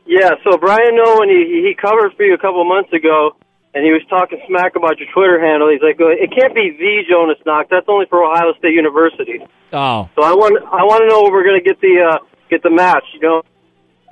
Yeah, 0.06 0.30
so 0.42 0.56
Brian 0.56 0.96
Noe, 0.96 1.18
when 1.20 1.28
he 1.28 1.68
he 1.68 1.74
covered 1.80 2.14
for 2.16 2.22
you 2.24 2.32
a 2.32 2.38
couple 2.38 2.64
months 2.64 2.92
ago, 2.94 3.36
and 3.74 3.84
he 3.84 3.92
was 3.92 4.00
talking 4.08 4.40
smack 4.48 4.74
about 4.74 4.98
your 4.98 5.08
Twitter 5.12 5.38
handle. 5.38 5.68
He's 5.70 5.82
like, 5.82 5.96
"It 6.00 6.32
can't 6.34 6.54
be 6.54 6.74
the 6.78 7.02
Jonas 7.08 7.38
Knox. 7.44 7.68
That's 7.70 7.86
only 7.88 8.06
for 8.06 8.24
Ohio 8.24 8.54
State 8.58 8.72
University." 8.72 9.38
Oh. 9.70 10.08
So 10.16 10.22
I 10.24 10.32
want 10.32 10.56
I 10.64 10.82
want 10.88 11.02
to 11.04 11.08
know 11.08 11.22
where 11.22 11.32
we're 11.32 11.44
going 11.44 11.60
to 11.60 11.64
get 11.68 11.78
the 11.80 12.00
uh, 12.08 12.18
get 12.52 12.62
the 12.62 12.70
match. 12.70 13.04
You 13.14 13.20
know, 13.20 13.42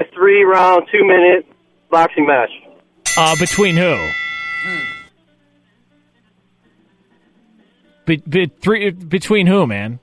a 0.00 0.04
three 0.14 0.42
round, 0.44 0.88
two 0.90 1.06
minute 1.06 1.46
boxing 1.90 2.26
match. 2.26 2.50
Uh, 3.16 3.36
between 3.38 3.76
who? 3.76 4.10
Be, 8.06 8.16
be, 8.16 8.46
three, 8.46 8.90
between 8.90 9.46
who, 9.46 9.66
man? 9.66 10.00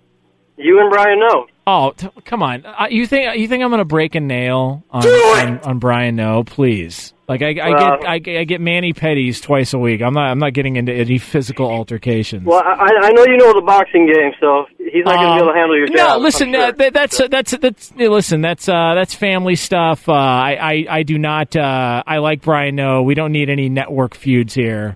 You 0.56 0.80
and 0.80 0.90
Brian 0.90 1.20
Noe. 1.20 1.48
Oh, 1.66 1.92
t- 1.92 2.08
come 2.24 2.42
on! 2.42 2.66
Uh, 2.66 2.88
you 2.90 3.06
think 3.06 3.38
you 3.38 3.48
think 3.48 3.64
I'm 3.64 3.70
going 3.70 3.80
to 3.80 3.86
break 3.86 4.16
a 4.16 4.22
nail 4.22 4.84
on, 4.90 5.06
on 5.06 5.60
on 5.60 5.80
Brian? 5.80 6.16
No, 6.16 6.44
please. 6.46 7.14
Like 7.28 7.42
I, 7.42 7.56
I 7.62 7.70
Well- 7.72 7.98
get 8.00 8.08
I, 8.08 8.20
get- 8.20 8.40
I 8.40 8.44
get 8.46 8.62
Manny 8.62 8.94
Petties 8.94 9.42
twice 9.42 9.74
a 9.74 9.78
week. 9.78 10.02
I'm 10.02 10.14
not 10.14 10.30
I'm 10.32 10.40
not 10.40 10.54
getting 10.54 10.78
into 10.78 10.94
any 10.94 11.18
physical 11.18 11.70
altercations. 11.70 12.46
Well, 12.46 12.64
I, 12.66 12.88
I 13.04 13.10
know 13.12 13.26
you 13.26 13.36
know 13.36 13.52
the 13.54 13.62
boxing 13.66 14.06
game, 14.08 14.32
so 14.40 14.66
he's 14.78 15.04
not 15.04 15.16
going 15.16 15.28
to 15.28 15.34
be 15.36 15.42
able 15.42 15.52
to 15.52 15.60
handle 15.60 15.78
your 15.78 15.88
Um, 15.88 15.94
no, 15.94 16.18
listen, 16.20 16.56
uh, 16.56 16.72
that, 16.72 16.94
that's 16.94 17.20
uh, 17.20 17.28
that's 17.28 17.52
that's 17.58 17.92
uh, 17.92 18.04
listen, 18.06 18.40
that's 18.40 18.70
uh, 18.70 18.94
that's 18.96 19.14
family 19.14 19.56
stuff. 19.58 20.08
Uh, 20.08 20.14
I, 20.14 20.58
I 20.62 20.86
I 21.00 21.04
do 21.04 21.18
not. 21.18 21.54
Uh, 21.54 22.02
I 22.08 22.20
like 22.20 22.42
Brian. 22.44 22.76
No, 22.76 23.04
we 23.04 23.14
don't 23.14 23.34
need 23.34 23.50
any 23.50 23.68
network 23.68 24.16
feuds 24.16 24.54
here. 24.54 24.96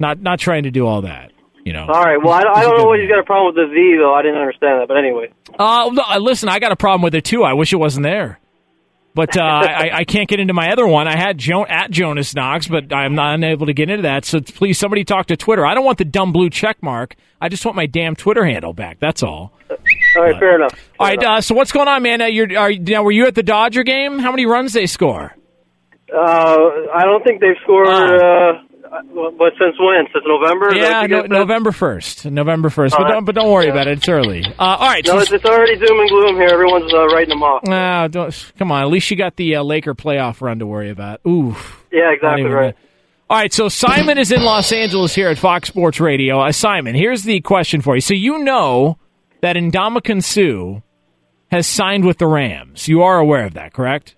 Not 0.00 0.20
not 0.20 0.40
trying 0.40 0.64
to 0.64 0.72
do 0.72 0.84
all 0.84 1.02
that. 1.02 1.30
You 1.64 1.74
know. 1.74 1.86
All 1.86 2.02
right. 2.02 2.16
Well, 2.20 2.32
I, 2.32 2.38
I 2.58 2.62
don't 2.62 2.76
know 2.78 2.86
what 2.86 2.98
he's 2.98 3.08
got 3.08 3.20
a 3.20 3.24
problem 3.24 3.54
with 3.54 3.68
the 3.68 3.72
V 3.72 3.96
though. 4.00 4.14
I 4.14 4.22
didn't 4.22 4.38
understand 4.38 4.80
that, 4.80 4.88
but 4.88 4.96
anyway. 4.96 5.30
Uh, 5.56 5.90
no, 5.92 6.02
uh, 6.08 6.18
listen, 6.18 6.48
I 6.48 6.58
got 6.58 6.72
a 6.72 6.76
problem 6.76 7.02
with 7.02 7.14
it 7.14 7.24
too. 7.24 7.44
I 7.44 7.52
wish 7.52 7.72
it 7.72 7.76
wasn't 7.76 8.02
there. 8.02 8.40
But 9.18 9.36
uh, 9.36 9.42
I, 9.42 9.90
I 9.92 10.04
can't 10.04 10.28
get 10.28 10.38
into 10.38 10.54
my 10.54 10.70
other 10.70 10.86
one. 10.86 11.08
I 11.08 11.16
had 11.16 11.38
jo- 11.38 11.66
at 11.66 11.90
Jonas 11.90 12.36
Knox, 12.36 12.68
but 12.68 12.92
I'm 12.92 13.16
not 13.16 13.34
unable 13.34 13.66
to 13.66 13.72
get 13.72 13.90
into 13.90 14.02
that. 14.02 14.24
So 14.24 14.40
please, 14.40 14.78
somebody 14.78 15.02
talk 15.02 15.26
to 15.26 15.36
Twitter. 15.36 15.66
I 15.66 15.74
don't 15.74 15.84
want 15.84 15.98
the 15.98 16.04
dumb 16.04 16.30
blue 16.30 16.48
check 16.50 16.80
mark. 16.84 17.16
I 17.40 17.48
just 17.48 17.64
want 17.64 17.74
my 17.74 17.86
damn 17.86 18.14
Twitter 18.14 18.44
handle 18.44 18.74
back. 18.74 19.00
That's 19.00 19.24
all. 19.24 19.52
All 19.68 20.22
right, 20.22 20.38
fair 20.38 20.54
enough. 20.54 20.72
All 21.00 21.08
right. 21.08 21.20
Uh, 21.20 21.40
so 21.40 21.56
what's 21.56 21.72
going 21.72 21.88
on, 21.88 22.00
man? 22.04 22.22
Uh, 22.22 22.26
you're 22.26 22.56
are, 22.56 22.70
now 22.72 23.02
were 23.02 23.10
you 23.10 23.26
at 23.26 23.34
the 23.34 23.42
Dodger 23.42 23.82
game? 23.82 24.20
How 24.20 24.30
many 24.30 24.46
runs 24.46 24.72
they 24.72 24.86
score? 24.86 25.34
Uh, 26.14 26.56
I 26.94 27.02
don't 27.02 27.24
think 27.24 27.40
they've 27.40 27.56
scored. 27.64 27.88
Uh, 27.88 28.52
but 28.90 29.52
since 29.58 29.78
when? 29.78 30.06
Since 30.12 30.24
November? 30.26 30.74
Yeah, 30.74 31.06
no. 31.06 31.22
November 31.22 31.72
first. 31.72 32.24
November 32.26 32.70
first. 32.70 32.94
But 32.96 33.04
right. 33.04 33.12
don't 33.12 33.24
but 33.24 33.34
don't 33.34 33.50
worry 33.50 33.68
about 33.68 33.86
it. 33.88 33.98
It's 33.98 34.08
early. 34.08 34.44
Uh, 34.44 34.52
all 34.58 34.88
right. 34.88 35.04
No, 35.06 35.14
so- 35.14 35.18
it's, 35.20 35.32
it's 35.32 35.44
already 35.44 35.76
doom 35.76 36.00
and 36.00 36.08
gloom 36.08 36.36
here. 36.36 36.48
Everyone's 36.48 36.92
uh, 36.92 37.06
writing 37.06 37.30
them 37.30 37.42
off. 37.42 37.62
Ah, 37.68 38.08
don't, 38.08 38.52
come 38.58 38.72
on. 38.72 38.82
At 38.82 38.88
least 38.88 39.10
you 39.10 39.16
got 39.16 39.36
the 39.36 39.56
uh, 39.56 39.62
Laker 39.62 39.94
playoff 39.94 40.40
run 40.40 40.58
to 40.60 40.66
worry 40.66 40.90
about. 40.90 41.20
Ooh. 41.26 41.56
Yeah, 41.92 42.12
exactly 42.12 42.44
right. 42.44 42.76
All 43.30 43.36
right, 43.36 43.52
so 43.52 43.68
Simon 43.68 44.16
is 44.16 44.32
in 44.32 44.42
Los 44.42 44.72
Angeles 44.72 45.14
here 45.14 45.28
at 45.28 45.36
Fox 45.36 45.68
Sports 45.68 46.00
Radio. 46.00 46.40
Uh, 46.40 46.50
Simon, 46.50 46.94
here's 46.94 47.24
the 47.24 47.40
question 47.42 47.82
for 47.82 47.94
you. 47.94 48.00
So 48.00 48.14
you 48.14 48.38
know 48.38 48.96
that 49.42 49.54
Ndamukong 49.54 50.24
Suh 50.24 50.80
has 51.50 51.66
signed 51.66 52.06
with 52.06 52.16
the 52.16 52.26
Rams. 52.26 52.88
You 52.88 53.02
are 53.02 53.18
aware 53.18 53.44
of 53.44 53.52
that, 53.52 53.74
correct? 53.74 54.16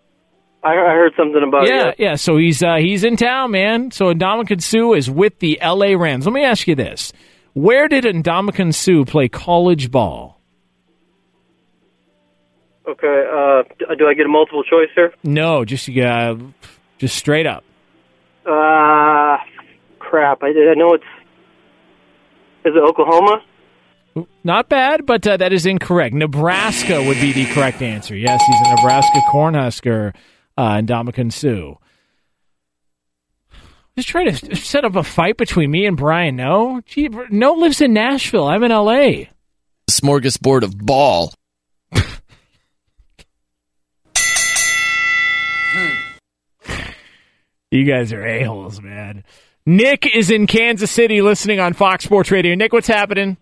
I, 0.63 0.73
I 0.73 0.95
heard 0.95 1.13
something 1.17 1.43
about 1.43 1.67
yeah, 1.67 1.89
it. 1.89 1.97
yeah. 1.99 2.11
yeah. 2.11 2.15
So 2.17 2.37
he's 2.37 2.63
uh, 2.63 2.77
he's 2.77 3.05
in 3.05 3.17
town, 3.17 3.53
man. 3.53 3.91
So 3.91 4.13
Ndamukong 4.13 4.63
Suh 4.63 4.93
is 4.93 5.11
with 5.11 5.39
the 5.39 5.61
L.A. 5.61 5.97
Rams. 5.97 6.27
Let 6.27 6.33
me 6.33 6.45
ask 6.45 6.67
you 6.67 6.75
this: 6.75 7.13
Where 7.55 7.89
did 7.89 8.05
Ndamukong 8.05 8.75
Suh 8.75 9.05
play 9.05 9.29
college 9.29 9.91
ball? 9.91 10.41
Okay. 12.87 13.07
Uh, 13.07 13.95
do 13.95 14.07
I 14.07 14.15
get 14.15 14.27
a 14.27 14.29
multiple 14.29 14.65
choice 14.65 14.89
here? 14.95 15.15
No, 15.23 15.65
just 15.65 15.89
uh, 15.89 16.37
just 16.99 17.17
straight 17.17 17.47
up. 17.47 17.65
Uh, 18.45 19.39
crap. 19.99 20.43
I, 20.43 20.49
I 20.49 20.75
know 20.75 20.95
it's. 20.95 21.05
Is 22.65 22.75
it 22.75 22.83
Oklahoma? 22.83 23.43
Not 24.43 24.69
bad, 24.69 25.07
but 25.07 25.27
uh, 25.27 25.37
that 25.37 25.53
is 25.53 25.67
incorrect. 25.67 26.15
Nebraska 26.15 27.03
would 27.03 27.21
be 27.21 27.33
the 27.33 27.47
correct 27.55 27.81
answer. 27.81 28.17
Yes, 28.17 28.43
he's 28.47 28.61
a 28.67 28.75
Nebraska 28.75 29.21
Cornhusker, 29.33 30.15
uh, 30.57 30.75
Ndamukong 30.77 31.33
Suh. 31.33 31.77
Just 33.97 34.09
trying 34.09 34.33
to 34.33 34.57
set 34.57 34.85
up 34.85 34.97
a 34.97 35.03
fight 35.03 35.37
between 35.37 35.71
me 35.71 35.85
and 35.87 35.97
Brian. 35.97 36.37
No, 36.37 36.81
Gee, 36.87 37.09
no 37.31 37.53
lives 37.55 37.81
in 37.81 37.93
Nashville. 37.93 38.47
I'm 38.47 38.63
in 38.63 38.71
L.A. 38.73 39.31
Smorgasbord 39.91 40.63
of 40.63 40.79
ball. 40.79 41.33
You 47.71 47.85
guys 47.85 48.13
are 48.13 48.27
a 48.27 48.43
holes, 48.43 48.81
man. 48.81 49.23
Nick 49.65 50.05
is 50.13 50.31
in 50.31 50.49
Kansas 50.49 50.91
City, 50.91 51.23
listening 51.23 51.61
on 51.61 51.73
Fox 51.73 52.03
Sports 52.05 52.31
Radio. 52.33 52.57
Nick, 52.57 52.73
what's 52.73 52.89
happening? 52.89 53.37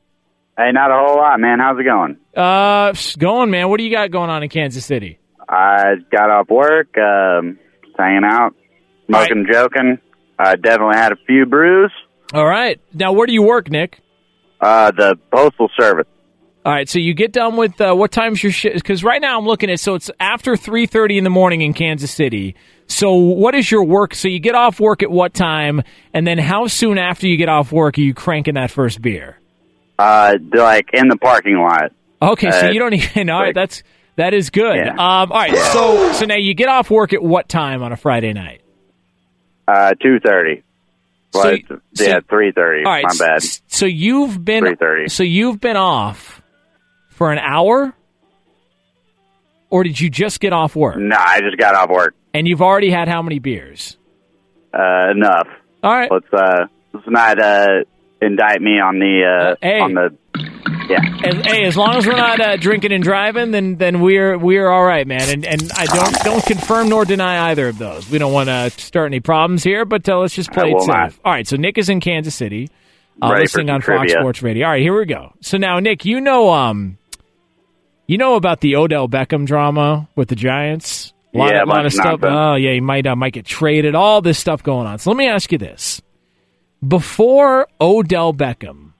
Hey, 0.56 0.70
not 0.72 0.90
a 0.90 0.94
whole 0.94 1.16
lot, 1.16 1.40
man. 1.40 1.59
How's 1.60 1.78
it 1.78 1.85
going? 1.85 2.18
Uh, 2.36 2.90
it's 2.93 3.16
going, 3.16 3.51
man. 3.51 3.70
What 3.70 3.78
do 3.78 3.85
you 3.85 3.90
got 3.90 4.10
going 4.10 4.28
on 4.28 4.43
in 4.43 4.51
Kansas 4.51 4.85
City? 4.85 5.18
I 5.49 5.95
got 6.11 6.31
off 6.31 6.49
work, 6.49 6.97
um, 6.99 7.59
hanging 7.99 8.25
out, 8.25 8.55
smoking, 9.07 9.47
joking. 9.51 9.99
I 10.39 10.57
definitely 10.57 10.97
had 10.97 11.12
a 11.12 11.16
few 11.27 11.47
brews. 11.47 11.93
All 12.35 12.47
right. 12.47 12.81
Now, 12.93 13.12
where 13.12 13.27
do 13.27 13.33
you 13.33 13.43
work, 13.43 13.70
Nick? 13.70 14.01
Uh, 14.61 14.91
the 14.91 15.16
postal 15.33 15.70
service. 15.79 16.07
All 16.66 16.75
right, 16.75 16.89
so 16.89 16.99
you 16.99 17.15
get 17.15 17.33
done 17.33 17.57
with 17.57 17.81
uh, 17.81 17.95
what 17.95 18.11
time's 18.12 18.43
your 18.43 18.53
shift? 18.53 18.75
Because 18.75 19.03
right 19.03 19.23
now 19.23 19.39
I'm 19.39 19.47
looking 19.47 19.70
at 19.70 19.81
so 19.81 19.95
it's 19.95 20.11
after 20.20 20.55
three 20.55 20.85
thirty 20.85 21.16
in 21.16 21.25
the 21.25 21.31
morning 21.31 21.62
in 21.62 21.73
Kansas 21.73 22.11
City. 22.11 22.57
So 22.89 23.15
what 23.15 23.55
is 23.55 23.70
your 23.70 23.85
work? 23.85 24.15
So 24.15 24.29
you 24.29 24.39
get 24.39 24.55
off 24.55 24.79
work 24.79 25.03
at 25.03 25.11
what 25.11 25.33
time, 25.33 25.83
and 26.12 26.27
then 26.27 26.37
how 26.37 26.66
soon 26.66 26.99
after 26.99 27.27
you 27.27 27.39
get 27.39 27.49
off 27.49 27.73
work 27.73 27.97
are 27.97 28.03
you 28.03 28.12
cranking 28.12 28.55
that 28.55 28.70
first 28.70 29.01
beer? 29.01 29.39
Uh, 29.99 30.35
like 30.53 30.91
in 30.93 31.09
the 31.09 31.16
parking 31.16 31.57
lot. 31.59 31.93
Okay, 32.20 32.51
so 32.51 32.66
Uh, 32.66 32.70
you 32.70 32.81
don't 32.81 32.93
even. 33.16 33.31
All 33.31 33.41
right, 33.41 33.55
that's 33.55 33.83
that 34.19 34.35
is 34.35 34.51
good. 34.51 34.77
Yeah. 34.77 34.90
Um, 34.93 35.32
all 35.32 35.39
right, 35.39 35.57
so 35.57 36.12
so 36.12 36.27
now 36.27 36.36
you 36.36 36.53
get 36.55 36.69
off 36.69 36.90
work 36.90 37.12
at 37.15 37.23
what 37.23 37.49
time 37.49 37.82
on 37.82 37.93
a 37.93 37.97
Friday 37.97 38.32
night? 38.35 38.61
Uh, 39.66 39.93
two 40.03 40.20
thirty. 40.20 40.62
So 41.32 41.40
Well, 41.40 41.51
you- 41.53 41.57
it's- 41.59 41.81
yeah, 41.95 42.15
so- 42.15 42.20
three 42.28 42.53
thirty. 42.53 42.85
All 42.85 42.93
right, 42.93 43.05
My 43.05 43.15
bad. 43.27 43.43
So 43.69 43.86
you've 43.86 44.45
been 44.45 44.65
3:30. 44.65 45.09
so 45.11 45.23
you've 45.23 45.61
been 45.61 45.77
off 45.77 46.43
for 47.11 47.32
an 47.32 47.39
hour, 47.39 47.95
or 49.70 49.85
did 49.85 50.01
you 50.01 50.09
just 50.11 50.40
get 50.40 50.53
off 50.53 50.74
work? 50.77 50.97
No, 50.99 51.16
I 51.19 51.40
just 51.40 51.57
got 51.59 51.74
off 51.74 51.90
work. 51.90 52.15
And 52.35 52.47
you've 52.47 52.62
already 52.62 52.90
had 52.90 53.09
how 53.09 53.23
many 53.23 53.39
beers? 53.39 53.97
Uh, 54.73 55.11
enough. 55.11 55.49
All 55.82 55.93
right. 55.93 56.11
Let's 56.11 56.32
uh, 56.32 56.66
let's 56.93 57.07
not 57.09 57.39
uh 57.40 57.85
indict 58.20 58.61
me 58.61 58.81
on 58.81 58.99
the 58.99 59.55
uh, 59.55 59.57
hey. 59.61 59.81
on 59.81 59.95
the 59.95 60.16
yeah. 60.89 61.01
As, 61.24 61.35
hey, 61.47 61.65
as 61.65 61.77
long 61.77 61.97
as 61.97 62.07
we're 62.07 62.16
not 62.16 62.40
uh, 62.40 62.57
drinking 62.57 62.93
and 62.93 63.03
driving, 63.03 63.51
then 63.51 63.77
then 63.77 64.01
we're 64.01 64.39
we're 64.39 64.70
all 64.70 64.85
right, 64.85 65.07
man. 65.07 65.28
And 65.28 65.45
and 65.45 65.70
I 65.77 65.86
don't 65.86 66.15
don't 66.24 66.45
confirm 66.45 66.89
nor 66.89 67.05
deny 67.05 67.51
either 67.51 67.69
of 67.69 67.78
those. 67.78 68.09
We 68.11 68.19
don't 68.19 68.32
want 68.32 68.49
to 68.49 68.70
start 68.70 69.07
any 69.07 69.20
problems 69.20 69.62
here, 69.62 69.85
but 69.85 70.09
uh, 70.09 70.19
let's 70.19 70.35
just 70.35 70.53
play 70.53 70.70
it 70.70 70.81
safe. 70.81 70.89
not. 70.89 71.15
All 71.24 71.32
right, 71.32 71.47
so 71.47 71.57
Nick 71.57 71.78
is 71.78 71.89
in 71.89 72.01
Kansas 72.01 72.35
City, 72.35 72.70
uh, 73.23 73.31
Ready 73.31 73.43
listening 73.43 73.70
on 73.70 73.81
Fox 73.81 73.86
trivia. 73.86 74.16
Sports 74.20 74.43
Radio. 74.43 74.66
All 74.66 74.73
right, 74.73 74.82
here 74.82 74.97
we 74.97 75.05
go. 75.05 75.32
So 75.40 75.59
now, 75.59 75.78
Nick, 75.78 76.05
you 76.05 76.20
know 76.20 76.51
um, 76.51 76.99
you 78.07 78.16
know 78.16 78.36
about 78.36 78.61
the 78.61 78.77
Odell 78.77 79.09
Beckham 79.09 79.47
drama 79.47 80.09
with 80.16 80.28
the 80.28 80.36
Giants. 80.36 81.12
A 81.35 81.39
lot, 81.39 81.51
Yeah, 81.51 81.62
of, 81.62 81.69
a 81.69 81.73
lot 81.73 81.86
of 81.86 81.93
stuff. 81.93 82.20
Oh 82.23 82.55
yeah, 82.55 82.73
he 82.73 82.81
might 82.81 83.07
uh, 83.07 83.16
might 83.16 83.35
get 83.35 83.45
traded. 83.45 83.95
All 83.95 84.23
this 84.23 84.39
stuff 84.39 84.62
going 84.62 84.86
on. 84.86 84.99
So 84.99 85.11
let 85.11 85.16
me 85.16 85.28
ask 85.28 85.53
you 85.53 85.59
this: 85.59 86.01
Before 86.87 87.67
Odell 87.81 88.33
Beckham, 88.33 88.93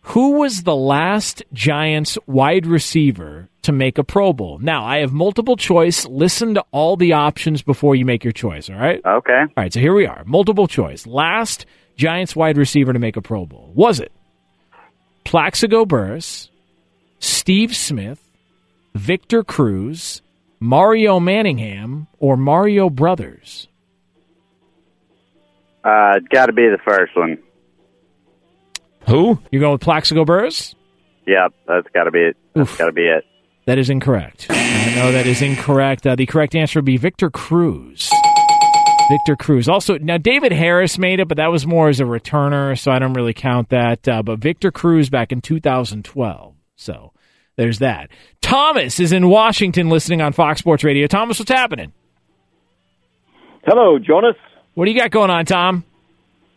who 0.00 0.38
was 0.38 0.62
the 0.62 0.74
last 0.74 1.42
Giants 1.52 2.16
wide 2.26 2.64
receiver 2.66 3.50
to 3.60 3.72
make 3.72 3.98
a 3.98 4.04
Pro 4.04 4.32
Bowl? 4.32 4.58
Now, 4.58 4.86
I 4.86 5.00
have 5.00 5.12
multiple 5.12 5.56
choice. 5.56 6.06
Listen 6.06 6.54
to 6.54 6.64
all 6.70 6.96
the 6.96 7.12
options 7.12 7.60
before 7.60 7.94
you 7.94 8.06
make 8.06 8.24
your 8.24 8.32
choice, 8.32 8.70
all 8.70 8.76
right? 8.76 9.02
Okay. 9.04 9.40
All 9.40 9.52
right, 9.54 9.70
so 9.70 9.80
here 9.80 9.92
we 9.92 10.06
are. 10.06 10.24
Multiple 10.24 10.66
choice. 10.66 11.06
Last 11.06 11.66
Giants 11.98 12.34
wide 12.34 12.56
receiver 12.56 12.94
to 12.94 12.98
make 12.98 13.18
a 13.18 13.22
Pro 13.22 13.44
Bowl. 13.44 13.70
Was 13.74 14.00
it 14.00 14.10
Plaxico 15.24 15.84
Burress, 15.84 16.48
Steve 17.20 17.76
Smith, 17.76 18.22
Victor 18.94 19.44
Cruz, 19.44 20.22
Mario 20.58 21.20
Manningham, 21.20 22.06
or 22.18 22.38
Mario 22.38 22.88
Brothers? 22.88 23.68
Uh, 25.84 26.14
it's 26.16 26.28
got 26.28 26.46
to 26.46 26.52
be 26.52 26.68
the 26.68 26.78
first 26.84 27.16
one. 27.16 27.38
Who? 29.08 29.38
You're 29.50 29.60
going 29.60 29.72
with 29.72 29.80
Plaxico 29.80 30.24
Burress? 30.24 30.74
Yep, 31.26 31.54
that's 31.66 31.88
got 31.94 32.04
to 32.04 32.10
be 32.10 32.20
it. 32.20 32.36
That's 32.54 32.76
got 32.76 32.86
to 32.86 32.92
be 32.92 33.06
it. 33.06 33.24
That 33.66 33.78
is 33.78 33.90
incorrect. 33.90 34.46
I 34.50 34.94
know 34.94 35.12
that 35.12 35.26
is 35.26 35.42
incorrect. 35.42 36.06
Uh, 36.06 36.16
the 36.16 36.26
correct 36.26 36.54
answer 36.54 36.78
would 36.78 36.86
be 36.86 36.96
Victor 36.96 37.30
Cruz. 37.30 38.10
Victor 39.10 39.36
Cruz. 39.36 39.68
Also, 39.68 39.96
now 39.98 40.18
Dwayne 40.18 40.52
Harris 40.52 40.98
made 40.98 41.20
it, 41.20 41.28
but 41.28 41.36
that 41.38 41.50
was 41.50 41.66
more 41.66 41.88
as 41.88 42.00
a 42.00 42.04
returner, 42.04 42.78
so 42.78 42.90
I 42.90 42.98
don't 42.98 43.14
really 43.14 43.32
count 43.34 43.70
that. 43.70 44.06
Uh, 44.06 44.22
but 44.22 44.38
Victor 44.38 44.70
Cruz 44.70 45.08
back 45.10 45.32
in 45.32 45.40
2012. 45.40 46.54
So 46.76 47.12
there's 47.56 47.78
that. 47.80 48.10
Thomas 48.40 49.00
is 49.00 49.12
in 49.12 49.28
Washington 49.28 49.88
listening 49.88 50.20
on 50.20 50.32
Fox 50.32 50.60
Sports 50.60 50.84
Radio. 50.84 51.06
Thomas, 51.06 51.38
what's 51.38 51.50
happening? 51.50 51.92
Hello, 53.64 53.98
Jonas. 53.98 54.36
What 54.78 54.84
do 54.84 54.92
you 54.92 55.00
got 55.00 55.10
going 55.10 55.28
on, 55.28 55.44
Tom? 55.44 55.82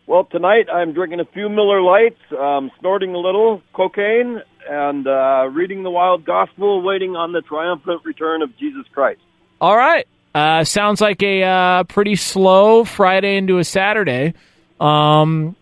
Well, 0.05 0.25
tonight 0.25 0.67
I'm 0.71 0.93
drinking 0.93 1.21
a 1.21 1.25
few 1.25 1.49
Miller 1.49 1.81
Lites, 1.81 2.21
um, 2.39 2.69
snorting 2.79 3.15
a 3.15 3.17
little 3.17 3.63
cocaine, 3.73 4.39
and 4.69 5.07
uh, 5.07 5.49
reading 5.51 5.81
the 5.81 5.89
Wild 5.89 6.23
Gospel, 6.23 6.83
waiting 6.83 7.15
on 7.15 7.31
the 7.31 7.41
triumphant 7.41 8.05
return 8.05 8.43
of 8.43 8.55
Jesus 8.59 8.85
Christ. 8.93 9.21
All 9.59 9.75
right. 9.75 10.07
Uh, 10.35 10.63
sounds 10.65 11.01
like 11.01 11.23
a 11.23 11.41
uh, 11.41 11.83
pretty 11.85 12.15
slow 12.15 12.83
Friday 12.83 13.37
into 13.37 13.57
a 13.57 13.63
Saturday. 13.63 14.35
Um, 14.79 15.55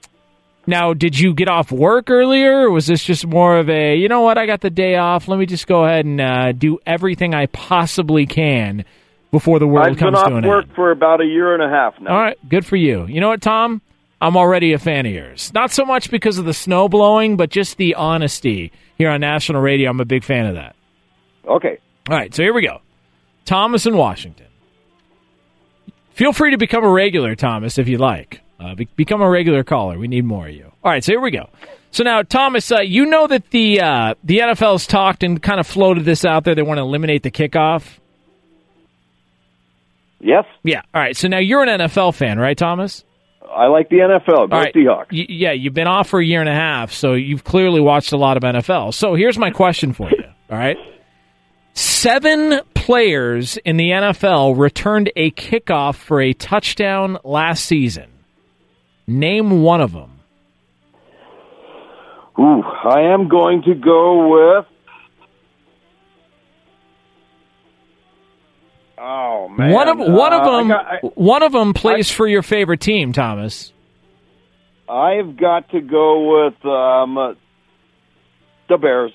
now, 0.68 0.94
did 0.94 1.18
you 1.18 1.34
get 1.34 1.48
off 1.48 1.72
work 1.72 2.10
earlier, 2.10 2.64
or 2.64 2.72
was 2.72 2.88
this 2.88 3.06
just 3.06 3.26
more 3.26 3.58
of 3.58 3.70
a, 3.70 3.96
you 3.96 4.10
know 4.10 4.20
what, 4.20 4.38
I 4.38 4.46
got 4.48 4.60
the 4.60 4.70
day 4.70 4.98
off, 4.98 5.30
let 5.30 5.40
me 5.40 5.46
just 5.46 5.66
go 5.66 5.86
ahead 5.86 6.04
and 6.04 6.20
uh, 6.20 6.52
do 6.52 6.78
everything 6.86 7.34
I 7.34 7.46
possibly 7.46 8.26
can 8.26 8.84
before 9.32 9.60
the 9.60 9.68
world 9.68 9.88
I've 9.88 9.94
been 9.96 10.00
comes 10.00 10.18
off 10.18 10.28
to 10.28 10.36
an 10.36 10.48
work 10.48 10.66
end? 10.66 10.76
for 10.76 10.92
about 10.92 11.22
a 11.22 11.26
year 11.26 11.54
and 11.54 11.64
a 11.64 11.70
half 11.70 12.00
now. 12.00 12.12
All 12.12 12.22
right, 12.22 12.38
good 12.50 12.66
for 12.66 12.76
you. 12.76 13.06
You 13.08 13.22
know 13.22 13.30
what, 13.30 13.42
Tom? 13.42 13.82
I'm 14.22 14.36
already 14.36 14.74
a 14.74 14.80
fan 14.80 15.06
of 15.06 15.14
yours. 15.14 15.52
Not 15.54 15.72
so 15.72 15.86
much 15.86 16.12
because 16.12 16.38
of 16.38 16.46
the 16.46 16.54
snow 16.54 16.90
blowing, 16.90 17.38
but 17.38 17.50
just 17.50 17.78
the 17.78 17.96
honesty 17.96 18.72
here 18.98 19.10
on 19.10 19.22
national 19.22 19.62
radio. 19.62 19.90
I'm 19.90 20.00
a 20.02 20.06
big 20.06 20.24
fan 20.24 20.46
of 20.46 20.56
that. 20.56 20.76
Okay. 21.48 21.78
All 22.10 22.18
right, 22.18 22.34
so 22.34 22.44
here 22.44 22.54
we 22.54 22.62
go. 22.66 22.82
Thomas 23.46 23.86
in 23.86 23.96
Washington. 23.96 24.48
Feel 26.14 26.34
free 26.34 26.52
to 26.52 26.58
become 26.58 26.84
a 26.84 26.90
regular, 26.90 27.36
Thomas, 27.36 27.78
if 27.78 27.88
you 27.88 27.98
like. 27.98 28.42
Uh, 28.60 28.76
be- 28.76 28.90
become 28.98 29.22
a 29.22 29.30
regular 29.30 29.64
caller. 29.64 29.98
We 29.98 30.10
need 30.10 30.26
more 30.26 30.48
of 30.50 30.54
you. 30.54 30.70
All 30.84 30.92
right, 30.92 31.04
so 31.04 31.14
here 31.14 31.22
we 31.22 31.32
go. 31.32 31.50
So 31.92 32.04
now, 32.04 32.22
Thomas, 32.24 32.72
uh, 32.72 32.82
you 32.82 33.06
know 33.06 33.26
that 33.28 33.50
the 33.52 33.80
uh, 33.82 34.16
the 34.24 34.40
NFL's 34.40 34.86
talked 34.86 35.24
and 35.24 35.42
kind 35.42 35.60
of 35.60 35.66
floated 35.66 36.04
this 36.04 36.26
out 36.26 36.44
there. 36.44 36.56
They 36.56 36.62
want 36.62 36.78
to 36.78 36.82
eliminate 36.82 37.24
the 37.24 37.32
kickoff. 37.32 37.84
Yes. 40.20 40.46
Yeah. 40.64 40.82
All 40.94 41.02
right. 41.02 41.16
So 41.16 41.28
now 41.28 41.40
you're 41.40 41.64
an 41.64 41.80
NFL 41.80 42.14
fan, 42.16 42.40
right, 42.40 42.58
Thomas? 42.58 43.04
I 43.50 43.68
like 43.68 43.90
the 43.90 43.98
NFL. 43.98 44.50
Go 44.50 44.58
right. 44.58 44.74
Seahawks. 44.74 45.12
Y- 45.12 45.26
yeah, 45.30 45.52
you've 45.54 45.74
been 45.74 45.88
off 45.88 46.10
for 46.10 46.20
a 46.20 46.26
year 46.26 46.40
and 46.40 46.50
a 46.50 46.54
half, 46.54 46.92
so 46.92 47.14
you've 47.14 47.44
clearly 47.44 47.82
watched 47.82 48.12
a 48.12 48.18
lot 48.18 48.38
of 48.38 48.44
NFL. 48.44 48.94
So 48.94 49.16
here's 49.16 49.38
my 49.38 49.50
question 49.50 49.94
for 49.94 50.10
you. 50.10 50.24
All 50.52 50.58
right. 50.58 50.78
Seven 51.74 52.60
players 52.74 53.58
in 53.58 53.78
the 53.78 53.90
NFL 53.92 54.58
returned 54.58 55.12
a 55.16 55.32
kickoff 55.32 55.96
for 55.96 56.22
a 56.22 56.34
touchdown 56.34 57.18
last 57.24 57.66
season. 57.66 58.10
Name 59.08 59.62
one 59.62 59.82
of 59.82 59.94
them. 59.94 60.20
Ooh, 62.40 62.62
I 62.64 63.14
am 63.14 63.28
going 63.28 63.64
to 63.64 63.76
go 63.76 64.28
with. 64.30 64.66
Oh 69.02 69.48
man! 69.48 69.72
one 69.72 69.88
of 69.88 69.98
one 69.98 70.34
of 70.34 70.42
Uh, 70.42 70.52
I 70.52 70.58
them. 70.58 70.68
got- 70.68 70.86
I- 70.86 71.00
one 71.16 71.44
of 71.44 71.52
them 71.54 71.74
plays 71.74 72.12
for 72.12 72.28
your 72.28 72.42
favorite 72.42 72.82
team, 72.82 73.14
Thomas. 73.14 73.72
I've 74.90 75.38
got 75.38 75.70
to 75.72 75.82
go 75.82 76.44
with 76.46 76.66
um, 76.66 77.36
the 78.68 78.78
Bears. 78.78 79.12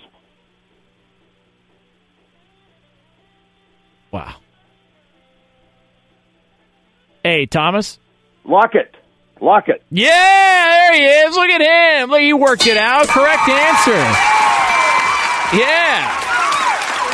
Wow. 4.13 4.37
Hey, 7.25 7.47
Thomas. 7.47 7.99
Lockett. 8.45 8.95
Lockett. 9.41 9.83
Yeah, 9.91 10.09
there 10.11 10.95
he 10.95 11.05
is. 11.05 11.35
Look 11.35 11.51
at 11.51 11.61
him. 12.03 12.11
Look, 12.11 12.21
he 12.21 12.33
worked 12.33 12.67
it 12.67 12.77
out. 12.77 13.09
Correct 13.09 13.49
answer. 13.49 13.93
Yeah. 15.59 16.21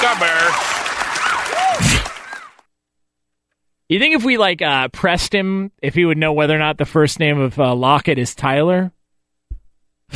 The 0.01 0.21
Bears. 0.21 0.70
You 3.91 3.99
think 3.99 4.15
if 4.15 4.25
we 4.25 4.39
like 4.39 4.63
uh, 4.63 4.87
pressed 4.87 5.35
him, 5.35 5.73
if 5.83 5.97
he 5.97 6.05
would 6.05 6.17
know 6.17 6.33
whether 6.33 6.55
or 6.55 6.61
not 6.61 6.79
the 6.79 6.85
first 6.85 7.19
name 7.19 7.41
of 7.41 7.59
uh, 7.59 7.75
Lockett 7.75 8.21
is 8.21 8.37
Tyler? 8.37 8.93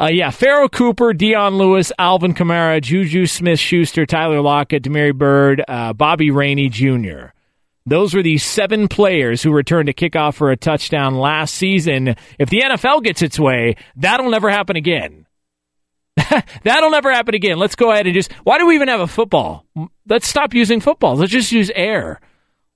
uh, 0.00 0.08
yeah, 0.10 0.30
Pharoh 0.30 0.70
Cooper, 0.70 1.12
Dion 1.12 1.58
Lewis, 1.58 1.92
Alvin 1.98 2.32
Kamara, 2.32 2.80
Juju 2.80 3.26
Smith 3.26 3.60
Schuster, 3.60 4.06
Tyler 4.06 4.40
Lockett, 4.40 4.82
Damiere 4.82 5.12
Byrd, 5.12 5.62
uh, 5.68 5.92
Bobby 5.92 6.30
Rainey 6.30 6.70
Jr. 6.70 7.34
Those 7.84 8.14
were 8.14 8.22
the 8.22 8.38
seven 8.38 8.88
players 8.88 9.42
who 9.42 9.52
returned 9.52 9.88
to 9.88 9.92
kickoff 9.92 10.36
for 10.36 10.50
a 10.50 10.56
touchdown 10.56 11.16
last 11.16 11.54
season. 11.54 12.16
If 12.38 12.48
the 12.48 12.62
NFL 12.62 13.04
gets 13.04 13.20
its 13.20 13.38
way, 13.38 13.76
that'll 13.94 14.30
never 14.30 14.48
happen 14.48 14.76
again. 14.76 15.26
that'll 16.62 16.90
never 16.90 17.12
happen 17.12 17.34
again. 17.34 17.58
Let's 17.58 17.74
go 17.74 17.92
ahead 17.92 18.06
and 18.06 18.14
just. 18.14 18.32
Why 18.44 18.56
do 18.56 18.66
we 18.66 18.74
even 18.74 18.88
have 18.88 19.00
a 19.00 19.06
football? 19.06 19.66
Let's 20.08 20.26
stop 20.26 20.54
using 20.54 20.80
football. 20.80 21.16
Let's 21.16 21.30
just 21.30 21.52
use 21.52 21.70
air. 21.74 22.20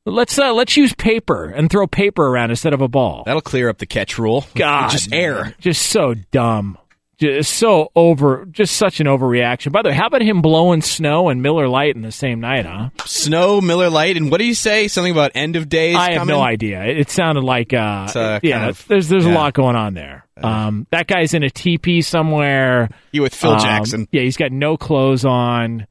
Let's 0.07 0.39
uh, 0.39 0.53
let's 0.53 0.77
use 0.77 0.93
paper 0.93 1.47
and 1.47 1.71
throw 1.71 1.87
paper 1.87 2.27
around 2.27 2.51
instead 2.51 2.75
of 2.75 2.83
a 2.83 2.89
ball. 2.89 3.23
That'll 3.25 3.41
clear 3.41 3.71
up 3.71 3.79
the 3.79 3.87
catch 3.87 4.19
rule. 4.19 4.45
God, 4.55 4.91
just 4.91 5.13
air. 5.15 5.55
Just 5.61 5.87
so 5.87 6.15
dumb. 6.31 6.77
Just 7.17 7.55
so 7.55 7.91
over. 7.97 8.45
Just 8.45 8.77
such 8.77 9.01
an 9.01 9.07
overreaction. 9.07 9.73
By 9.73 9.81
the 9.83 9.89
way, 9.91 9.95
how 9.95 10.09
about 10.09 10.21
him 10.21 10.43
blowing 10.43 10.83
snow 10.83 11.31
and 11.31 11.41
Miller 11.43 11.69
Lite 11.69 11.95
in 11.97 12.03
the 12.03 12.13
same 12.13 12.41
night? 12.41 12.67
Huh? 12.67 12.91
Snow, 13.07 13.63
Miller 13.63 13.89
Lite, 13.89 14.17
and 14.19 14.31
what 14.31 14.39
do 14.39 14.45
you 14.45 14.53
say? 14.55 14.89
Something 14.89 15.13
about 15.13 15.31
end 15.35 15.57
of 15.57 15.69
days. 15.71 15.97
I 15.97 16.11
have 16.11 16.19
coming? 16.19 16.35
no 16.35 16.43
idea. 16.43 16.85
It 16.85 17.09
sounded 17.09 17.45
like 17.45 17.73
uh, 17.73 18.05
It's, 18.09 18.17
uh, 18.17 18.41
yeah. 18.43 18.69
of- 18.69 18.87
there's 18.89 19.09
there's 19.09 19.25
a 19.25 19.31
lot 19.31 19.55
going 19.55 19.77
on 19.77 19.95
there. 19.95 20.27
Um, 20.37 20.87
that 20.91 21.07
guy's 21.07 21.33
in 21.33 21.45
a 21.45 21.51
teepee 21.51 22.03
somewhere. 22.03 22.91
You 23.13 23.23
with 23.23 23.35
Phil 23.35 23.53
Um, 23.53 23.61
Jackson. 23.61 24.09
Yeah, 24.13 24.23
he's 24.23 24.37
got 24.37 24.53
no 24.53 24.77
clothes 24.77 25.25
on. 25.25 25.87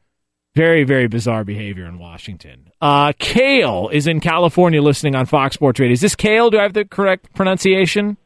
Very, 0.56 0.84
very 0.84 1.08
bizarre 1.08 1.44
behavior 1.44 1.86
in 1.86 1.98
Washington. 1.98 2.70
Uh, 2.80 3.12
Kale 3.18 3.90
is 3.92 4.06
in 4.06 4.20
California 4.20 4.82
listening 4.84 5.16
on 5.16 5.26
Fox 5.26 5.56
Sports 5.56 5.80
Radio. 5.80 5.94
Is 5.94 6.02
this 6.02 6.16
Kale? 6.16 6.52
Do 6.52 6.60
I 6.60 6.64
have 6.64 6.74
the 6.74 6.86
correct 6.86 7.34
pronunciation? 7.34 8.18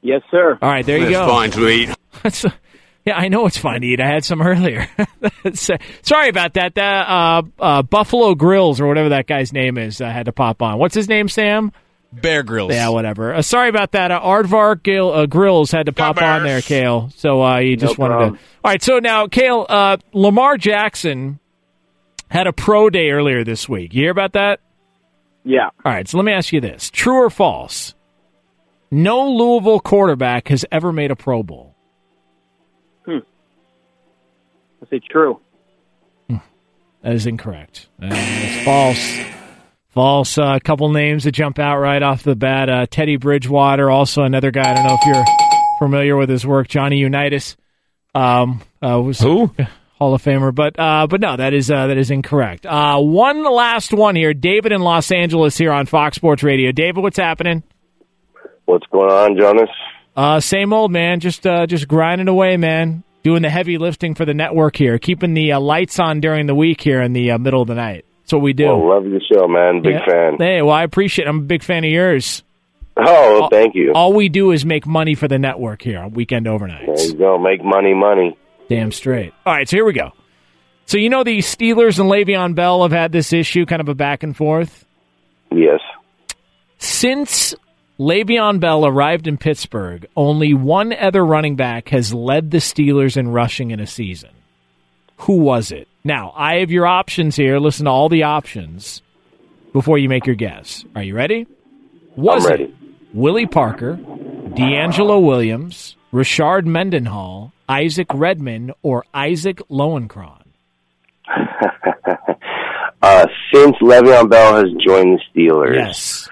Yes, 0.00 0.22
sir. 0.30 0.58
All 0.62 0.68
right, 0.70 0.86
there 0.86 0.96
you 0.96 1.04
It's 1.08 1.12
go. 1.12 1.26
fine 1.26 1.50
to 1.50 1.68
eat. 1.68 1.88
That's- 2.22 2.46
yeah, 3.04 3.16
I 3.16 3.28
know 3.28 3.46
it's 3.46 3.56
fine 3.56 3.80
to 3.82 3.86
eat. 3.86 4.00
I 4.00 4.06
had 4.06 4.24
some 4.24 4.42
earlier. 4.42 4.86
Sorry 6.02 6.28
about 6.28 6.54
that. 6.54 6.74
That 6.74 7.08
uh, 7.08 7.42
uh, 7.58 7.82
Buffalo 7.82 8.34
Grills 8.34 8.80
or 8.82 8.86
whatever 8.86 9.10
that 9.10 9.26
guy's 9.26 9.50
name 9.52 9.78
is 9.78 10.00
uh, 10.00 10.10
had 10.10 10.26
to 10.26 10.32
pop 10.32 10.60
on. 10.60 10.78
What's 10.78 10.94
his 10.94 11.08
name, 11.08 11.28
Sam? 11.28 11.72
Bear 12.12 12.42
Grylls. 12.42 12.72
Yeah, 12.72 12.90
whatever. 12.90 13.34
Uh, 13.34 13.40
sorry 13.42 13.70
about 13.70 13.92
that. 13.92 14.10
Uh, 14.10 14.20
Aardvark 14.20 14.82
Gil, 14.82 15.10
uh, 15.10 15.24
Grills 15.26 15.70
had 15.70 15.86
to 15.86 15.92
pop 15.92 16.20
on 16.20 16.42
there, 16.42 16.60
Kale. 16.60 17.10
So 17.16 17.42
uh, 17.42 17.58
you 17.58 17.76
just 17.76 17.98
No 17.98 18.02
wanted 18.02 18.14
problem. 18.14 18.34
to. 18.36 18.40
All 18.64 18.70
right, 18.72 18.82
so 18.82 18.98
now, 18.98 19.26
Kale, 19.26 19.64
uh, 19.68 19.96
Lamar 20.12 20.58
Jackson 20.58 21.38
had 22.30 22.46
a 22.46 22.52
pro 22.52 22.90
day 22.90 23.10
earlier 23.10 23.44
this 23.44 23.68
week. 23.68 23.94
You 23.94 24.02
hear 24.02 24.10
about 24.10 24.32
that? 24.32 24.60
Yeah. 25.44 25.70
All 25.84 25.92
right, 25.92 26.06
so 26.06 26.18
let 26.18 26.24
me 26.24 26.32
ask 26.32 26.52
you 26.52 26.60
this 26.60 26.90
true 26.90 27.24
or 27.24 27.30
false? 27.30 27.94
No 28.90 29.30
Louisville 29.30 29.80
quarterback 29.80 30.48
has 30.48 30.64
ever 30.72 30.92
made 30.92 31.10
a 31.10 31.16
Pro 31.16 31.42
Bowl. 31.42 31.74
Hmm. 33.04 33.18
I 34.82 34.86
say 34.90 35.00
true. 35.10 35.40
That 37.02 37.12
is 37.12 37.26
incorrect. 37.26 37.88
Uh, 38.02 38.08
it's 38.10 38.64
false. 38.64 39.18
False. 39.90 40.36
Uh, 40.36 40.54
a 40.56 40.60
couple 40.60 40.88
names 40.90 41.24
that 41.24 41.32
jump 41.32 41.58
out 41.58 41.78
right 41.78 42.02
off 42.02 42.22
the 42.22 42.34
bat. 42.34 42.68
Uh, 42.68 42.86
Teddy 42.86 43.16
Bridgewater, 43.16 43.90
also 43.90 44.22
another 44.22 44.50
guy. 44.50 44.70
I 44.70 44.74
don't 44.74 44.84
know 44.84 44.98
if 45.00 45.06
you're 45.06 45.24
familiar 45.78 46.16
with 46.16 46.28
his 46.28 46.44
work. 46.44 46.68
Johnny 46.68 46.98
Unitas 46.98 47.56
um, 48.14 48.62
uh, 48.82 49.00
was 49.00 49.20
who 49.20 49.54
Hall 49.98 50.14
of 50.14 50.22
Famer, 50.22 50.54
but 50.54 50.78
uh, 50.78 51.06
but 51.08 51.20
no, 51.20 51.36
that 51.36 51.52
is 51.52 51.70
uh, 51.70 51.88
that 51.88 51.98
is 51.98 52.10
incorrect. 52.10 52.64
Uh, 52.66 52.98
one 53.00 53.42
last 53.44 53.92
one 53.92 54.14
here. 54.14 54.32
David 54.32 54.70
in 54.72 54.80
Los 54.80 55.10
Angeles 55.10 55.58
here 55.58 55.72
on 55.72 55.86
Fox 55.86 56.16
Sports 56.16 56.42
Radio. 56.42 56.70
David, 56.72 57.02
what's 57.02 57.16
happening? 57.16 57.62
What's 58.66 58.86
going 58.92 59.10
on, 59.10 59.36
Jonas? 59.36 59.70
Uh, 60.16 60.40
same 60.40 60.72
old 60.72 60.92
man, 60.92 61.20
just 61.20 61.46
uh, 61.46 61.66
just 61.66 61.88
grinding 61.88 62.28
away, 62.28 62.56
man. 62.56 63.02
Doing 63.24 63.42
the 63.42 63.50
heavy 63.50 63.78
lifting 63.78 64.14
for 64.14 64.24
the 64.24 64.34
network 64.34 64.76
here, 64.76 64.98
keeping 64.98 65.34
the 65.34 65.52
uh, 65.52 65.60
lights 65.60 65.98
on 65.98 66.20
during 66.20 66.46
the 66.46 66.54
week 66.54 66.80
here 66.80 67.02
in 67.02 67.12
the 67.12 67.32
uh, 67.32 67.38
middle 67.38 67.60
of 67.62 67.68
the 67.68 67.74
night. 67.74 68.04
That's 68.22 68.32
what 68.34 68.42
we 68.42 68.52
do. 68.52 68.66
Well, 68.66 68.88
love 68.88 69.06
your 69.06 69.20
show, 69.20 69.48
man. 69.48 69.82
Big 69.82 69.94
Yeah. 69.94 70.06
fan. 70.06 70.36
Hey, 70.38 70.62
well, 70.62 70.72
I 70.74 70.84
appreciate. 70.84 71.26
it. 71.26 71.28
I'm 71.28 71.38
a 71.38 71.42
big 71.42 71.62
fan 71.64 71.84
of 71.84 71.90
yours. 71.90 72.44
Oh, 72.96 73.42
All- 73.42 73.48
thank 73.50 73.74
you. 73.74 73.92
All 73.94 74.12
we 74.12 74.28
do 74.28 74.52
is 74.52 74.64
make 74.64 74.86
money 74.86 75.14
for 75.16 75.26
the 75.28 75.38
network 75.38 75.82
here 75.82 75.98
on 75.98 76.12
weekend 76.12 76.46
overnights. 76.46 76.96
There 76.96 77.06
you 77.06 77.14
go. 77.14 77.38
Make 77.38 77.64
money, 77.64 77.94
money. 77.94 78.36
Damn 78.68 78.92
straight. 78.92 79.32
All 79.46 79.52
right, 79.54 79.68
so 79.68 79.76
here 79.76 79.84
we 79.84 79.92
go. 79.92 80.12
So 80.86 80.98
you 80.98 81.10
know 81.10 81.24
the 81.24 81.38
Steelers 81.38 81.98
and 81.98 82.10
Le'Veon 82.10 82.54
Bell 82.54 82.82
have 82.82 82.92
had 82.92 83.12
this 83.12 83.32
issue, 83.32 83.66
kind 83.66 83.80
of 83.80 83.88
a 83.88 83.94
back 83.94 84.22
and 84.22 84.36
forth. 84.36 84.84
Yes. 85.50 85.80
Since 86.78 87.54
Le'Veon 87.98 88.60
Bell 88.60 88.86
arrived 88.86 89.26
in 89.26 89.36
Pittsburgh, 89.38 90.06
only 90.16 90.54
one 90.54 90.92
other 90.92 91.24
running 91.24 91.56
back 91.56 91.88
has 91.90 92.14
led 92.14 92.50
the 92.50 92.58
Steelers 92.58 93.16
in 93.16 93.28
rushing 93.28 93.70
in 93.70 93.80
a 93.80 93.86
season. 93.86 94.30
Who 95.22 95.34
was 95.38 95.72
it? 95.72 95.88
Now, 96.04 96.32
I 96.36 96.56
have 96.60 96.70
your 96.70 96.86
options 96.86 97.36
here. 97.36 97.58
Listen 97.58 97.86
to 97.86 97.90
all 97.90 98.08
the 98.08 98.22
options 98.22 99.02
before 99.72 99.98
you 99.98 100.08
make 100.08 100.26
your 100.26 100.36
guess. 100.36 100.84
Are 100.94 101.02
you 101.02 101.14
ready? 101.14 101.46
Was 102.16 102.44
I'm 102.44 102.50
ready. 102.50 102.64
it 102.64 102.74
Willie 103.14 103.46
Parker, 103.46 103.96
DeAngelo 103.96 105.24
Williams, 105.24 105.96
Rashard 106.12 106.64
Mendenhall, 106.66 107.52
Isaac 107.68 108.08
Redman, 108.12 108.72
or 108.82 109.04
Isaac 109.12 109.58
Lowenkron? 109.70 110.42
uh, 113.02 113.26
since 113.52 113.76
Le'Veon 113.76 114.30
Bell 114.30 114.56
has 114.56 114.72
joined 114.84 115.20
the 115.34 115.40
Steelers. 115.40 115.74
Yes. 115.74 116.28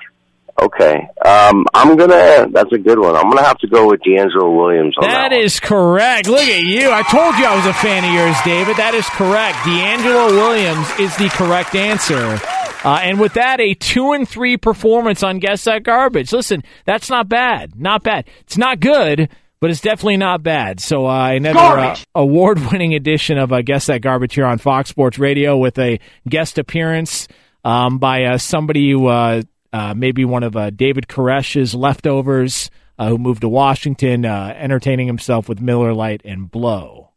Okay. 0.61 1.07
Um, 1.23 1.67
I'm 1.75 1.97
gonna. 1.97 2.49
That's 2.51 2.73
a 2.73 2.79
good 2.79 2.99
one. 2.99 3.15
I'm 3.15 3.29
gonna 3.29 3.45
have 3.45 3.59
to 3.59 3.67
go 3.67 3.89
with 3.89 4.01
DeAngelo 4.01 4.57
Williams 4.57 4.95
on 4.97 5.07
that. 5.07 5.31
That 5.31 5.33
is 5.33 5.61
correct. 5.61 6.29
Look 6.29 6.41
at 6.41 6.63
you. 6.63 6.91
I 6.91 7.03
told 7.03 7.37
you 7.37 7.45
I 7.45 7.55
was 7.55 7.67
a 7.67 7.75
fan 7.75 8.05
of 8.05 8.13
yours, 8.13 8.37
David. 8.43 8.77
That 8.79 8.95
is 8.95 9.07
correct. 9.11 9.59
DeAngelo 9.59 10.31
Williams 10.31 10.89
is 10.99 11.15
the 11.19 11.29
correct 11.29 11.75
answer. 11.75 12.41
Uh, 12.85 13.01
and 13.03 13.21
with 13.21 13.35
that, 13.35 13.61
a 13.61 13.75
two 13.75 14.13
and 14.13 14.27
three 14.27 14.57
performance 14.57 15.23
on 15.23 15.41
Guess 15.41 15.65
That 15.65 15.83
Garbage. 15.83 16.33
Listen, 16.33 16.63
that's 16.87 17.11
not 17.11 17.29
bad. 17.29 17.79
Not 17.79 18.03
bad. 18.03 18.27
It's 18.41 18.57
not 18.57 18.81
good, 18.81 19.29
but 19.61 19.71
it's 19.71 19.81
definitely 19.81 20.17
not 20.17 20.43
bad. 20.43 20.81
So 20.81 21.07
uh, 21.07 21.31
another 21.31 21.59
uh, 21.59 21.97
award-winning 22.15 22.95
edition 22.95 23.39
of 23.39 23.53
uh, 23.53 23.63
Guess 23.63 23.87
That 23.87 24.03
Garbage 24.03 24.35
here 24.35 24.47
on 24.47 24.59
Fox 24.59 24.91
Sports 24.91 25.19
Radio 25.19 25.57
with 25.57 25.79
a 25.79 25.99
guest 26.29 26.59
appearance 26.59 27.29
um, 27.65 27.99
by 27.99 28.25
uh, 28.25 28.39
somebody 28.39 28.91
who 28.91 29.07
uh, 29.07 29.43
uh, 29.73 29.95
maybe 29.95 30.25
one 30.25 30.43
of 30.43 30.57
uh, 30.57 30.71
David 30.71 31.09
Koresh's 31.09 31.75
leftovers 31.75 32.71
uh, 32.99 33.09
who 33.09 33.19
moved 33.19 33.43
to 33.43 33.49
Washington, 33.49 34.25
uh, 34.25 34.55
entertaining 34.57 35.07
himself 35.07 35.49
with 35.49 35.61
Miller 35.61 35.93
Lite 35.93 36.23
and 36.25 36.51
Blow. 36.51 37.11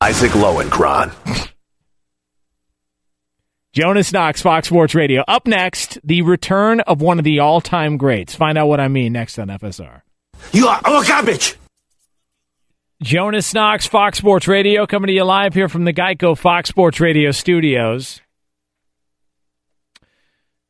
Isaac 0.00 0.32
Lowenkron. 0.32 1.12
Jonas 3.72 4.12
Knox, 4.12 4.40
Fox 4.40 4.68
Sports 4.68 4.94
Radio. 4.94 5.24
Up 5.26 5.46
next, 5.46 5.98
the 6.04 6.22
return 6.22 6.80
of 6.80 7.00
one 7.00 7.18
of 7.18 7.24
the 7.24 7.40
all-time 7.40 7.96
greats. 7.96 8.34
Find 8.34 8.56
out 8.56 8.68
what 8.68 8.80
I 8.80 8.88
mean 8.88 9.12
next 9.12 9.38
on 9.38 9.48
FSR. 9.48 10.02
You 10.52 10.68
are 10.68 10.80
our 10.84 11.04
garbage. 11.04 11.56
Jonas 13.02 13.52
Knox, 13.52 13.86
Fox 13.86 14.18
Sports 14.18 14.48
Radio, 14.48 14.86
coming 14.86 15.08
to 15.08 15.12
you 15.12 15.24
live 15.24 15.52
here 15.52 15.68
from 15.68 15.84
the 15.84 15.92
Geico 15.92 16.36
Fox 16.38 16.68
Sports 16.68 17.00
Radio 17.00 17.32
studios. 17.32 18.20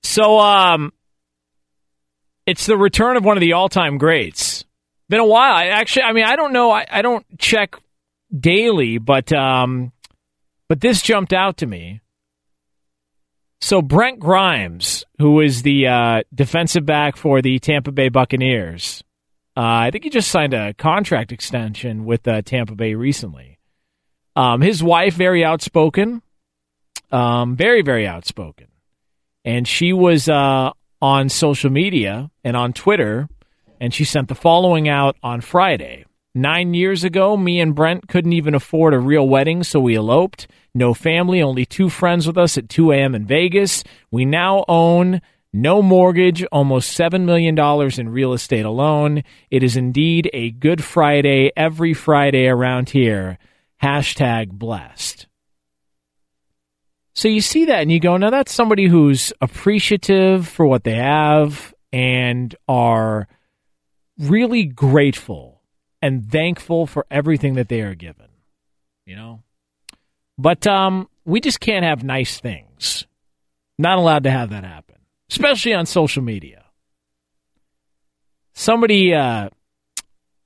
So, 0.03 0.39
um, 0.39 0.93
it's 2.47 2.67
the 2.67 2.77
return 2.77 3.17
of 3.17 3.25
one 3.25 3.37
of 3.37 3.41
the 3.41 3.53
all-time 3.53 3.99
greats. 3.99 4.65
Been 5.09 5.21
a 5.21 5.27
while. 5.27 5.55
I 5.55 5.67
actually, 5.67 6.03
I 6.03 6.13
mean, 6.13 6.25
I 6.25 6.37
don't 6.37 6.53
know. 6.53 6.71
I, 6.71 6.87
I 6.91 7.03
don't 7.03 7.25
check 7.39 7.77
daily, 8.37 8.99
but 8.99 9.33
um, 9.33 9.93
but 10.69 10.81
this 10.81 11.03
jumped 11.03 11.33
out 11.33 11.59
to 11.59 11.67
me. 11.67 12.01
So 13.61 13.81
Brent 13.81 14.19
Grimes, 14.19 15.05
who 15.19 15.41
is 15.41 15.63
the 15.63 15.87
uh, 15.87 16.23
defensive 16.35 16.85
back 16.85 17.17
for 17.17 17.41
the 17.41 17.59
Tampa 17.59 17.93
Bay 17.93 18.09
Buccaneers, 18.09 19.05
uh, 19.57 19.87
I 19.87 19.91
think 19.91 20.05
he 20.05 20.11
just 20.11 20.31
signed 20.31 20.55
a 20.55 20.75
contract 20.75 21.33
extension 21.33 22.05
with 22.05 22.27
uh, 22.27 22.43
Tampa 22.43 22.75
Bay 22.75 22.95
recently. 22.95 23.59
Um, 24.37 24.61
his 24.61 24.83
wife, 24.83 25.15
very 25.15 25.45
outspoken, 25.45 26.23
um, 27.13 27.55
very 27.55 27.83
very 27.83 28.07
outspoken, 28.07 28.67
and 29.45 29.67
she 29.69 29.93
was 29.93 30.29
uh, 30.29 30.71
on 31.01 31.29
social 31.29 31.71
media 31.71 32.31
and 32.43 32.57
on 32.57 32.73
Twitter, 32.73 33.29
and 33.81 33.95
she 33.95 34.05
sent 34.05 34.29
the 34.29 34.35
following 34.35 34.89
out 34.89 35.17
on 35.23 35.41
Friday. 35.41 36.05
Nine 36.35 36.75
years 36.75 37.05
ago, 37.05 37.37
me 37.37 37.61
and 37.61 37.77
Brent 37.77 38.09
couldn't 38.09 38.33
even 38.33 38.57
afford 38.57 38.93
a 38.93 38.99
real 38.99 39.29
wedding, 39.29 39.63
so 39.63 39.79
we 39.79 39.95
eloped. 39.95 40.49
No 40.75 40.93
family, 40.93 41.41
only 41.41 41.65
two 41.65 41.89
friends 41.89 42.27
with 42.27 42.37
us 42.37 42.59
at 42.59 42.69
2 42.69 42.91
a.m. 42.91 43.15
in 43.15 43.25
Vegas. 43.25 43.85
We 44.11 44.25
now 44.25 44.65
own 44.67 45.23
no 45.55 45.81
mortgage, 45.81 46.45
almost 46.47 46.99
$7 46.99 47.25
million 47.25 47.57
in 47.99 48.09
real 48.09 48.33
estate 48.33 48.65
alone. 48.65 49.23
It 49.51 49.63
is 49.63 49.77
indeed 49.77 50.29
a 50.33 50.51
good 50.51 50.83
Friday 50.83 51.53
every 51.57 51.95
Friday 51.95 52.49
around 52.49 52.91
here. 52.91 53.39
Hashtag 53.81 54.51
blessed. 54.51 55.29
So 57.15 57.29
you 57.29 57.41
see 57.41 57.67
that 57.67 57.83
and 57.83 57.93
you 57.93 58.01
go, 58.01 58.17
now 58.17 58.31
that's 58.31 58.53
somebody 58.53 58.89
who's 58.89 59.33
appreciative 59.41 60.49
for 60.49 60.67
what 60.67 60.83
they 60.83 60.97
have 60.97 61.73
and 61.93 62.55
are 62.67 63.29
really 64.19 64.65
grateful 64.65 65.63
and 66.03 66.29
thankful 66.29 66.89
for 66.89 67.07
everything 67.13 67.55
that 67.55 67.69
they 67.69 67.81
are 67.81 67.95
given. 67.95 68.27
You 69.07 69.15
know? 69.15 69.43
But 70.37 70.67
um, 70.67 71.09
we 71.25 71.41
just 71.41 71.61
can't 71.61 71.85
have 71.85 72.03
nice 72.03 72.41
things. 72.41 73.07
Not 73.79 73.99
allowed 73.99 74.25
to 74.25 74.31
have 74.31 74.51
that 74.51 74.65
happen, 74.65 74.84
especially 75.31 75.75
on 75.75 75.87
social 75.87 76.23
media. 76.23 76.65
Somebody 78.53 79.15
uh, 79.15 79.51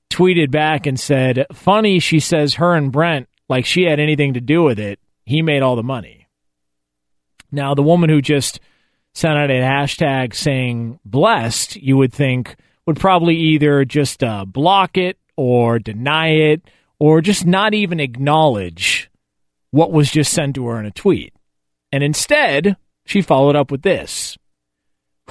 tweeted 0.09 0.51
back 0.51 0.85
and 0.85 0.99
said, 0.99 1.45
Funny, 1.53 1.99
she 1.99 2.19
says 2.19 2.55
her 2.55 2.75
and 2.75 2.91
Brent, 2.91 3.29
like 3.47 3.65
she 3.65 3.83
had 3.83 3.99
anything 3.99 4.33
to 4.33 4.41
do 4.41 4.63
with 4.63 4.79
it. 4.79 4.99
He 5.25 5.41
made 5.41 5.61
all 5.61 5.75
the 5.75 5.83
money. 5.83 6.27
Now, 7.51 7.73
the 7.73 7.83
woman 7.83 8.09
who 8.09 8.21
just 8.21 8.59
sent 9.13 9.37
out 9.37 9.51
a 9.51 9.61
hashtag 9.61 10.33
saying 10.35 10.99
blessed, 11.05 11.75
you 11.75 11.97
would 11.97 12.13
think 12.13 12.55
would 12.85 12.99
probably 12.99 13.35
either 13.35 13.85
just 13.85 14.23
uh, 14.23 14.45
block 14.45 14.97
it 14.97 15.17
or 15.35 15.77
deny 15.77 16.29
it 16.29 16.61
or 16.99 17.21
just 17.21 17.45
not 17.45 17.73
even 17.73 17.99
acknowledge 17.99 19.09
what 19.71 19.91
was 19.91 20.11
just 20.11 20.33
sent 20.33 20.55
to 20.55 20.65
her 20.65 20.79
in 20.79 20.85
a 20.85 20.91
tweet. 20.91 21.33
And 21.91 22.03
instead, 22.03 22.77
she 23.05 23.21
followed 23.21 23.55
up 23.55 23.69
with 23.71 23.83
this 23.83 24.38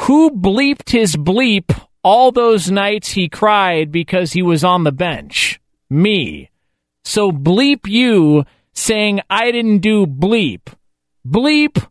Who 0.02 0.30
bleeped 0.30 0.90
his 0.90 1.16
bleep 1.16 1.86
all 2.02 2.30
those 2.30 2.70
nights 2.70 3.10
he 3.10 3.28
cried 3.28 3.90
because 3.90 4.32
he 4.32 4.42
was 4.42 4.62
on 4.62 4.84
the 4.84 4.92
bench? 4.92 5.60
Me. 5.90 6.50
So 7.04 7.32
bleep 7.32 7.86
you 7.86 8.44
saying 8.72 9.20
I 9.28 9.50
didn't 9.50 9.80
do 9.80 10.06
bleep. 10.06 10.72
Bleep, 11.26 11.84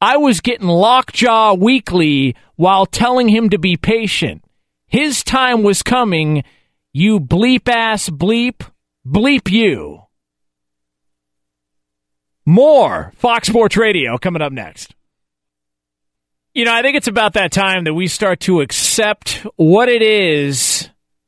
I 0.00 0.18
was 0.18 0.40
getting 0.40 0.68
lockjaw 0.68 1.54
weekly 1.54 2.36
while 2.56 2.84
telling 2.86 3.28
him 3.28 3.48
to 3.50 3.58
be 3.58 3.76
patient. 3.76 4.44
His 4.86 5.24
time 5.24 5.62
was 5.62 5.82
coming. 5.82 6.44
You 6.92 7.18
bleep 7.18 7.68
ass 7.68 8.10
bleep. 8.10 8.60
Bleep 9.06 9.50
you. 9.50 10.02
More 12.44 13.12
Fox 13.16 13.48
Sports 13.48 13.76
Radio 13.76 14.18
coming 14.18 14.42
up 14.42 14.52
next. 14.52 14.94
You 16.54 16.64
know, 16.64 16.72
I 16.72 16.82
think 16.82 16.96
it's 16.96 17.08
about 17.08 17.32
that 17.32 17.50
time 17.50 17.82
that 17.82 17.94
we 17.94 18.06
start 18.06 18.38
to 18.40 18.60
accept 18.60 19.44
what 19.56 19.88
it 19.88 20.02
is 20.02 20.73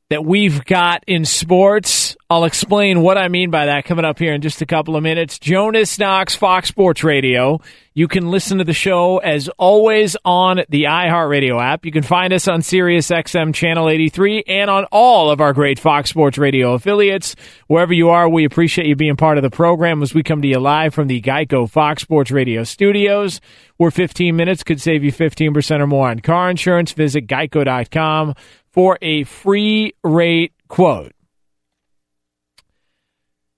that 0.09 0.23
we've 0.23 0.63
got 0.63 1.03
in 1.05 1.25
sports. 1.25 2.15
I'll 2.29 2.45
explain 2.45 3.01
what 3.01 3.17
I 3.17 3.27
mean 3.27 3.51
by 3.51 3.65
that 3.65 3.85
coming 3.85 4.05
up 4.05 4.19
here 4.19 4.33
in 4.33 4.41
just 4.41 4.61
a 4.61 4.65
couple 4.65 4.95
of 4.95 5.03
minutes. 5.03 5.37
Jonas 5.37 5.99
Knox, 5.99 6.33
Fox 6.33 6.69
Sports 6.69 7.03
Radio. 7.03 7.59
You 7.93 8.07
can 8.07 8.29
listen 8.29 8.59
to 8.59 8.63
the 8.63 8.73
show 8.73 9.17
as 9.17 9.49
always 9.57 10.15
on 10.23 10.61
the 10.69 10.83
iHeartRadio 10.83 11.61
app. 11.61 11.85
You 11.85 11.91
can 11.91 12.03
find 12.03 12.31
us 12.31 12.47
on 12.47 12.61
Sirius 12.61 13.09
XM 13.09 13.53
Channel 13.53 13.89
83 13.89 14.43
and 14.47 14.69
on 14.69 14.85
all 14.91 15.29
of 15.31 15.41
our 15.41 15.51
great 15.51 15.79
Fox 15.79 16.09
Sports 16.09 16.37
Radio 16.37 16.73
affiliates. 16.73 17.35
Wherever 17.67 17.93
you 17.93 18.09
are, 18.09 18.29
we 18.29 18.45
appreciate 18.45 18.87
you 18.87 18.95
being 18.95 19.15
part 19.17 19.37
of 19.37 19.41
the 19.41 19.49
program 19.49 20.03
as 20.03 20.13
we 20.13 20.23
come 20.23 20.41
to 20.41 20.47
you 20.47 20.59
live 20.59 20.93
from 20.93 21.07
the 21.07 21.21
Geico 21.21 21.69
Fox 21.69 22.03
Sports 22.03 22.31
Radio 22.31 22.63
studios, 22.63 23.41
where 23.77 23.91
15 23.91 24.35
minutes 24.35 24.63
could 24.63 24.79
save 24.79 25.03
you 25.03 25.11
15% 25.11 25.79
or 25.79 25.87
more 25.87 26.09
on 26.09 26.19
car 26.19 26.49
insurance. 26.49 26.91
Visit 26.93 27.27
geico.com 27.27 28.35
for 28.77 28.99
a 29.01 29.23
free 29.23 29.91
rate 30.03 30.53
quote. 30.67 31.13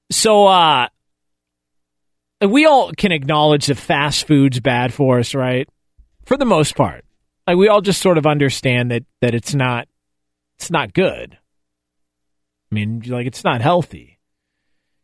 So, 0.09 0.47
uh, 0.47 0.87
we 2.41 2.65
all 2.65 2.93
can 2.93 3.11
acknowledge 3.11 3.65
that 3.65 3.75
fast 3.75 4.25
food's 4.27 4.61
bad 4.61 4.93
for 4.93 5.19
us, 5.19 5.35
right? 5.35 5.67
For 6.23 6.37
the 6.37 6.45
most 6.45 6.73
part. 6.73 7.03
Like 7.45 7.57
we 7.57 7.67
all 7.67 7.81
just 7.81 8.01
sort 8.01 8.17
of 8.17 8.25
understand 8.25 8.91
that 8.91 9.03
that 9.19 9.35
it's 9.35 9.53
not 9.53 9.89
it's 10.57 10.71
not 10.71 10.93
good. 10.93 11.37
I 12.71 12.75
mean, 12.75 13.03
like 13.05 13.27
it's 13.27 13.43
not 13.43 13.59
healthy. 13.59 14.19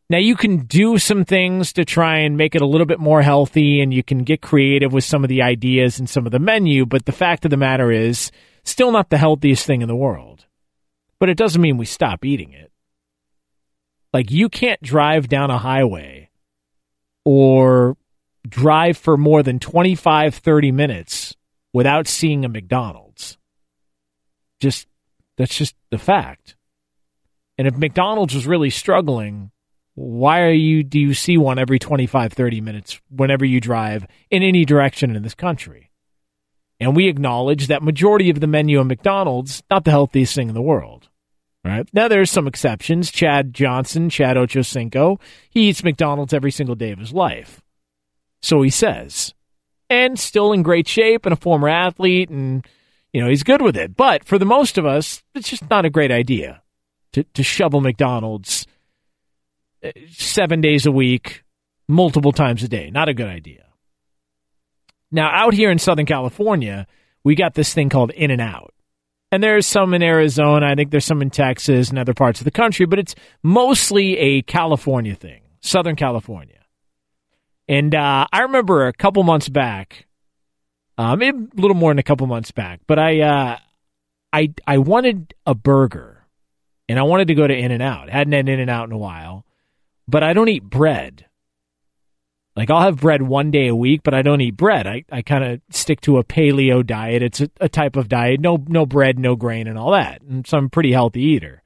Now 0.10 0.20
you 0.20 0.38
can 0.38 0.60
do 0.60 0.98
some 0.98 1.26
things 1.26 1.74
to 1.74 1.84
try 1.84 2.20
and 2.20 2.38
make 2.38 2.56
it 2.56 2.62
a 2.62 2.68
little 2.68 2.88
bit 2.88 3.02
more 3.02 3.22
healthy 3.22 3.82
and 3.82 3.94
you 3.94 4.02
can 4.02 4.20
get 4.20 4.42
creative 4.42 4.94
with 4.94 5.04
some 5.04 5.26
of 5.26 5.28
the 5.28 5.42
ideas 5.42 6.00
and 6.00 6.10
some 6.10 6.26
of 6.26 6.32
the 6.32 6.40
menu, 6.40 6.86
but 6.86 7.06
the 7.06 7.12
fact 7.12 7.44
of 7.44 7.52
the 7.52 7.58
matter 7.58 7.92
is 7.92 8.32
still 8.66 8.92
not 8.92 9.10
the 9.10 9.18
healthiest 9.18 9.66
thing 9.66 9.82
in 9.82 9.88
the 9.88 9.96
world. 9.96 10.46
But 11.20 11.30
it 11.30 11.38
doesn't 11.38 11.62
mean 11.62 11.78
we 11.78 11.86
stop 11.86 12.26
eating 12.26 12.52
it. 12.52 12.72
Like 14.14 14.32
you 14.32 14.50
can't 14.50 14.82
drive 14.82 15.28
down 15.30 15.50
a 15.50 15.58
highway 15.58 16.30
or 17.24 17.98
drive 18.48 18.98
for 18.98 19.18
more 19.18 19.44
than 19.44 19.60
25 19.60 20.36
30 20.36 20.72
minutes 20.72 21.36
without 21.74 22.08
seeing 22.08 22.46
a 22.46 22.50
McDonald's. 22.50 23.38
Just 24.60 24.88
that's 25.38 25.56
just 25.56 25.76
the 25.90 25.98
fact. 25.98 26.56
And 27.58 27.68
if 27.68 27.78
McDonald's 27.78 28.36
was 28.36 28.48
really 28.48 28.70
struggling, 28.70 29.52
why 29.96 30.42
are 30.42 30.52
you 30.52 30.84
do 30.84 31.00
you 31.00 31.14
see 31.14 31.38
one 31.38 31.60
every 31.60 31.80
25 31.80 32.34
30 32.34 32.62
minutes 32.62 33.02
whenever 33.10 33.46
you 33.46 33.60
drive 33.60 34.06
in 34.30 34.44
any 34.44 34.66
direction 34.66 35.16
in 35.16 35.24
this 35.24 35.36
country? 35.36 35.85
And 36.80 36.96
we 36.96 37.08
acknowledge 37.08 37.68
that 37.68 37.84
majority 37.84 38.30
of 38.30 38.40
the 38.40 38.48
menu 38.48 38.80
of 38.80 38.88
McDonald's 38.88 39.64
not 39.70 39.86
the 39.86 39.92
healthiest 39.92 40.36
thing 40.36 40.50
in 40.50 40.54
the 40.54 40.62
world. 40.62 41.10
Right. 41.64 41.88
Now 41.94 42.08
there's 42.08 42.30
some 42.30 42.48
exceptions. 42.48 43.10
Chad 43.10 43.54
Johnson, 43.54 44.10
Chad 44.10 44.38
Ochocinco, 44.38 45.20
he 45.50 45.70
eats 45.70 45.84
McDonald's 45.84 46.34
every 46.34 46.52
single 46.52 46.76
day 46.76 46.92
of 46.92 47.00
his 47.00 47.14
life. 47.14 47.62
So 48.42 48.62
he 48.62 48.70
says. 48.70 49.34
And 49.90 50.20
still 50.20 50.52
in 50.52 50.64
great 50.64 50.88
shape 50.88 51.26
and 51.26 51.34
a 51.34 51.38
former 51.38 51.70
athlete 51.70 52.30
and 52.30 52.66
you 53.16 53.22
know, 53.22 53.30
he's 53.30 53.44
good 53.44 53.62
with 53.62 53.78
it. 53.78 53.96
But 53.96 54.26
for 54.26 54.38
the 54.38 54.46
most 54.46 54.78
of 54.78 54.86
us, 54.86 55.24
it's 55.34 55.48
just 55.48 55.70
not 55.70 55.86
a 55.86 55.90
great 55.90 56.12
idea 56.12 56.62
to, 57.14 57.24
to 57.24 57.44
shovel 57.44 57.80
McDonald's 57.80 58.68
uh, 59.82 59.92
seven 60.12 60.60
days 60.60 60.86
a 60.86 60.92
week, 60.92 61.46
multiple 61.88 62.34
times 62.34 62.62
a 62.62 62.68
day. 62.68 62.90
Not 62.92 63.08
a 63.08 63.14
good 63.14 63.30
idea. 63.30 63.65
Now, 65.16 65.30
out 65.32 65.54
here 65.54 65.72
in 65.72 65.80
Southern 65.80 66.06
California, 66.06 66.88
we 67.24 67.36
got 67.36 67.54
this 67.54 67.74
thing 67.74 67.88
called 67.88 68.12
In 68.12 68.32
and 68.32 68.42
Out. 68.42 68.74
And 69.32 69.42
there's 69.42 69.66
some 69.66 69.94
in 69.94 70.04
Arizona. 70.04 70.68
I 70.68 70.76
think 70.76 70.92
there's 70.92 71.06
some 71.06 71.22
in 71.22 71.30
Texas 71.30 71.90
and 71.90 71.98
other 71.98 72.14
parts 72.14 72.42
of 72.42 72.44
the 72.44 72.52
country, 72.52 72.86
but 72.86 73.00
it's 73.00 73.16
mostly 73.42 74.18
a 74.18 74.42
California 74.42 75.16
thing, 75.16 75.44
Southern 75.62 75.96
California. 75.96 76.60
And 77.70 77.96
uh, 77.96 78.28
I 78.30 78.42
remember 78.42 78.88
a 78.88 78.94
couple 78.94 79.24
months 79.24 79.48
back, 79.48 80.06
maybe 80.98 81.48
a 81.58 81.62
little 81.62 81.76
more 81.76 81.92
than 81.92 82.00
a 82.00 82.04
couple 82.04 82.28
months 82.28 82.52
back, 82.52 82.82
but 82.86 83.00
I, 83.00 83.22
uh, 83.22 83.58
I, 84.34 84.54
I 84.68 84.80
wanted 84.80 85.34
a 85.46 85.56
burger, 85.56 86.28
and 86.90 87.00
I 87.00 87.04
wanted 87.04 87.30
to 87.30 87.36
go 87.36 87.48
to 87.48 87.56
In 87.56 87.72
and 87.72 87.82
Out. 87.82 88.10
Hadn't 88.10 88.34
had 88.34 88.50
In 88.50 88.60
and 88.60 88.70
Out 88.70 88.90
in 88.90 88.92
a 88.92 88.98
while, 88.98 89.46
but 90.10 90.24
I 90.24 90.34
don't 90.34 90.50
eat 90.50 90.64
bread. 90.64 91.26
Like 92.56 92.72
I'll 92.72 92.82
have 92.82 93.02
bread 93.02 93.22
one 93.22 93.52
day 93.52 93.68
a 93.68 93.76
week, 93.76 94.02
but 94.04 94.14
I 94.14 94.22
don't 94.22 94.40
eat 94.40 94.56
bread. 94.56 94.88
I, 94.88 95.04
I 95.12 95.22
kind 95.22 95.44
of 95.44 95.62
stick 95.72 96.00
to 96.02 96.18
a 96.18 96.24
paleo 96.24 96.86
diet. 96.86 97.22
It's 97.22 97.42
a, 97.42 97.50
a 97.60 97.68
type 97.68 97.96
of 97.98 98.08
diet, 98.08 98.40
no 98.40 98.64
no 98.68 98.86
bread, 98.86 99.20
no 99.20 99.36
grain, 99.36 99.68
and 99.68 99.78
all 99.78 99.92
that. 99.92 100.22
And 100.22 100.48
so 100.48 100.58
I'm 100.58 100.66
a 100.66 100.70
pretty 100.70 100.94
healthy 100.94 101.22
eater. 101.22 101.62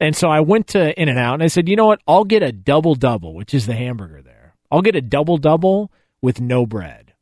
And 0.00 0.16
so 0.16 0.28
I 0.28 0.40
went 0.40 0.68
to 0.68 1.00
In 1.00 1.08
and 1.08 1.18
Out 1.18 1.34
and 1.34 1.42
I 1.42 1.46
said, 1.46 1.68
you 1.68 1.76
know 1.76 1.86
what? 1.86 2.00
I'll 2.08 2.24
get 2.24 2.42
a 2.42 2.50
double 2.50 2.94
double, 2.94 3.34
which 3.34 3.54
is 3.54 3.66
the 3.66 3.74
hamburger 3.74 4.20
there. 4.22 4.56
I'll 4.70 4.82
get 4.82 4.96
a 4.96 5.00
double 5.00 5.36
double 5.36 5.92
with 6.20 6.40
no 6.40 6.66
bread. 6.66 7.12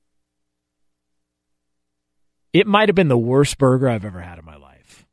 It 2.52 2.66
might 2.66 2.88
have 2.88 2.96
been 2.96 3.08
the 3.08 3.18
worst 3.18 3.58
burger 3.58 3.88
I've 3.88 4.04
ever 4.04 4.20
had 4.20 4.38
in 4.38 4.44
my 4.44 4.56
life. 4.56 5.06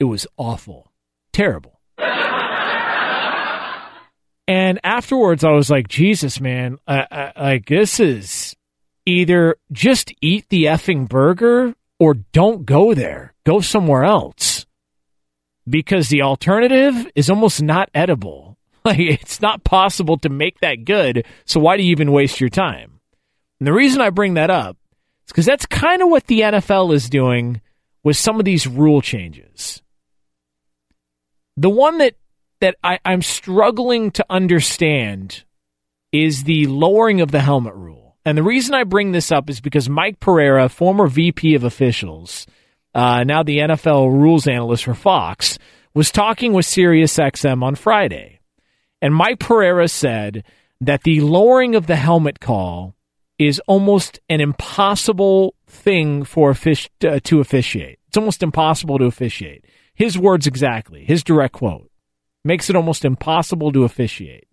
It 0.00 0.04
was 0.04 0.26
awful, 0.36 0.92
terrible. 1.32 1.80
And 4.46 4.78
afterwards, 4.84 5.42
I 5.42 5.50
was 5.52 5.70
like, 5.70 5.88
Jesus, 5.88 6.40
man, 6.40 6.78
uh, 6.86 7.04
uh, 7.10 7.32
like 7.36 7.66
this 7.66 7.98
is 7.98 8.54
either 9.06 9.56
just 9.72 10.12
eat 10.20 10.48
the 10.48 10.64
effing 10.64 11.08
burger 11.08 11.74
or 11.98 12.14
don't 12.14 12.66
go 12.66 12.94
there. 12.94 13.34
Go 13.44 13.60
somewhere 13.60 14.04
else. 14.04 14.66
Because 15.66 16.08
the 16.08 16.22
alternative 16.22 17.10
is 17.14 17.30
almost 17.30 17.62
not 17.62 17.90
edible. 17.94 18.52
Like, 18.86 18.98
it's 18.98 19.40
not 19.40 19.64
possible 19.64 20.18
to 20.18 20.28
make 20.28 20.60
that 20.60 20.84
good. 20.84 21.24
So 21.46 21.58
why 21.58 21.78
do 21.78 21.82
you 21.82 21.90
even 21.92 22.12
waste 22.12 22.38
your 22.38 22.50
time? 22.50 23.00
And 23.58 23.66
the 23.66 23.72
reason 23.72 24.02
I 24.02 24.10
bring 24.10 24.34
that 24.34 24.50
up 24.50 24.76
is 25.26 25.32
because 25.32 25.46
that's 25.46 25.64
kind 25.64 26.02
of 26.02 26.10
what 26.10 26.26
the 26.26 26.40
NFL 26.40 26.92
is 26.94 27.08
doing 27.08 27.62
with 28.02 28.18
some 28.18 28.38
of 28.38 28.44
these 28.44 28.66
rule 28.66 29.00
changes. 29.00 29.80
The 31.56 31.70
one 31.70 31.96
that 31.96 32.16
that 32.60 32.76
I, 32.82 32.98
I'm 33.04 33.22
struggling 33.22 34.10
to 34.12 34.26
understand 34.30 35.44
is 36.12 36.44
the 36.44 36.66
lowering 36.66 37.20
of 37.20 37.30
the 37.30 37.40
helmet 37.40 37.74
rule. 37.74 38.16
And 38.24 38.38
the 38.38 38.42
reason 38.42 38.74
I 38.74 38.84
bring 38.84 39.12
this 39.12 39.30
up 39.30 39.50
is 39.50 39.60
because 39.60 39.88
Mike 39.88 40.20
Pereira, 40.20 40.68
former 40.68 41.06
VP 41.08 41.54
of 41.54 41.64
officials, 41.64 42.46
uh, 42.94 43.24
now 43.24 43.42
the 43.42 43.58
NFL 43.58 44.12
rules 44.12 44.46
analyst 44.46 44.84
for 44.84 44.94
Fox, 44.94 45.58
was 45.92 46.10
talking 46.10 46.52
with 46.52 46.66
SiriusXM 46.66 47.62
on 47.62 47.74
Friday. 47.74 48.40
And 49.02 49.14
Mike 49.14 49.40
Pereira 49.40 49.88
said 49.88 50.44
that 50.80 51.02
the 51.02 51.20
lowering 51.20 51.74
of 51.74 51.86
the 51.86 51.96
helmet 51.96 52.40
call 52.40 52.94
is 53.38 53.60
almost 53.66 54.20
an 54.28 54.40
impossible 54.40 55.54
thing 55.66 56.24
for 56.24 56.52
offic- 56.52 56.88
uh, 57.04 57.20
to 57.24 57.40
officiate. 57.40 57.98
It's 58.08 58.16
almost 58.16 58.42
impossible 58.42 58.98
to 58.98 59.06
officiate. 59.06 59.64
His 59.94 60.16
words 60.18 60.46
exactly, 60.46 61.04
his 61.04 61.22
direct 61.22 61.54
quote 61.54 61.90
makes 62.44 62.68
it 62.68 62.76
almost 62.76 63.04
impossible 63.04 63.72
to 63.72 63.84
officiate. 63.84 64.46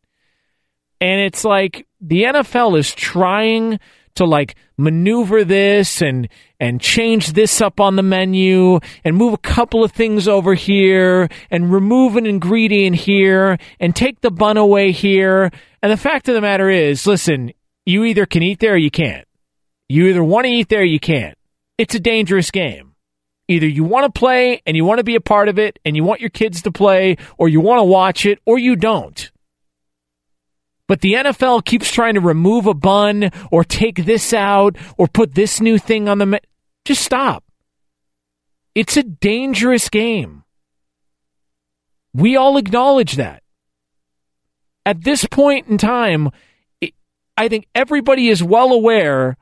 And 1.00 1.20
it's 1.22 1.44
like 1.44 1.88
the 2.00 2.24
NFL 2.24 2.78
is 2.78 2.94
trying 2.94 3.80
to 4.16 4.26
like 4.26 4.56
maneuver 4.78 5.44
this 5.44 6.02
and 6.02 6.28
and 6.60 6.82
change 6.82 7.34
this 7.34 7.62
up 7.62 7.80
on 7.80 7.96
the 7.96 8.04
menu 8.04 8.80
and 9.04 9.16
move 9.16 9.34
a 9.34 9.38
couple 9.38 9.84
of 9.84 9.92
things 9.92 10.28
over 10.28 10.54
here 10.54 11.30
and 11.50 11.74
remove 11.74 12.18
an 12.18 12.26
ingredient 12.26 12.96
here 12.98 13.58
and 13.80 13.96
take 13.96 14.22
the 14.22 14.32
bun 14.32 14.58
away 14.58 14.92
here. 14.92 15.52
And 15.82 15.92
the 15.92 15.98
fact 15.98 16.30
of 16.30 16.36
the 16.36 16.42
matter 16.42 16.70
is, 16.70 17.08
listen, 17.08 17.54
you 17.86 18.04
either 18.04 18.26
can 18.26 18.44
eat 18.44 18.60
there 18.60 18.74
or 18.74 18.78
you 18.78 18.92
can't. 18.92 19.28
You 19.90 20.08
either 20.08 20.24
want 20.24 20.46
to 20.46 20.52
eat 20.52 20.70
there 20.70 20.82
or 20.82 20.86
you 20.86 21.00
can't. 21.00 21.38
It's 21.78 21.96
a 21.96 22.00
dangerous 22.00 22.52
game. 22.52 22.91
Either 23.52 23.68
you 23.68 23.84
want 23.84 24.06
to 24.06 24.18
play 24.18 24.62
and 24.66 24.78
you 24.78 24.86
want 24.86 25.00
to 25.00 25.04
be 25.04 25.16
a 25.16 25.20
part 25.22 25.50
of 25.50 25.60
it 25.60 25.78
and 25.84 25.98
you 25.98 26.06
want 26.06 26.22
your 26.22 26.30
kids 26.30 26.62
to 26.62 26.72
play 26.72 27.18
or 27.38 27.50
you 27.50 27.60
want 27.60 27.80
to 27.80 27.84
watch 27.84 28.26
it 28.26 28.40
or 28.46 28.58
you 28.58 28.78
don't. 28.78 29.30
But 30.88 31.02
the 31.02 31.16
NFL 31.16 31.66
keeps 31.66 31.92
trying 31.92 32.14
to 32.14 32.22
remove 32.22 32.66
a 32.66 32.74
bun 32.74 33.30
or 33.52 33.66
take 33.66 34.06
this 34.06 34.34
out 34.34 34.78
or 34.98 35.08
put 35.08 35.36
this 35.36 35.60
new 35.60 35.78
thing 35.78 36.08
on 36.08 36.20
the. 36.20 36.26
Me- 36.26 36.40
Just 36.86 37.04
stop. 37.04 37.44
It's 38.74 38.96
a 38.96 39.04
dangerous 39.04 39.90
game. 39.90 40.44
We 42.14 42.38
all 42.38 42.56
acknowledge 42.56 43.18
that. 43.18 43.44
At 44.86 45.04
this 45.04 45.26
point 45.26 45.68
in 45.68 45.78
time, 45.78 46.30
it, 46.80 46.94
I 47.36 47.50
think 47.50 47.68
everybody 47.76 48.30
is 48.30 48.42
well 48.42 48.72
aware 48.72 49.36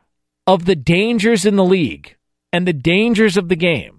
of 0.47 0.65
the 0.65 0.75
dangers 0.75 1.45
in 1.45 1.57
the 1.57 1.63
league 1.63 2.15
and 2.51 2.67
the 2.67 2.73
dangers 2.73 3.37
of 3.37 3.49
the 3.49 3.55
game 3.55 3.98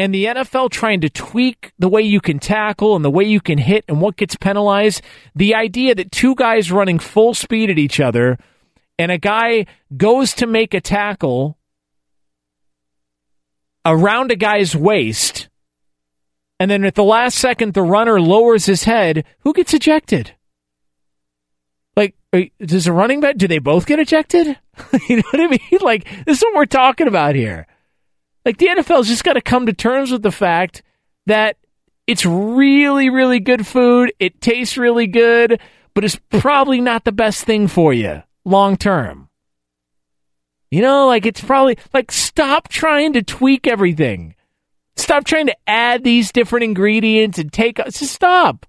and 0.00 0.14
the 0.14 0.24
NFL 0.24 0.70
trying 0.70 1.02
to 1.02 1.10
tweak 1.10 1.74
the 1.78 1.88
way 1.90 2.00
you 2.00 2.22
can 2.22 2.38
tackle 2.38 2.96
and 2.96 3.04
the 3.04 3.10
way 3.10 3.24
you 3.24 3.38
can 3.38 3.58
hit 3.58 3.84
and 3.86 4.00
what 4.00 4.16
gets 4.16 4.34
penalized, 4.34 5.02
the 5.34 5.54
idea 5.54 5.94
that 5.94 6.10
two 6.10 6.34
guys 6.34 6.72
running 6.72 6.98
full 6.98 7.34
speed 7.34 7.68
at 7.68 7.78
each 7.78 8.00
other 8.00 8.38
and 8.98 9.12
a 9.12 9.18
guy 9.18 9.66
goes 9.94 10.32
to 10.32 10.46
make 10.46 10.72
a 10.72 10.80
tackle 10.80 11.58
around 13.84 14.32
a 14.32 14.36
guy's 14.36 14.74
waist, 14.74 15.50
and 16.58 16.70
then 16.70 16.82
at 16.86 16.94
the 16.94 17.04
last 17.04 17.36
second 17.36 17.74
the 17.74 17.82
runner 17.82 18.18
lowers 18.18 18.64
his 18.64 18.84
head, 18.84 19.26
who 19.40 19.52
gets 19.52 19.74
ejected? 19.74 20.34
Like, 21.94 22.14
does 22.58 22.86
a 22.86 22.92
running 22.94 23.20
back, 23.20 23.36
do 23.36 23.46
they 23.46 23.58
both 23.58 23.84
get 23.84 23.98
ejected? 23.98 24.46
you 25.10 25.16
know 25.16 25.22
what 25.30 25.40
I 25.42 25.46
mean? 25.48 25.60
Like, 25.82 26.06
this 26.24 26.38
is 26.38 26.42
what 26.42 26.54
we're 26.54 26.64
talking 26.64 27.06
about 27.06 27.34
here. 27.34 27.66
Like 28.44 28.58
the 28.58 28.68
NFL's 28.68 29.08
just 29.08 29.24
got 29.24 29.34
to 29.34 29.40
come 29.40 29.66
to 29.66 29.72
terms 29.72 30.10
with 30.10 30.22
the 30.22 30.32
fact 30.32 30.82
that 31.26 31.56
it's 32.06 32.24
really, 32.24 33.10
really 33.10 33.40
good 33.40 33.66
food. 33.66 34.12
It 34.18 34.40
tastes 34.40 34.76
really 34.76 35.06
good, 35.06 35.60
but 35.94 36.04
it's 36.04 36.18
probably 36.30 36.80
not 36.80 37.04
the 37.04 37.12
best 37.12 37.44
thing 37.44 37.68
for 37.68 37.92
you 37.92 38.22
long 38.44 38.76
term. 38.76 39.28
You 40.70 40.82
know, 40.82 41.06
like 41.06 41.26
it's 41.26 41.40
probably 41.40 41.78
like 41.92 42.12
stop 42.12 42.68
trying 42.68 43.12
to 43.14 43.22
tweak 43.22 43.66
everything. 43.66 44.34
Stop 44.96 45.24
trying 45.24 45.46
to 45.46 45.56
add 45.66 46.04
these 46.04 46.32
different 46.32 46.64
ingredients 46.64 47.38
and 47.38 47.52
take 47.52 47.76
just 47.76 48.12
stop. 48.12 48.66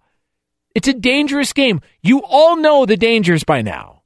It's 0.73 0.88
a 0.88 0.93
dangerous 0.93 1.53
game. 1.53 1.81
You 2.02 2.22
all 2.23 2.56
know 2.56 2.85
the 2.85 2.98
dangers 2.98 3.43
by 3.43 3.61
now. 3.61 4.03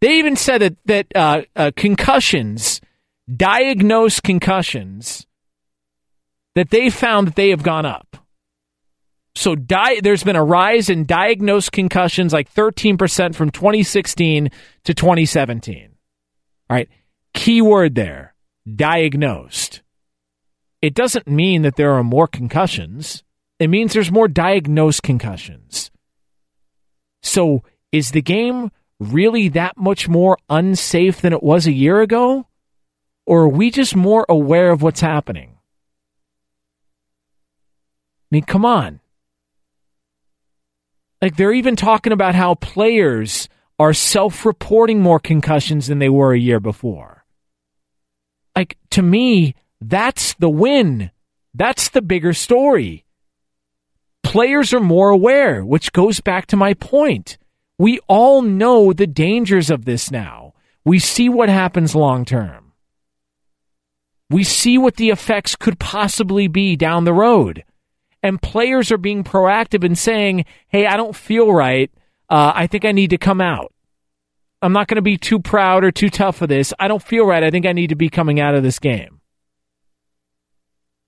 They 0.00 0.18
even 0.18 0.36
said 0.36 0.60
that 0.60 0.76
that 0.84 1.06
uh, 1.14 1.42
uh, 1.56 1.70
concussions 1.76 2.80
diagnosed 3.34 4.22
concussions 4.22 5.26
that 6.54 6.70
they 6.70 6.90
found 6.90 7.28
that 7.28 7.36
they 7.36 7.50
have 7.50 7.62
gone 7.62 7.86
up. 7.86 8.16
So 9.34 9.54
di- 9.54 10.00
there's 10.00 10.24
been 10.24 10.36
a 10.36 10.42
rise 10.42 10.90
in 10.90 11.04
diagnosed 11.04 11.70
concussions 11.70 12.32
like 12.32 12.52
13% 12.52 13.34
from 13.36 13.50
2016 13.50 14.50
to 14.84 14.94
2017. 14.94 15.90
All 16.68 16.76
right. 16.76 16.88
Key 17.34 17.62
word 17.62 17.94
there 17.94 18.34
diagnosed. 18.74 19.82
It 20.82 20.94
doesn't 20.94 21.28
mean 21.28 21.62
that 21.62 21.76
there 21.76 21.92
are 21.92 22.04
more 22.04 22.26
concussions, 22.26 23.22
it 23.58 23.68
means 23.68 23.92
there's 23.92 24.12
more 24.12 24.28
diagnosed 24.28 25.02
concussions. 25.02 25.90
So 27.22 27.62
is 27.92 28.12
the 28.12 28.22
game 28.22 28.70
really 29.00 29.48
that 29.50 29.76
much 29.76 30.08
more 30.08 30.38
unsafe 30.48 31.20
than 31.20 31.32
it 31.32 31.42
was 31.42 31.66
a 31.66 31.72
year 31.72 32.00
ago? 32.00 32.46
Or 33.28 33.42
are 33.42 33.48
we 33.48 33.70
just 33.70 33.94
more 33.94 34.24
aware 34.26 34.70
of 34.70 34.80
what's 34.80 35.02
happening? 35.02 35.50
I 38.22 38.28
mean, 38.30 38.44
come 38.44 38.64
on. 38.64 39.00
Like, 41.20 41.36
they're 41.36 41.52
even 41.52 41.76
talking 41.76 42.14
about 42.14 42.34
how 42.34 42.54
players 42.54 43.50
are 43.78 43.92
self 43.92 44.46
reporting 44.46 45.02
more 45.02 45.20
concussions 45.20 45.88
than 45.88 45.98
they 45.98 46.08
were 46.08 46.32
a 46.32 46.38
year 46.38 46.58
before. 46.58 47.26
Like, 48.56 48.78
to 48.92 49.02
me, 49.02 49.54
that's 49.78 50.32
the 50.34 50.48
win. 50.48 51.10
That's 51.52 51.90
the 51.90 52.00
bigger 52.00 52.32
story. 52.32 53.04
Players 54.22 54.72
are 54.72 54.80
more 54.80 55.10
aware, 55.10 55.62
which 55.66 55.92
goes 55.92 56.20
back 56.20 56.46
to 56.46 56.56
my 56.56 56.72
point. 56.72 57.36
We 57.78 58.00
all 58.08 58.40
know 58.40 58.94
the 58.94 59.06
dangers 59.06 59.68
of 59.68 59.84
this 59.84 60.10
now. 60.10 60.54
We 60.82 60.98
see 60.98 61.28
what 61.28 61.50
happens 61.50 61.94
long 61.94 62.24
term. 62.24 62.67
We 64.30 64.44
see 64.44 64.76
what 64.76 64.96
the 64.96 65.10
effects 65.10 65.56
could 65.56 65.78
possibly 65.78 66.48
be 66.48 66.76
down 66.76 67.04
the 67.04 67.14
road. 67.14 67.64
And 68.22 68.42
players 68.42 68.90
are 68.92 68.98
being 68.98 69.24
proactive 69.24 69.84
and 69.84 69.96
saying, 69.96 70.44
hey, 70.68 70.86
I 70.86 70.96
don't 70.96 71.16
feel 71.16 71.52
right. 71.52 71.90
Uh, 72.28 72.52
I 72.54 72.66
think 72.66 72.84
I 72.84 72.92
need 72.92 73.10
to 73.10 73.18
come 73.18 73.40
out. 73.40 73.72
I'm 74.60 74.72
not 74.72 74.88
going 74.88 74.96
to 74.96 75.02
be 75.02 75.16
too 75.16 75.38
proud 75.38 75.84
or 75.84 75.92
too 75.92 76.10
tough 76.10 76.36
for 76.36 76.46
this. 76.46 76.74
I 76.78 76.88
don't 76.88 77.02
feel 77.02 77.24
right. 77.24 77.44
I 77.44 77.50
think 77.50 77.64
I 77.64 77.72
need 77.72 77.88
to 77.88 77.94
be 77.94 78.10
coming 78.10 78.40
out 78.40 78.54
of 78.54 78.62
this 78.62 78.78
game. 78.78 79.20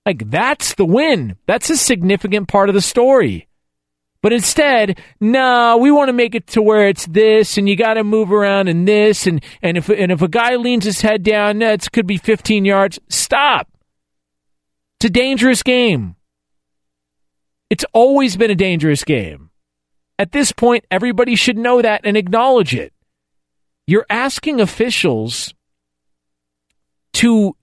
Like, 0.05 0.31
that's 0.31 0.73
the 0.75 0.85
win. 0.85 1.35
That's 1.45 1.69
a 1.69 1.77
significant 1.77 2.47
part 2.47 2.69
of 2.69 2.75
the 2.75 2.81
story. 2.81 3.47
But 4.21 4.33
instead, 4.33 4.99
no, 5.19 5.77
we 5.77 5.89
want 5.89 6.09
to 6.09 6.13
make 6.13 6.35
it 6.35 6.45
to 6.47 6.61
where 6.61 6.87
it's 6.87 7.07
this, 7.07 7.57
and 7.57 7.67
you 7.67 7.75
got 7.75 7.95
to 7.95 8.03
move 8.03 8.31
around 8.31 8.67
and 8.67 8.87
this, 8.87 9.25
and 9.25 9.43
and 9.61 9.77
if 9.77 9.89
and 9.89 10.11
if 10.11 10.21
a 10.21 10.27
guy 10.27 10.55
leans 10.55 10.85
his 10.85 11.01
head 11.01 11.23
down, 11.23 11.59
that 11.59 11.91
could 11.91 12.05
be 12.05 12.17
15 12.17 12.63
yards. 12.63 12.99
Stop. 13.09 13.67
It's 14.99 15.07
a 15.07 15.09
dangerous 15.09 15.63
game. 15.63 16.15
It's 17.71 17.85
always 17.93 18.37
been 18.37 18.51
a 18.51 18.55
dangerous 18.55 19.03
game. 19.03 19.49
At 20.19 20.33
this 20.33 20.51
point, 20.51 20.85
everybody 20.91 21.35
should 21.35 21.57
know 21.57 21.81
that 21.81 22.01
and 22.03 22.15
acknowledge 22.15 22.75
it. 22.75 22.93
You're 23.87 24.05
asking 24.07 24.61
officials 24.61 25.55
to 27.13 27.55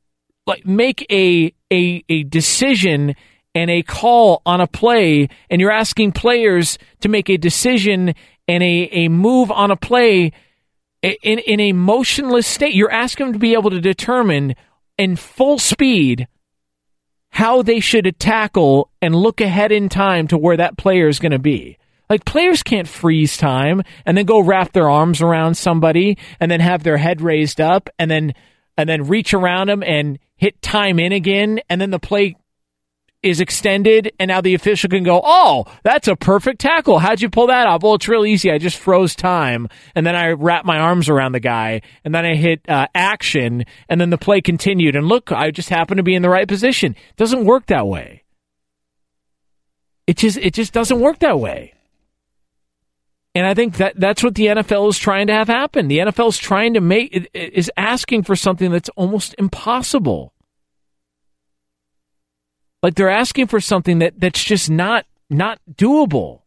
like 0.46 0.66
make 0.66 1.06
a 1.10 1.54
a 1.72 2.02
a 2.08 2.24
decision 2.24 3.14
and 3.54 3.70
a 3.70 3.82
call 3.82 4.42
on 4.46 4.60
a 4.60 4.66
play, 4.66 5.28
and 5.50 5.60
you're 5.60 5.70
asking 5.70 6.12
players 6.12 6.78
to 7.00 7.08
make 7.08 7.28
a 7.28 7.36
decision 7.36 8.14
and 8.46 8.62
a, 8.62 8.88
a 8.92 9.08
move 9.08 9.50
on 9.50 9.70
a 9.70 9.76
play 9.76 10.32
in, 11.02 11.38
in 11.38 11.60
a 11.60 11.72
motionless 11.72 12.46
state. 12.46 12.74
You're 12.74 12.90
asking 12.90 13.26
them 13.26 13.32
to 13.34 13.38
be 13.38 13.54
able 13.54 13.70
to 13.70 13.80
determine 13.80 14.54
in 14.96 15.16
full 15.16 15.58
speed 15.58 16.28
how 17.30 17.62
they 17.62 17.80
should 17.80 18.18
tackle 18.18 18.90
and 19.00 19.14
look 19.14 19.40
ahead 19.40 19.70
in 19.70 19.88
time 19.88 20.26
to 20.28 20.38
where 20.38 20.56
that 20.56 20.78
player 20.78 21.08
is 21.08 21.18
going 21.18 21.32
to 21.32 21.38
be. 21.38 21.78
Like 22.10 22.24
players 22.24 22.62
can't 22.62 22.88
freeze 22.88 23.36
time 23.36 23.82
and 24.06 24.16
then 24.16 24.24
go 24.24 24.40
wrap 24.40 24.72
their 24.72 24.88
arms 24.88 25.20
around 25.20 25.56
somebody 25.56 26.16
and 26.40 26.50
then 26.50 26.60
have 26.60 26.82
their 26.82 26.96
head 26.96 27.20
raised 27.20 27.60
up 27.60 27.90
and 27.98 28.10
then 28.10 28.34
and 28.78 28.88
then 28.88 29.08
reach 29.08 29.34
around 29.34 29.68
them 29.68 29.82
and 29.82 30.18
hit 30.36 30.62
time 30.62 30.98
in 30.98 31.12
again 31.12 31.60
and 31.68 31.80
then 31.80 31.90
the 31.90 31.98
play 31.98 32.36
is 33.22 33.40
extended, 33.40 34.12
and 34.20 34.28
now 34.28 34.40
the 34.40 34.54
official 34.54 34.88
can 34.88 35.02
go, 35.02 35.20
"Oh, 35.24 35.64
that's 35.82 36.08
a 36.08 36.16
perfect 36.16 36.60
tackle. 36.60 36.98
How'd 36.98 37.20
you 37.20 37.28
pull 37.28 37.48
that 37.48 37.66
off?" 37.66 37.82
Well, 37.82 37.94
it's 37.94 38.08
real 38.08 38.24
easy. 38.24 38.50
I 38.50 38.58
just 38.58 38.78
froze 38.78 39.14
time, 39.16 39.68
and 39.94 40.06
then 40.06 40.14
I 40.14 40.30
wrapped 40.30 40.66
my 40.66 40.78
arms 40.78 41.08
around 41.08 41.32
the 41.32 41.40
guy, 41.40 41.82
and 42.04 42.14
then 42.14 42.24
I 42.24 42.36
hit 42.36 42.60
uh, 42.68 42.86
action, 42.94 43.64
and 43.88 44.00
then 44.00 44.10
the 44.10 44.18
play 44.18 44.40
continued. 44.40 44.94
And 44.96 45.06
look, 45.06 45.32
I 45.32 45.50
just 45.50 45.68
happened 45.68 45.98
to 45.98 46.04
be 46.04 46.14
in 46.14 46.22
the 46.22 46.30
right 46.30 46.46
position. 46.46 46.92
It 46.92 47.16
doesn't 47.16 47.44
work 47.44 47.66
that 47.66 47.86
way. 47.86 48.22
It 50.06 50.16
just 50.16 50.38
it 50.38 50.54
just 50.54 50.72
doesn't 50.72 51.00
work 51.00 51.18
that 51.18 51.38
way. 51.38 51.74
And 53.34 53.46
I 53.46 53.54
think 53.54 53.76
that 53.76 53.98
that's 54.00 54.24
what 54.24 54.34
the 54.34 54.46
NFL 54.46 54.88
is 54.88 54.98
trying 54.98 55.26
to 55.28 55.32
have 55.34 55.48
happen. 55.48 55.86
The 55.88 55.98
NFL 55.98 56.30
is 56.30 56.38
trying 56.38 56.74
to 56.74 56.80
make 56.80 57.28
is 57.34 57.70
asking 57.76 58.22
for 58.22 58.34
something 58.34 58.70
that's 58.70 58.88
almost 58.90 59.34
impossible. 59.38 60.32
Like 62.82 62.94
they're 62.94 63.10
asking 63.10 63.48
for 63.48 63.60
something 63.60 63.98
that 63.98 64.20
that's 64.20 64.42
just 64.42 64.70
not 64.70 65.06
not 65.30 65.60
doable. 65.72 66.42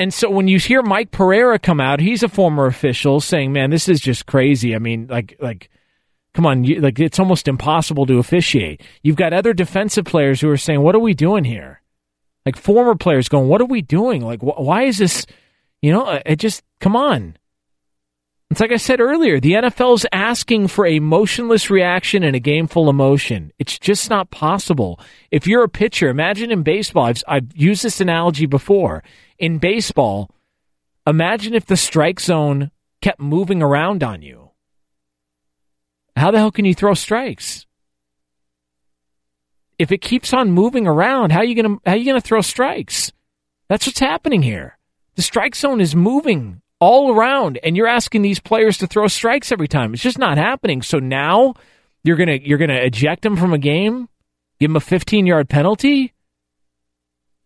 And 0.00 0.12
so 0.12 0.28
when 0.28 0.48
you 0.48 0.58
hear 0.58 0.82
Mike 0.82 1.12
Pereira 1.12 1.58
come 1.58 1.80
out, 1.80 2.00
he's 2.00 2.22
a 2.22 2.28
former 2.28 2.66
official 2.66 3.20
saying, 3.20 3.52
"Man, 3.52 3.70
this 3.70 3.88
is 3.88 4.00
just 4.00 4.26
crazy." 4.26 4.74
I 4.74 4.78
mean, 4.78 5.06
like 5.08 5.36
like 5.40 5.70
come 6.32 6.46
on, 6.46 6.64
you, 6.64 6.80
like 6.80 6.98
it's 6.98 7.18
almost 7.18 7.46
impossible 7.46 8.06
to 8.06 8.18
officiate. 8.18 8.82
You've 9.02 9.16
got 9.16 9.32
other 9.32 9.52
defensive 9.52 10.04
players 10.04 10.40
who 10.40 10.50
are 10.50 10.56
saying, 10.56 10.80
"What 10.80 10.94
are 10.94 11.00
we 11.00 11.14
doing 11.14 11.44
here?" 11.44 11.82
Like 12.44 12.56
former 12.56 12.94
players 12.94 13.28
going, 13.28 13.48
"What 13.48 13.60
are 13.60 13.66
we 13.66 13.82
doing? 13.82 14.24
Like 14.24 14.40
wh- 14.40 14.60
why 14.60 14.82
is 14.82 14.98
this, 14.98 15.26
you 15.80 15.92
know, 15.92 16.20
it 16.26 16.36
just 16.36 16.62
come 16.80 16.96
on." 16.96 17.36
It's 18.50 18.60
like 18.60 18.72
I 18.72 18.76
said 18.76 19.00
earlier, 19.00 19.40
the 19.40 19.52
NFL's 19.52 20.06
asking 20.12 20.68
for 20.68 20.86
a 20.86 21.00
motionless 21.00 21.70
reaction 21.70 22.22
in 22.22 22.34
a 22.34 22.40
game 22.40 22.66
full 22.66 22.88
of 22.88 22.94
motion. 22.94 23.52
It's 23.58 23.78
just 23.78 24.10
not 24.10 24.30
possible. 24.30 25.00
If 25.30 25.46
you're 25.46 25.64
a 25.64 25.68
pitcher, 25.68 26.08
imagine 26.08 26.52
in 26.52 26.62
baseball, 26.62 27.04
I've, 27.04 27.22
I've 27.26 27.56
used 27.56 27.82
this 27.82 28.00
analogy 28.00 28.46
before. 28.46 29.02
In 29.38 29.58
baseball, 29.58 30.30
imagine 31.06 31.54
if 31.54 31.66
the 31.66 31.76
strike 31.76 32.20
zone 32.20 32.70
kept 33.00 33.18
moving 33.18 33.62
around 33.62 34.04
on 34.04 34.22
you. 34.22 34.50
How 36.16 36.30
the 36.30 36.38
hell 36.38 36.52
can 36.52 36.64
you 36.64 36.74
throw 36.74 36.94
strikes? 36.94 37.66
If 39.78 39.90
it 39.90 40.00
keeps 40.00 40.32
on 40.32 40.52
moving 40.52 40.86
around, 40.86 41.32
how 41.32 41.40
are 41.40 41.44
you 41.44 41.60
gonna 41.60 41.78
how 41.84 41.92
are 41.92 41.96
you 41.96 42.04
gonna 42.04 42.20
throw 42.20 42.40
strikes? 42.40 43.10
That's 43.68 43.86
what's 43.86 43.98
happening 43.98 44.42
here. 44.42 44.78
The 45.16 45.22
strike 45.22 45.56
zone 45.56 45.80
is 45.80 45.96
moving 45.96 46.62
all 46.84 47.14
around 47.14 47.58
and 47.62 47.76
you're 47.76 47.86
asking 47.86 48.22
these 48.22 48.38
players 48.38 48.76
to 48.78 48.86
throw 48.86 49.08
strikes 49.08 49.50
every 49.50 49.68
time. 49.68 49.94
It's 49.94 50.02
just 50.02 50.18
not 50.18 50.36
happening. 50.36 50.82
So 50.82 50.98
now 50.98 51.54
you're 52.02 52.16
going 52.16 52.28
to 52.28 52.46
you're 52.46 52.58
going 52.58 52.70
to 52.70 52.84
eject 52.84 53.22
them 53.22 53.36
from 53.36 53.54
a 53.54 53.58
game, 53.58 54.08
give 54.60 54.68
them 54.70 54.76
a 54.76 54.80
15-yard 54.80 55.48
penalty? 55.48 56.12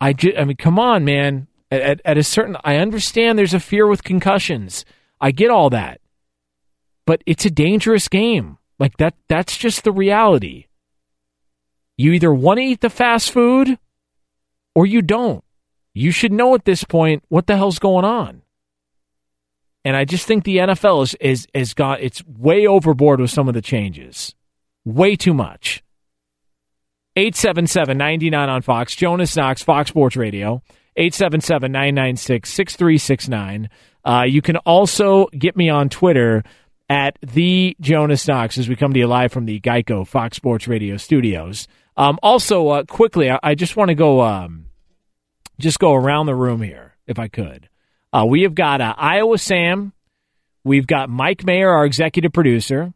I 0.01 0.13
ju- 0.13 0.35
I 0.37 0.45
mean 0.45 0.57
come 0.57 0.79
on, 0.79 1.05
man. 1.05 1.47
At, 1.71 2.01
at 2.05 2.19
a 2.19 2.23
certain 2.23 2.57
I 2.65 2.77
understand 2.77 3.39
there's 3.39 3.55
a 3.55 3.61
fear 3.61 3.87
with 3.87 4.03
concussions. 4.03 4.85
I 5.21 5.31
get 5.31 5.51
all 5.51 5.71
that. 5.71 6.01
But 7.07 7.23
it's 7.25 7.47
a 7.47 7.51
dangerous 7.51 8.09
game. 8.09 8.59
Like 8.79 8.97
that 8.97 9.15
that's 9.29 9.57
just 9.57 9.85
the 9.85 9.93
reality. 9.93 10.67
You 11.97 12.13
either 12.13 12.33
want 12.35 12.59
to 12.59 12.65
eat 12.65 12.81
the 12.81 12.91
fast 12.91 13.31
food 13.31 13.79
or 14.75 14.85
you 14.87 15.01
don't. 15.03 15.45
You 15.95 16.11
should 16.11 16.33
know 16.33 16.55
at 16.55 16.65
this 16.65 16.85
point 16.85 17.25
what 17.29 17.47
the 17.47 17.57
hell's 17.57 17.79
going 17.79 18.05
on. 18.05 18.43
And 19.89 19.97
I 19.97 20.05
just 20.05 20.27
think 20.27 20.45
the 20.45 20.59
NFL 20.59 21.03
is 21.03 21.15
is 21.15 21.49
is 21.55 21.73
got 21.73 22.03
it's 22.03 22.23
way 22.27 22.67
overboard 22.67 23.21
with 23.21 23.31
some 23.31 23.49
of 23.49 23.55
the 23.55 23.63
changes. 23.63 24.35
Way 24.85 25.17
too 25.17 25.33
much. 25.33 25.83
877-99 27.17 28.49
on 28.49 28.61
Fox. 28.61 28.95
Jonas 28.95 29.35
Knox, 29.35 29.63
Fox 29.63 29.89
Sports 29.89 30.15
Radio. 30.15 30.63
877-996-6369. 30.99 33.71
Uh, 34.05 34.25
you 34.29 34.43
can 34.43 34.59
also 34.59 35.29
get 35.29 35.57
me 35.57 35.71
on 35.71 35.89
Twitter 35.89 36.45
at 36.91 37.19
the 37.23 37.75
Jonas 37.81 38.29
Knox 38.29 38.59
as 38.59 38.69
we 38.69 38.77
come 38.77 38.93
to 38.93 38.99
you 38.99 39.07
live 39.07 39.33
from 39.33 39.47
the 39.47 39.59
Geico 39.59 40.07
Fox 40.07 40.37
Sports 40.37 40.69
Radio 40.69 40.99
studios. 40.99 41.67
Um, 41.97 42.19
also, 42.23 42.69
uh, 42.69 42.85
quickly, 42.85 43.31
I, 43.31 43.39
I 43.43 43.55
just 43.55 43.75
want 43.75 43.89
to 43.89 43.95
go 43.95 44.21
um, 44.21 44.67
just 45.59 45.79
go 45.79 45.95
around 45.95 46.27
the 46.27 46.35
room 46.35 46.61
here, 46.61 46.95
if 47.07 47.19
I 47.19 47.29
could. 47.29 47.71
Uh, 48.13 48.25
we 48.27 48.43
have 48.43 48.55
got 48.55 48.81
uh, 48.81 48.95
Iowa 48.97 49.37
Sam, 49.39 49.93
we've 50.65 50.87
got 50.87 51.11
Mike 51.11 51.45
Mayer, 51.45 51.71
our 51.71 51.85
executive 51.85 52.33
producer, 52.33 52.93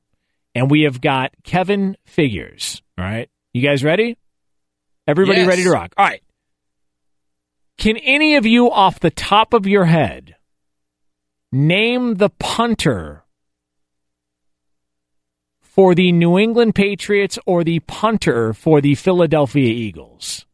and 0.55 0.71
we 0.71 0.83
have 0.83 1.01
got 1.01 1.33
Kevin 1.45 1.97
Figures. 2.07 2.83
All 2.99 3.05
right, 3.05 3.29
you 3.53 3.63
guys 3.63 3.85
ready? 3.85 4.17
Everybody 5.07 5.41
Yes. 5.41 5.49
ready 5.49 5.65
to 5.65 5.71
rock? 5.71 5.93
All 5.97 6.07
right. 6.07 6.23
Can 7.79 7.97
any 7.97 8.37
of 8.37 8.47
you, 8.47 8.71
off 8.71 9.01
the 9.01 9.11
top 9.11 9.53
of 9.55 9.67
your 9.67 9.85
head, 9.87 10.37
name 11.51 12.15
the 12.15 12.29
punter 12.31 13.25
for 15.61 15.95
the 15.95 16.13
New 16.13 16.39
England 16.39 16.75
Patriots 16.75 17.39
or 17.45 17.65
the 17.65 17.81
punter 17.81 18.53
for 18.53 18.81
the 18.81 18.95
Philadelphia 18.95 19.69
Eagles? 19.69 20.47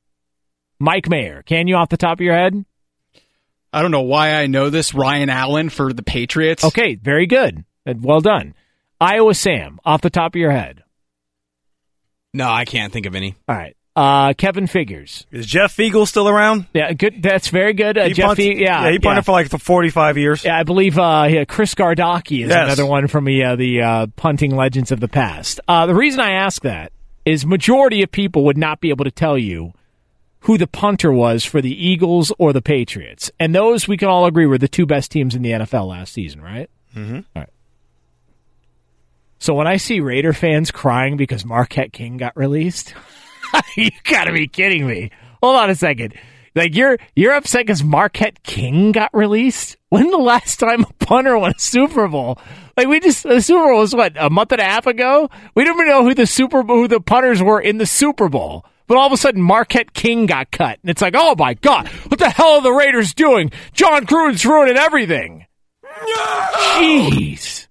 Mike 0.81 1.09
Mayer, 1.09 1.43
can 1.43 1.67
you 1.69 1.75
off 1.77 1.91
the 1.91 1.97
top 1.97 2.19
of 2.19 2.23
your 2.25 2.35
head? 2.37 2.65
I 3.73 3.83
don't 3.83 3.91
know 3.91 4.03
why 4.03 4.35
I 4.35 4.47
know 4.47 4.71
this. 4.71 4.95
Ryan 4.95 5.29
Allen 5.31 5.69
for 5.69 5.93
the 5.93 6.03
Patriots. 6.03 6.65
Okay, 6.65 6.95
very 6.95 7.27
good. 7.27 7.65
Uh, 7.87 7.95
Well 8.01 8.21
done. 8.21 8.55
Iowa 9.01 9.35
Sam, 9.35 9.79
off 9.85 10.01
the 10.01 10.11
top 10.11 10.35
of 10.35 10.41
your 10.41 10.51
head. 10.51 10.83
No, 12.35 12.49
I 12.51 12.65
can't 12.65 12.93
think 12.93 13.07
of 13.07 13.15
any. 13.15 13.37
All 13.49 13.55
right. 13.57 13.75
Uh, 13.97 14.33
Kevin 14.33 14.67
Figures. 14.69 15.27
Is 15.33 15.45
Jeff 15.47 15.77
Feagles 15.77 16.07
still 16.09 16.29
around? 16.29 16.67
Yeah, 16.73 16.93
good. 16.93 17.21
That's 17.21 17.49
very 17.49 17.73
good. 17.73 17.99
Uh, 17.99 18.05
He 18.05 18.13
Jeff 18.13 18.27
punts- 18.27 18.43
Fe- 18.43 18.57
yeah, 18.61 18.85
yeah, 18.85 18.91
he 18.93 18.99
punted 19.01 19.25
for 19.25 19.33
like 19.33 19.49
45 19.51 20.17
years. 20.19 20.45
Yeah, 20.45 20.57
I 20.59 20.63
believe 20.63 20.99
uh, 20.99 21.27
yeah, 21.29 21.45
Chris 21.45 21.75
Gardocki 21.75 22.45
is 22.45 22.51
Yes. 22.51 22.67
another 22.67 22.87
one 22.87 23.09
from 23.09 23.25
the, 23.25 23.43
uh, 23.43 23.57
the 23.57 23.83
uh, 23.83 24.07
punting 24.15 24.55
legends 24.55 24.93
of 24.93 25.01
the 25.01 25.09
past. 25.09 25.59
Uh, 25.67 25.87
the 25.87 25.95
reason 25.97 26.21
I 26.21 26.33
ask 26.33 26.63
that 26.63 26.93
is 27.25 27.45
majority 27.45 28.03
of 28.03 28.11
people 28.13 28.45
would 28.45 28.59
not 28.59 28.81
be 28.81 28.91
able 28.91 29.05
to 29.05 29.11
tell 29.11 29.37
you 29.37 29.73
who 30.41 30.59
the 30.59 30.67
punter 30.67 31.13
was 31.13 31.45
for 31.45 31.61
the 31.61 31.87
Eagles 31.87 32.33
or 32.39 32.53
the 32.53 32.63
Patriots, 32.63 33.31
and 33.39 33.55
those 33.55 33.89
we 33.89 33.97
can 33.97 34.09
all 34.09 34.27
agree 34.27 34.47
were 34.47 34.59
the 34.59 34.69
two 34.69 34.87
best 34.87 35.11
teams 35.11 35.35
in 35.35 35.43
the 35.43 35.51
NFL 35.53 35.89
last 35.89 36.13
season, 36.13 36.41
right? 36.41 36.71
Mm-hmm. 36.95 37.17
All 37.17 37.43
right. 37.43 37.51
So 39.39 39.55
when 39.55 39.67
I 39.67 39.77
see 39.77 40.01
Raider 40.01 40.33
fans 40.33 40.71
crying 40.71 41.17
because 41.17 41.45
Marquette 41.45 41.93
King 41.93 42.17
got 42.17 42.37
released, 42.37 42.95
you 43.77 43.91
got 44.05 44.25
to 44.25 44.33
be 44.33 44.49
kidding 44.49 44.87
me. 44.87 45.11
Hold 45.43 45.57
on 45.57 45.71
a 45.71 45.75
second. 45.75 46.15
Like 46.55 46.75
you're 46.75 46.99
you're 47.15 47.35
upset 47.35 47.67
because 47.67 47.85
Marquette 47.85 48.43
King 48.43 48.91
got 48.93 49.11
released. 49.13 49.77
When 49.91 50.11
the 50.11 50.19
last 50.19 50.59
time 50.59 50.83
a 50.83 51.05
punter 51.05 51.39
won 51.39 51.53
a 51.57 51.59
Super 51.59 52.09
Bowl? 52.09 52.39
Like 52.77 52.89
we 52.89 53.01
just 53.01 53.23
the 53.23 53.41
Super 53.41 53.67
Bowl 53.67 53.79
was 53.79 53.95
what 53.95 54.13
a 54.19 54.29
month 54.29 54.53
and 54.53 54.61
a 54.61 54.65
half 54.65 54.87
ago. 54.87 55.31
We 55.55 55.65
didn't 55.65 55.77
even 55.77 55.89
know 55.89 56.03
who 56.03 56.15
the 56.15 56.27
Super 56.27 56.63
who 56.63 56.89
the 56.89 57.01
punters 57.01 57.43
were 57.43 57.61
in 57.61 57.79
the 57.79 57.87
Super 57.87 58.29
Bowl. 58.29 58.65
But 58.89 58.97
all 58.97 59.07
of 59.07 59.13
a 59.13 59.17
sudden, 59.17 59.41
Marquette 59.41 59.93
King 59.93 60.27
got 60.27 60.51
cut, 60.51 60.79
and 60.83 60.91
it's 60.91 61.03
like, 61.03 61.15
oh 61.17 61.37
my 61.39 61.55
god, 61.55 61.87
what 62.09 62.19
the 62.19 62.31
hell 62.31 62.55
are 62.55 62.63
the 62.63 62.73
Raiders 62.73 63.15
doing? 63.15 63.53
Jon 63.73 64.07
Gruden's 64.07 64.45
ruining 64.45 64.77
everything. 64.77 65.47
Jeez. 66.77 67.69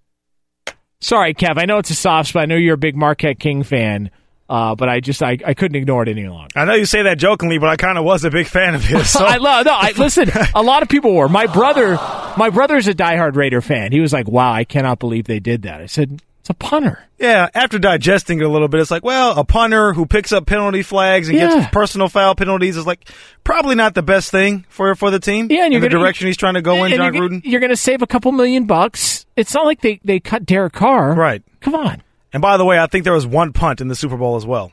Sorry, 1.02 1.34
Kev. 1.34 1.58
I 1.58 1.66
know 1.66 1.80
it's 1.80 1.90
a 1.90 1.96
soft 1.96 2.30
spot. 2.30 2.44
I 2.44 2.46
know 2.46 2.56
you're 2.56 2.76
a 2.76 2.78
big 2.78 2.96
Marquette 2.96 3.40
King 3.40 3.64
fan. 3.64 4.12
Uh, 4.50 4.76
but 4.76 4.88
I 4.88 5.02
just 5.02 5.22
I, 5.22 5.38
I 5.46 5.54
couldn't 5.54 5.76
ignore 5.76 6.04
it 6.04 6.10
any 6.10 6.26
longer. 6.26 6.48
I 6.56 6.64
know 6.64 6.74
you 6.74 6.86
say 6.86 7.02
that 7.04 7.18
jokingly, 7.18 7.58
but 7.58 7.68
I 7.68 7.76
kind 7.76 7.98
of 7.98 8.06
was 8.06 8.24
a 8.24 8.30
big 8.30 8.48
fan 8.48 8.76
of 8.76 8.84
his. 8.84 9.10
So. 9.10 9.20
I 9.26 9.38
love 9.38 9.66
no. 9.66 9.74
I, 9.74 9.92
listen, 9.98 10.32
a 10.56 10.64
lot 10.64 10.84
of 10.84 10.90
people 10.90 11.14
were. 11.14 11.28
My 11.28 11.48
brother, 11.48 11.96
my 12.38 12.50
brother's 12.50 12.88
a 12.88 12.94
diehard 12.94 13.36
Raider 13.36 13.60
fan. 13.60 13.92
He 13.92 14.00
was 14.00 14.14
like, 14.14 14.30
"Wow, 14.30 14.54
I 14.54 14.64
cannot 14.64 15.00
believe 15.00 15.26
they 15.26 15.42
did 15.42 15.64
that." 15.64 15.82
I 15.82 15.86
said, 15.88 16.22
"It's 16.50 16.50
a 16.50 16.54
punter." 16.54 17.00
Yeah, 17.20 17.50
after 17.56 17.80
digesting 17.80 18.40
it 18.40 18.44
a 18.46 18.50
little 18.50 18.68
bit, 18.68 18.80
it's 18.80 18.92
like, 18.92 19.04
well, 19.04 19.38
a 19.38 19.44
punter 19.44 19.92
who 19.94 20.06
picks 20.06 20.32
up 20.32 20.46
penalty 20.46 20.84
flags 20.84 21.30
and 21.30 21.38
Yeah. 21.38 21.56
gets 21.62 21.68
personal 21.72 22.08
foul 22.10 22.36
penalties 22.36 22.78
is 22.78 22.86
like 22.86 23.10
probably 23.44 23.76
not 23.76 23.94
the 23.96 24.04
best 24.04 24.32
thing 24.32 24.66
for 24.70 24.94
for 24.96 25.10
the 25.12 25.20
team. 25.20 25.48
Yeah, 25.50 25.64
and 25.66 25.74
you're 25.74 25.82
the 25.82 25.90
gonna- 25.90 26.00
direction 26.04 26.28
he's 26.28 26.38
trying 26.38 26.54
to 26.54 26.62
go 26.62 26.84
in, 26.84 26.92
Jon 26.96 27.14
you're, 27.14 27.30
Gruden. 27.30 27.42
You're 27.44 27.60
going 27.60 27.72
to 27.72 27.76
save 27.78 28.02
a 28.02 28.08
couple 28.08 28.32
million 28.32 28.66
bucks. 28.66 29.26
It's 29.36 29.54
not 29.54 29.66
like 29.66 29.82
they 29.82 30.00
they 30.06 30.20
cut 30.20 30.46
Derek 30.46 30.74
Carr. 30.74 31.14
Right. 31.14 31.42
Come 31.62 31.76
on. 31.76 32.02
And 32.34 32.42
by 32.42 32.58
the 32.58 32.66
way, 32.66 32.78
I 32.80 32.88
think 32.88 33.04
there 33.04 33.14
was 33.14 33.26
one 33.28 33.52
punt 33.54 33.82
in 33.82 33.88
the 33.88 33.96
Super 33.96 34.16
Bowl 34.18 34.36
as 34.36 34.46
well. 34.46 34.72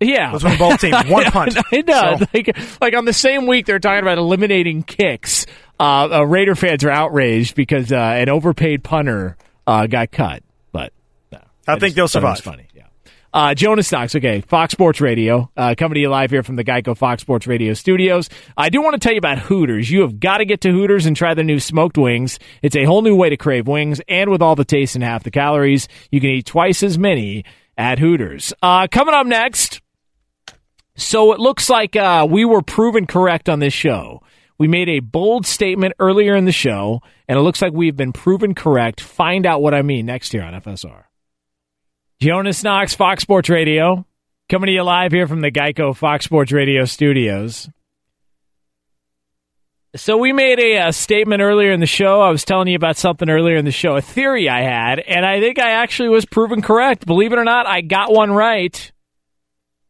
Yeah, 0.00 0.28
It 0.30 0.32
was 0.34 0.42
from 0.42 0.58
both 0.58 0.80
teams. 0.82 0.96
One 1.08 1.24
punt. 1.24 1.56
I 1.72 1.82
know. 1.86 2.16
So- 2.18 2.26
Like, 2.34 2.56
like 2.80 2.94
on 2.96 3.04
the 3.06 3.12
same 3.14 3.46
week, 3.46 3.66
they're 3.66 3.78
talking 3.78 4.02
about 4.02 4.18
eliminating 4.18 4.82
kicks. 4.82 5.46
Uh, 5.80 6.08
uh, 6.20 6.22
Raider 6.26 6.54
fans 6.54 6.84
are 6.84 6.90
outraged 6.90 7.54
because 7.54 7.92
uh, 7.92 7.96
an 7.96 8.28
overpaid 8.28 8.82
punter 8.84 9.36
uh, 9.66 9.86
got 9.86 10.10
cut. 10.10 10.42
I 11.66 11.78
think 11.78 11.94
they'll 11.94 12.08
thought 12.08 12.22
it 12.22 12.26
was 12.26 12.38
survive. 12.38 12.56
Funny, 12.56 12.68
yeah. 12.74 12.82
Uh, 13.32 13.54
Jonas 13.54 13.92
Knox, 13.92 14.14
okay, 14.14 14.40
Fox 14.40 14.72
Sports 14.72 15.00
Radio, 15.00 15.50
uh, 15.56 15.74
coming 15.76 15.94
to 15.96 16.00
you 16.00 16.08
live 16.08 16.30
here 16.30 16.42
from 16.42 16.56
the 16.56 16.64
Geico 16.64 16.96
Fox 16.96 17.20
Sports 17.20 17.46
Radio 17.46 17.74
studios. 17.74 18.30
I 18.56 18.70
do 18.70 18.80
want 18.80 18.94
to 18.94 18.98
tell 18.98 19.12
you 19.12 19.18
about 19.18 19.38
Hooters. 19.38 19.90
You 19.90 20.00
have 20.02 20.18
got 20.18 20.38
to 20.38 20.46
get 20.46 20.62
to 20.62 20.70
Hooters 20.70 21.04
and 21.04 21.14
try 21.14 21.34
their 21.34 21.44
new 21.44 21.60
smoked 21.60 21.98
wings. 21.98 22.38
It's 22.62 22.76
a 22.76 22.84
whole 22.84 23.02
new 23.02 23.14
way 23.14 23.28
to 23.28 23.36
crave 23.36 23.68
wings, 23.68 24.00
and 24.08 24.30
with 24.30 24.40
all 24.40 24.56
the 24.56 24.64
taste 24.64 24.94
and 24.94 25.04
half 25.04 25.22
the 25.22 25.30
calories, 25.30 25.86
you 26.10 26.20
can 26.20 26.30
eat 26.30 26.46
twice 26.46 26.82
as 26.82 26.96
many 26.98 27.44
at 27.76 27.98
Hooters. 27.98 28.54
Uh, 28.62 28.86
coming 28.90 29.14
up 29.14 29.26
next. 29.26 29.82
So 30.94 31.32
it 31.32 31.38
looks 31.38 31.68
like 31.68 31.94
uh, 31.94 32.26
we 32.28 32.46
were 32.46 32.62
proven 32.62 33.06
correct 33.06 33.50
on 33.50 33.58
this 33.58 33.74
show. 33.74 34.22
We 34.56 34.66
made 34.66 34.88
a 34.88 35.00
bold 35.00 35.44
statement 35.44 35.92
earlier 35.98 36.34
in 36.34 36.46
the 36.46 36.52
show, 36.52 37.02
and 37.28 37.38
it 37.38 37.42
looks 37.42 37.60
like 37.60 37.74
we've 37.74 37.96
been 37.96 38.14
proven 38.14 38.54
correct. 38.54 39.02
Find 39.02 39.44
out 39.44 39.60
what 39.60 39.74
I 39.74 39.82
mean 39.82 40.06
next 40.06 40.32
year 40.32 40.42
on 40.42 40.54
FSR. 40.54 41.05
Jonas 42.20 42.62
Knox, 42.64 42.94
Fox 42.94 43.22
Sports 43.22 43.50
Radio, 43.50 44.06
coming 44.48 44.68
to 44.68 44.72
you 44.72 44.82
live 44.82 45.12
here 45.12 45.26
from 45.26 45.42
the 45.42 45.50
Geico 45.50 45.94
Fox 45.94 46.24
Sports 46.24 46.50
Radio 46.50 46.86
studios. 46.86 47.68
So 49.94 50.16
we 50.16 50.32
made 50.32 50.58
a, 50.58 50.78
uh 50.78 50.92
statement 50.92 51.42
earlier 51.42 51.72
in 51.72 51.80
the 51.80 51.86
show. 51.86 52.22
I 52.22 52.30
was 52.30 52.44
telling 52.44 52.68
you 52.68 52.76
about 52.76 52.96
something 52.96 53.28
earlier 53.28 53.56
in 53.56 53.66
the 53.66 53.70
show, 53.70 53.96
a 53.96 54.00
theory 54.00 54.48
I 54.48 54.62
had, 54.62 54.98
and 55.00 55.26
I 55.26 55.40
think 55.40 55.58
I 55.58 55.72
actually 55.72 56.08
was 56.08 56.24
proven 56.24 56.62
correct. 56.62 57.04
Believe 57.04 57.34
it 57.34 57.38
or 57.38 57.44
not, 57.44 57.66
I 57.66 57.82
got 57.82 58.12
one 58.12 58.32
right. 58.32 58.92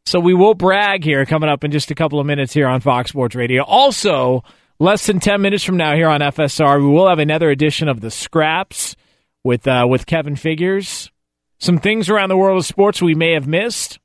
So 0.04 0.18
we 0.18 0.34
will 0.34 0.54
brag 0.54 1.04
here 1.04 1.24
coming 1.26 1.48
up 1.48 1.62
in 1.62 1.70
just 1.70 1.92
a 1.92 1.94
couple 1.94 2.18
of 2.18 2.26
minutes 2.26 2.52
here 2.52 2.66
on 2.66 2.80
Fox 2.80 3.10
Sports 3.10 3.36
Radio. 3.36 3.62
Also, 3.62 4.42
less 4.80 5.06
than 5.06 5.20
10 5.20 5.40
minutes 5.40 5.62
from 5.62 5.76
now 5.76 5.94
here 5.94 6.08
on 6.08 6.20
FSR, 6.20 6.80
we 6.80 6.88
will 6.88 7.08
have 7.08 7.18
another 7.20 7.50
edition 7.50 7.88
of 7.88 8.00
the 8.00 8.10
Scraps 8.10 8.96
with 9.44 9.66
uh, 9.68 9.86
with 9.88 10.06
Kevin 10.06 10.34
Figures. 10.34 11.10
Some 11.58 11.78
things 11.78 12.08
around 12.08 12.28
the 12.28 12.36
world 12.36 12.58
of 12.58 12.66
sports 12.66 13.00
we 13.00 13.14
may 13.14 13.32
have 13.32 13.46
missed. 13.46 13.98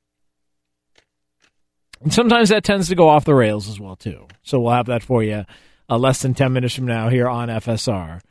And 2.01 2.13
sometimes 2.13 2.49
that 2.49 2.63
tends 2.63 2.87
to 2.87 2.95
go 2.95 3.09
off 3.09 3.25
the 3.25 3.35
rails 3.35 3.67
as 3.67 3.79
well 3.79 3.95
too. 3.95 4.27
So 4.41 4.59
we'll 4.59 4.73
have 4.73 4.87
that 4.87 5.03
for 5.03 5.23
you 5.23 5.45
uh, 5.89 5.97
less 5.97 6.21
than 6.21 6.33
10 6.33 6.53
minutes 6.53 6.75
from 6.75 6.87
now 6.87 7.09
here 7.09 7.27
on 7.27 7.49
FSR. 7.49 8.21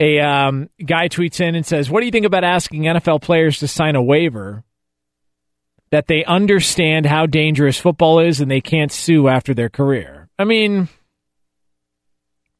A 0.00 0.18
um, 0.18 0.68
guy 0.84 1.08
tweets 1.08 1.40
in 1.40 1.54
and 1.54 1.64
says, 1.64 1.88
"What 1.88 2.00
do 2.00 2.06
you 2.06 2.12
think 2.12 2.26
about 2.26 2.42
asking 2.42 2.82
NFL 2.82 3.22
players 3.22 3.60
to 3.60 3.68
sign 3.68 3.94
a 3.94 4.02
waiver 4.02 4.64
that 5.90 6.08
they 6.08 6.24
understand 6.24 7.06
how 7.06 7.26
dangerous 7.26 7.78
football 7.78 8.18
is 8.18 8.40
and 8.40 8.50
they 8.50 8.60
can't 8.60 8.90
sue 8.90 9.28
after 9.28 9.54
their 9.54 9.68
career?" 9.68 10.28
I 10.40 10.44
mean, 10.44 10.88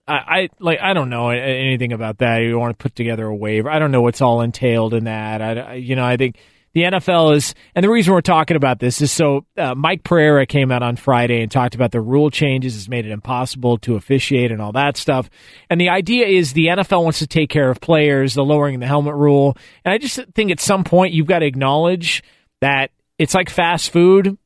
I, 0.06 0.14
I 0.14 0.48
like 0.58 0.78
I 0.80 0.94
don't 0.94 1.10
know 1.10 1.30
anything 1.30 1.92
about 1.92 2.18
that. 2.18 2.38
You 2.38 2.58
want 2.58 2.76
to 2.76 2.82
put 2.82 2.94
together 2.94 3.26
a 3.26 3.34
waiver? 3.34 3.70
I 3.70 3.78
don't 3.78 3.92
know 3.92 4.02
what's 4.02 4.20
all 4.20 4.40
entailed 4.40 4.94
in 4.94 5.04
that. 5.04 5.42
I, 5.42 5.74
you 5.74 5.94
know, 5.96 6.04
I 6.04 6.16
think 6.16 6.38
the 6.74 6.82
NFL 6.82 7.36
is, 7.36 7.54
and 7.74 7.84
the 7.84 7.90
reason 7.90 8.14
we're 8.14 8.22
talking 8.22 8.56
about 8.56 8.78
this 8.78 9.02
is 9.02 9.12
so 9.12 9.44
uh, 9.58 9.74
Mike 9.74 10.04
Pereira 10.04 10.46
came 10.46 10.72
out 10.72 10.82
on 10.82 10.96
Friday 10.96 11.42
and 11.42 11.50
talked 11.50 11.74
about 11.74 11.92
the 11.92 12.00
rule 12.00 12.30
changes 12.30 12.74
has 12.74 12.88
made 12.88 13.04
it 13.04 13.12
impossible 13.12 13.76
to 13.78 13.96
officiate 13.96 14.50
and 14.50 14.62
all 14.62 14.72
that 14.72 14.96
stuff. 14.96 15.28
And 15.68 15.80
the 15.80 15.90
idea 15.90 16.26
is 16.26 16.54
the 16.54 16.66
NFL 16.66 17.04
wants 17.04 17.18
to 17.18 17.26
take 17.26 17.50
care 17.50 17.70
of 17.70 17.80
players, 17.80 18.34
the 18.34 18.44
lowering 18.44 18.80
the 18.80 18.86
helmet 18.86 19.14
rule, 19.14 19.56
and 19.84 19.92
I 19.92 19.98
just 19.98 20.18
think 20.34 20.50
at 20.50 20.60
some 20.60 20.82
point 20.82 21.12
you've 21.12 21.26
got 21.26 21.40
to 21.40 21.46
acknowledge 21.46 22.22
that 22.62 22.90
it's 23.18 23.34
like 23.34 23.50
fast 23.50 23.90
food. 23.90 24.38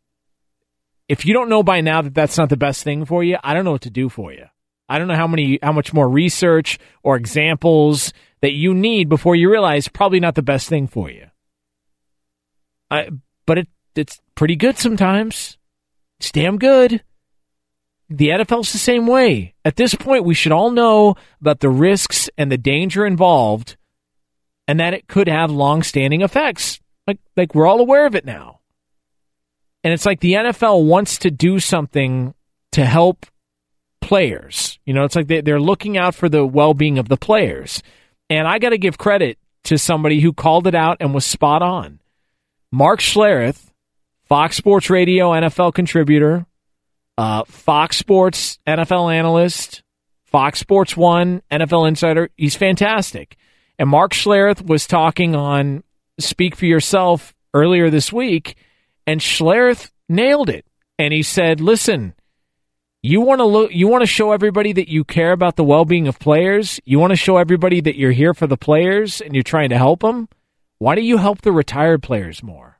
If 1.09 1.24
you 1.24 1.33
don't 1.33 1.49
know 1.49 1.62
by 1.62 1.81
now 1.81 2.03
that 2.03 2.15
that's 2.15 2.37
not 2.37 2.49
the 2.49 2.57
best 2.57 2.83
thing 2.83 3.05
for 3.05 3.23
you, 3.23 3.37
I 3.45 3.55
don't 3.55 3.65
know 3.65 3.73
what 3.73 3.83
to 3.83 3.91
do 3.91 4.09
for 4.09 4.33
you. 4.33 4.47
I 4.89 4.99
don't 4.99 5.09
know 5.09 5.17
how 5.17 5.27
many 5.27 5.59
how 5.63 5.73
much 5.73 5.93
more 5.93 6.09
research 6.09 6.79
or 7.03 7.17
examples 7.17 8.13
that 8.41 8.53
you 8.53 8.75
need 8.75 9.09
before 9.09 9.35
you 9.35 9.51
realize 9.51 9.89
probably 9.89 10.21
not 10.21 10.35
the 10.35 10.43
best 10.43 10.69
thing 10.69 10.87
for 10.87 11.11
you. 11.11 11.27
I, 12.91 13.11
but 13.47 13.59
it 13.59 13.69
it's 13.95 14.21
pretty 14.35 14.57
good 14.57 14.79
sometimes. 14.79 15.59
It's 16.21 16.31
damn 16.31 16.59
good. 16.59 17.03
The 18.09 18.29
NFL's 18.29 18.73
the 18.73 18.79
same 18.79 19.07
way. 19.07 19.55
At 19.65 19.77
this 19.77 19.95
point, 19.95 20.25
we 20.25 20.35
should 20.35 20.53
all 20.53 20.71
know 20.71 21.17
about 21.41 21.59
the 21.61 21.69
risks 21.69 22.31
and 22.39 22.53
the 22.53 22.59
danger 22.59 23.05
involved, 23.05 23.77
and 24.69 24.79
that 24.79 24.95
it 24.95 25.09
could 25.09 25.29
have 25.29 25.51
long-standing 25.51 26.23
effects. 26.23 26.79
Like 27.07 27.19
like 27.37 27.55
we're 27.55 27.67
all 27.67 27.81
aware 27.81 28.07
of 28.07 28.15
it 28.15 28.25
now. 28.25 28.61
And 29.83 29.93
it's 29.93 30.07
like 30.07 30.21
the 30.21 30.35
NFL 30.35 30.85
wants 30.85 31.19
to 31.19 31.31
do 31.31 31.59
something 31.61 32.35
to 32.73 32.85
help 32.85 33.27
players. 34.07 34.78
You 34.87 34.95
know, 34.95 35.05
it's 35.05 35.16
like 35.16 35.27
they, 35.27 35.41
they're 35.41 35.61
looking 35.61 35.99
out 35.99 36.15
for 36.15 36.28
the 36.28 36.47
well 36.47 36.74
being 36.74 36.99
of 36.99 37.09
the 37.09 37.16
players. 37.16 37.83
And 38.31 38.47
I 38.47 38.59
got 38.59 38.70
to 38.70 38.78
give 38.78 38.97
credit 38.97 39.39
to 39.65 39.78
somebody 39.78 40.20
who 40.20 40.33
called 40.33 40.66
it 40.69 40.74
out 40.74 40.99
and 41.01 41.12
was 41.12 41.24
spot 41.24 41.61
on. 41.61 41.99
Mark 42.70 43.01
Schlereth, 43.01 43.70
Fox 44.24 44.57
Sports 44.57 44.91
Radio 44.91 45.31
NFL 45.31 45.74
contributor, 45.74 46.47
uh, 47.19 47.45
Fox 47.45 47.97
Sports 47.97 48.59
NFL 48.66 49.12
analyst, 49.12 49.83
Fox 50.24 50.61
Sports 50.61 50.97
One 50.97 51.43
NFL 51.51 51.89
insider. 51.89 52.31
He's 52.37 52.55
fantastic. 52.55 53.37
And 53.78 53.89
Mark 53.89 54.12
Schlereth 54.12 54.65
was 54.65 54.87
talking 54.87 55.35
on 55.35 55.83
Speak 56.20 56.55
for 56.55 56.66
Yourself 56.66 57.35
earlier 57.53 57.91
this 57.91 58.12
week, 58.12 58.57
and 59.07 59.20
Schlereth 59.20 59.91
nailed 60.09 60.49
it. 60.49 60.65
And 60.99 61.12
he 61.12 61.23
said, 61.23 61.61
"Listen, 61.61 62.15
you 63.07 63.20
want 63.20 63.41
to 63.41 63.45
look 63.45 63.73
you 63.73 63.89
want 63.89 64.03
to 64.03 64.07
show 64.07 64.33
everybody 64.33 64.73
that 64.73 64.89
you 64.89 65.05
care 65.05 65.33
about 65.33 65.57
the 65.57 65.65
well-being 65.65 66.09
of 66.09 66.19
players. 66.19 66.81
You 66.85 66.99
want 66.99 67.12
to 67.12 67.16
show 67.16 67.37
everybody 67.37 67.81
that 67.81 67.97
you're 67.97 68.12
here 68.12 68.35
for 68.35 68.47
the 68.47 68.57
players 68.57 69.20
and 69.20 69.35
you're 69.35 69.43
trying 69.43 69.70
to 69.70 69.78
help 69.78 70.01
them 70.01 70.28
why 70.78 70.95
don't 70.95 71.05
you 71.05 71.16
help 71.16 71.41
the 71.41 71.53
retired 71.53 72.03
players 72.03 72.43
more? 72.43 72.78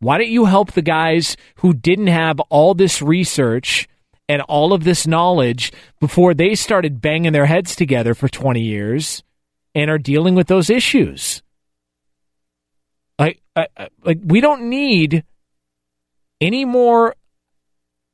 Why 0.00 0.18
don't 0.18 0.28
you 0.28 0.44
help 0.44 0.72
the 0.72 0.82
guys 0.82 1.36
who 1.56 1.72
didn't 1.72 2.08
have 2.08 2.40
all 2.40 2.74
this 2.74 3.00
research 3.00 3.88
and 4.28 4.42
all 4.42 4.72
of 4.72 4.84
this 4.84 5.06
knowledge 5.06 5.72
before 6.00 6.34
they 6.34 6.54
started 6.54 7.00
banging 7.00 7.32
their 7.32 7.46
heads 7.46 7.76
together 7.76 8.14
for 8.14 8.28
20 8.28 8.60
years 8.60 9.22
and 9.74 9.90
are 9.90 9.98
dealing 9.98 10.34
with 10.34 10.48
those 10.48 10.70
issues? 10.70 11.42
Like 13.18 13.40
like 14.04 14.18
we 14.22 14.40
don't 14.40 14.68
need 14.68 15.24
any 16.40 16.66
more 16.66 17.14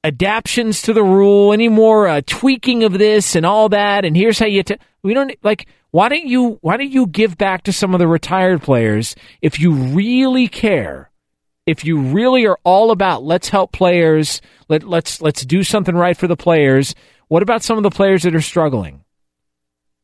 adaptions 0.04 0.82
to 0.82 0.92
the 0.92 1.02
rule, 1.02 1.52
any 1.52 1.68
more 1.68 2.08
uh, 2.08 2.20
tweaking 2.26 2.84
of 2.84 2.98
this 2.98 3.36
and 3.36 3.46
all 3.46 3.68
that. 3.70 4.04
And 4.04 4.16
here's 4.16 4.38
how 4.38 4.46
you. 4.46 4.62
T- 4.62 4.78
we 5.02 5.14
don't 5.14 5.34
like. 5.42 5.66
Why 5.90 6.08
don't 6.08 6.26
you? 6.26 6.58
Why 6.62 6.76
don't 6.76 6.90
you 6.90 7.06
give 7.06 7.36
back 7.36 7.64
to 7.64 7.72
some 7.72 7.94
of 7.94 7.98
the 7.98 8.08
retired 8.08 8.62
players 8.62 9.14
if 9.40 9.60
you 9.60 9.72
really 9.72 10.48
care? 10.48 11.10
If 11.64 11.84
you 11.84 12.00
really 12.00 12.44
are 12.46 12.58
all 12.64 12.90
about 12.90 13.22
let's 13.22 13.48
help 13.48 13.72
players, 13.72 14.40
let 14.68 14.82
let's 14.82 15.20
let's 15.20 15.44
do 15.44 15.62
something 15.62 15.94
right 15.94 16.16
for 16.16 16.26
the 16.26 16.36
players. 16.36 16.94
What 17.28 17.42
about 17.42 17.62
some 17.62 17.76
of 17.76 17.82
the 17.82 17.90
players 17.90 18.24
that 18.24 18.34
are 18.34 18.40
struggling? 18.40 19.04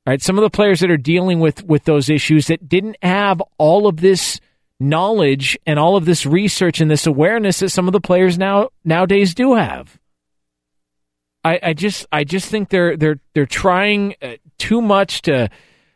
All 0.06 0.12
right, 0.12 0.22
some 0.22 0.38
of 0.38 0.42
the 0.42 0.50
players 0.50 0.80
that 0.80 0.90
are 0.90 0.96
dealing 0.96 1.40
with 1.40 1.64
with 1.64 1.84
those 1.84 2.08
issues 2.08 2.46
that 2.46 2.68
didn't 2.68 2.96
have 3.02 3.42
all 3.58 3.86
of 3.86 3.96
this 3.96 4.40
knowledge 4.80 5.58
and 5.66 5.78
all 5.78 5.96
of 5.96 6.04
this 6.04 6.24
research 6.24 6.80
and 6.80 6.90
this 6.90 7.06
awareness 7.06 7.60
that 7.60 7.70
some 7.70 7.88
of 7.88 7.92
the 7.92 8.00
players 8.00 8.38
now 8.38 8.68
nowadays 8.84 9.34
do 9.34 9.54
have. 9.54 9.98
I, 11.44 11.60
I 11.62 11.72
just 11.72 12.06
I 12.12 12.24
just 12.24 12.48
think 12.48 12.68
they're 12.68 12.96
they're 12.96 13.20
they're 13.34 13.46
trying 13.46 14.14
uh, 14.20 14.34
too 14.58 14.80
much 14.80 15.22
to 15.22 15.48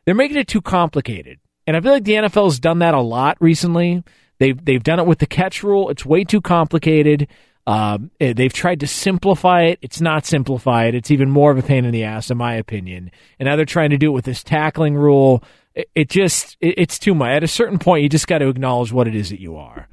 they're 0.04 0.14
making 0.14 0.38
it 0.38 0.48
too 0.48 0.62
complicated. 0.62 1.38
And 1.66 1.76
I 1.76 1.80
feel 1.80 1.92
like 1.92 2.04
the 2.04 2.14
NFL 2.14 2.44
has 2.44 2.58
done 2.58 2.80
that 2.80 2.94
a 2.94 3.00
lot 3.00 3.36
recently. 3.40 4.02
They've 4.38 4.62
they've 4.64 4.82
done 4.82 4.98
it 4.98 5.06
with 5.06 5.18
the 5.18 5.26
catch 5.26 5.62
rule. 5.62 5.90
It's 5.90 6.04
way 6.04 6.24
too 6.24 6.40
complicated. 6.40 7.28
Um, 7.66 8.10
eh, 8.18 8.32
they've 8.32 8.52
tried 8.52 8.80
to 8.80 8.88
simplify 8.88 9.62
it. 9.64 9.78
It's 9.82 10.00
not 10.00 10.26
simplified. 10.26 10.94
It's 10.94 11.12
even 11.12 11.30
more 11.30 11.52
of 11.52 11.58
a 11.58 11.62
pain 11.62 11.84
in 11.84 11.92
the 11.92 12.02
ass, 12.04 12.30
in 12.30 12.36
my 12.36 12.54
opinion. 12.54 13.12
And 13.38 13.46
now 13.46 13.54
they're 13.54 13.64
trying 13.64 13.90
to 13.90 13.98
do 13.98 14.08
it 14.08 14.14
with 14.14 14.24
this 14.24 14.42
tackling 14.42 14.96
rule. 14.96 15.44
It, 15.74 15.90
it 15.94 16.08
just 16.10 16.56
it, 16.60 16.74
it's 16.78 16.98
too 16.98 17.14
much. 17.14 17.30
At 17.30 17.44
a 17.44 17.48
certain 17.48 17.78
point, 17.78 18.02
you 18.02 18.08
just 18.08 18.26
got 18.26 18.38
to 18.38 18.48
acknowledge 18.48 18.92
what 18.92 19.08
it 19.08 19.14
is 19.14 19.30
that 19.30 19.40
you 19.40 19.56
are. 19.56 19.88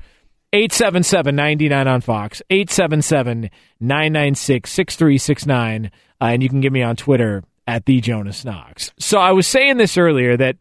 877 0.52 1.36
99 1.36 1.88
on 1.88 2.02
Fox, 2.02 2.42
877 2.50 3.50
996 3.80 4.72
6369. 4.72 5.92
Uh, 6.22 6.26
And 6.26 6.44
you 6.44 6.50
can 6.50 6.60
get 6.62 6.72
me 6.74 6.82
on 6.82 6.96
Twitter 6.96 7.44
at 7.68 7.86
the 7.86 8.02
Jonas 8.02 8.44
Knox. 8.44 8.92
So 8.98 9.20
I 9.20 9.32
was 9.32 9.46
saying 9.48 9.78
this 9.78 9.98
earlier 9.98 10.36
that 10.38 10.58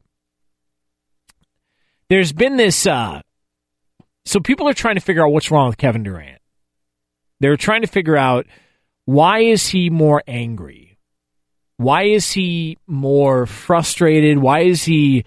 there's 2.08 2.32
been 2.32 2.56
this. 2.56 2.86
Uh, 2.86 3.22
so 4.24 4.40
people 4.40 4.68
are 4.68 4.74
trying 4.74 4.96
to 4.96 5.00
figure 5.00 5.24
out 5.24 5.32
what's 5.32 5.50
wrong 5.50 5.68
with 5.68 5.78
Kevin 5.78 6.02
Durant. 6.02 6.40
They're 7.40 7.56
trying 7.56 7.80
to 7.82 7.86
figure 7.88 8.16
out 8.16 8.46
why 9.04 9.40
is 9.40 9.68
he 9.68 9.88
more 9.88 10.22
angry? 10.26 10.87
Why 11.78 12.02
is 12.02 12.32
he 12.32 12.76
more 12.86 13.46
frustrated? 13.46 14.38
Why 14.38 14.60
is 14.60 14.84
he 14.84 15.24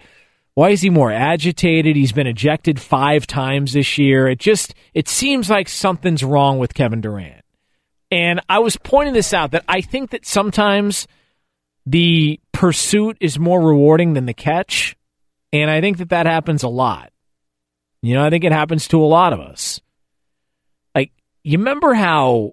why 0.54 0.68
is 0.68 0.82
he 0.82 0.90
more 0.90 1.10
agitated? 1.10 1.96
He's 1.96 2.12
been 2.12 2.26
ejected 2.26 2.78
5 2.78 3.26
times 3.26 3.72
this 3.72 3.96
year. 3.96 4.28
It 4.28 4.38
just 4.38 4.74
it 4.94 5.08
seems 5.08 5.50
like 5.50 5.68
something's 5.68 6.22
wrong 6.22 6.58
with 6.58 6.74
Kevin 6.74 7.00
Durant. 7.00 7.42
And 8.10 8.40
I 8.50 8.58
was 8.58 8.76
pointing 8.76 9.14
this 9.14 9.32
out 9.32 9.52
that 9.52 9.64
I 9.66 9.80
think 9.80 10.10
that 10.10 10.26
sometimes 10.26 11.06
the 11.86 12.38
pursuit 12.52 13.16
is 13.20 13.38
more 13.38 13.60
rewarding 13.60 14.12
than 14.12 14.26
the 14.26 14.34
catch, 14.34 14.94
and 15.52 15.70
I 15.70 15.80
think 15.80 15.96
that 15.96 16.10
that 16.10 16.26
happens 16.26 16.62
a 16.62 16.68
lot. 16.68 17.10
You 18.02 18.14
know, 18.14 18.24
I 18.24 18.28
think 18.28 18.44
it 18.44 18.52
happens 18.52 18.88
to 18.88 19.02
a 19.02 19.06
lot 19.06 19.32
of 19.32 19.40
us. 19.40 19.80
Like, 20.94 21.12
you 21.42 21.56
remember 21.56 21.94
how 21.94 22.52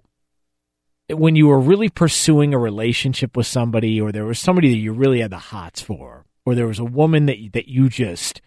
when 1.18 1.36
you 1.36 1.46
were 1.48 1.60
really 1.60 1.88
pursuing 1.88 2.54
a 2.54 2.58
relationship 2.58 3.36
with 3.36 3.46
somebody, 3.46 4.00
or 4.00 4.12
there 4.12 4.24
was 4.24 4.38
somebody 4.38 4.70
that 4.70 4.78
you 4.78 4.92
really 4.92 5.20
had 5.20 5.30
the 5.30 5.38
hots 5.38 5.80
for, 5.80 6.24
or 6.44 6.54
there 6.54 6.66
was 6.66 6.78
a 6.78 6.84
woman 6.84 7.26
that 7.26 7.38
that 7.52 7.68
you 7.68 7.88
just 7.88 8.40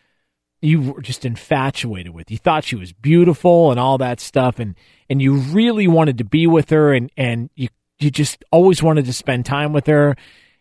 you 0.61 0.94
were 0.94 1.02
just 1.02 1.26
infatuated 1.26 2.14
with. 2.14 2.31
You 2.31 2.38
thought 2.38 2.64
she 2.64 2.76
was 2.76 2.94
beautiful 2.94 3.72
and 3.72 3.80
all 3.80 3.98
that 3.98 4.19
stuff, 4.19 4.60
and 4.60 4.76
and 5.10 5.22
you 5.22 5.35
really 5.35 5.88
wanted 5.88 6.18
to 6.19 6.23
be 6.23 6.48
with 6.48 6.69
her, 6.69 6.94
and 6.94 7.11
and 7.18 7.49
you 7.56 7.68
you 7.99 8.10
just 8.10 8.44
always 8.52 8.81
wanted 8.81 9.06
to 9.06 9.14
spend 9.14 9.45
time 9.45 9.73
with 9.73 9.88
her. 9.88 10.15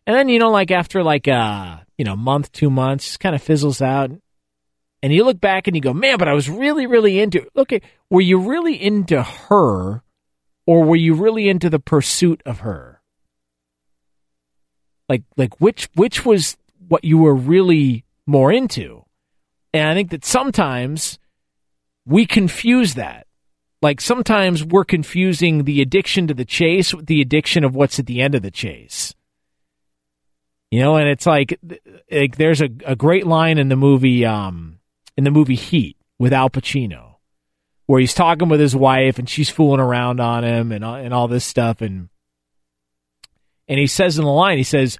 And 0.07 0.17
then 0.17 0.29
you 0.29 0.39
know, 0.39 0.51
like 0.51 0.71
after 0.71 1.03
like 1.03 1.29
uh 1.29 1.79
you 1.97 2.05
know 2.05 2.17
month, 2.17 2.53
two 2.53 2.71
months, 2.71 3.05
just 3.05 3.21
kind 3.21 3.35
of 3.35 3.43
fizzles 3.43 3.81
out, 3.81 4.11
and 5.03 5.13
you 5.13 5.25
look 5.25 5.41
back 5.41 5.67
and 5.67 5.75
you 5.75 5.83
go, 5.83 5.93
man, 5.93 6.17
but 6.19 6.29
I 6.29 6.33
was 6.33 6.49
really, 6.49 6.87
really 6.87 7.21
into. 7.21 7.47
Okay, 7.57 7.83
were 8.09 8.21
you 8.21 8.39
really 8.39 8.81
into 8.81 9.23
her, 9.23 10.03
or 10.67 10.85
were 10.85 10.97
you 10.97 11.15
really 11.15 11.49
into 11.49 11.71
the 11.71 11.81
pursuit 11.81 12.43
of 12.47 12.61
her? 12.61 13.01
Like, 15.09 15.23
like 15.37 15.61
which 15.61 15.89
which 15.95 16.25
was 16.25 16.57
what 16.89 17.05
you 17.05 17.19
were 17.19 17.35
really 17.35 18.05
more 18.27 18.53
into? 18.53 19.05
And 19.75 19.89
I 19.89 19.95
think 19.95 20.11
that 20.11 20.25
sometimes 20.25 21.19
we 22.07 22.27
confuse 22.27 22.95
that. 22.95 23.27
Like 23.81 24.01
sometimes 24.01 24.65
we're 24.65 24.85
confusing 24.85 25.65
the 25.65 25.83
addiction 25.83 26.29
to 26.29 26.35
the 26.35 26.45
chase 26.45 26.95
with 26.95 27.07
the 27.07 27.21
addiction 27.21 27.65
of 27.65 27.75
what's 27.75 27.99
at 27.99 28.07
the 28.07 28.21
end 28.21 28.35
of 28.35 28.43
the 28.43 28.51
chase. 28.51 29.15
You 30.71 30.81
know, 30.81 30.97
and 30.97 31.09
it's 31.09 31.27
like, 31.27 31.59
like 32.11 32.37
there's 32.37 32.63
a, 32.63 32.71
a 32.87 32.97
great 32.97 33.27
line 33.27 33.59
in 33.59 33.69
the 33.69 33.77
movie, 33.77 34.25
um, 34.25 34.79
in 35.17 35.25
the 35.25 35.31
movie 35.31 35.57
Heat 35.57 35.99
with 36.19 36.33
Al 36.33 36.49
Pacino, 36.49 37.12
where 37.93 38.01
he's 38.01 38.15
talking 38.15 38.49
with 38.49 38.59
his 38.59 38.75
wife 38.75 39.19
and 39.19 39.29
she's 39.29 39.51
fooling 39.51 39.79
around 39.79 40.19
on 40.19 40.45
him 40.45 40.73
and 40.73 40.83
uh, 40.83 40.95
and 40.95 41.13
all 41.13 41.29
this 41.29 41.45
stuff, 41.45 41.83
and 41.83 42.09
and 43.69 43.79
he 43.79 43.87
says 43.87 44.17
in 44.17 44.25
the 44.25 44.31
line, 44.31 44.57
he 44.57 44.65
says, 44.65 44.97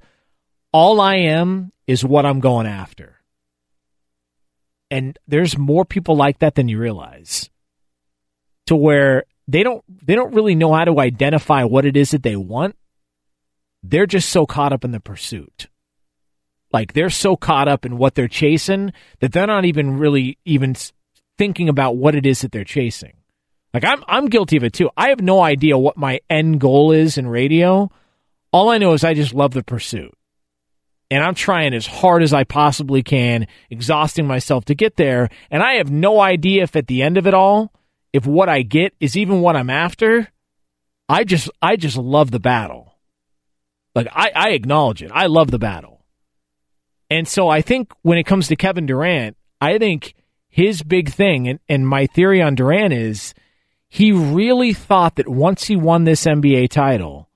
"All 0.71 1.01
I 1.01 1.15
am 1.15 1.71
is 1.87 2.05
what 2.05 2.23
I'm 2.23 2.39
going 2.39 2.67
after." 2.67 3.15
And 4.91 5.17
there's 5.27 5.57
more 5.57 5.85
people 5.85 6.15
like 6.15 6.37
that 6.37 6.53
than 6.53 6.67
you 6.67 6.77
realize, 6.77 7.49
to 8.67 8.75
where 8.75 9.23
they 9.47 9.63
don't 9.63 9.83
they 10.05 10.13
don't 10.13 10.35
really 10.35 10.53
know 10.53 10.71
how 10.71 10.85
to 10.85 10.99
identify 10.99 11.63
what 11.63 11.85
it 11.85 11.97
is 11.97 12.11
that 12.11 12.21
they 12.21 12.35
want. 12.35 12.75
They're 13.81 14.05
just 14.05 14.29
so 14.29 14.45
caught 14.45 14.71
up 14.71 14.85
in 14.85 14.91
the 14.91 14.99
pursuit. 14.99 15.67
Like 16.71 16.93
they're 16.93 17.09
so 17.09 17.37
caught 17.37 17.67
up 17.67 17.87
in 17.87 17.97
what 17.97 18.13
they're 18.13 18.27
chasing 18.27 18.93
that 19.19 19.31
they're 19.31 19.47
not 19.47 19.65
even 19.65 19.97
really 19.97 20.37
even 20.45 20.75
thinking 21.37 21.69
about 21.69 21.97
what 21.97 22.15
it 22.15 22.25
is 22.25 22.41
that 22.41 22.51
they're 22.51 22.63
chasing. 22.63 23.13
Like 23.73 23.83
I'm 23.83 24.03
I'm 24.07 24.27
guilty 24.27 24.57
of 24.57 24.63
it 24.63 24.73
too. 24.73 24.89
I 24.95 25.09
have 25.09 25.21
no 25.21 25.41
idea 25.41 25.77
what 25.77 25.97
my 25.97 26.19
end 26.29 26.59
goal 26.59 26.91
is 26.91 27.17
in 27.17 27.27
radio. 27.27 27.91
All 28.51 28.69
I 28.69 28.77
know 28.77 28.93
is 28.93 29.03
I 29.03 29.13
just 29.13 29.33
love 29.33 29.53
the 29.53 29.63
pursuit. 29.63 30.13
And 31.09 31.23
I'm 31.23 31.35
trying 31.35 31.73
as 31.73 31.85
hard 31.85 32.23
as 32.23 32.33
I 32.33 32.43
possibly 32.43 33.03
can, 33.03 33.47
exhausting 33.69 34.25
myself 34.25 34.65
to 34.65 34.75
get 34.75 34.95
there, 34.95 35.29
and 35.51 35.61
I 35.61 35.73
have 35.73 35.91
no 35.91 36.19
idea 36.19 36.63
if 36.63 36.75
at 36.75 36.87
the 36.87 37.03
end 37.03 37.17
of 37.17 37.27
it 37.27 37.33
all, 37.33 37.71
if 38.13 38.25
what 38.25 38.49
I 38.49 38.61
get 38.61 38.93
is 38.99 39.17
even 39.17 39.41
what 39.41 39.55
I'm 39.55 39.69
after. 39.69 40.29
I 41.09 41.23
just 41.23 41.49
I 41.61 41.75
just 41.75 41.97
love 41.97 42.31
the 42.31 42.39
battle. 42.39 42.95
Like 43.95 44.07
I, 44.11 44.31
I 44.35 44.49
acknowledge 44.51 45.03
it. 45.03 45.11
I 45.13 45.27
love 45.27 45.51
the 45.51 45.59
battle. 45.59 46.05
And 47.09 47.27
so 47.27 47.47
I 47.47 47.61
think 47.61 47.91
when 48.01 48.17
it 48.17 48.23
comes 48.23 48.47
to 48.47 48.55
Kevin 48.55 48.85
Durant, 48.85 49.37
I 49.61 49.77
think 49.77 50.15
his 50.53 50.83
big 50.83 51.09
thing, 51.09 51.47
and, 51.47 51.59
and 51.67 51.87
my 51.87 52.05
theory 52.05 52.39
on 52.39 52.53
Durant 52.53 52.93
is 52.93 53.33
he 53.89 54.11
really 54.11 54.71
thought 54.71 55.15
that 55.15 55.27
once 55.27 55.65
he 55.65 55.75
won 55.75 56.03
this 56.03 56.25
NBA 56.25 56.69
title, 56.69 57.27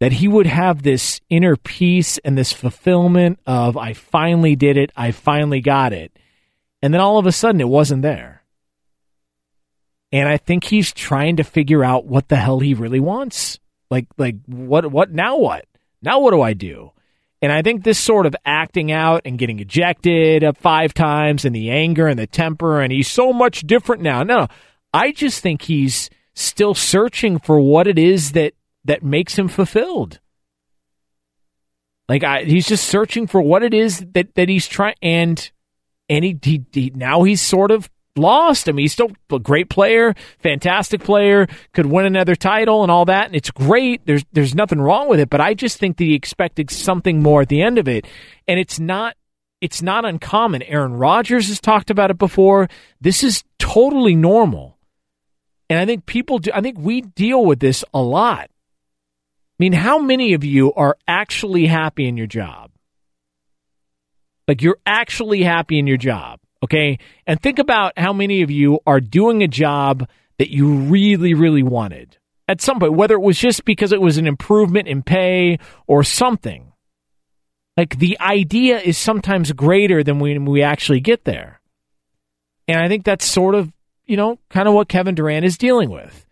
that 0.00 0.12
he 0.12 0.28
would 0.28 0.44
have 0.44 0.82
this 0.82 1.22
inner 1.30 1.56
peace 1.56 2.18
and 2.18 2.36
this 2.36 2.52
fulfillment 2.52 3.38
of, 3.46 3.78
I 3.78 3.94
finally 3.94 4.54
did 4.54 4.76
it, 4.76 4.92
I 4.94 5.12
finally 5.12 5.62
got 5.62 5.94
it. 5.94 6.14
And 6.82 6.92
then 6.92 7.00
all 7.00 7.16
of 7.16 7.24
a 7.24 7.32
sudden 7.32 7.58
it 7.58 7.68
wasn't 7.68 8.02
there. 8.02 8.42
And 10.12 10.28
I 10.28 10.36
think 10.36 10.64
he's 10.64 10.92
trying 10.92 11.36
to 11.36 11.42
figure 11.42 11.82
out 11.82 12.04
what 12.04 12.28
the 12.28 12.36
hell 12.36 12.60
he 12.60 12.74
really 12.74 13.00
wants. 13.00 13.58
Like, 13.90 14.08
like 14.18 14.36
what, 14.44 14.92
what, 14.92 15.10
now 15.10 15.38
what? 15.38 15.64
Now 16.02 16.20
what 16.20 16.32
do 16.32 16.42
I 16.42 16.52
do? 16.52 16.92
And 17.42 17.50
I 17.50 17.62
think 17.62 17.84
this 17.84 17.98
sort 17.98 18.26
of 18.26 18.36
acting 18.44 18.92
out 18.92 19.22
and 19.24 19.38
getting 19.38 19.60
ejected 19.60 20.44
five 20.58 20.92
times 20.92 21.44
and 21.44 21.54
the 21.54 21.70
anger 21.70 22.06
and 22.06 22.18
the 22.18 22.26
temper 22.26 22.80
and 22.80 22.92
he's 22.92 23.10
so 23.10 23.32
much 23.32 23.62
different 23.62 24.02
now. 24.02 24.22
No, 24.22 24.46
I 24.92 25.12
just 25.12 25.40
think 25.40 25.62
he's 25.62 26.10
still 26.34 26.74
searching 26.74 27.38
for 27.38 27.60
what 27.60 27.86
it 27.86 27.98
is 27.98 28.32
that 28.32 28.54
that 28.84 29.02
makes 29.02 29.38
him 29.38 29.48
fulfilled. 29.48 30.20
Like 32.08 32.24
I, 32.24 32.42
he's 32.42 32.66
just 32.66 32.88
searching 32.88 33.26
for 33.26 33.40
what 33.40 33.62
it 33.62 33.72
is 33.72 34.04
that 34.14 34.34
that 34.34 34.48
he's 34.48 34.66
trying 34.66 34.96
and 35.00 35.50
and 36.08 36.24
he, 36.24 36.38
he, 36.42 36.64
he 36.72 36.92
now 36.94 37.22
he's 37.22 37.40
sort 37.40 37.70
of 37.70 37.88
lost. 38.16 38.68
I 38.68 38.72
mean, 38.72 38.84
he's 38.84 38.92
still 38.92 39.12
a 39.30 39.38
great 39.38 39.68
player, 39.68 40.14
fantastic 40.38 41.02
player, 41.02 41.46
could 41.72 41.86
win 41.86 42.06
another 42.06 42.34
title 42.34 42.82
and 42.82 42.90
all 42.90 43.04
that, 43.06 43.26
and 43.26 43.36
it's 43.36 43.50
great. 43.50 44.04
There's 44.06 44.24
there's 44.32 44.54
nothing 44.54 44.80
wrong 44.80 45.08
with 45.08 45.20
it, 45.20 45.30
but 45.30 45.40
I 45.40 45.54
just 45.54 45.78
think 45.78 45.96
that 45.96 46.04
he 46.04 46.14
expected 46.14 46.70
something 46.70 47.22
more 47.22 47.42
at 47.42 47.48
the 47.48 47.62
end 47.62 47.78
of 47.78 47.88
it, 47.88 48.06
and 48.46 48.58
it's 48.58 48.78
not 48.78 49.16
it's 49.60 49.82
not 49.82 50.04
uncommon. 50.04 50.62
Aaron 50.62 50.94
Rodgers 50.94 51.48
has 51.48 51.60
talked 51.60 51.90
about 51.90 52.10
it 52.10 52.18
before. 52.18 52.68
This 53.00 53.22
is 53.22 53.44
totally 53.58 54.14
normal, 54.14 54.78
and 55.68 55.78
I 55.78 55.86
think 55.86 56.06
people 56.06 56.38
do. 56.38 56.50
I 56.54 56.60
think 56.60 56.78
we 56.78 57.02
deal 57.02 57.44
with 57.44 57.60
this 57.60 57.84
a 57.92 58.00
lot. 58.00 58.50
I 58.50 59.62
mean, 59.62 59.72
how 59.74 59.98
many 59.98 60.32
of 60.32 60.42
you 60.42 60.72
are 60.72 60.96
actually 61.06 61.66
happy 61.66 62.08
in 62.08 62.16
your 62.16 62.26
job? 62.26 62.70
Like 64.48 64.62
you're 64.62 64.78
actually 64.84 65.42
happy 65.42 65.78
in 65.78 65.86
your 65.86 65.98
job. 65.98 66.40
Okay. 66.62 66.98
And 67.26 67.40
think 67.40 67.58
about 67.58 67.98
how 67.98 68.12
many 68.12 68.42
of 68.42 68.50
you 68.50 68.80
are 68.86 69.00
doing 69.00 69.42
a 69.42 69.48
job 69.48 70.08
that 70.38 70.50
you 70.50 70.74
really, 70.74 71.34
really 71.34 71.62
wanted 71.62 72.18
at 72.50 72.60
some 72.60 72.80
point, 72.80 72.94
whether 72.94 73.14
it 73.14 73.22
was 73.22 73.38
just 73.38 73.64
because 73.64 73.92
it 73.92 74.00
was 74.00 74.18
an 74.18 74.26
improvement 74.26 74.88
in 74.88 75.02
pay 75.02 75.58
or 75.86 76.02
something. 76.02 76.72
Like 77.76 77.98
the 77.98 78.18
idea 78.20 78.80
is 78.80 78.98
sometimes 78.98 79.52
greater 79.52 80.02
than 80.02 80.18
when 80.18 80.44
we 80.44 80.62
actually 80.62 80.98
get 80.98 81.24
there. 81.24 81.60
And 82.66 82.78
I 82.78 82.88
think 82.88 83.04
that's 83.04 83.24
sort 83.24 83.54
of, 83.54 83.72
you 84.04 84.16
know, 84.16 84.38
kind 84.50 84.66
of 84.66 84.74
what 84.74 84.88
Kevin 84.88 85.14
Durant 85.14 85.44
is 85.44 85.58
dealing 85.58 85.90
with. 85.90 86.26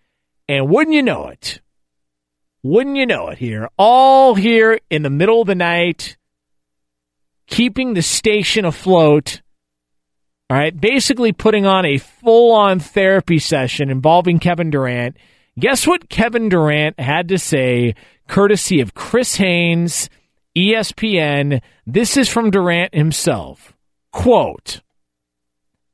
And 0.48 0.68
wouldn't 0.68 0.94
you 0.94 1.04
know 1.04 1.28
it? 1.28 1.60
Wouldn't 2.64 2.96
you 2.96 3.06
know 3.06 3.28
it 3.28 3.38
here? 3.38 3.68
All 3.76 4.34
here 4.34 4.80
in 4.90 5.02
the 5.02 5.10
middle 5.10 5.40
of 5.40 5.46
the 5.46 5.54
night, 5.54 6.16
keeping 7.46 7.94
the 7.94 8.02
station 8.02 8.64
afloat 8.64 9.40
All 10.50 10.56
right, 10.56 10.78
basically 10.78 11.32
putting 11.32 11.66
on 11.66 11.84
a 11.84 11.98
full 11.98 12.52
on 12.52 12.80
therapy 12.80 13.38
session 13.38 13.90
involving 13.90 14.38
Kevin 14.38 14.70
Durant. 14.70 15.16
Guess 15.58 15.86
what 15.86 16.08
Kevin 16.08 16.48
Durant 16.48 16.98
had 16.98 17.28
to 17.28 17.38
say, 17.38 17.94
courtesy 18.28 18.80
of 18.80 18.94
Chris 18.94 19.36
Haynes, 19.36 20.08
ESPN. 20.56 21.60
This 21.86 22.16
is 22.16 22.30
from 22.30 22.50
Durant 22.50 22.94
himself. 22.94 23.74
Quote 24.10 24.80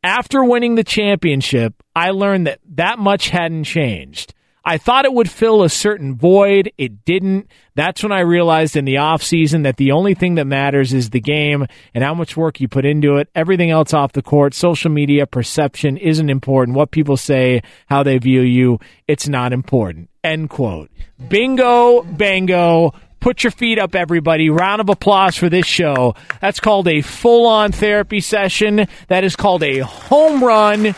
After 0.05 0.45
winning 0.45 0.77
the 0.77 0.85
championship, 0.85 1.83
I 1.97 2.11
learned 2.11 2.47
that 2.47 2.61
that 2.77 3.01
much 3.01 3.31
hadn't 3.31 3.65
changed. 3.65 4.35
I 4.65 4.79
thought 4.79 5.05
it 5.05 5.13
would 5.13 5.31
fill 5.31 5.63
a 5.63 5.69
certain 5.69 6.15
void. 6.15 6.73
It 6.79 7.05
didn't. 7.05 7.49
That's 7.75 8.03
when 8.03 8.13
I 8.13 8.21
realized 8.21 8.77
in 8.77 8.87
the 8.87 8.95
offseason 8.95 9.65
that 9.65 9.77
the 9.77 9.93
only 9.93 10.15
thing 10.15 10.37
that 10.37 10.47
matters 10.47 10.95
is 10.95 11.11
the 11.11 11.21
game 11.21 11.67
and 11.93 12.03
how 12.03 12.15
much 12.15 12.37
work 12.37 12.61
you 12.61 12.69
put 12.69 12.87
into 12.87 13.17
it. 13.17 13.29
Everything 13.35 13.71
else 13.71 13.93
off 13.93 14.13
the 14.13 14.23
court, 14.23 14.55
social 14.55 14.91
media, 14.91 15.27
perception 15.27 15.99
isn't 15.99 16.31
important. 16.31 16.77
What 16.77 16.93
people 16.93 17.17
say, 17.19 17.63
how 17.89 18.03
they 18.03 18.17
view 18.17 18.41
you, 18.41 18.79
it's 19.07 19.29
not 19.29 19.53
important. 19.53 20.09
End 20.23 20.49
quote. 20.49 20.91
Bingo, 21.29 22.03
bango. 22.03 22.95
Put 23.21 23.43
your 23.43 23.51
feet 23.51 23.79
up, 23.79 23.95
everybody. 23.95 24.51
Round 24.51 24.81
of 24.81 24.89
applause 24.89 25.37
for 25.37 25.49
this 25.49 25.67
show. 25.67 26.15
That's 26.41 26.61
called 26.61 26.89
a 26.89 27.01
full 27.01 27.47
on 27.47 27.73
therapy 27.73 28.21
session. 28.21 28.87
That 29.09 29.25
is 29.25 29.37
called 29.37 29.63
a 29.63 29.79
home 29.79 30.43
run. 30.43 30.95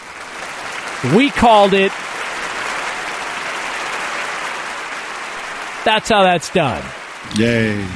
We 1.15 1.31
called 1.31 1.73
it. 1.73 1.93
That's 5.87 6.09
how 6.09 6.25
that's 6.25 6.53
done. 6.53 6.85
Yay. 7.37 7.87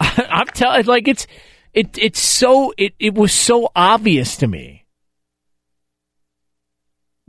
I'm 0.00 0.48
telling 0.48 0.84
like 0.86 1.06
it's 1.06 1.28
it 1.72 1.96
it's 1.96 2.18
so 2.18 2.74
it, 2.76 2.94
it 2.98 3.14
was 3.14 3.32
so 3.32 3.70
obvious 3.76 4.36
to 4.38 4.48
me. 4.48 4.84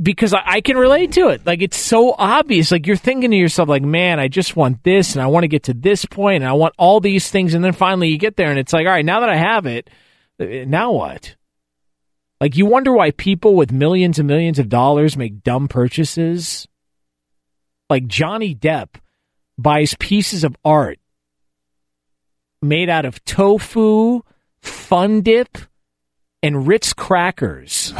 Because 0.02 0.34
I, 0.34 0.41
I 0.43 0.61
can 0.61 0.76
relate 0.76 1.11
to 1.11 1.27
it. 1.27 1.45
Like 1.45 1.61
it's 1.61 1.77
so 1.77 2.15
obvious. 2.18 2.72
Like 2.72 2.88
you're 2.88 2.95
thinking 2.95 3.30
to 3.30 3.38
yourself, 3.38 3.69
like, 3.69 3.84
man, 3.84 4.19
I 4.19 4.27
just 4.27 4.56
want 4.56 4.84
this 4.84 5.14
and 5.14 5.22
I 5.22 5.27
want 5.27 5.43
to 5.43 5.47
get 5.47 5.61
to 5.65 5.76
this 5.76 6.03
point 6.03 6.41
and 6.41 6.49
I 6.49 6.53
want 6.53 6.73
all 6.80 6.99
these 6.99 7.30
things, 7.30 7.53
and 7.53 7.64
then 7.64 7.73
finally 7.73 8.07
you 8.07 8.18
get 8.18 8.38
there 8.38 8.49
and 8.49 8.57
it's 8.57 8.73
like, 8.73 8.88
all 8.88 8.91
right, 8.91 9.06
now 9.06 9.19
that 9.19 9.30
I 9.30 9.38
have 9.38 9.68
it, 9.68 9.88
uh, 10.39 10.65
now 10.65 10.93
what? 10.93 11.35
Like 12.41 12.57
you 12.57 12.65
wonder 12.65 12.91
why 12.91 13.11
people 13.11 13.53
with 13.53 13.72
millions 13.72 14.18
and 14.18 14.27
millions 14.27 14.57
of 14.57 14.68
dollars 14.68 15.15
make 15.15 15.43
dumb 15.43 15.68
purchases. 15.68 16.68
Like 17.89 18.07
Johnny 18.07 18.55
Depp 18.55 18.95
buys 19.57 19.95
pieces 19.99 20.43
of 20.43 20.55
art 20.65 20.99
made 22.61 22.89
out 22.89 23.05
of 23.05 23.23
tofu, 23.25 24.21
fun 24.59 25.21
dip, 25.21 25.57
and 26.41 26.67
Ritz 26.67 26.93
crackers 26.93 27.93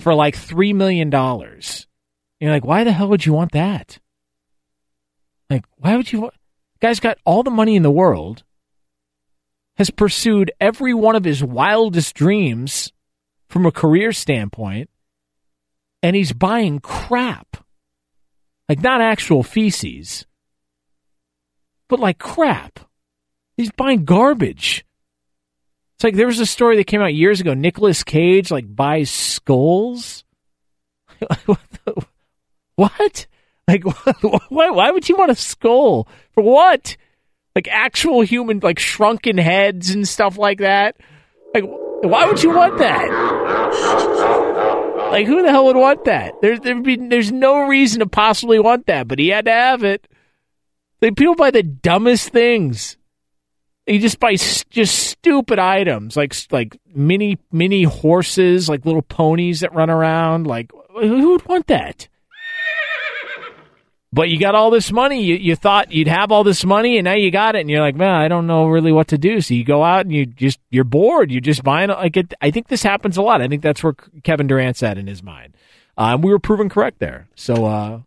for 0.00 0.14
like 0.14 0.36
three 0.36 0.72
million 0.72 1.10
dollars. 1.10 1.86
You're 2.40 2.52
like, 2.52 2.64
why 2.64 2.84
the 2.84 2.92
hell 2.92 3.08
would 3.08 3.24
you 3.24 3.32
want 3.32 3.52
that? 3.52 3.98
Like, 5.50 5.64
why 5.76 5.96
would 5.96 6.12
you 6.12 6.22
want? 6.22 6.34
Guy's 6.80 7.00
got 7.00 7.18
all 7.24 7.42
the 7.42 7.50
money 7.50 7.76
in 7.76 7.82
the 7.82 7.90
world, 7.90 8.44
has 9.76 9.90
pursued 9.90 10.52
every 10.60 10.94
one 10.94 11.16
of 11.16 11.24
his 11.24 11.42
wildest 11.42 12.14
dreams 12.14 12.92
from 13.48 13.66
a 13.66 13.72
career 13.72 14.12
standpoint, 14.12 14.90
and 16.02 16.14
he's 16.16 16.32
buying 16.32 16.80
crap. 16.80 17.63
Like, 18.68 18.80
not 18.80 19.00
actual 19.00 19.42
feces, 19.42 20.24
but 21.88 22.00
like 22.00 22.18
crap. 22.18 22.80
He's 23.56 23.70
buying 23.70 24.04
garbage. 24.04 24.84
It's 25.96 26.04
like 26.04 26.16
there 26.16 26.26
was 26.26 26.40
a 26.40 26.46
story 26.46 26.76
that 26.76 26.86
came 26.86 27.00
out 27.00 27.14
years 27.14 27.40
ago. 27.40 27.54
Nicolas 27.54 28.02
Cage 28.02 28.50
like 28.50 28.74
buys 28.74 29.10
skulls. 29.10 30.24
what? 32.74 33.26
Like 33.68 33.84
why? 34.48 34.70
Why 34.70 34.90
would 34.90 35.08
you 35.08 35.16
want 35.16 35.30
a 35.30 35.36
skull 35.36 36.08
for 36.32 36.42
what? 36.42 36.96
Like 37.54 37.68
actual 37.68 38.22
human, 38.22 38.58
like 38.58 38.80
shrunken 38.80 39.38
heads 39.38 39.90
and 39.90 40.08
stuff 40.08 40.36
like 40.36 40.58
that. 40.58 40.96
Like 41.54 41.64
why 41.64 42.26
would 42.26 42.42
you 42.42 42.50
want 42.50 42.78
that? 42.78 44.43
Like 45.14 45.28
who 45.28 45.42
the 45.42 45.50
hell 45.50 45.66
would 45.66 45.76
want 45.76 46.06
that? 46.06 46.42
There's 46.42 46.58
there 46.58 46.74
would 46.74 46.82
be 46.82 46.96
there's 46.96 47.30
no 47.30 47.68
reason 47.68 48.00
to 48.00 48.06
possibly 48.08 48.58
want 48.58 48.86
that, 48.86 49.06
but 49.06 49.20
he 49.20 49.28
had 49.28 49.44
to 49.44 49.52
have 49.52 49.84
it. 49.84 50.08
Like 51.00 51.14
people 51.14 51.36
buy 51.36 51.52
the 51.52 51.62
dumbest 51.62 52.30
things. 52.30 52.96
You 53.86 54.00
just 54.00 54.18
buy 54.18 54.34
just 54.34 54.98
stupid 54.98 55.60
items 55.60 56.16
like 56.16 56.34
like 56.50 56.76
mini 56.92 57.38
mini 57.52 57.84
horses, 57.84 58.68
like 58.68 58.84
little 58.84 59.02
ponies 59.02 59.60
that 59.60 59.72
run 59.72 59.88
around. 59.88 60.48
Like 60.48 60.72
who 60.90 61.30
would 61.30 61.46
want 61.46 61.68
that? 61.68 62.08
But 64.14 64.28
you 64.28 64.38
got 64.38 64.54
all 64.54 64.70
this 64.70 64.92
money. 64.92 65.24
You, 65.24 65.34
you 65.34 65.56
thought 65.56 65.90
you'd 65.90 66.06
have 66.06 66.30
all 66.30 66.44
this 66.44 66.64
money, 66.64 66.98
and 66.98 67.04
now 67.04 67.14
you 67.14 67.32
got 67.32 67.56
it, 67.56 67.62
and 67.62 67.68
you're 67.68 67.80
like, 67.80 67.96
man, 67.96 68.14
I 68.14 68.28
don't 68.28 68.46
know 68.46 68.68
really 68.68 68.92
what 68.92 69.08
to 69.08 69.18
do. 69.18 69.40
So 69.40 69.54
you 69.54 69.64
go 69.64 69.82
out 69.82 70.02
and 70.02 70.14
you 70.14 70.24
just 70.24 70.60
you're 70.70 70.84
bored. 70.84 71.32
You're 71.32 71.40
just 71.40 71.64
buying 71.64 71.88
like 71.88 72.16
it. 72.16 72.32
I 72.40 72.52
think 72.52 72.68
this 72.68 72.84
happens 72.84 73.16
a 73.16 73.22
lot. 73.22 73.42
I 73.42 73.48
think 73.48 73.60
that's 73.60 73.82
where 73.82 73.96
Kevin 74.22 74.46
Durant's 74.46 74.84
at 74.84 74.98
in 74.98 75.08
his 75.08 75.20
mind. 75.20 75.56
Uh, 75.98 76.14
and 76.14 76.22
we 76.22 76.30
were 76.30 76.38
proven 76.38 76.68
correct 76.68 77.00
there. 77.00 77.26
So 77.34 77.64
uh, 77.64 78.00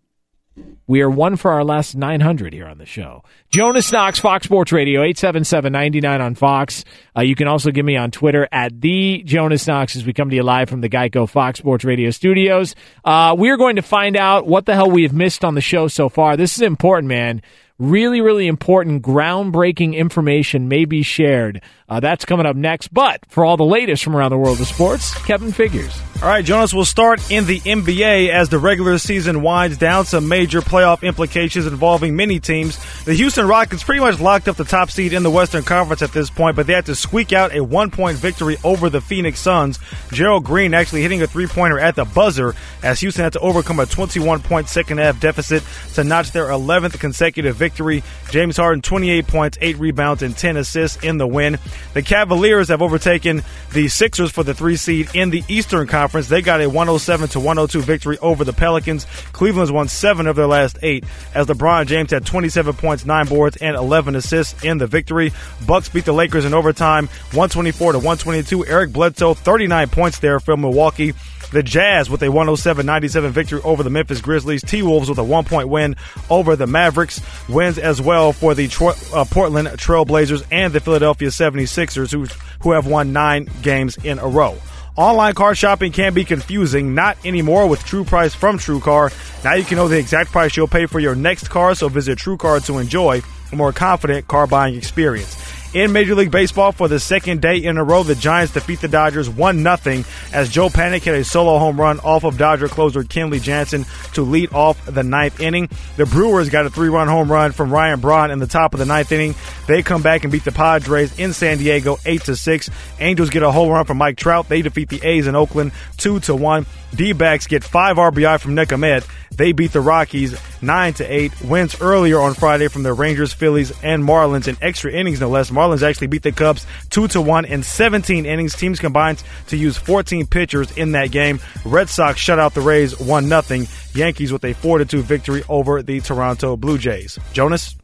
we 0.87 1.01
are 1.01 1.09
one 1.09 1.35
for 1.35 1.51
our 1.51 1.63
last 1.63 1.95
900 1.95 2.53
here 2.53 2.65
on 2.65 2.77
the 2.77 2.85
show. 2.85 3.23
Jonas 3.49 3.91
Knox, 3.91 4.19
Fox 4.19 4.45
Sports 4.45 4.71
Radio, 4.71 5.01
877-99 5.01 6.19
on 6.21 6.35
Fox. 6.35 6.85
Uh, 7.15 7.21
you 7.21 7.35
can 7.35 7.47
also 7.47 7.71
give 7.71 7.85
me 7.85 7.97
on 7.97 8.09
Twitter 8.09 8.47
at 8.51 8.79
the 8.79 9.21
Jonas 9.25 9.67
Knox 9.67 9.95
as 9.97 10.05
we 10.05 10.13
come 10.13 10.29
to 10.29 10.35
you 10.35 10.43
live 10.43 10.69
from 10.69 10.81
the 10.81 10.89
Geico 10.89 11.27
Fox 11.27 11.59
Sports 11.59 11.83
Radio 11.83 12.09
studios. 12.09 12.73
Uh, 13.03 13.35
we 13.37 13.49
are 13.49 13.57
going 13.57 13.75
to 13.75 13.81
find 13.81 14.15
out 14.15 14.47
what 14.47 14.65
the 14.65 14.75
hell 14.75 14.89
we 14.89 15.03
have 15.03 15.13
missed 15.13 15.43
on 15.43 15.55
the 15.55 15.61
show 15.61 15.89
so 15.89 16.07
far. 16.07 16.37
This 16.37 16.55
is 16.55 16.61
important, 16.61 17.09
man. 17.09 17.41
Really, 17.79 18.21
really 18.21 18.47
important, 18.47 19.03
groundbreaking 19.03 19.93
information 19.93 20.67
may 20.67 20.85
be 20.85 21.03
shared. 21.03 21.61
Uh, 21.89 22.01
that's 22.01 22.25
coming 22.25 22.45
up 22.45 22.55
next. 22.55 22.93
But 22.93 23.21
for 23.29 23.45
all 23.45 23.55
the 23.55 23.65
latest 23.65 24.03
from 24.03 24.15
around 24.15 24.31
the 24.31 24.37
world 24.37 24.59
of 24.59 24.67
sports, 24.67 25.13
Kevin 25.25 25.51
Figures. 25.51 25.97
All 26.21 26.27
right, 26.27 26.43
Jonas, 26.43 26.73
we'll 26.73 26.83
start 26.83 27.29
in 27.29 27.45
the 27.45 27.59
NBA 27.59 28.29
as 28.29 28.49
the 28.49 28.57
regular 28.57 28.97
season 28.97 29.43
winds 29.43 29.77
down. 29.77 30.05
Some 30.05 30.27
major 30.27 30.61
playoff 30.61 31.03
implications 31.03 31.67
involving 31.67 32.15
many 32.15 32.39
teams. 32.39 32.79
The 33.03 33.13
Houston 33.13 33.47
Rockets 33.47 33.83
pretty 33.83 34.01
much 34.01 34.19
locked 34.19 34.47
up 34.47 34.55
the 34.55 34.63
top 34.63 34.89
seed 34.89 35.13
in 35.13 35.21
the 35.21 35.29
Western 35.29 35.63
Conference 35.63 36.01
at 36.01 36.13
this 36.13 36.31
point, 36.31 36.55
but 36.55 36.65
they 36.65 36.73
had 36.73 36.87
to 36.87 36.95
squeak 36.95 37.33
out 37.33 37.53
a 37.53 37.63
one 37.63 37.91
point 37.91 38.17
victory 38.17 38.57
over 38.63 38.89
the 38.89 38.99
Phoenix 38.99 39.39
Suns. 39.39 39.77
Gerald 40.11 40.43
Green 40.43 40.73
actually 40.73 41.03
hitting 41.03 41.21
a 41.21 41.27
three 41.27 41.45
pointer 41.45 41.79
at 41.79 41.95
the 41.95 42.03
buzzer 42.05 42.55
as 42.81 42.99
Houston 42.99 43.23
had 43.23 43.33
to 43.33 43.39
overcome 43.39 43.79
a 43.79 43.85
21 43.85 44.41
point 44.41 44.67
second 44.69 44.97
half 44.97 45.19
deficit 45.19 45.61
to 45.93 46.03
notch 46.03 46.31
their 46.31 46.47
11th 46.47 46.99
consecutive 46.99 47.55
victory. 47.55 48.03
James 48.31 48.57
Harden, 48.57 48.81
28 48.81 49.27
points, 49.27 49.57
8 49.61 49.77
rebounds, 49.77 50.23
and 50.23 50.35
10 50.35 50.57
assists 50.57 51.03
in 51.03 51.19
the 51.19 51.27
win. 51.27 51.59
The 51.93 52.01
Cavaliers 52.01 52.69
have 52.69 52.81
overtaken 52.81 53.43
the 53.73 53.87
Sixers 53.87 54.31
for 54.31 54.43
the 54.43 54.53
three 54.53 54.75
seed 54.75 55.09
in 55.13 55.29
the 55.29 55.43
Eastern 55.47 55.87
Conference. 55.87 56.27
They 56.27 56.41
got 56.41 56.61
a 56.61 56.67
107 56.67 57.29
to 57.29 57.39
102 57.39 57.81
victory 57.81 58.17
over 58.19 58.43
the 58.43 58.53
Pelicans. 58.53 59.05
Cleveland's 59.31 59.71
won 59.71 59.87
seven 59.87 60.27
of 60.27 60.35
their 60.35 60.47
last 60.47 60.77
eight 60.81 61.05
as 61.33 61.47
LeBron 61.47 61.87
James 61.87 62.11
had 62.11 62.25
27 62.25 62.73
points, 62.75 63.05
nine 63.05 63.25
boards, 63.25 63.57
and 63.57 63.75
11 63.75 64.15
assists 64.15 64.63
in 64.63 64.77
the 64.77 64.87
victory. 64.87 65.31
Bucks 65.65 65.89
beat 65.89 66.05
the 66.05 66.13
Lakers 66.13 66.45
in 66.45 66.53
overtime, 66.53 67.07
124 67.31 67.93
to 67.93 67.97
122. 67.97 68.65
Eric 68.65 68.91
Bledsoe, 68.91 69.33
39 69.33 69.89
points 69.89 70.19
there 70.19 70.39
for 70.39 70.55
Milwaukee. 70.57 71.13
The 71.51 71.63
Jazz 71.63 72.09
with 72.09 72.21
a 72.23 72.27
107-97 72.27 73.29
victory 73.31 73.61
over 73.63 73.81
the 73.81 73.89
Memphis 73.89 74.19
Grizzlies. 74.19 74.61
T-Wolves 74.63 75.07
with 75.07 75.17
a 75.17 75.23
one-point 75.23 75.69
win 75.69 75.95
over 76.29 76.55
the 76.55 76.67
Mavericks. 76.67 77.21
Wins 77.47 77.77
as 77.77 78.01
well 78.01 78.33
for 78.33 78.53
the 78.53 78.67
Tro- 78.67 78.93
uh, 79.13 79.23
Portland 79.25 79.69
Trailblazers 79.69 80.45
and 80.51 80.73
the 80.73 80.81
Philadelphia 80.81 81.29
76ers 81.29 82.11
who, 82.11 82.25
who 82.61 82.71
have 82.71 82.85
won 82.85 83.13
nine 83.13 83.49
games 83.61 83.97
in 84.03 84.19
a 84.19 84.27
row. 84.27 84.57
Online 84.97 85.35
car 85.35 85.53
shopping 85.53 85.91
can 85.91 86.13
be 86.13 86.25
confusing, 86.25 86.95
not 86.95 87.17
anymore 87.23 87.67
with 87.69 87.83
True 87.85 88.03
Price 88.03 88.33
from 88.33 88.57
TrueCar. 88.57 89.13
Now 89.43 89.53
you 89.53 89.63
can 89.63 89.77
know 89.77 89.87
the 89.87 89.99
exact 89.99 90.31
price 90.31 90.57
you'll 90.57 90.67
pay 90.67 90.87
for 90.87 90.99
your 90.99 91.13
next 91.13 91.49
car, 91.49 91.75
so 91.75 91.87
visit 91.87 92.17
TrueCar 92.17 92.65
to 92.65 92.79
enjoy 92.79 93.21
a 93.51 93.55
more 93.55 93.71
confident 93.71 94.27
car 94.27 94.47
buying 94.47 94.75
experience. 94.75 95.35
In 95.73 95.91
Major 95.91 96.15
League 96.15 96.31
Baseball, 96.31 96.71
for 96.71 96.87
the 96.87 96.99
second 96.99 97.41
day 97.41 97.57
in 97.57 97.77
a 97.77 97.83
row, 97.83 98.01
the 98.01 98.15
Giants 98.15 98.53
defeat 98.53 98.79
the 98.79 98.87
Dodgers 98.87 99.29
1 99.29 99.61
0 99.61 100.03
as 100.31 100.49
Joe 100.49 100.69
Panik 100.69 101.01
hit 101.01 101.13
a 101.13 101.25
solo 101.25 101.59
home 101.59 101.79
run 101.79 101.99
off 101.99 102.23
of 102.23 102.37
Dodger 102.37 102.69
closer 102.69 103.03
Kenley 103.03 103.41
Jansen 103.41 103.85
to 104.13 104.21
lead 104.21 104.53
off 104.53 104.83
the 104.85 105.03
ninth 105.03 105.41
inning. 105.41 105.69
The 105.97 106.05
Brewers 106.05 106.47
got 106.47 106.65
a 106.65 106.69
three 106.69 106.87
run 106.87 107.09
home 107.09 107.29
run 107.29 107.51
from 107.51 107.69
Ryan 107.69 107.99
Braun 107.99 108.31
in 108.31 108.39
the 108.39 108.47
top 108.47 108.73
of 108.73 108.79
the 108.79 108.85
ninth 108.85 109.11
inning. 109.11 109.35
They 109.67 109.83
come 109.83 110.01
back 110.01 110.23
and 110.23 110.31
beat 110.31 110.45
the 110.45 110.53
Padres 110.53 111.19
in 111.19 111.33
San 111.33 111.57
Diego 111.57 111.97
8 112.05 112.21
to 112.23 112.37
6. 112.37 112.69
Angels 113.01 113.29
get 113.29 113.43
a 113.43 113.51
home 113.51 113.69
run 113.69 113.83
from 113.83 113.97
Mike 113.97 114.15
Trout. 114.15 114.47
They 114.47 114.61
defeat 114.61 114.87
the 114.87 115.05
A's 115.05 115.27
in 115.27 115.35
Oakland 115.35 115.73
2 115.97 116.21
to 116.21 116.35
1. 116.35 116.65
D 116.95 117.11
backs 117.11 117.45
get 117.45 117.65
five 117.65 117.97
RBI 117.97 118.39
from 118.39 118.55
Nick 118.55 118.71
Ahmed. 118.71 119.03
They 119.37 119.51
beat 119.51 119.71
the 119.71 119.81
Rockies 119.81 120.35
9 120.61 120.93
to 120.95 121.05
8. 121.05 121.41
Wins 121.43 121.79
earlier 121.79 122.19
on 122.19 122.33
Friday 122.33 122.67
from 122.67 122.81
the 122.83 122.91
Rangers, 122.91 123.33
Phillies, 123.33 123.71
and 123.83 124.03
Marlins 124.03 124.47
in 124.47 124.57
extra 124.61 124.91
innings, 124.91 125.21
no 125.21 125.29
less. 125.29 125.51
Marlins 125.51 125.87
actually 125.87 126.07
beat 126.07 126.23
the 126.23 126.31
Cubs 126.31 126.65
2 126.89 127.07
to 127.09 127.21
1 127.21 127.45
in 127.45 127.61
17 127.61 128.25
innings. 128.25 128.55
Teams 128.55 128.79
combined 128.79 129.23
to 129.47 129.57
use 129.57 129.77
14 129.77 130.25
pitchers 130.25 130.75
in 130.75 130.93
that 130.93 131.11
game. 131.11 131.39
Red 131.63 131.87
Sox 131.87 132.19
shut 132.19 132.39
out 132.39 132.55
the 132.55 132.61
Rays 132.61 132.99
1 132.99 133.29
0. 133.29 133.67
Yankees 133.93 134.33
with 134.33 134.43
a 134.43 134.53
4 134.53 134.83
2 134.83 135.01
victory 135.03 135.43
over 135.47 135.83
the 135.83 136.01
Toronto 136.01 136.57
Blue 136.57 136.79
Jays. 136.79 137.19
Jonas? 137.31 137.75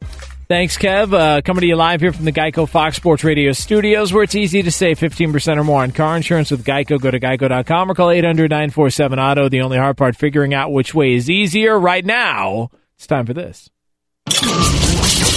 Thanks, 0.54 0.78
Kev. 0.78 1.12
Uh, 1.12 1.42
coming 1.42 1.62
to 1.62 1.68
you 1.68 1.76
live 1.76 2.00
here 2.00 2.14
from 2.14 2.26
the 2.26 2.32
Geico 2.32 2.70
Fox 2.70 2.96
Sports 2.96 3.24
Radio 3.24 3.54
studios, 3.54 4.14
where 4.14 4.22
it's 4.22 4.36
easy 4.36 4.62
to 4.62 4.70
save 4.70 5.00
15% 5.00 5.58
or 5.58 5.64
more 5.64 5.82
on 5.82 5.92
car 5.92 6.16
insurance 6.16 6.52
with 6.52 6.64
Geico. 6.64 7.02
Go 7.02 7.10
to 7.10 7.20
geico.com 7.20 7.90
or 7.90 7.96
call 7.96 8.12
800 8.12 8.52
947 8.52 9.18
Auto. 9.18 9.50
The 9.50 9.62
only 9.62 9.80
hard 9.80 9.98
part, 9.98 10.16
figuring 10.16 10.54
out 10.54 10.72
which 10.72 10.94
way 10.94 11.16
is 11.16 11.28
easier. 11.28 11.80
Right 11.80 12.06
now, 12.06 12.70
it's 12.96 13.08
time 13.08 13.26
for 13.26 13.34
this. 13.34 13.72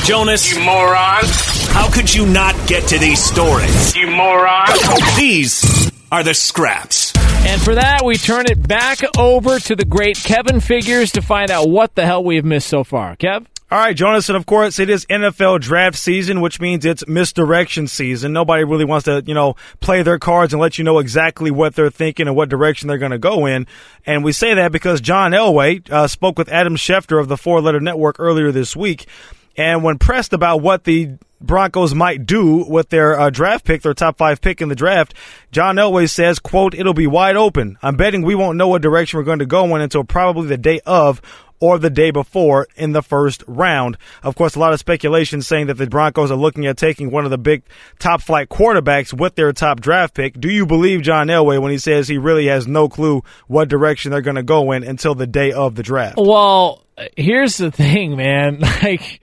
Jonas, 0.05 0.55
you 0.55 0.63
moron. 0.63 1.25
How 1.71 1.91
could 1.91 2.15
you 2.15 2.27
not 2.27 2.55
get 2.69 2.87
to 2.89 2.99
these 2.99 3.25
stories? 3.25 3.97
You 3.97 4.09
moron. 4.11 4.69
These 5.17 5.91
are 6.13 6.25
the 6.25 6.35
scraps. 6.35 7.15
And 7.47 7.59
for 7.63 7.75
that, 7.75 8.03
we 8.05 8.17
turn 8.17 8.45
it 8.51 8.69
back 8.69 8.99
over 9.17 9.61
to 9.61 9.75
the 9.75 9.87
great 9.87 10.19
Kevin 10.19 10.61
Figures 10.61 11.13
to 11.13 11.23
find 11.23 11.51
out 11.51 11.71
what 11.71 11.95
the 11.95 12.05
hell 12.05 12.23
we 12.23 12.37
have 12.37 12.45
missed 12.45 12.69
so 12.69 12.85
far. 12.85 13.17
Kev? 13.17 13.47
All 13.69 13.79
right, 13.79 13.97
Jonas, 13.97 14.29
and 14.29 14.37
of 14.37 14.47
course 14.47 14.79
it 14.79 14.89
is 14.89 15.05
NFL 15.07 15.61
draft 15.61 15.99
season, 15.99 16.41
which 16.41 16.61
means 16.61 16.85
it's 16.85 17.05
misdirection 17.09 17.89
season. 17.89 18.33
Nobody 18.33 18.63
really 18.63 18.85
wants 18.85 19.07
to, 19.07 19.25
you 19.27 19.35
know, 19.35 19.57
play 19.81 20.05
their 20.05 20.21
cards 20.21 20.53
and 20.53 20.63
let 20.63 20.79
you 20.79 20.85
know 20.85 21.01
exactly 21.01 21.51
what 21.51 21.75
they're 21.75 21.91
thinking 21.91 22.29
and 22.29 22.37
what 22.37 22.49
direction 22.49 22.87
they're 22.87 22.97
going 22.97 23.11
to 23.11 23.19
go 23.19 23.45
in. 23.45 23.67
And 24.07 24.23
we 24.23 24.31
say 24.31 24.55
that 24.55 24.71
because 24.71 25.01
John 25.01 25.33
Elway 25.33 25.91
uh, 25.91 26.07
spoke 26.07 26.39
with 26.39 26.49
Adam 26.49 26.77
Schefter 26.77 27.21
of 27.21 27.27
the 27.27 27.37
Four 27.37 27.61
Letter 27.61 27.81
Network 27.81 28.21
earlier 28.21 28.53
this 28.53 28.77
week. 28.77 29.09
And 29.57 29.83
when 29.83 29.99
pressed 29.99 30.33
about 30.33 30.61
what 30.61 30.85
the 30.85 31.17
Broncos 31.41 31.95
might 31.95 32.25
do 32.25 32.65
with 32.69 32.91
their 32.91 33.19
uh, 33.19 33.31
draft 33.31 33.65
pick, 33.65 33.83
their 33.83 33.95
top 33.95 34.17
five 34.17 34.41
pick 34.41 34.63
in 34.63 34.69
the 34.69 34.75
draft, 34.75 35.15
John 35.51 35.77
Elway 35.77 36.09
says, 36.09 36.39
quote, 36.39 36.75
it'll 36.75 36.95
be 36.95 37.07
wide 37.07 37.37
open. 37.37 37.79
I'm 37.83 37.97
betting 37.97 38.23
we 38.23 38.35
won't 38.35 38.59
know 38.59 38.69
what 38.69 38.83
direction 38.83 39.19
we're 39.19 39.25
going 39.25 39.41
to 39.41 39.47
go 39.47 39.75
in 39.75 39.83
until 39.83 40.05
probably 40.05 40.47
the 40.47 40.57
day 40.57 40.81
of 40.87 41.21
or 41.61 41.79
the 41.79 41.91
day 41.91 42.11
before 42.11 42.67
in 42.77 42.93
the 42.93 43.03
first 43.03 43.43
round. 43.47 43.97
Of 44.23 44.35
course, 44.37 44.55
a 44.55 44.59
lot 44.59 44.73
of 44.73 44.79
speculation 44.79 45.43
saying 45.43 45.67
that 45.69 45.75
the 45.75 45.87
Broncos 45.87 46.31
are 46.31 46.37
looking 46.37 46.67
at 46.67 46.77
taking 46.77 47.11
one 47.11 47.25
of 47.25 47.31
the 47.31 47.39
big 47.39 47.63
top 47.99 48.23
flight 48.23 48.49
quarterbacks 48.49 49.13
with 49.13 49.35
their 49.35 49.53
top 49.53 49.81
draft 49.81 50.15
pick. 50.15 50.39
Do 50.39 50.51
you 50.51 50.67
believe 50.67 51.03
John 51.03 51.29
Elway 51.29 51.61
when 51.61 51.73
he 51.73 51.79
says 51.79 52.09
he 52.09 52.19
really 52.19 52.47
has 52.47 52.67
no 52.67 52.89
clue 52.89 53.23
what 53.47 53.69
direction 53.69 54.11
they're 54.11 54.21
going 54.21 54.37
to 54.37 54.43
go 54.43 54.73
in 54.73 54.83
until 54.83 55.15
the 55.15 55.27
day 55.27 55.53
of 55.53 55.75
the 55.75 55.83
draft? 55.83 56.17
Well, 56.19 56.85
here's 57.17 57.57
the 57.57 57.71
thing, 57.71 58.17
man. 58.17 58.61
Like, 58.83 59.21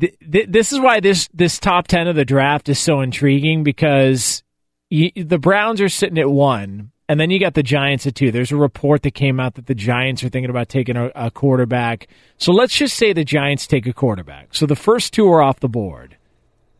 th- 0.00 0.16
th- 0.32 0.48
this 0.48 0.72
is 0.72 0.80
why 0.80 1.00
this 1.00 1.28
this 1.32 1.58
top 1.58 1.86
ten 1.86 2.08
of 2.08 2.16
the 2.16 2.24
draft 2.24 2.68
is 2.68 2.78
so 2.78 3.00
intriguing 3.02 3.62
because 3.62 4.42
the 4.90 5.38
Browns 5.38 5.80
are 5.80 5.88
sitting 5.88 6.18
at 6.18 6.30
one, 6.30 6.90
and 7.08 7.18
then 7.18 7.30
you 7.30 7.40
got 7.40 7.54
the 7.54 7.62
Giants 7.62 8.06
at 8.06 8.14
two. 8.14 8.30
There's 8.30 8.52
a 8.52 8.56
report 8.56 9.02
that 9.02 9.14
came 9.14 9.40
out 9.40 9.54
that 9.54 9.66
the 9.66 9.74
Giants 9.74 10.22
are 10.22 10.28
thinking 10.28 10.50
about 10.50 10.68
taking 10.68 10.96
a, 10.96 11.10
a 11.14 11.30
quarterback. 11.30 12.06
So 12.36 12.52
let's 12.52 12.76
just 12.76 12.96
say 12.96 13.12
the 13.12 13.24
Giants 13.24 13.66
take 13.66 13.86
a 13.86 13.92
quarterback. 13.92 14.54
So 14.54 14.66
the 14.66 14.76
first 14.76 15.14
two 15.14 15.26
are 15.32 15.42
off 15.42 15.60
the 15.60 15.68
board. 15.68 16.16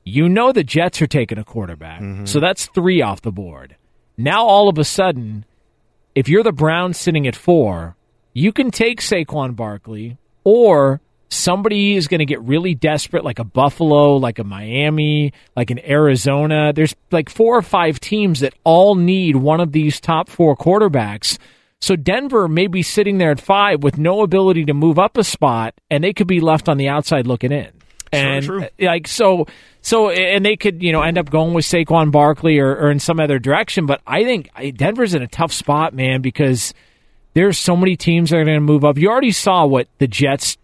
You 0.05 0.29
know 0.29 0.53
the 0.53 0.65
Jets 0.65 1.01
are 1.01 1.07
taking 1.07 1.39
a 1.39 1.45
quarterback. 1.45 2.01
Mm-hmm. 2.01 2.27
So 2.27 2.41
that's 2.41 2.67
three 2.67 3.01
off 3.01 3.23
the 3.23 3.33
board. 3.33 3.77
Now 4.17 4.45
all 4.45 4.69
of 4.69 4.79
a 4.79 4.85
sudden, 4.85 5.45
if 6.15 6.29
you're 6.29 6.43
the 6.43 6.53
Browns 6.53 6.99
sitting 6.99 7.27
at 7.27 7.37
four, 7.37 7.97
you 8.35 8.53
can 8.53 8.71
take 8.71 9.01
Saquon 9.01 9.57
Barkley, 9.57 10.19
or 10.45 11.01
somebody 11.29 11.95
is 11.95 12.09
going 12.09 12.21
to 12.21 12.27
get 12.27 12.41
really 12.43 12.75
desperate, 12.75 13.25
like 13.25 13.39
a 13.39 13.45
Buffalo, 13.45 14.17
like 14.17 14.39
a 14.39 14.45
Miami, 14.45 15.33
like 15.57 15.71
an 15.71 15.79
Arizona. 15.85 16.73
There's 16.73 16.95
like 17.11 17.29
four 17.29 17.57
or 17.57 17.63
five 17.63 18.01
teams 18.01 18.41
that 18.41 18.55
all 18.65 18.95
need 18.95 19.37
one 19.37 19.61
of 19.61 19.73
these 19.73 20.01
top 20.01 20.29
four 20.29 20.57
quarterbacks. 20.57 21.39
So 21.81 21.95
Denver 21.97 22.49
may 22.49 22.67
be 22.67 22.83
sitting 22.83 23.19
there 23.19 23.31
at 23.31 23.41
five 23.41 23.83
with 23.83 23.99
no 23.99 24.23
ability 24.23 24.65
to 24.65 24.75
move 24.75 24.99
up 24.99 25.17
a 25.17 25.25
spot, 25.25 25.75
and 25.91 26.03
they 26.03 26.13
could 26.13 26.27
be 26.27 26.41
left 26.41 26.69
on 26.69 26.77
the 26.77 26.89
outside 26.89 27.27
looking 27.27 27.53
in. 27.53 27.71
And 28.11 28.45
true. 28.45 28.63
uh, 28.65 28.69
like 28.81 29.07
so, 29.07 29.47
so 29.83 30.11
and 30.11 30.45
they 30.45 30.57
could 30.57 30.83
you 30.83 30.93
know 30.93 31.03
end 31.03 31.19
up 31.19 31.31
going 31.31 31.53
with 31.53 31.67
Saquon 31.67 32.11
Barkley 32.11 32.59
or, 32.59 32.75
or 32.75 32.91
in 32.91 32.99
some 32.99 33.21
other 33.21 33.39
direction. 33.39 33.87
But 33.87 34.01
I 34.07 34.25
think 34.25 34.51
Denver's 34.77 35.15
in 35.15 35.23
a 35.23 35.29
tough 35.29 35.53
spot, 35.53 35.93
man, 35.93 36.23
because 36.23 36.73
there's 37.35 37.59
so 37.59 37.77
many 37.77 37.97
teams 37.97 38.31
that 38.31 38.39
are 38.39 38.45
going 38.45 38.57
to 38.57 38.61
move 38.61 38.85
up. 38.85 38.97
You 38.97 39.11
already 39.11 39.31
saw 39.31 39.67
what 39.67 39.89
the 39.99 40.09
Jets 40.09 40.57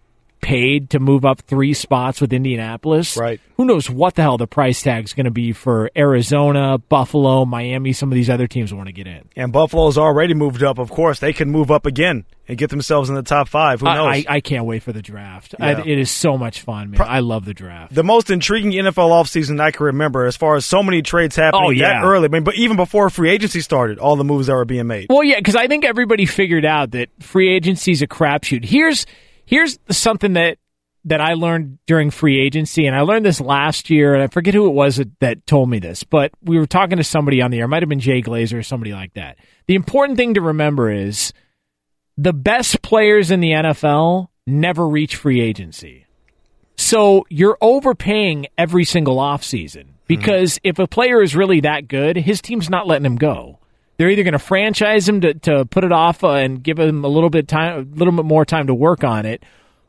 paid 0.44 0.90
to 0.90 1.00
move 1.00 1.24
up 1.24 1.40
three 1.40 1.72
spots 1.72 2.20
with 2.20 2.30
Indianapolis. 2.30 3.16
Right. 3.16 3.40
Who 3.56 3.64
knows 3.64 3.88
what 3.88 4.14
the 4.14 4.20
hell 4.22 4.36
the 4.36 4.46
price 4.46 4.82
tag 4.82 5.04
is 5.04 5.14
going 5.14 5.24
to 5.24 5.30
be 5.30 5.52
for 5.52 5.90
Arizona, 5.96 6.76
Buffalo, 6.76 7.46
Miami, 7.46 7.94
some 7.94 8.12
of 8.12 8.14
these 8.14 8.28
other 8.28 8.46
teams 8.46 8.74
want 8.74 8.88
to 8.88 8.92
get 8.92 9.06
in. 9.06 9.22
And 9.36 9.52
Buffalo's 9.52 9.96
already 9.96 10.34
moved 10.34 10.62
up. 10.62 10.78
Of 10.78 10.90
course, 10.90 11.18
they 11.18 11.32
can 11.32 11.50
move 11.50 11.70
up 11.70 11.86
again 11.86 12.24
and 12.46 12.58
get 12.58 12.68
themselves 12.68 13.08
in 13.08 13.14
the 13.14 13.22
top 13.22 13.48
five. 13.48 13.80
Who 13.80 13.86
knows? 13.86 14.06
I, 14.06 14.24
I 14.28 14.40
can't 14.40 14.66
wait 14.66 14.82
for 14.82 14.92
the 14.92 15.00
draft. 15.00 15.54
I, 15.58 15.80
it 15.80 15.98
is 15.98 16.10
so 16.10 16.36
much 16.36 16.60
fun, 16.60 16.90
man. 16.90 17.00
I 17.00 17.20
love 17.20 17.46
the 17.46 17.54
draft. 17.54 17.94
the 17.94 18.04
most 18.04 18.28
intriguing 18.28 18.72
NFL 18.72 19.08
offseason 19.08 19.58
I 19.60 19.70
can 19.70 19.86
remember, 19.86 20.26
as 20.26 20.36
far 20.36 20.56
as 20.56 20.66
so 20.66 20.82
many 20.82 21.00
trades 21.00 21.38
oh, 21.38 21.42
happening 21.42 21.64
Oh, 21.64 21.70
yeah. 21.70 22.00
that 22.00 22.06
early. 22.06 22.26
I 22.26 22.28
mean, 22.28 22.44
but 22.44 22.56
even 22.56 22.76
before 22.76 23.08
free 23.08 23.30
agency 23.30 23.62
started, 23.62 23.98
all 23.98 24.16
the 24.16 24.24
moves 24.24 24.48
that 24.48 24.54
were 24.54 24.66
being 24.66 24.86
made. 24.88 25.06
Well, 25.08 25.24
yeah, 25.24 25.38
because 25.38 25.56
I 25.56 25.68
think 25.68 25.86
everybody 25.86 26.26
figured 26.26 26.66
out 26.66 26.90
that 26.90 27.08
free 27.20 27.54
agency 27.54 27.92
is 27.92 28.02
a 28.02 28.06
crapshoot. 28.06 28.64
Here's 28.64 29.06
here's 29.46 29.78
something 29.90 30.34
that 30.34 30.58
that 31.06 31.20
I 31.20 31.34
learned 31.34 31.78
during 31.86 32.10
free 32.10 32.40
agency, 32.40 32.86
and 32.86 32.96
I 32.96 33.02
learned 33.02 33.26
this 33.26 33.40
last 33.40 33.90
year, 33.90 34.14
and 34.14 34.22
I 34.22 34.28
forget 34.28 34.54
who 34.54 34.66
it 34.66 34.72
was 34.72 34.96
that, 34.96 35.20
that 35.20 35.46
told 35.46 35.68
me 35.68 35.78
this, 35.78 36.02
but 36.02 36.32
we 36.42 36.58
were 36.58 36.66
talking 36.66 36.96
to 36.96 37.04
somebody 37.04 37.42
on 37.42 37.50
the 37.50 37.58
air. 37.58 37.66
It 37.66 37.68
might 37.68 37.82
have 37.82 37.90
been 37.90 38.00
Jay 38.00 38.22
Glazer 38.22 38.58
or 38.58 38.62
somebody 38.62 38.94
like 38.94 39.12
that. 39.14 39.36
The 39.66 39.74
important 39.74 40.16
thing 40.16 40.34
to 40.34 40.40
remember 40.40 40.90
is 40.90 41.34
the 42.16 42.32
best 42.32 42.80
players 42.80 43.30
in 43.30 43.40
the 43.40 43.50
NFL 43.50 44.28
never 44.46 44.88
reach 44.88 45.16
free 45.16 45.40
agency. 45.40 46.06
So 46.76 47.26
you're 47.28 47.58
overpaying 47.60 48.46
every 48.56 48.84
single 48.84 49.16
offseason 49.16 49.88
because 50.06 50.56
hmm. 50.56 50.68
if 50.68 50.78
a 50.78 50.86
player 50.86 51.22
is 51.22 51.36
really 51.36 51.60
that 51.60 51.88
good, 51.88 52.16
his 52.16 52.40
team's 52.40 52.70
not 52.70 52.86
letting 52.86 53.06
him 53.06 53.16
go. 53.16 53.58
They're 53.96 54.10
either 54.10 54.24
going 54.24 54.32
to 54.32 54.38
franchise 54.38 55.08
him 55.08 55.20
to, 55.20 55.34
to 55.34 55.64
put 55.66 55.84
it 55.84 55.92
off 55.92 56.24
uh, 56.24 56.32
and 56.32 56.62
give 56.62 56.78
him 56.78 57.04
a 57.04 57.08
little 57.08 57.30
bit 57.30 57.46
time, 57.46 57.78
a 57.78 57.96
little 57.96 58.12
bit 58.12 58.24
more 58.24 58.44
time 58.44 58.66
to 58.66 58.74
work 58.74 59.04
on 59.04 59.24
it, 59.26 59.44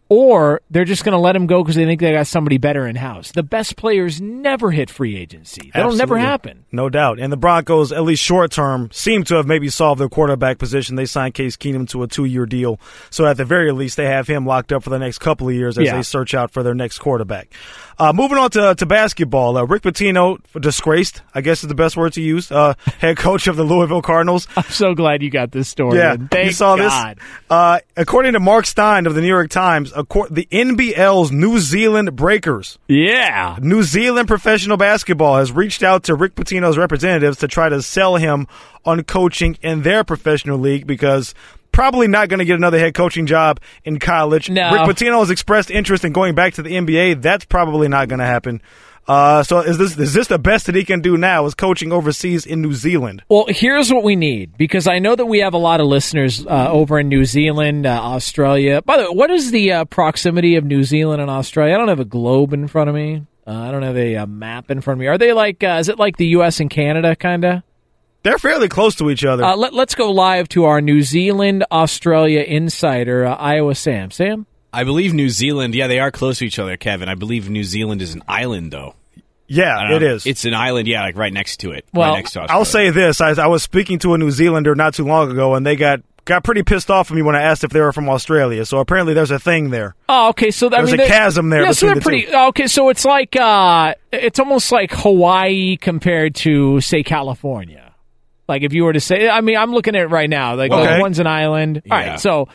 or 0.10 0.62
they're 0.70 0.86
just 0.86 1.04
going 1.04 1.14
to 1.14 1.20
let 1.20 1.36
him 1.36 1.48
go 1.48 1.64
because 1.64 1.76
they 1.76 1.86
think 1.86 2.00
they 2.00 2.12
got 2.12 2.28
somebody 2.28 2.58
better 2.58 2.86
in 2.88 2.96
house. 2.96 3.32
The 3.32 3.42
best 3.44 3.76
players 3.76 4.22
never 4.22 4.72
hit 4.72 4.90
free 4.90 5.16
agency. 5.18 5.72
That'll 5.74 5.96
never 5.96 6.18
happen. 6.18 6.66
No 6.72 6.90
doubt. 6.90 7.20
And 7.20 7.34
the 7.34 7.38
Broncos, 7.38 7.92
at 7.92 8.04
least 8.04 8.22
short 8.24 8.52
term, 8.52 8.90
seem 8.92 9.24
to 9.26 9.36
have 9.36 9.48
maybe 9.48 9.70
solved 9.70 10.00
their 10.00 10.10
quarterback 10.10 10.58
position. 10.60 10.96
They 10.96 11.06
signed 11.06 11.34
Case 11.34 11.58
Keenum 11.58 11.90
to 11.90 12.04
a 12.04 12.08
two 12.08 12.26
year 12.26 12.46
deal. 12.46 12.80
So 13.10 13.26
at 13.26 13.38
the 13.38 13.46
very 13.46 13.72
least, 13.72 13.98
they 13.98 14.06
have 14.06 14.28
him 14.28 14.46
locked 14.46 14.72
up 14.72 14.84
for 14.84 14.90
the 14.92 15.00
next 15.00 15.18
couple 15.20 15.48
of 15.50 15.56
years 15.56 15.78
as 15.78 15.86
Yeah. 15.86 15.96
they 15.96 16.04
search 16.04 16.34
out 16.36 16.52
for 16.52 16.62
their 16.62 16.76
next 16.76 17.00
quarterback. 17.00 17.52
Uh, 17.98 18.12
moving 18.14 18.38
on 18.38 18.50
to, 18.52 18.76
to 18.76 18.86
basketball, 18.86 19.58
uh, 19.58 19.64
Rick 19.64 19.84
Pitino, 19.84 20.38
disgraced, 20.60 21.22
I 21.34 21.40
guess 21.40 21.64
is 21.64 21.70
the 21.70 21.76
best 21.76 21.96
word 21.96 22.12
to 22.14 22.22
use, 22.22 22.52
uh, 22.52 22.74
head 23.00 23.16
coach 23.16 23.48
of 23.48 23.56
the 23.56 23.64
Louisville 23.64 24.02
Cardinals. 24.02 24.48
I'm 24.58 24.64
so 24.64 24.94
glad 24.94 25.24
you 25.24 25.30
got 25.30 25.52
this 25.52 25.70
story. 25.70 25.98
Yeah. 25.98 26.18
Thank 26.30 26.48
you 26.48 26.52
saw 26.52 26.76
God. 26.76 27.18
this. 27.18 27.24
Uh, 27.50 27.80
according 27.96 28.34
to 28.34 28.42
Mark 28.42 28.66
Stein 28.66 29.08
of 29.08 29.16
the 29.16 29.22
New 29.22 29.28
York 29.30 29.50
Times, 29.50 29.94
the 29.96 30.48
NBL's 30.52 31.32
New 31.32 31.60
Zealand 31.60 32.16
Breakers, 32.16 32.78
Yeah. 32.88 33.58
New 33.62 33.84
Zealand 33.84 34.28
professional 34.28 34.78
basketball, 34.78 35.38
has 35.38 35.52
reached 35.52 35.84
out 35.84 36.04
to 36.04 36.16
Rick 36.16 36.36
Pitino's 36.36 36.78
representatives 36.78 37.38
to 37.40 37.48
try 37.48 37.70
to 37.70 37.82
sell 37.82 38.16
him 38.18 38.48
on 38.86 39.04
coaching 39.04 39.58
in 39.62 39.82
their 39.82 40.04
professional 40.04 40.58
league 40.58 40.86
because 40.86 41.34
probably 41.72 42.08
not 42.08 42.30
going 42.30 42.40
to 42.40 42.46
get 42.46 42.56
another 42.56 42.80
head 42.80 42.94
coaching 42.94 43.26
job 43.26 43.60
in 43.84 44.00
college. 44.00 44.50
No. 44.50 44.72
Rick 44.72 44.96
Pitino 44.96 45.20
has 45.20 45.30
expressed 45.30 45.70
interest 45.70 46.06
in 46.06 46.14
going 46.14 46.34
back 46.36 46.54
to 46.54 46.62
the 46.62 46.70
NBA. 46.70 47.22
That's 47.22 47.46
probably 47.46 47.88
not 47.88 48.08
going 48.08 48.20
to 48.20 48.26
happen. 48.26 48.62
Uh, 49.08 49.44
so 49.44 49.60
is 49.60 49.78
this 49.78 49.98
is 49.98 50.14
this 50.14 50.28
the 50.28 50.40
best 50.40 50.66
that 50.66 50.76
he 50.76 50.84
can 50.84 51.02
do 51.02 51.16
now? 51.18 51.46
Is 51.46 51.54
coaching 51.54 51.92
overseas 51.92 52.46
in 52.46 52.62
New 52.62 52.74
Zealand? 52.74 53.24
Well, 53.30 53.46
here's 53.50 53.92
what 53.92 54.04
we 54.04 54.16
need 54.16 54.58
because 54.58 54.88
I 54.88 55.00
know 55.00 55.16
that 55.16 55.26
we 55.28 55.40
have 55.40 55.54
a 55.54 55.60
lot 55.60 55.80
of 55.80 55.88
listeners 55.88 56.46
uh, 56.46 56.70
over 56.72 57.00
in 57.00 57.08
New 57.08 57.26
Zealand, 57.26 57.86
uh, 57.86 57.90
Australia. 58.02 58.82
By 58.82 58.98
the 58.98 59.04
way, 59.04 59.16
what 59.16 59.30
is 59.30 59.52
the 59.52 59.72
uh, 59.72 59.86
proximity 59.86 60.56
of 60.56 60.66
New 60.66 60.84
Zealand 60.84 61.22
and 61.22 61.30
Australia? 61.30 61.76
I 61.76 61.78
don't 61.78 61.90
have 61.90 62.00
a 62.00 62.06
globe 62.06 62.54
in 62.54 62.68
front 62.68 62.90
of 62.90 62.96
me. 62.96 63.26
Uh, 63.46 63.52
I 63.52 63.72
don't 63.72 63.84
have 63.84 63.98
a, 63.98 64.16
uh 64.16 64.26
map 64.26 64.72
in 64.72 64.82
front 64.82 64.98
of 64.98 65.02
me. 65.02 65.08
Are 65.08 65.20
they 65.20 65.34
like? 65.34 65.64
Uh, 65.64 65.78
is 65.80 65.88
it 65.88 66.00
like 66.00 66.18
the 66.18 66.28
U.S. 66.28 66.60
and 66.60 66.70
Canada, 66.70 67.16
kind 67.16 67.46
of? 67.46 67.64
They're 68.24 68.40
fairly 68.40 68.70
close 68.70 68.96
to 68.96 69.12
each 69.12 69.24
other. 69.24 69.44
Uh, 69.44 69.56
let, 69.56 69.72
let's 69.72 69.94
go 69.94 70.12
live 70.12 70.50
to 70.50 70.66
our 70.66 70.82
New 70.82 71.04
Zealand 71.04 71.64
Australia 71.72 72.42
insider, 72.42 73.24
uh, 73.24 73.36
Iowa 73.36 73.76
Sam. 73.76 74.10
Sam. 74.10 74.48
I 74.76 74.84
believe 74.84 75.14
New 75.14 75.30
Zealand. 75.30 75.74
Yeah, 75.76 75.88
they 75.88 76.00
are 76.00 76.12
close 76.12 76.40
to 76.40 76.46
each 76.46 76.60
other, 76.60 76.78
Kevin. 76.78 77.10
I 77.10 77.16
believe 77.16 77.50
New 77.50 77.64
Zealand 77.64 78.02
is 78.02 78.14
an 78.14 78.24
island, 78.28 78.72
though. 78.72 78.96
yeah, 79.48 79.94
it 79.96 80.04
is. 80.04 80.26
It's 80.26 80.46
an 80.46 80.54
island. 80.54 80.88
Yeah, 80.88 81.02
like 81.02 81.18
right 81.18 81.34
next 81.34 81.58
to 81.62 81.72
it. 81.72 81.86
Well, 81.94 82.10
right 82.12 82.18
next 82.18 82.32
to 82.34 82.42
I'll 82.42 82.66
say 82.66 82.90
this: 82.90 83.22
I, 83.22 83.30
I 83.32 83.48
was 83.48 83.64
speaking 83.64 84.00
to 84.00 84.14
a 84.14 84.18
New 84.18 84.32
Zealander 84.32 84.76
not 84.76 84.94
too 84.94 85.06
long 85.06 85.32
ago, 85.32 85.56
and 85.56 85.66
they 85.66 85.76
got 85.76 86.02
got 86.26 86.44
pretty 86.44 86.64
pissed 86.64 86.90
off 86.90 87.12
at 87.12 87.16
me 87.16 87.22
when 87.22 87.36
I 87.36 87.44
asked 87.44 87.64
if 87.64 87.70
they 87.70 87.80
were 87.80 87.94
from 87.94 88.10
Australia. 88.10 88.66
So 88.66 88.80
apparently 88.80 89.14
there's 89.14 89.30
a 89.30 89.38
thing 89.38 89.70
there. 89.70 89.94
Oh, 90.10 90.30
okay. 90.30 90.50
So 90.50 90.66
I 90.68 90.70
There's 90.72 90.92
mean, 90.92 91.02
a 91.02 91.06
chasm 91.08 91.52
there 91.52 91.62
Yeah, 91.62 91.72
so 91.72 91.88
between 91.88 91.88
they're 91.88 91.96
the 91.96 92.02
pretty. 92.02 92.26
two. 92.32 92.48
Okay, 92.50 92.68
so 92.68 92.90
it's 92.90 93.06
like 93.06 93.36
uh, 93.36 93.94
it's 94.12 94.40
almost 94.40 94.72
like 94.72 94.92
Hawaii 94.92 95.78
compared 95.78 96.34
to 96.38 96.82
say 96.82 97.04
California. 97.04 97.94
Like 98.48 98.64
if 98.64 98.74
you 98.74 98.84
were 98.86 98.94
to 98.94 99.00
say, 99.00 99.30
I 99.30 99.42
mean, 99.42 99.58
I'm 99.58 99.72
looking 99.72 99.96
at 99.96 100.02
it 100.04 100.08
right 100.10 100.30
now. 100.30 100.56
Like 100.56 100.72
Okay. 100.72 100.98
oh, 100.98 101.00
one's 101.00 101.20
an 101.20 101.28
island. 101.28 101.84
All 101.92 101.98
Yeah. 102.00 102.10
right, 102.12 102.20
so 102.20 102.48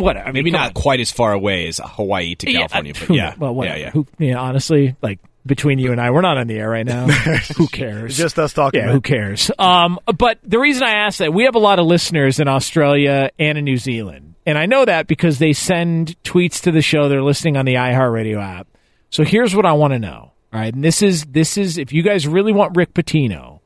what? 0.00 0.16
I 0.16 0.24
mean, 0.26 0.34
Maybe 0.34 0.50
not 0.50 0.68
on. 0.68 0.72
quite 0.74 1.00
as 1.00 1.10
far 1.12 1.32
away 1.32 1.68
as 1.68 1.80
Hawaii 1.82 2.34
to 2.36 2.50
Yeah, 2.50 2.58
California, 2.66 2.94
who- 2.94 3.06
but 3.08 3.14
yeah, 3.16 3.34
Well, 3.38 3.54
whatever. 3.54 3.78
yeah, 3.78 3.84
yeah. 3.86 3.90
Who, 3.90 4.06
yeah, 4.18 4.36
honestly, 4.38 4.96
like 5.02 5.18
between 5.46 5.78
you 5.78 5.92
and 5.92 6.00
I, 6.00 6.10
we're 6.10 6.20
not 6.20 6.36
on 6.38 6.46
the 6.48 6.56
air 6.58 6.68
right 6.68 6.84
now. 6.86 7.06
who 7.56 7.66
cares? 7.68 8.16
Just 8.16 8.38
us 8.38 8.52
talking. 8.52 8.80
Yeah, 8.80 8.86
man. 8.86 8.94
who 8.94 9.00
cares? 9.00 9.50
Um, 9.58 9.98
but 10.18 10.38
the 10.42 10.58
reason 10.58 10.82
I 10.82 10.92
ask 11.06 11.18
that, 11.18 11.32
we 11.32 11.44
have 11.44 11.54
a 11.54 11.58
lot 11.60 11.78
of 11.78 11.86
listeners 11.86 12.40
in 12.40 12.48
Australia 12.48 13.30
and 13.38 13.56
in 13.56 13.64
New 13.64 13.76
Zealand. 13.78 14.34
And 14.46 14.58
I 14.58 14.66
know 14.66 14.84
that 14.84 15.06
because 15.06 15.38
they 15.38 15.52
send 15.52 16.16
tweets 16.24 16.62
to 16.62 16.72
the 16.72 16.82
show. 16.82 17.08
They're 17.08 17.22
listening 17.22 17.56
on 17.56 17.64
the 17.66 17.74
iHeartRadio 17.74 18.40
app. 18.42 18.66
So 19.10 19.24
here's 19.24 19.54
what 19.54 19.64
I 19.66 19.72
want 19.72 19.92
to 19.92 19.98
know. 19.98 20.32
All 20.52 20.60
right. 20.60 20.72
And 20.74 20.82
this 20.84 21.02
is, 21.02 21.24
this 21.26 21.56
is, 21.56 21.78
if 21.78 21.92
you 21.92 22.02
guys 22.02 22.26
really 22.26 22.52
want 22.52 22.76
Rick 22.76 22.92
Pitino 22.94 23.60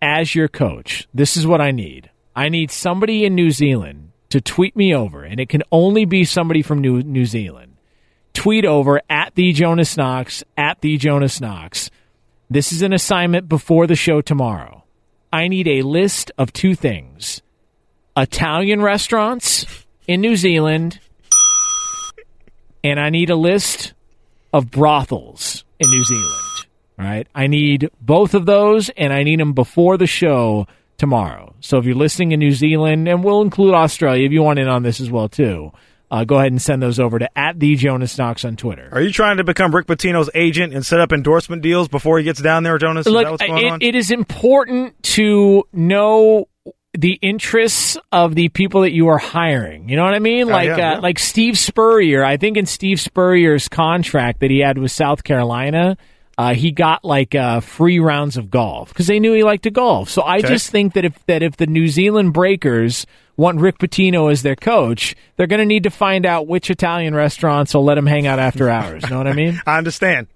as 0.00 0.34
your 0.34 0.48
coach, 0.48 1.08
this 1.12 1.36
is 1.36 1.46
what 1.46 1.60
I 1.60 1.70
need. 1.70 2.10
I 2.36 2.48
need 2.48 2.70
somebody 2.70 3.24
in 3.24 3.34
New 3.34 3.50
Zealand 3.50 4.07
to 4.30 4.40
tweet 4.40 4.76
me 4.76 4.94
over, 4.94 5.22
and 5.24 5.40
it 5.40 5.48
can 5.48 5.62
only 5.72 6.04
be 6.04 6.24
somebody 6.24 6.62
from 6.62 6.80
New, 6.80 7.02
New 7.02 7.24
Zealand. 7.24 7.76
Tweet 8.34 8.64
over 8.64 9.00
at 9.08 9.34
the 9.34 9.52
Jonas 9.52 9.96
Knox, 9.96 10.44
at 10.56 10.80
the 10.80 10.96
Jonas 10.96 11.40
Knox. 11.40 11.90
This 12.50 12.72
is 12.72 12.82
an 12.82 12.92
assignment 12.92 13.48
before 13.48 13.86
the 13.86 13.96
show 13.96 14.20
tomorrow. 14.20 14.84
I 15.32 15.48
need 15.48 15.68
a 15.68 15.82
list 15.82 16.30
of 16.38 16.52
two 16.52 16.74
things 16.74 17.42
Italian 18.16 18.82
restaurants 18.82 19.66
in 20.06 20.20
New 20.20 20.36
Zealand, 20.36 21.00
and 22.82 22.98
I 22.98 23.10
need 23.10 23.30
a 23.30 23.36
list 23.36 23.92
of 24.52 24.70
brothels 24.70 25.64
in 25.78 25.90
New 25.90 26.04
Zealand. 26.04 26.44
Right. 26.96 27.28
I 27.32 27.46
need 27.46 27.90
both 28.00 28.34
of 28.34 28.44
those, 28.44 28.90
and 28.90 29.12
I 29.12 29.22
need 29.22 29.38
them 29.38 29.52
before 29.52 29.96
the 29.96 30.06
show 30.06 30.66
tomorrow. 30.98 31.54
So 31.60 31.78
if 31.78 31.84
you're 31.86 31.94
listening 31.94 32.32
in 32.32 32.40
New 32.40 32.52
Zealand, 32.52 33.08
and 33.08 33.24
we'll 33.24 33.40
include 33.42 33.74
Australia 33.74 34.26
if 34.26 34.32
you 34.32 34.42
want 34.42 34.58
in 34.58 34.68
on 34.68 34.82
this 34.82 35.00
as 35.00 35.10
well 35.10 35.28
too, 35.28 35.72
uh, 36.10 36.24
go 36.24 36.36
ahead 36.36 36.50
and 36.52 36.60
send 36.60 36.82
those 36.82 36.98
over 36.98 37.18
to 37.18 37.38
at 37.38 37.58
the 37.60 37.74
Jonas 37.76 38.16
Knox 38.18 38.44
on 38.44 38.56
Twitter. 38.56 38.88
Are 38.92 39.00
you 39.00 39.12
trying 39.12 39.36
to 39.38 39.44
become 39.44 39.74
Rick 39.74 39.86
Pitino's 39.86 40.30
agent 40.34 40.74
and 40.74 40.84
set 40.84 41.00
up 41.00 41.12
endorsement 41.12 41.62
deals 41.62 41.88
before 41.88 42.18
he 42.18 42.24
gets 42.24 42.40
down 42.40 42.62
there, 42.62 42.78
Jonas? 42.78 43.06
Is 43.06 43.12
Look, 43.12 43.38
going 43.38 43.58
it- 43.58 43.70
on? 43.72 43.78
it 43.82 43.94
is 43.94 44.10
important 44.10 45.00
to 45.14 45.64
know 45.72 46.46
the 46.94 47.12
interests 47.20 47.98
of 48.10 48.34
the 48.34 48.48
people 48.48 48.80
that 48.80 48.92
you 48.92 49.08
are 49.08 49.18
hiring. 49.18 49.88
You 49.90 49.96
know 49.96 50.04
what 50.04 50.14
I 50.14 50.18
mean? 50.18 50.48
Oh, 50.48 50.52
Like 50.52 50.66
yeah, 50.68 50.72
uh, 50.72 50.76
yeah. 50.94 50.98
like 50.98 51.18
Steve 51.18 51.58
Spurrier. 51.58 52.24
I 52.24 52.38
think 52.38 52.56
in 52.56 52.64
Steve 52.66 52.98
Spurrier's 52.98 53.68
contract 53.68 54.40
that 54.40 54.50
he 54.50 54.60
had 54.60 54.78
with 54.78 54.90
South 54.90 55.22
Carolina, 55.22 55.98
uh, 56.38 56.54
he 56.54 56.70
got 56.70 57.04
like 57.04 57.34
uh, 57.34 57.60
free 57.60 57.98
rounds 57.98 58.36
of 58.36 58.50
golf 58.50 58.88
because 58.88 59.08
they 59.08 59.18
knew 59.20 59.32
he 59.34 59.42
liked 59.42 59.64
to 59.64 59.70
golf. 59.70 60.08
So 60.08 60.22
I 60.22 60.38
Okay. 60.38 60.48
just 60.48 60.70
think 60.70 60.94
that 60.94 61.04
if 61.04 61.26
that 61.26 61.42
if 61.42 61.56
the 61.58 61.66
New 61.66 61.88
Zealand 61.88 62.32
Breakers 62.32 63.04
want 63.36 63.60
Rick 63.60 63.78
Pitino 63.78 64.30
as 64.32 64.42
their 64.42 64.56
coach, 64.56 65.14
they're 65.36 65.46
going 65.48 65.60
to 65.60 65.66
need 65.66 65.82
to 65.82 65.90
find 65.90 66.24
out 66.24 66.46
which 66.46 66.70
Italian 66.70 67.14
restaurants 67.14 67.74
will 67.74 67.84
let 67.84 67.98
him 67.98 68.06
hang 68.06 68.26
out 68.26 68.38
after 68.38 68.70
hours. 68.70 69.02
You 69.04 69.10
know 69.10 69.18
what 69.18 69.26
I 69.28 69.32
mean? 69.34 69.60
I 69.66 69.78
understand. 69.78 70.28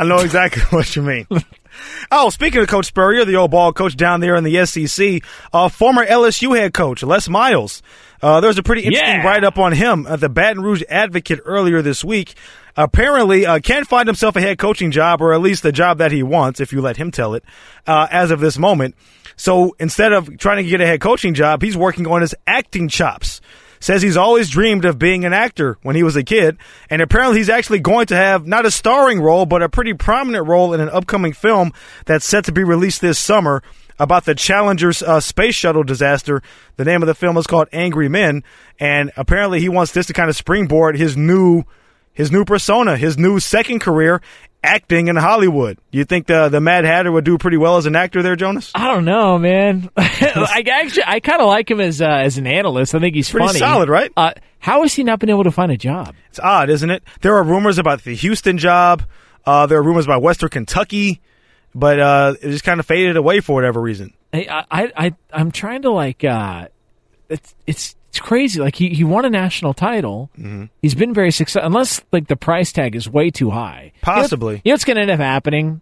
I 0.00 0.04
know 0.04 0.18
exactly 0.18 0.62
what 0.70 0.94
you 0.96 1.02
mean. 1.02 1.26
Oh, 2.10 2.28
speaking 2.28 2.60
of 2.60 2.68
Coach 2.68 2.86
Spurrier, 2.86 3.24
the 3.24 3.36
old 3.36 3.50
ball 3.50 3.72
coach 3.72 3.96
down 3.96 4.20
there 4.20 4.36
in 4.36 4.44
the 4.44 4.66
SEC, 4.66 5.22
uh, 5.54 5.70
former 5.70 6.04
LSU 6.04 6.54
head 6.56 6.74
coach 6.74 7.02
Les 7.02 7.26
Miles. 7.30 7.82
Uh, 8.22 8.40
there 8.40 8.48
was 8.48 8.58
a 8.58 8.62
pretty 8.62 8.82
interesting 8.82 9.20
Yeah. 9.20 9.26
write 9.26 9.42
up 9.44 9.58
on 9.58 9.72
him 9.72 10.06
at 10.08 10.20
the 10.20 10.28
Baton 10.28 10.62
Rouge 10.62 10.82
Advocate 10.88 11.40
earlier 11.44 11.82
this 11.82 12.04
week. 12.04 12.34
Apparently, 12.76 13.44
uh, 13.44 13.58
can't 13.58 13.86
find 13.86 14.06
himself 14.08 14.36
a 14.36 14.40
head 14.40 14.58
coaching 14.58 14.90
job, 14.90 15.20
or 15.20 15.34
at 15.34 15.40
least 15.40 15.62
the 15.62 15.72
job 15.72 15.98
that 15.98 16.12
he 16.12 16.22
wants, 16.22 16.60
if 16.60 16.72
you 16.72 16.80
let 16.80 16.96
him 16.96 17.10
tell 17.10 17.34
it, 17.34 17.44
uh, 17.86 18.06
as 18.10 18.30
of 18.30 18.40
this 18.40 18.56
moment. 18.58 18.94
So 19.36 19.74
instead 19.78 20.12
of 20.12 20.38
trying 20.38 20.62
to 20.62 20.70
get 20.70 20.80
a 20.80 20.86
head 20.86 21.00
coaching 21.00 21.34
job, 21.34 21.62
he's 21.62 21.76
working 21.76 22.06
on 22.06 22.20
his 22.20 22.34
acting 22.46 22.88
chops 22.88 23.40
says 23.80 24.00
he's 24.00 24.16
always 24.16 24.48
dreamed 24.48 24.84
of 24.84 24.96
being 24.96 25.24
an 25.24 25.32
actor 25.32 25.76
when 25.82 25.96
he 25.96 26.04
was 26.04 26.14
a 26.14 26.22
kid, 26.22 26.56
and 26.88 27.02
apparently 27.02 27.38
he's 27.38 27.48
actually 27.50 27.80
going 27.80 28.06
to 28.06 28.14
have 28.14 28.46
not 28.46 28.64
a 28.64 28.70
starring 28.70 29.20
role, 29.20 29.44
but 29.44 29.60
a 29.60 29.68
pretty 29.68 29.92
prominent 29.92 30.46
role 30.46 30.72
in 30.72 30.78
an 30.80 30.88
upcoming 30.90 31.32
film 31.32 31.72
that's 32.06 32.24
set 32.24 32.44
to 32.44 32.52
be 32.52 32.62
released 32.62 33.00
this 33.00 33.18
summer 33.18 33.60
about 34.02 34.24
the 34.24 34.34
Challenger's 34.34 35.02
uh, 35.02 35.20
space 35.20 35.54
shuttle 35.54 35.84
disaster. 35.84 36.42
The 36.76 36.84
name 36.84 37.02
of 37.02 37.06
the 37.06 37.14
film 37.14 37.36
is 37.36 37.46
called 37.46 37.68
Angry 37.72 38.08
Men, 38.08 38.42
and 38.80 39.12
apparently 39.16 39.60
he 39.60 39.68
wants 39.68 39.92
this 39.92 40.06
to 40.06 40.12
kind 40.12 40.28
of 40.28 40.36
springboard 40.36 40.96
his 40.96 41.16
new 41.16 41.62
his 42.12 42.30
new 42.30 42.44
persona, 42.44 42.96
his 42.96 43.16
new 43.16 43.40
second 43.40 43.78
career. 43.80 44.20
Acting 44.64 45.08
in 45.08 45.16
Hollywood. 45.16 45.76
You 45.90 46.04
think 46.04 46.28
the 46.28 46.48
the 46.48 46.60
Mad 46.60 46.84
Hatter 46.84 47.10
would 47.10 47.24
do 47.24 47.36
pretty 47.36 47.56
well 47.56 47.78
as 47.78 47.86
an 47.86 47.96
actor 47.96 48.22
there, 48.22 48.36
Jonas? 48.36 48.70
I 48.76 48.86
don't 48.86 49.04
know, 49.04 49.36
man. 49.36 49.90
I 49.96 50.62
actually, 50.70 51.02
I 51.04 51.18
kind 51.18 51.40
of 51.42 51.48
like 51.48 51.68
him 51.68 51.80
as 51.80 52.00
uh, 52.00 52.06
as 52.06 52.38
an 52.38 52.46
analyst. 52.46 52.94
I 52.94 53.00
think 53.00 53.16
he's 53.16 53.28
Pretty 53.28 53.44
funny. 53.48 53.58
solid, 53.58 53.88
right? 53.88 54.12
Uh, 54.16 54.34
how 54.60 54.82
has 54.82 54.94
he 54.94 55.02
not 55.02 55.18
been 55.18 55.30
able 55.30 55.42
to 55.42 55.50
find 55.50 55.72
a 55.72 55.76
job? 55.76 56.14
It's 56.28 56.38
odd, 56.38 56.70
isn't 56.70 56.88
it? 56.90 57.02
There 57.22 57.34
are 57.34 57.42
rumors 57.42 57.78
about 57.78 58.04
the 58.04 58.14
Houston 58.14 58.56
job. 58.56 59.02
Uh, 59.44 59.66
there 59.66 59.78
are 59.78 59.82
rumors 59.82 60.04
about 60.04 60.22
Western 60.22 60.50
Kentucky, 60.50 61.20
but 61.74 61.98
uh, 62.00 62.34
it 62.40 62.50
just 62.50 62.64
kind 62.64 62.80
of 62.80 62.86
faded 62.86 63.16
away 63.16 63.40
for 63.40 63.54
whatever 63.54 63.80
reason. 63.80 64.12
I, 64.32 64.64
I, 64.70 64.92
I 64.96 65.14
I'm 65.32 65.50
trying 65.50 65.82
to 65.82 65.90
like. 65.90 66.24
Uh, 66.24 66.68
it's 67.28 67.54
it's 67.66 67.96
it's 68.10 68.20
crazy. 68.20 68.60
Like 68.60 68.76
he 68.76 68.90
he 68.90 69.04
won 69.04 69.24
a 69.24 69.30
national 69.30 69.74
title. 69.74 70.30
Mm-hmm. 70.38 70.64
He's 70.82 70.94
been 70.94 71.14
very 71.14 71.30
successful. 71.30 71.66
Unless 71.66 72.02
like 72.12 72.28
the 72.28 72.36
price 72.36 72.72
tag 72.72 72.94
is 72.94 73.08
way 73.08 73.30
too 73.30 73.50
high. 73.50 73.92
Possibly. 74.02 74.46
You 74.46 74.56
know, 74.56 74.60
you 74.64 74.70
know 74.70 74.74
what's 74.74 74.84
going 74.84 74.96
to 74.96 75.02
end 75.02 75.10
up 75.10 75.20
happening? 75.20 75.80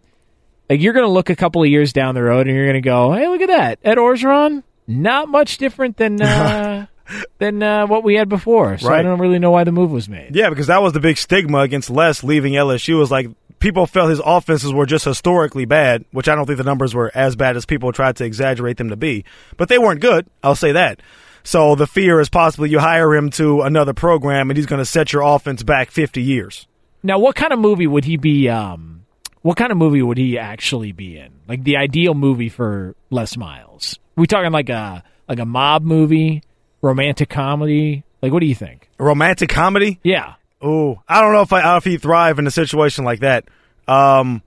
Like 0.69 0.79
you're 0.79 0.93
going 0.93 1.05
to 1.05 1.11
look 1.11 1.29
a 1.29 1.35
couple 1.35 1.61
of 1.61 1.67
years 1.67 1.91
down 1.91 2.15
the 2.15 2.23
road 2.23 2.47
and 2.47 2.55
you're 2.55 2.65
going 2.65 2.81
to 2.81 2.89
go, 2.89 3.11
hey, 3.11 3.27
look 3.27 3.41
at 3.41 3.47
that, 3.47 3.79
Ed 3.83 3.97
Orgeron. 3.97 4.63
Not 4.87 5.27
much 5.27 5.57
different 5.57 5.97
than. 5.97 6.21
Uh, 6.21 6.87
Than 7.39 7.61
uh, 7.61 7.87
what 7.87 8.05
we 8.05 8.15
had 8.15 8.29
before, 8.29 8.77
so 8.77 8.89
I 8.89 9.01
don't 9.01 9.19
really 9.19 9.39
know 9.39 9.51
why 9.51 9.65
the 9.65 9.73
move 9.73 9.91
was 9.91 10.07
made. 10.07 10.33
Yeah, 10.33 10.49
because 10.49 10.67
that 10.67 10.81
was 10.81 10.93
the 10.93 11.01
big 11.01 11.17
stigma 11.17 11.57
against 11.57 11.89
Les 11.89 12.23
leaving 12.23 12.53
LSU. 12.53 12.97
Was 12.97 13.11
like 13.11 13.27
people 13.61 13.85
felt 13.85 14.09
his 14.09 14.21
offenses 14.23 14.73
were 14.73 14.85
just 14.85 15.05
historically 15.05 15.65
bad, 15.65 16.03
which 16.11 16.27
I 16.27 16.35
don't 16.35 16.45
think 16.45 16.57
the 16.57 16.65
numbers 16.65 16.93
were 16.93 17.11
as 17.15 17.37
bad 17.37 17.55
as 17.55 17.65
people 17.65 17.93
tried 17.93 18.17
to 18.17 18.25
exaggerate 18.25 18.77
them 18.77 18.89
to 18.89 18.97
be. 18.97 19.23
But 19.55 19.69
they 19.69 19.77
weren't 19.77 20.01
good. 20.01 20.27
I'll 20.43 20.55
say 20.55 20.73
that. 20.73 21.01
So 21.43 21.75
the 21.75 21.87
fear 21.87 22.19
is 22.19 22.29
possibly 22.29 22.69
you 22.69 22.79
hire 22.79 23.15
him 23.15 23.29
to 23.31 23.61
another 23.61 23.93
program 23.93 24.49
and 24.49 24.57
he's 24.57 24.65
going 24.65 24.81
to 24.81 24.85
set 24.85 25.13
your 25.13 25.21
offense 25.21 25.63
back 25.63 25.89
50 25.89 26.21
years. 26.21 26.67
Now, 27.03 27.17
what 27.17 27.35
kind 27.35 27.53
of 27.53 27.59
movie 27.59 27.87
would 27.87 28.05
he 28.05 28.17
be? 28.17 28.49
Um, 28.49 29.05
what 29.41 29.57
kind 29.57 29.71
of 29.71 29.77
movie 29.77 30.01
would 30.01 30.17
he 30.17 30.37
actually 30.37 30.91
be 30.91 31.17
in? 31.17 31.31
Like 31.47 31.63
the 31.63 31.77
ideal 31.77 32.13
movie 32.13 32.49
for 32.49 32.95
Les 33.09 33.37
Miles? 33.37 33.97
we 34.15 34.27
talking 34.27 34.51
like 34.51 34.69
a 34.69 35.03
like 35.27 35.39
a 35.39 35.45
mob 35.45 35.83
movie, 35.83 36.43
romantic 36.81 37.29
comedy? 37.29 38.03
Like, 38.21 38.31
what 38.31 38.41
do 38.41 38.45
you 38.45 38.55
think? 38.55 38.87
A 38.99 39.03
romantic 39.03 39.49
comedy? 39.49 39.99
Yeah. 40.03 40.35
Oh, 40.61 41.01
I 41.07 41.21
don't 41.21 41.33
know 41.33 41.41
if 41.41 41.51
I 41.53 41.77
if 41.77 41.83
he'd 41.85 42.01
thrive 42.01 42.37
in 42.39 42.45
a 42.47 42.51
situation 42.51 43.03
like 43.03 43.21
that. 43.21 43.45
Um, 43.87 44.41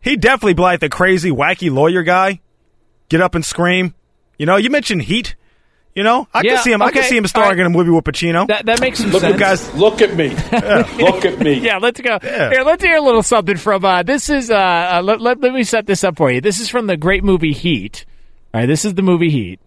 he'd 0.00 0.20
definitely 0.20 0.54
be 0.54 0.62
like 0.62 0.80
the 0.80 0.88
crazy, 0.88 1.30
wacky 1.30 1.72
lawyer 1.72 2.02
guy. 2.02 2.40
Get 3.08 3.20
up 3.20 3.34
and 3.34 3.44
scream. 3.44 3.94
You 4.38 4.46
know, 4.46 4.56
you 4.56 4.70
mentioned 4.70 5.02
Heat. 5.02 5.36
You 5.94 6.02
know, 6.02 6.26
I 6.32 6.40
Yeah, 6.42 6.54
can 6.54 6.62
see 6.64 6.72
him. 6.72 6.80
I 6.80 6.90
can 6.90 7.02
see 7.02 7.16
him 7.18 7.24
all 7.24 7.28
starring 7.28 7.58
right. 7.58 7.60
in 7.60 7.66
a 7.66 7.70
movie 7.70 7.90
with 7.90 8.04
Pacino. 8.04 8.46
That 8.48 8.64
that 8.64 8.80
makes 8.80 8.98
some 9.00 9.10
Look, 9.10 9.20
sense. 9.20 9.38
guys, 9.38 9.74
Look 9.74 10.00
at 10.00 10.14
me. 10.16 10.28
Look 11.04 11.26
at 11.26 11.38
me. 11.38 11.54
yeah, 11.60 11.76
let's 11.76 12.00
go. 12.00 12.18
Yeah. 12.22 12.48
Here, 12.50 12.62
let's 12.62 12.82
hear 12.82 12.96
a 12.96 13.00
little 13.02 13.22
something 13.22 13.58
from. 13.58 13.84
Uh, 13.84 14.02
this 14.02 14.30
is. 14.30 14.50
Uh, 14.50 14.54
uh, 14.56 15.02
let, 15.04 15.20
let, 15.20 15.40
let 15.40 15.52
me 15.52 15.64
set 15.64 15.86
this 15.86 16.02
up 16.02 16.16
for 16.16 16.30
you. 16.32 16.40
This 16.40 16.60
is 16.60 16.70
from 16.70 16.86
the 16.86 16.96
great 16.96 17.22
movie 17.24 17.52
Heat. 17.52 18.06
All 18.54 18.60
right, 18.62 18.66
this 18.66 18.86
is 18.86 18.94
the 18.94 19.02
movie 19.02 19.28
Heat. 19.30 19.60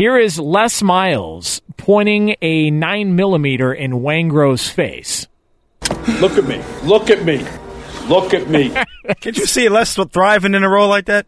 Here 0.00 0.16
is 0.16 0.38
Les 0.38 0.82
Miles 0.82 1.60
pointing 1.76 2.34
a 2.40 2.70
nine 2.70 3.16
millimeter 3.16 3.70
in 3.70 4.00
Waingro's 4.00 4.66
face. 4.66 5.28
Look 6.22 6.38
at 6.38 6.44
me. 6.46 6.62
Look 6.84 7.10
at 7.10 7.22
me. 7.22 7.46
Look 8.08 8.32
at 8.32 8.48
me. 8.48 8.70
Can't 9.20 9.36
you 9.36 9.44
see 9.44 9.68
Les 9.68 9.94
thriving 9.94 10.54
in 10.54 10.64
a 10.64 10.70
role 10.70 10.88
like 10.88 11.04
that? 11.04 11.26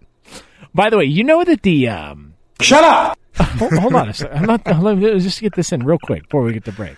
By 0.74 0.88
the 0.88 0.96
way, 0.96 1.04
you 1.04 1.22
know 1.22 1.44
that 1.44 1.60
the 1.60 1.90
um, 1.90 2.32
Shut 2.62 2.82
up. 2.82 3.18
hold, 3.36 3.74
hold 3.74 3.94
on 3.94 4.08
a 4.08 4.14
second. 4.14 4.38
I'm 4.38 4.46
not. 4.46 4.82
Let 4.82 4.96
me 4.96 5.20
just 5.20 5.42
get 5.42 5.54
this 5.54 5.70
in 5.70 5.84
real 5.84 5.98
quick 6.02 6.22
before 6.22 6.40
we 6.40 6.54
get 6.54 6.64
the 6.64 6.72
break. 6.72 6.96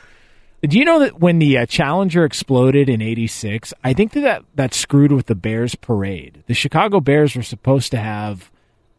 Do 0.63 0.79
you 0.79 0.85
know 0.85 1.01
that 1.01 1.19
when 1.19 1.41
the 1.41 1.59
uh, 1.59 1.67
Challenger 1.67 2.25
exploded 2.25 2.89
in 2.89 3.03
'86, 3.03 3.75
I 3.83 3.95
think 3.95 4.13
that, 4.13 4.21
that 4.21 4.45
that 4.55 4.75
screwed 4.75 5.11
with 5.11 5.27
the 5.27 5.35
Bears 5.35 5.75
parade. 5.75 6.45
The 6.47 6.55
Chicago 6.55 7.01
Bears 7.01 7.35
were 7.35 7.43
supposed 7.43 7.91
to 7.91 7.99
have 7.99 8.53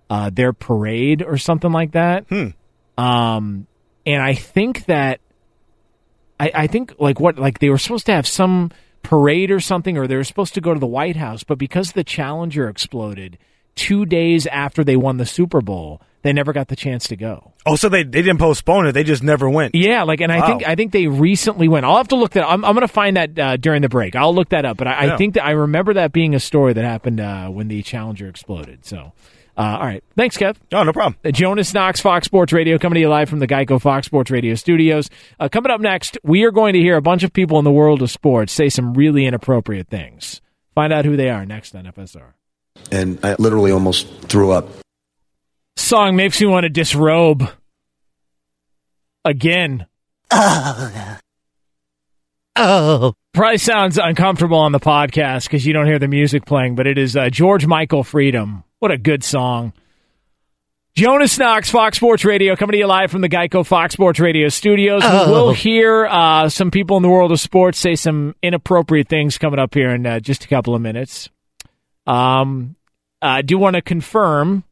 uh, 0.09 0.29
their 0.29 0.51
parade 0.51 1.21
or 1.21 1.37
something 1.37 1.71
like 1.71 1.93
that. 1.93 2.25
Um, 2.97 3.67
and 4.05 4.21
I 4.21 4.33
think 4.33 4.85
that 4.85 5.19
I, 6.39 6.51
I 6.53 6.67
think 6.67 6.95
like 6.99 7.19
what 7.19 7.37
like 7.37 7.59
they 7.59 7.69
were 7.69 7.77
supposed 7.77 8.05
to 8.07 8.13
have 8.13 8.27
some 8.27 8.71
parade 9.03 9.51
or 9.51 9.59
something, 9.59 9.97
or 9.97 10.07
they 10.07 10.15
were 10.15 10.23
supposed 10.23 10.53
to 10.55 10.61
go 10.61 10.73
to 10.73 10.79
the 10.79 10.87
White 10.87 11.15
House, 11.15 11.43
but 11.43 11.57
because 11.57 11.91
the 11.93 12.03
Challenger 12.03 12.67
exploded 12.69 13.37
two 13.75 14.05
days 14.05 14.47
after 14.47 14.83
they 14.83 14.95
won 14.95 15.17
the 15.17 15.25
Super 15.25 15.61
Bowl, 15.61 16.01
They 16.21 16.33
never 16.33 16.53
got 16.53 16.69
the 16.69 16.75
chance 16.75 17.07
to 17.09 17.15
go. 17.15 17.51
Oh, 17.67 17.75
so 17.75 17.87
they 17.89 18.01
they 18.03 18.21
didn't 18.23 18.39
postpone 18.39 18.87
it; 18.87 18.93
they 18.93 19.03
just 19.03 19.21
never 19.21 19.47
went. 19.49 19.75
Yeah, 19.75 20.03
like, 20.03 20.21
and 20.21 20.31
I 20.31 20.39
Wow. 20.39 20.47
think 20.47 20.67
I 20.67 20.73
think 20.75 20.91
they 20.91 21.05
recently 21.07 21.67
went. 21.67 21.85
I'll 21.85 21.97
have 21.97 22.07
to 22.09 22.15
look 22.15 22.31
that. 22.31 22.43
I'm, 22.47 22.65
I'm 22.65 22.73
going 22.73 22.87
to 22.87 22.91
find 22.93 23.15
that 23.17 23.37
uh, 23.37 23.57
during 23.57 23.81
the 23.83 23.89
break. 23.89 24.15
I'll 24.15 24.33
look 24.33 24.49
that 24.49 24.65
up. 24.65 24.77
But 24.77 24.87
I, 24.87 25.05
Yeah. 25.05 25.13
I 25.13 25.17
think 25.17 25.35
that 25.35 25.45
I 25.45 25.51
remember 25.51 25.93
that 25.95 26.11
being 26.13 26.33
a 26.33 26.39
story 26.39 26.73
that 26.73 26.83
happened 26.83 27.19
uh, 27.19 27.49
when 27.49 27.67
the 27.67 27.83
Challenger 27.83 28.27
exploded. 28.27 28.85
So, 28.85 29.11
uh, 29.57 29.61
all 29.79 29.85
right, 29.85 30.03
thanks, 30.15 30.37
Kev. 30.37 30.55
Oh, 30.73 30.83
no 30.83 30.91
problem. 30.93 31.17
Uh, 31.23 31.31
Jonas 31.31 31.73
Knox, 31.73 32.01
Fox 32.01 32.25
Sports 32.25 32.51
Radio, 32.53 32.77
coming 32.77 32.95
to 32.95 32.99
you 33.01 33.09
live 33.09 33.29
from 33.29 33.39
the 33.39 33.47
Geico 33.47 33.81
Fox 33.81 34.05
Sports 34.05 34.29
Radio 34.31 34.55
studios. 34.55 35.09
Uh, 35.39 35.47
coming 35.49 35.71
up 35.71 35.79
next, 35.81 36.17
we 36.23 36.43
are 36.43 36.51
going 36.51 36.73
to 36.73 36.79
hear 36.79 36.97
a 36.97 37.01
bunch 37.01 37.23
of 37.23 37.31
people 37.33 37.57
in 37.59 37.63
the 37.65 37.71
world 37.71 38.01
of 38.01 38.11
sports 38.11 38.51
say 38.53 38.67
some 38.69 38.93
really 38.93 39.25
inappropriate 39.25 39.87
things. 39.87 40.41
Find 40.73 40.91
out 40.91 41.05
who 41.05 41.15
they 41.15 41.29
are 41.29 41.45
next 41.45 41.73
on 41.75 41.85
FSR. 41.85 42.33
and 42.91 43.17
I 43.23 43.35
literally 43.39 43.71
almost 43.71 44.07
threw 44.23 44.51
up. 44.51 44.67
Song 45.77 46.15
makes 46.15 46.39
me 46.41 46.47
want 46.47 46.63
to 46.65 46.69
disrobe 46.69 47.49
again. 49.23 49.85
Oh. 50.31 51.17
Oh. 52.55 53.13
Probably 53.33 53.57
sounds 53.57 53.97
uncomfortable 53.97 54.59
on 54.59 54.71
the 54.71 54.79
podcast 54.79 55.43
because 55.43 55.65
you 55.65 55.73
don't 55.73 55.87
hear 55.87 55.99
the 55.99 56.07
music 56.07 56.45
playing, 56.45 56.75
but 56.75 56.87
it 56.87 56.97
is 56.97 57.17
uh, 57.17 57.29
George 57.29 57.67
Michael 57.67 58.03
Freedom. 58.03 58.63
What 58.79 58.91
a 58.91 58.97
good 58.97 59.23
song. 59.23 59.73
Jonas 60.95 61.37
Knox, 61.37 61.69
Fox 61.69 61.97
Sports 61.97 62.23
Radio, 62.23 62.55
coming 62.55 62.71
to 62.71 62.77
you 62.77 62.87
live 62.87 63.11
from 63.11 63.19
the 63.19 63.27
Geico 63.27 63.65
Fox 63.65 63.93
Sports 63.93 64.17
Radio 64.21 64.47
studios. 64.47 65.01
Oh. 65.03 65.25
We 65.25 65.31
will 65.33 65.53
hear 65.53 66.05
uh, 66.05 66.47
some 66.47 66.71
people 66.71 66.95
in 66.95 67.03
the 67.03 67.09
world 67.09 67.33
of 67.33 67.39
sports 67.41 67.77
say 67.77 67.95
some 67.95 68.33
inappropriate 68.41 69.09
things 69.09 69.37
coming 69.37 69.59
up 69.59 69.73
here 69.73 69.89
in 69.89 70.05
uh, 70.05 70.21
just 70.21 70.45
a 70.45 70.47
couple 70.47 70.73
of 70.73 70.81
minutes. 70.81 71.29
Um, 72.07 72.77
I 73.21 73.41
do 73.41 73.57
want 73.57 73.75
to 73.75 73.81
confirm 73.81 74.63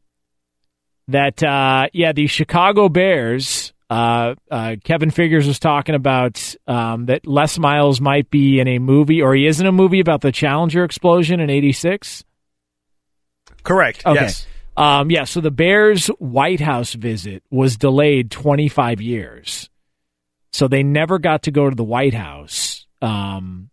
that, 1.08 1.42
uh, 1.42 1.88
yeah, 1.92 2.12
the 2.12 2.26
Chicago 2.26 2.88
Bears, 2.88 3.63
uh, 3.90 4.34
uh, 4.50 4.76
Kevin 4.82 5.10
Figures 5.10 5.46
was 5.46 5.58
talking 5.58 5.94
about 5.94 6.54
um, 6.66 7.06
that 7.06 7.26
Les 7.26 7.58
Miles 7.58 8.00
might 8.00 8.30
be 8.30 8.60
in 8.60 8.68
a 8.68 8.78
movie, 8.78 9.22
or 9.22 9.34
he 9.34 9.46
is 9.46 9.60
in 9.60 9.66
a 9.66 9.72
movie 9.72 10.00
about 10.00 10.20
the 10.20 10.32
Challenger 10.32 10.84
explosion 10.84 11.40
in 11.40 11.50
86. 11.50 12.24
Correct. 13.62 14.04
Okay. 14.06 14.20
Yes. 14.20 14.46
Um, 14.76 15.10
yeah, 15.10 15.24
so 15.24 15.40
the 15.40 15.50
Bears' 15.50 16.08
White 16.18 16.60
House 16.60 16.94
visit 16.94 17.42
was 17.50 17.76
delayed 17.76 18.30
25 18.30 19.00
years. 19.00 19.70
So 20.52 20.68
they 20.68 20.82
never 20.82 21.18
got 21.18 21.44
to 21.44 21.50
go 21.50 21.68
to 21.68 21.76
the 21.76 21.84
White 21.84 22.14
House 22.14 22.86
um, 23.02 23.70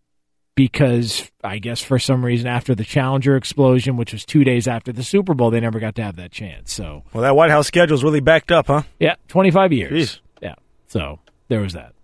because, 0.54 1.30
I 1.42 1.58
guess, 1.58 1.80
for 1.80 1.98
some 1.98 2.24
reason, 2.24 2.46
after 2.46 2.74
the 2.74 2.84
Challenger 2.84 3.36
explosion, 3.36 3.96
which 3.96 4.12
was 4.12 4.24
two 4.24 4.44
days 4.44 4.68
after 4.68 4.92
the 4.92 5.02
Super 5.02 5.34
Bowl, 5.34 5.50
they 5.50 5.60
never 5.60 5.80
got 5.80 5.94
to 5.96 6.02
have 6.02 6.16
that 6.16 6.30
chance. 6.32 6.72
So, 6.72 7.04
Well, 7.12 7.22
that 7.22 7.34
White 7.36 7.50
House 7.50 7.66
schedule's 7.66 8.04
really 8.04 8.20
backed 8.20 8.52
up, 8.52 8.66
huh? 8.66 8.82
yeah, 9.00 9.14
25 9.28 9.72
years. 9.72 10.20
Yeah, 10.42 10.54
so 10.88 11.20
there 11.48 11.60
was 11.60 11.72
that. 11.74 11.94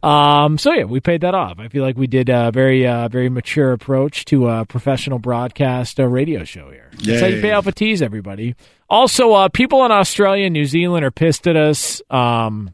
Um, 0.00 0.58
so 0.58 0.72
yeah, 0.72 0.84
we 0.84 1.00
paid 1.00 1.22
that 1.22 1.34
off. 1.34 1.58
I 1.58 1.66
feel 1.66 1.82
like 1.82 1.96
we 1.96 2.06
did 2.06 2.28
a 2.28 2.52
very, 2.52 2.86
uh, 2.86 3.08
very 3.08 3.28
mature 3.28 3.72
approach 3.72 4.24
to 4.26 4.48
a 4.48 4.64
professional 4.64 5.18
broadcast 5.18 5.98
uh, 5.98 6.06
radio 6.06 6.44
show 6.44 6.70
here. 6.70 6.88
That's 7.02 7.20
how 7.20 7.26
you 7.26 7.40
pay 7.40 7.50
off 7.50 7.66
a 7.66 7.72
tease, 7.72 8.00
everybody. 8.00 8.54
Also, 8.88 9.32
uh, 9.32 9.48
people 9.48 9.84
in 9.84 9.90
Australia 9.90 10.44
and 10.46 10.52
New 10.52 10.66
Zealand 10.66 11.04
are 11.04 11.10
pissed 11.10 11.48
at 11.48 11.56
us. 11.56 12.00
Um, 12.10 12.70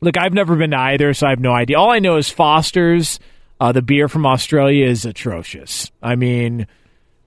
look, 0.00 0.16
I've 0.16 0.32
never 0.32 0.56
been 0.56 0.70
to 0.70 0.78
either, 0.78 1.12
so 1.12 1.26
I 1.26 1.30
have 1.30 1.38
no 1.38 1.52
idea. 1.52 1.78
All 1.78 1.90
I 1.90 1.98
know 1.98 2.16
is 2.16 2.30
Foster's, 2.30 3.20
uh, 3.62 3.70
the 3.70 3.80
beer 3.80 4.08
from 4.08 4.26
Australia, 4.26 4.86
is 4.86 5.04
atrocious. 5.04 5.92
I 6.02 6.16
mean, 6.16 6.66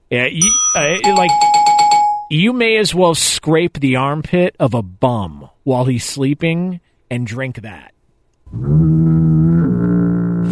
yeah, 0.09 0.27
you, 0.29 0.51
uh, 0.75 0.97
like 1.15 1.31
you 2.29 2.51
may 2.51 2.75
as 2.75 2.93
well 2.93 3.15
scrape 3.15 3.79
the 3.79 3.95
armpit 3.95 4.53
of 4.59 4.73
a 4.73 4.81
bum 4.81 5.49
while 5.63 5.85
he's 5.85 6.03
sleeping 6.03 6.81
and 7.09 7.25
drink 7.25 7.61
that. 7.61 7.93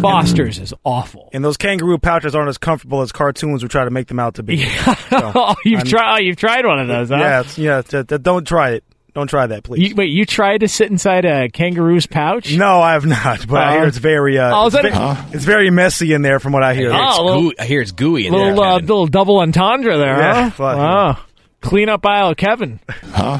Foster's 0.00 0.58
is 0.58 0.72
awful. 0.84 1.28
And 1.34 1.44
those 1.44 1.58
kangaroo 1.58 1.98
pouches 1.98 2.34
aren't 2.34 2.48
as 2.48 2.56
comfortable 2.56 3.02
as 3.02 3.12
cartoons 3.12 3.62
would 3.62 3.70
try 3.70 3.84
to 3.84 3.90
make 3.90 4.08
them 4.08 4.18
out 4.18 4.36
to 4.36 4.42
be. 4.42 4.64
oh, 5.12 5.54
you've 5.66 5.84
tried. 5.84 6.14
Oh, 6.14 6.18
you've 6.18 6.36
tried 6.36 6.64
one 6.64 6.80
of 6.80 6.88
those, 6.88 7.10
huh? 7.10 7.16
Yeah, 7.16 7.42
yeah. 7.56 7.82
t- 7.82 8.04
t- 8.04 8.18
don't 8.18 8.48
try 8.48 8.70
it. 8.70 8.84
Don't 9.14 9.28
try 9.28 9.46
that, 9.46 9.62
please. 9.62 9.88
You, 9.90 9.94
wait, 9.94 10.10
you 10.10 10.26
tried 10.26 10.58
to 10.58 10.68
sit 10.68 10.90
inside 10.90 11.24
a 11.24 11.48
kangaroo's 11.48 12.06
pouch? 12.06 12.52
no, 12.56 12.80
I 12.80 12.92
have 12.94 13.06
not. 13.06 13.46
But 13.46 13.62
I 13.62 13.72
hear 13.74 13.82
Uh, 13.84 13.86
it's 13.86 13.98
very. 13.98 14.38
Uh, 14.38 14.50
oh, 14.62 14.66
is 14.66 14.72
that 14.72 14.84
it's, 14.84 14.96
a- 14.96 14.98
ve- 15.30 15.36
it's 15.36 15.44
very 15.44 15.70
messy 15.70 16.12
in 16.12 16.22
there, 16.22 16.40
from 16.40 16.52
what 16.52 16.64
I 16.64 16.74
hear. 16.74 16.90
I 16.92 16.96
hear 16.96 17.06
it's 17.06 17.16
Oh, 17.18 17.24
well- 17.24 17.52
I 17.60 17.64
hear 17.64 17.80
it's 17.80 17.92
gooey 17.92 18.26
in 18.26 18.32
little 18.32 18.56
there. 18.60 18.64
uh, 18.72 18.78
little 18.80 19.06
double 19.06 19.38
entendre 19.38 19.96
there, 19.98 20.18
Yeah, 20.18 20.42
huh? 20.44 20.50
fuck, 20.50 20.76
wow. 20.76 21.18
Clean 21.60 21.88
up 21.88 22.04
aisle, 22.04 22.34
Kevin. 22.34 22.80
Huh? 23.12 23.38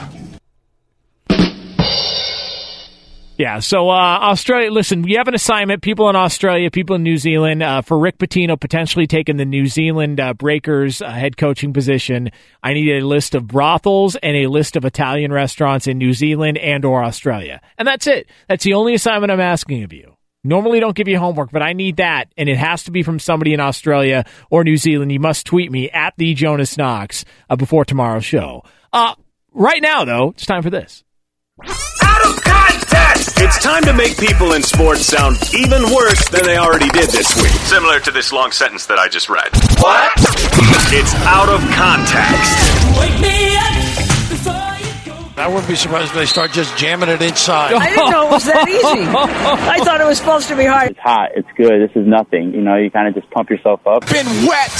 Yeah, 3.36 3.58
so 3.58 3.90
uh, 3.90 3.92
Australia, 4.22 4.70
listen, 4.70 5.02
we 5.02 5.14
have 5.14 5.26
an 5.26 5.34
assignment. 5.34 5.82
People 5.82 6.08
in 6.08 6.14
Australia, 6.14 6.70
people 6.70 6.94
in 6.94 7.02
New 7.02 7.16
Zealand, 7.16 7.64
uh, 7.64 7.82
for 7.82 7.98
Rick 7.98 8.18
Pitino 8.18 8.58
potentially 8.58 9.08
taking 9.08 9.38
the 9.38 9.44
New 9.44 9.66
Zealand 9.66 10.20
uh, 10.20 10.34
Breakers 10.34 11.02
uh, 11.02 11.10
head 11.10 11.36
coaching 11.36 11.72
position. 11.72 12.30
I 12.62 12.74
need 12.74 13.02
a 13.02 13.04
list 13.04 13.34
of 13.34 13.48
brothels 13.48 14.14
and 14.14 14.36
a 14.36 14.46
list 14.46 14.76
of 14.76 14.84
Italian 14.84 15.32
restaurants 15.32 15.88
in 15.88 15.98
New 15.98 16.12
Zealand 16.12 16.58
and 16.58 16.84
or 16.84 17.02
Australia, 17.02 17.60
and 17.76 17.88
that's 17.88 18.06
it. 18.06 18.28
That's 18.48 18.62
the 18.62 18.74
only 18.74 18.94
assignment 18.94 19.32
I'm 19.32 19.40
asking 19.40 19.82
of 19.82 19.92
you. 19.92 20.14
Normally, 20.44 20.78
don't 20.78 20.94
give 20.94 21.08
you 21.08 21.18
homework, 21.18 21.50
but 21.50 21.62
I 21.62 21.72
need 21.72 21.96
that, 21.96 22.32
and 22.36 22.48
it 22.48 22.56
has 22.56 22.84
to 22.84 22.92
be 22.92 23.02
from 23.02 23.18
somebody 23.18 23.52
in 23.52 23.58
Australia 23.58 24.24
or 24.48 24.62
New 24.62 24.76
Zealand. 24.76 25.10
You 25.10 25.18
must 25.18 25.44
tweet 25.44 25.72
me 25.72 25.90
at 25.90 26.14
the 26.18 26.34
Jonas 26.34 26.78
Knox 26.78 27.24
uh, 27.50 27.56
before 27.56 27.84
tomorrow's 27.84 28.24
show. 28.24 28.62
Uh, 28.92 29.16
right 29.52 29.82
now, 29.82 30.04
though, 30.04 30.28
it's 30.28 30.46
time 30.46 30.62
for 30.62 30.70
this. 30.70 31.02
It's 33.36 33.58
time 33.58 33.82
to 33.84 33.94
make 33.94 34.18
people 34.18 34.52
in 34.52 34.62
sports 34.62 35.06
sound 35.06 35.36
even 35.54 35.82
worse 35.94 36.28
than 36.28 36.44
they 36.44 36.58
already 36.58 36.88
did 36.90 37.08
this 37.10 37.34
week. 37.36 37.52
Similar 37.64 38.00
to 38.00 38.10
this 38.10 38.32
long 38.32 38.52
sentence 38.52 38.86
that 38.86 38.98
I 38.98 39.08
just 39.08 39.28
read. 39.30 39.48
What? 39.80 40.12
It's 40.92 41.14
out 41.24 41.48
of 41.48 41.60
context. 41.72 42.52
I 45.36 45.48
wouldn't 45.48 45.66
be 45.68 45.74
surprised 45.74 46.10
if 46.10 46.14
they 46.14 46.26
start 46.26 46.52
just 46.52 46.76
jamming 46.76 47.08
it 47.08 47.20
inside. 47.20 47.74
I 47.74 47.88
didn't 47.88 48.10
know 48.10 48.28
it 48.28 48.30
was 48.30 48.44
that 48.44 48.68
easy. 48.68 49.08
I 49.08 49.78
thought 49.84 50.00
it 50.00 50.06
was 50.06 50.18
supposed 50.18 50.48
to 50.48 50.56
be 50.56 50.64
hard. 50.64 50.92
It's 50.92 51.00
hot. 51.00 51.30
It's 51.34 51.48
good. 51.56 51.80
This 51.82 51.96
is 51.96 52.06
nothing. 52.06 52.54
You 52.54 52.60
know, 52.62 52.76
you 52.76 52.90
kind 52.90 53.08
of 53.08 53.14
just 53.14 53.30
pump 53.30 53.50
yourself 53.50 53.80
up. 53.86 54.06
Been 54.08 54.46
wet 54.46 54.70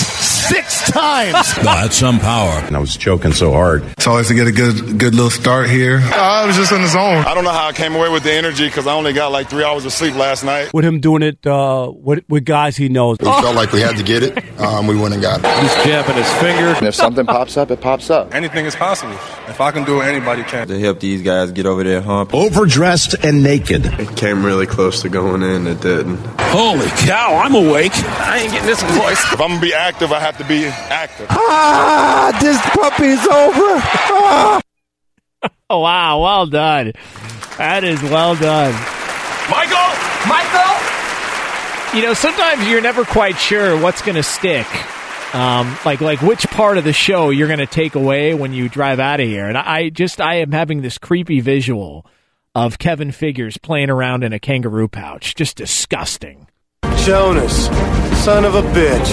six 0.49 0.91
times. 0.91 1.55
That's 1.63 1.97
some 1.97 2.19
power. 2.21 2.51
And 2.67 2.77
I 2.77 2.81
was 2.81 2.97
choking 2.97 3.33
so 3.33 3.53
hard. 3.53 3.83
It's 3.85 4.07
always 4.07 4.29
to 4.29 4.35
get 4.35 4.47
a 4.47 4.53
good, 4.53 4.99
good 4.99 5.15
little 5.15 5.31
start 5.31 5.69
here. 5.71 6.01
I 6.03 6.47
was 6.47 6.57
just 6.57 6.73
in 6.73 6.83
the 6.83 6.89
zone. 6.89 7.25
I 7.25 7.35
don't 7.35 7.45
know 7.45 7.51
how 7.51 7.69
I 7.69 7.73
came 7.73 7.95
away 7.95 8.09
with 8.11 8.23
the 8.23 8.33
energy 8.33 8.67
because 8.67 8.87
I 8.87 8.93
only 8.93 9.13
got 9.13 9.33
like 9.33 9.49
three 9.49 9.65
hours 9.65 9.85
of 9.85 9.93
sleep 9.93 10.15
last 10.15 10.45
night. 10.45 10.73
with 10.73 10.85
him 10.85 11.01
doing 11.01 11.23
it 11.23 11.47
uh, 11.47 11.91
with, 11.95 12.25
with 12.29 12.45
guys 12.45 12.77
he 12.77 12.89
knows. 12.89 13.19
We 13.21 13.27
felt 13.27 13.57
like 13.57 13.73
we 13.73 13.81
had 13.81 13.97
to 13.97 14.03
get 14.03 14.23
it. 14.23 14.61
Um, 14.61 14.87
we 14.87 14.99
went 14.99 15.15
and 15.15 15.23
got 15.23 15.41
it. 15.45 15.63
He's 15.63 15.85
jabbing 15.85 16.17
his 16.17 16.31
finger. 16.35 16.69
And 16.77 16.87
if 16.87 16.95
something 16.95 17.27
pops 17.27 17.57
up, 17.57 17.71
it 17.71 17.81
pops 17.81 18.11
up. 18.11 18.35
Anything 18.35 18.67
is 18.67 18.77
possible. 18.77 19.15
If 19.49 19.61
I 19.61 19.71
can 19.71 19.85
do 19.85 20.01
it, 20.01 20.05
anybody 20.07 20.43
can. 20.45 20.69
to 20.69 20.79
help 20.79 21.01
these 21.01 21.23
guys 21.23 21.53
get 21.53 21.67
over 21.67 21.83
their 21.85 22.01
hump. 22.01 22.35
Overdressed 22.35 23.15
and 23.25 23.43
naked. 23.43 23.85
It 23.87 24.17
came 24.17 24.45
really 24.45 24.67
close 24.67 25.03
to 25.03 25.09
going 25.09 25.43
in. 25.43 25.67
It 25.67 25.81
didn't. 25.81 26.19
Holy 26.41 26.87
cow, 27.07 27.37
I'm 27.37 27.55
awake. 27.55 27.93
I 27.95 28.39
ain't 28.39 28.53
getting 28.53 28.67
this 28.67 28.83
voice. 28.83 29.21
If 29.33 29.41
I'm 29.41 29.49
gonna 29.49 29.61
be 29.61 29.75
active, 29.75 30.13
I 30.13 30.21
have 30.21 30.34
to 30.39 30.45
be 30.45 30.67
active. 30.67 31.27
Ah, 31.31 32.37
this 32.41 32.61
puppy's 32.75 33.27
over. 33.27 33.81
Ah. 33.81 34.61
Oh, 35.71 35.81
wow, 35.81 36.23
well 36.23 36.47
done. 36.47 36.93
That 37.59 37.85
is 37.85 38.03
well 38.03 38.35
done. 38.35 38.73
Michael! 39.51 39.95
Michael? 40.29 41.99
You 41.99 42.03
know, 42.07 42.15
sometimes 42.15 42.69
you're 42.69 42.81
never 42.81 43.05
quite 43.05 43.39
sure 43.39 43.81
what's 43.81 44.03
going 44.03 44.17
to 44.17 44.23
stick. 44.23 44.67
Um, 45.35 45.77
like 45.85 46.01
like 46.01 46.23
which 46.23 46.47
part 46.49 46.79
of 46.79 46.85
the 46.85 46.93
show 46.93 47.31
you're 47.31 47.49
going 47.49 47.59
to 47.59 47.67
take 47.67 47.97
away 47.97 48.35
when 48.35 48.53
you 48.53 48.69
drive 48.69 49.01
out 49.01 49.21
of 49.21 49.27
here. 49.27 49.47
And 49.47 49.59
I 49.59 49.89
just 49.89 50.21
I 50.21 50.37
am 50.37 50.53
having 50.53 50.81
this 50.81 50.97
creepy 50.97 51.41
visual 51.41 52.07
of 52.55 52.79
Kevin 52.79 53.11
Figures 53.11 53.59
playing 53.59 53.91
around 53.91 54.23
in 54.23 54.33
a 54.33 54.39
kangaroo 54.39 54.87
pouch. 54.89 55.35
Just 55.35 55.57
disgusting. 55.57 56.49
Jonas, 56.99 57.67
son 58.25 58.45
of 58.45 58.55
a 58.55 58.63
bitch. 58.63 59.13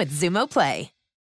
with 0.01 0.09
Xumo 0.09 0.49
Play. 0.49 1.00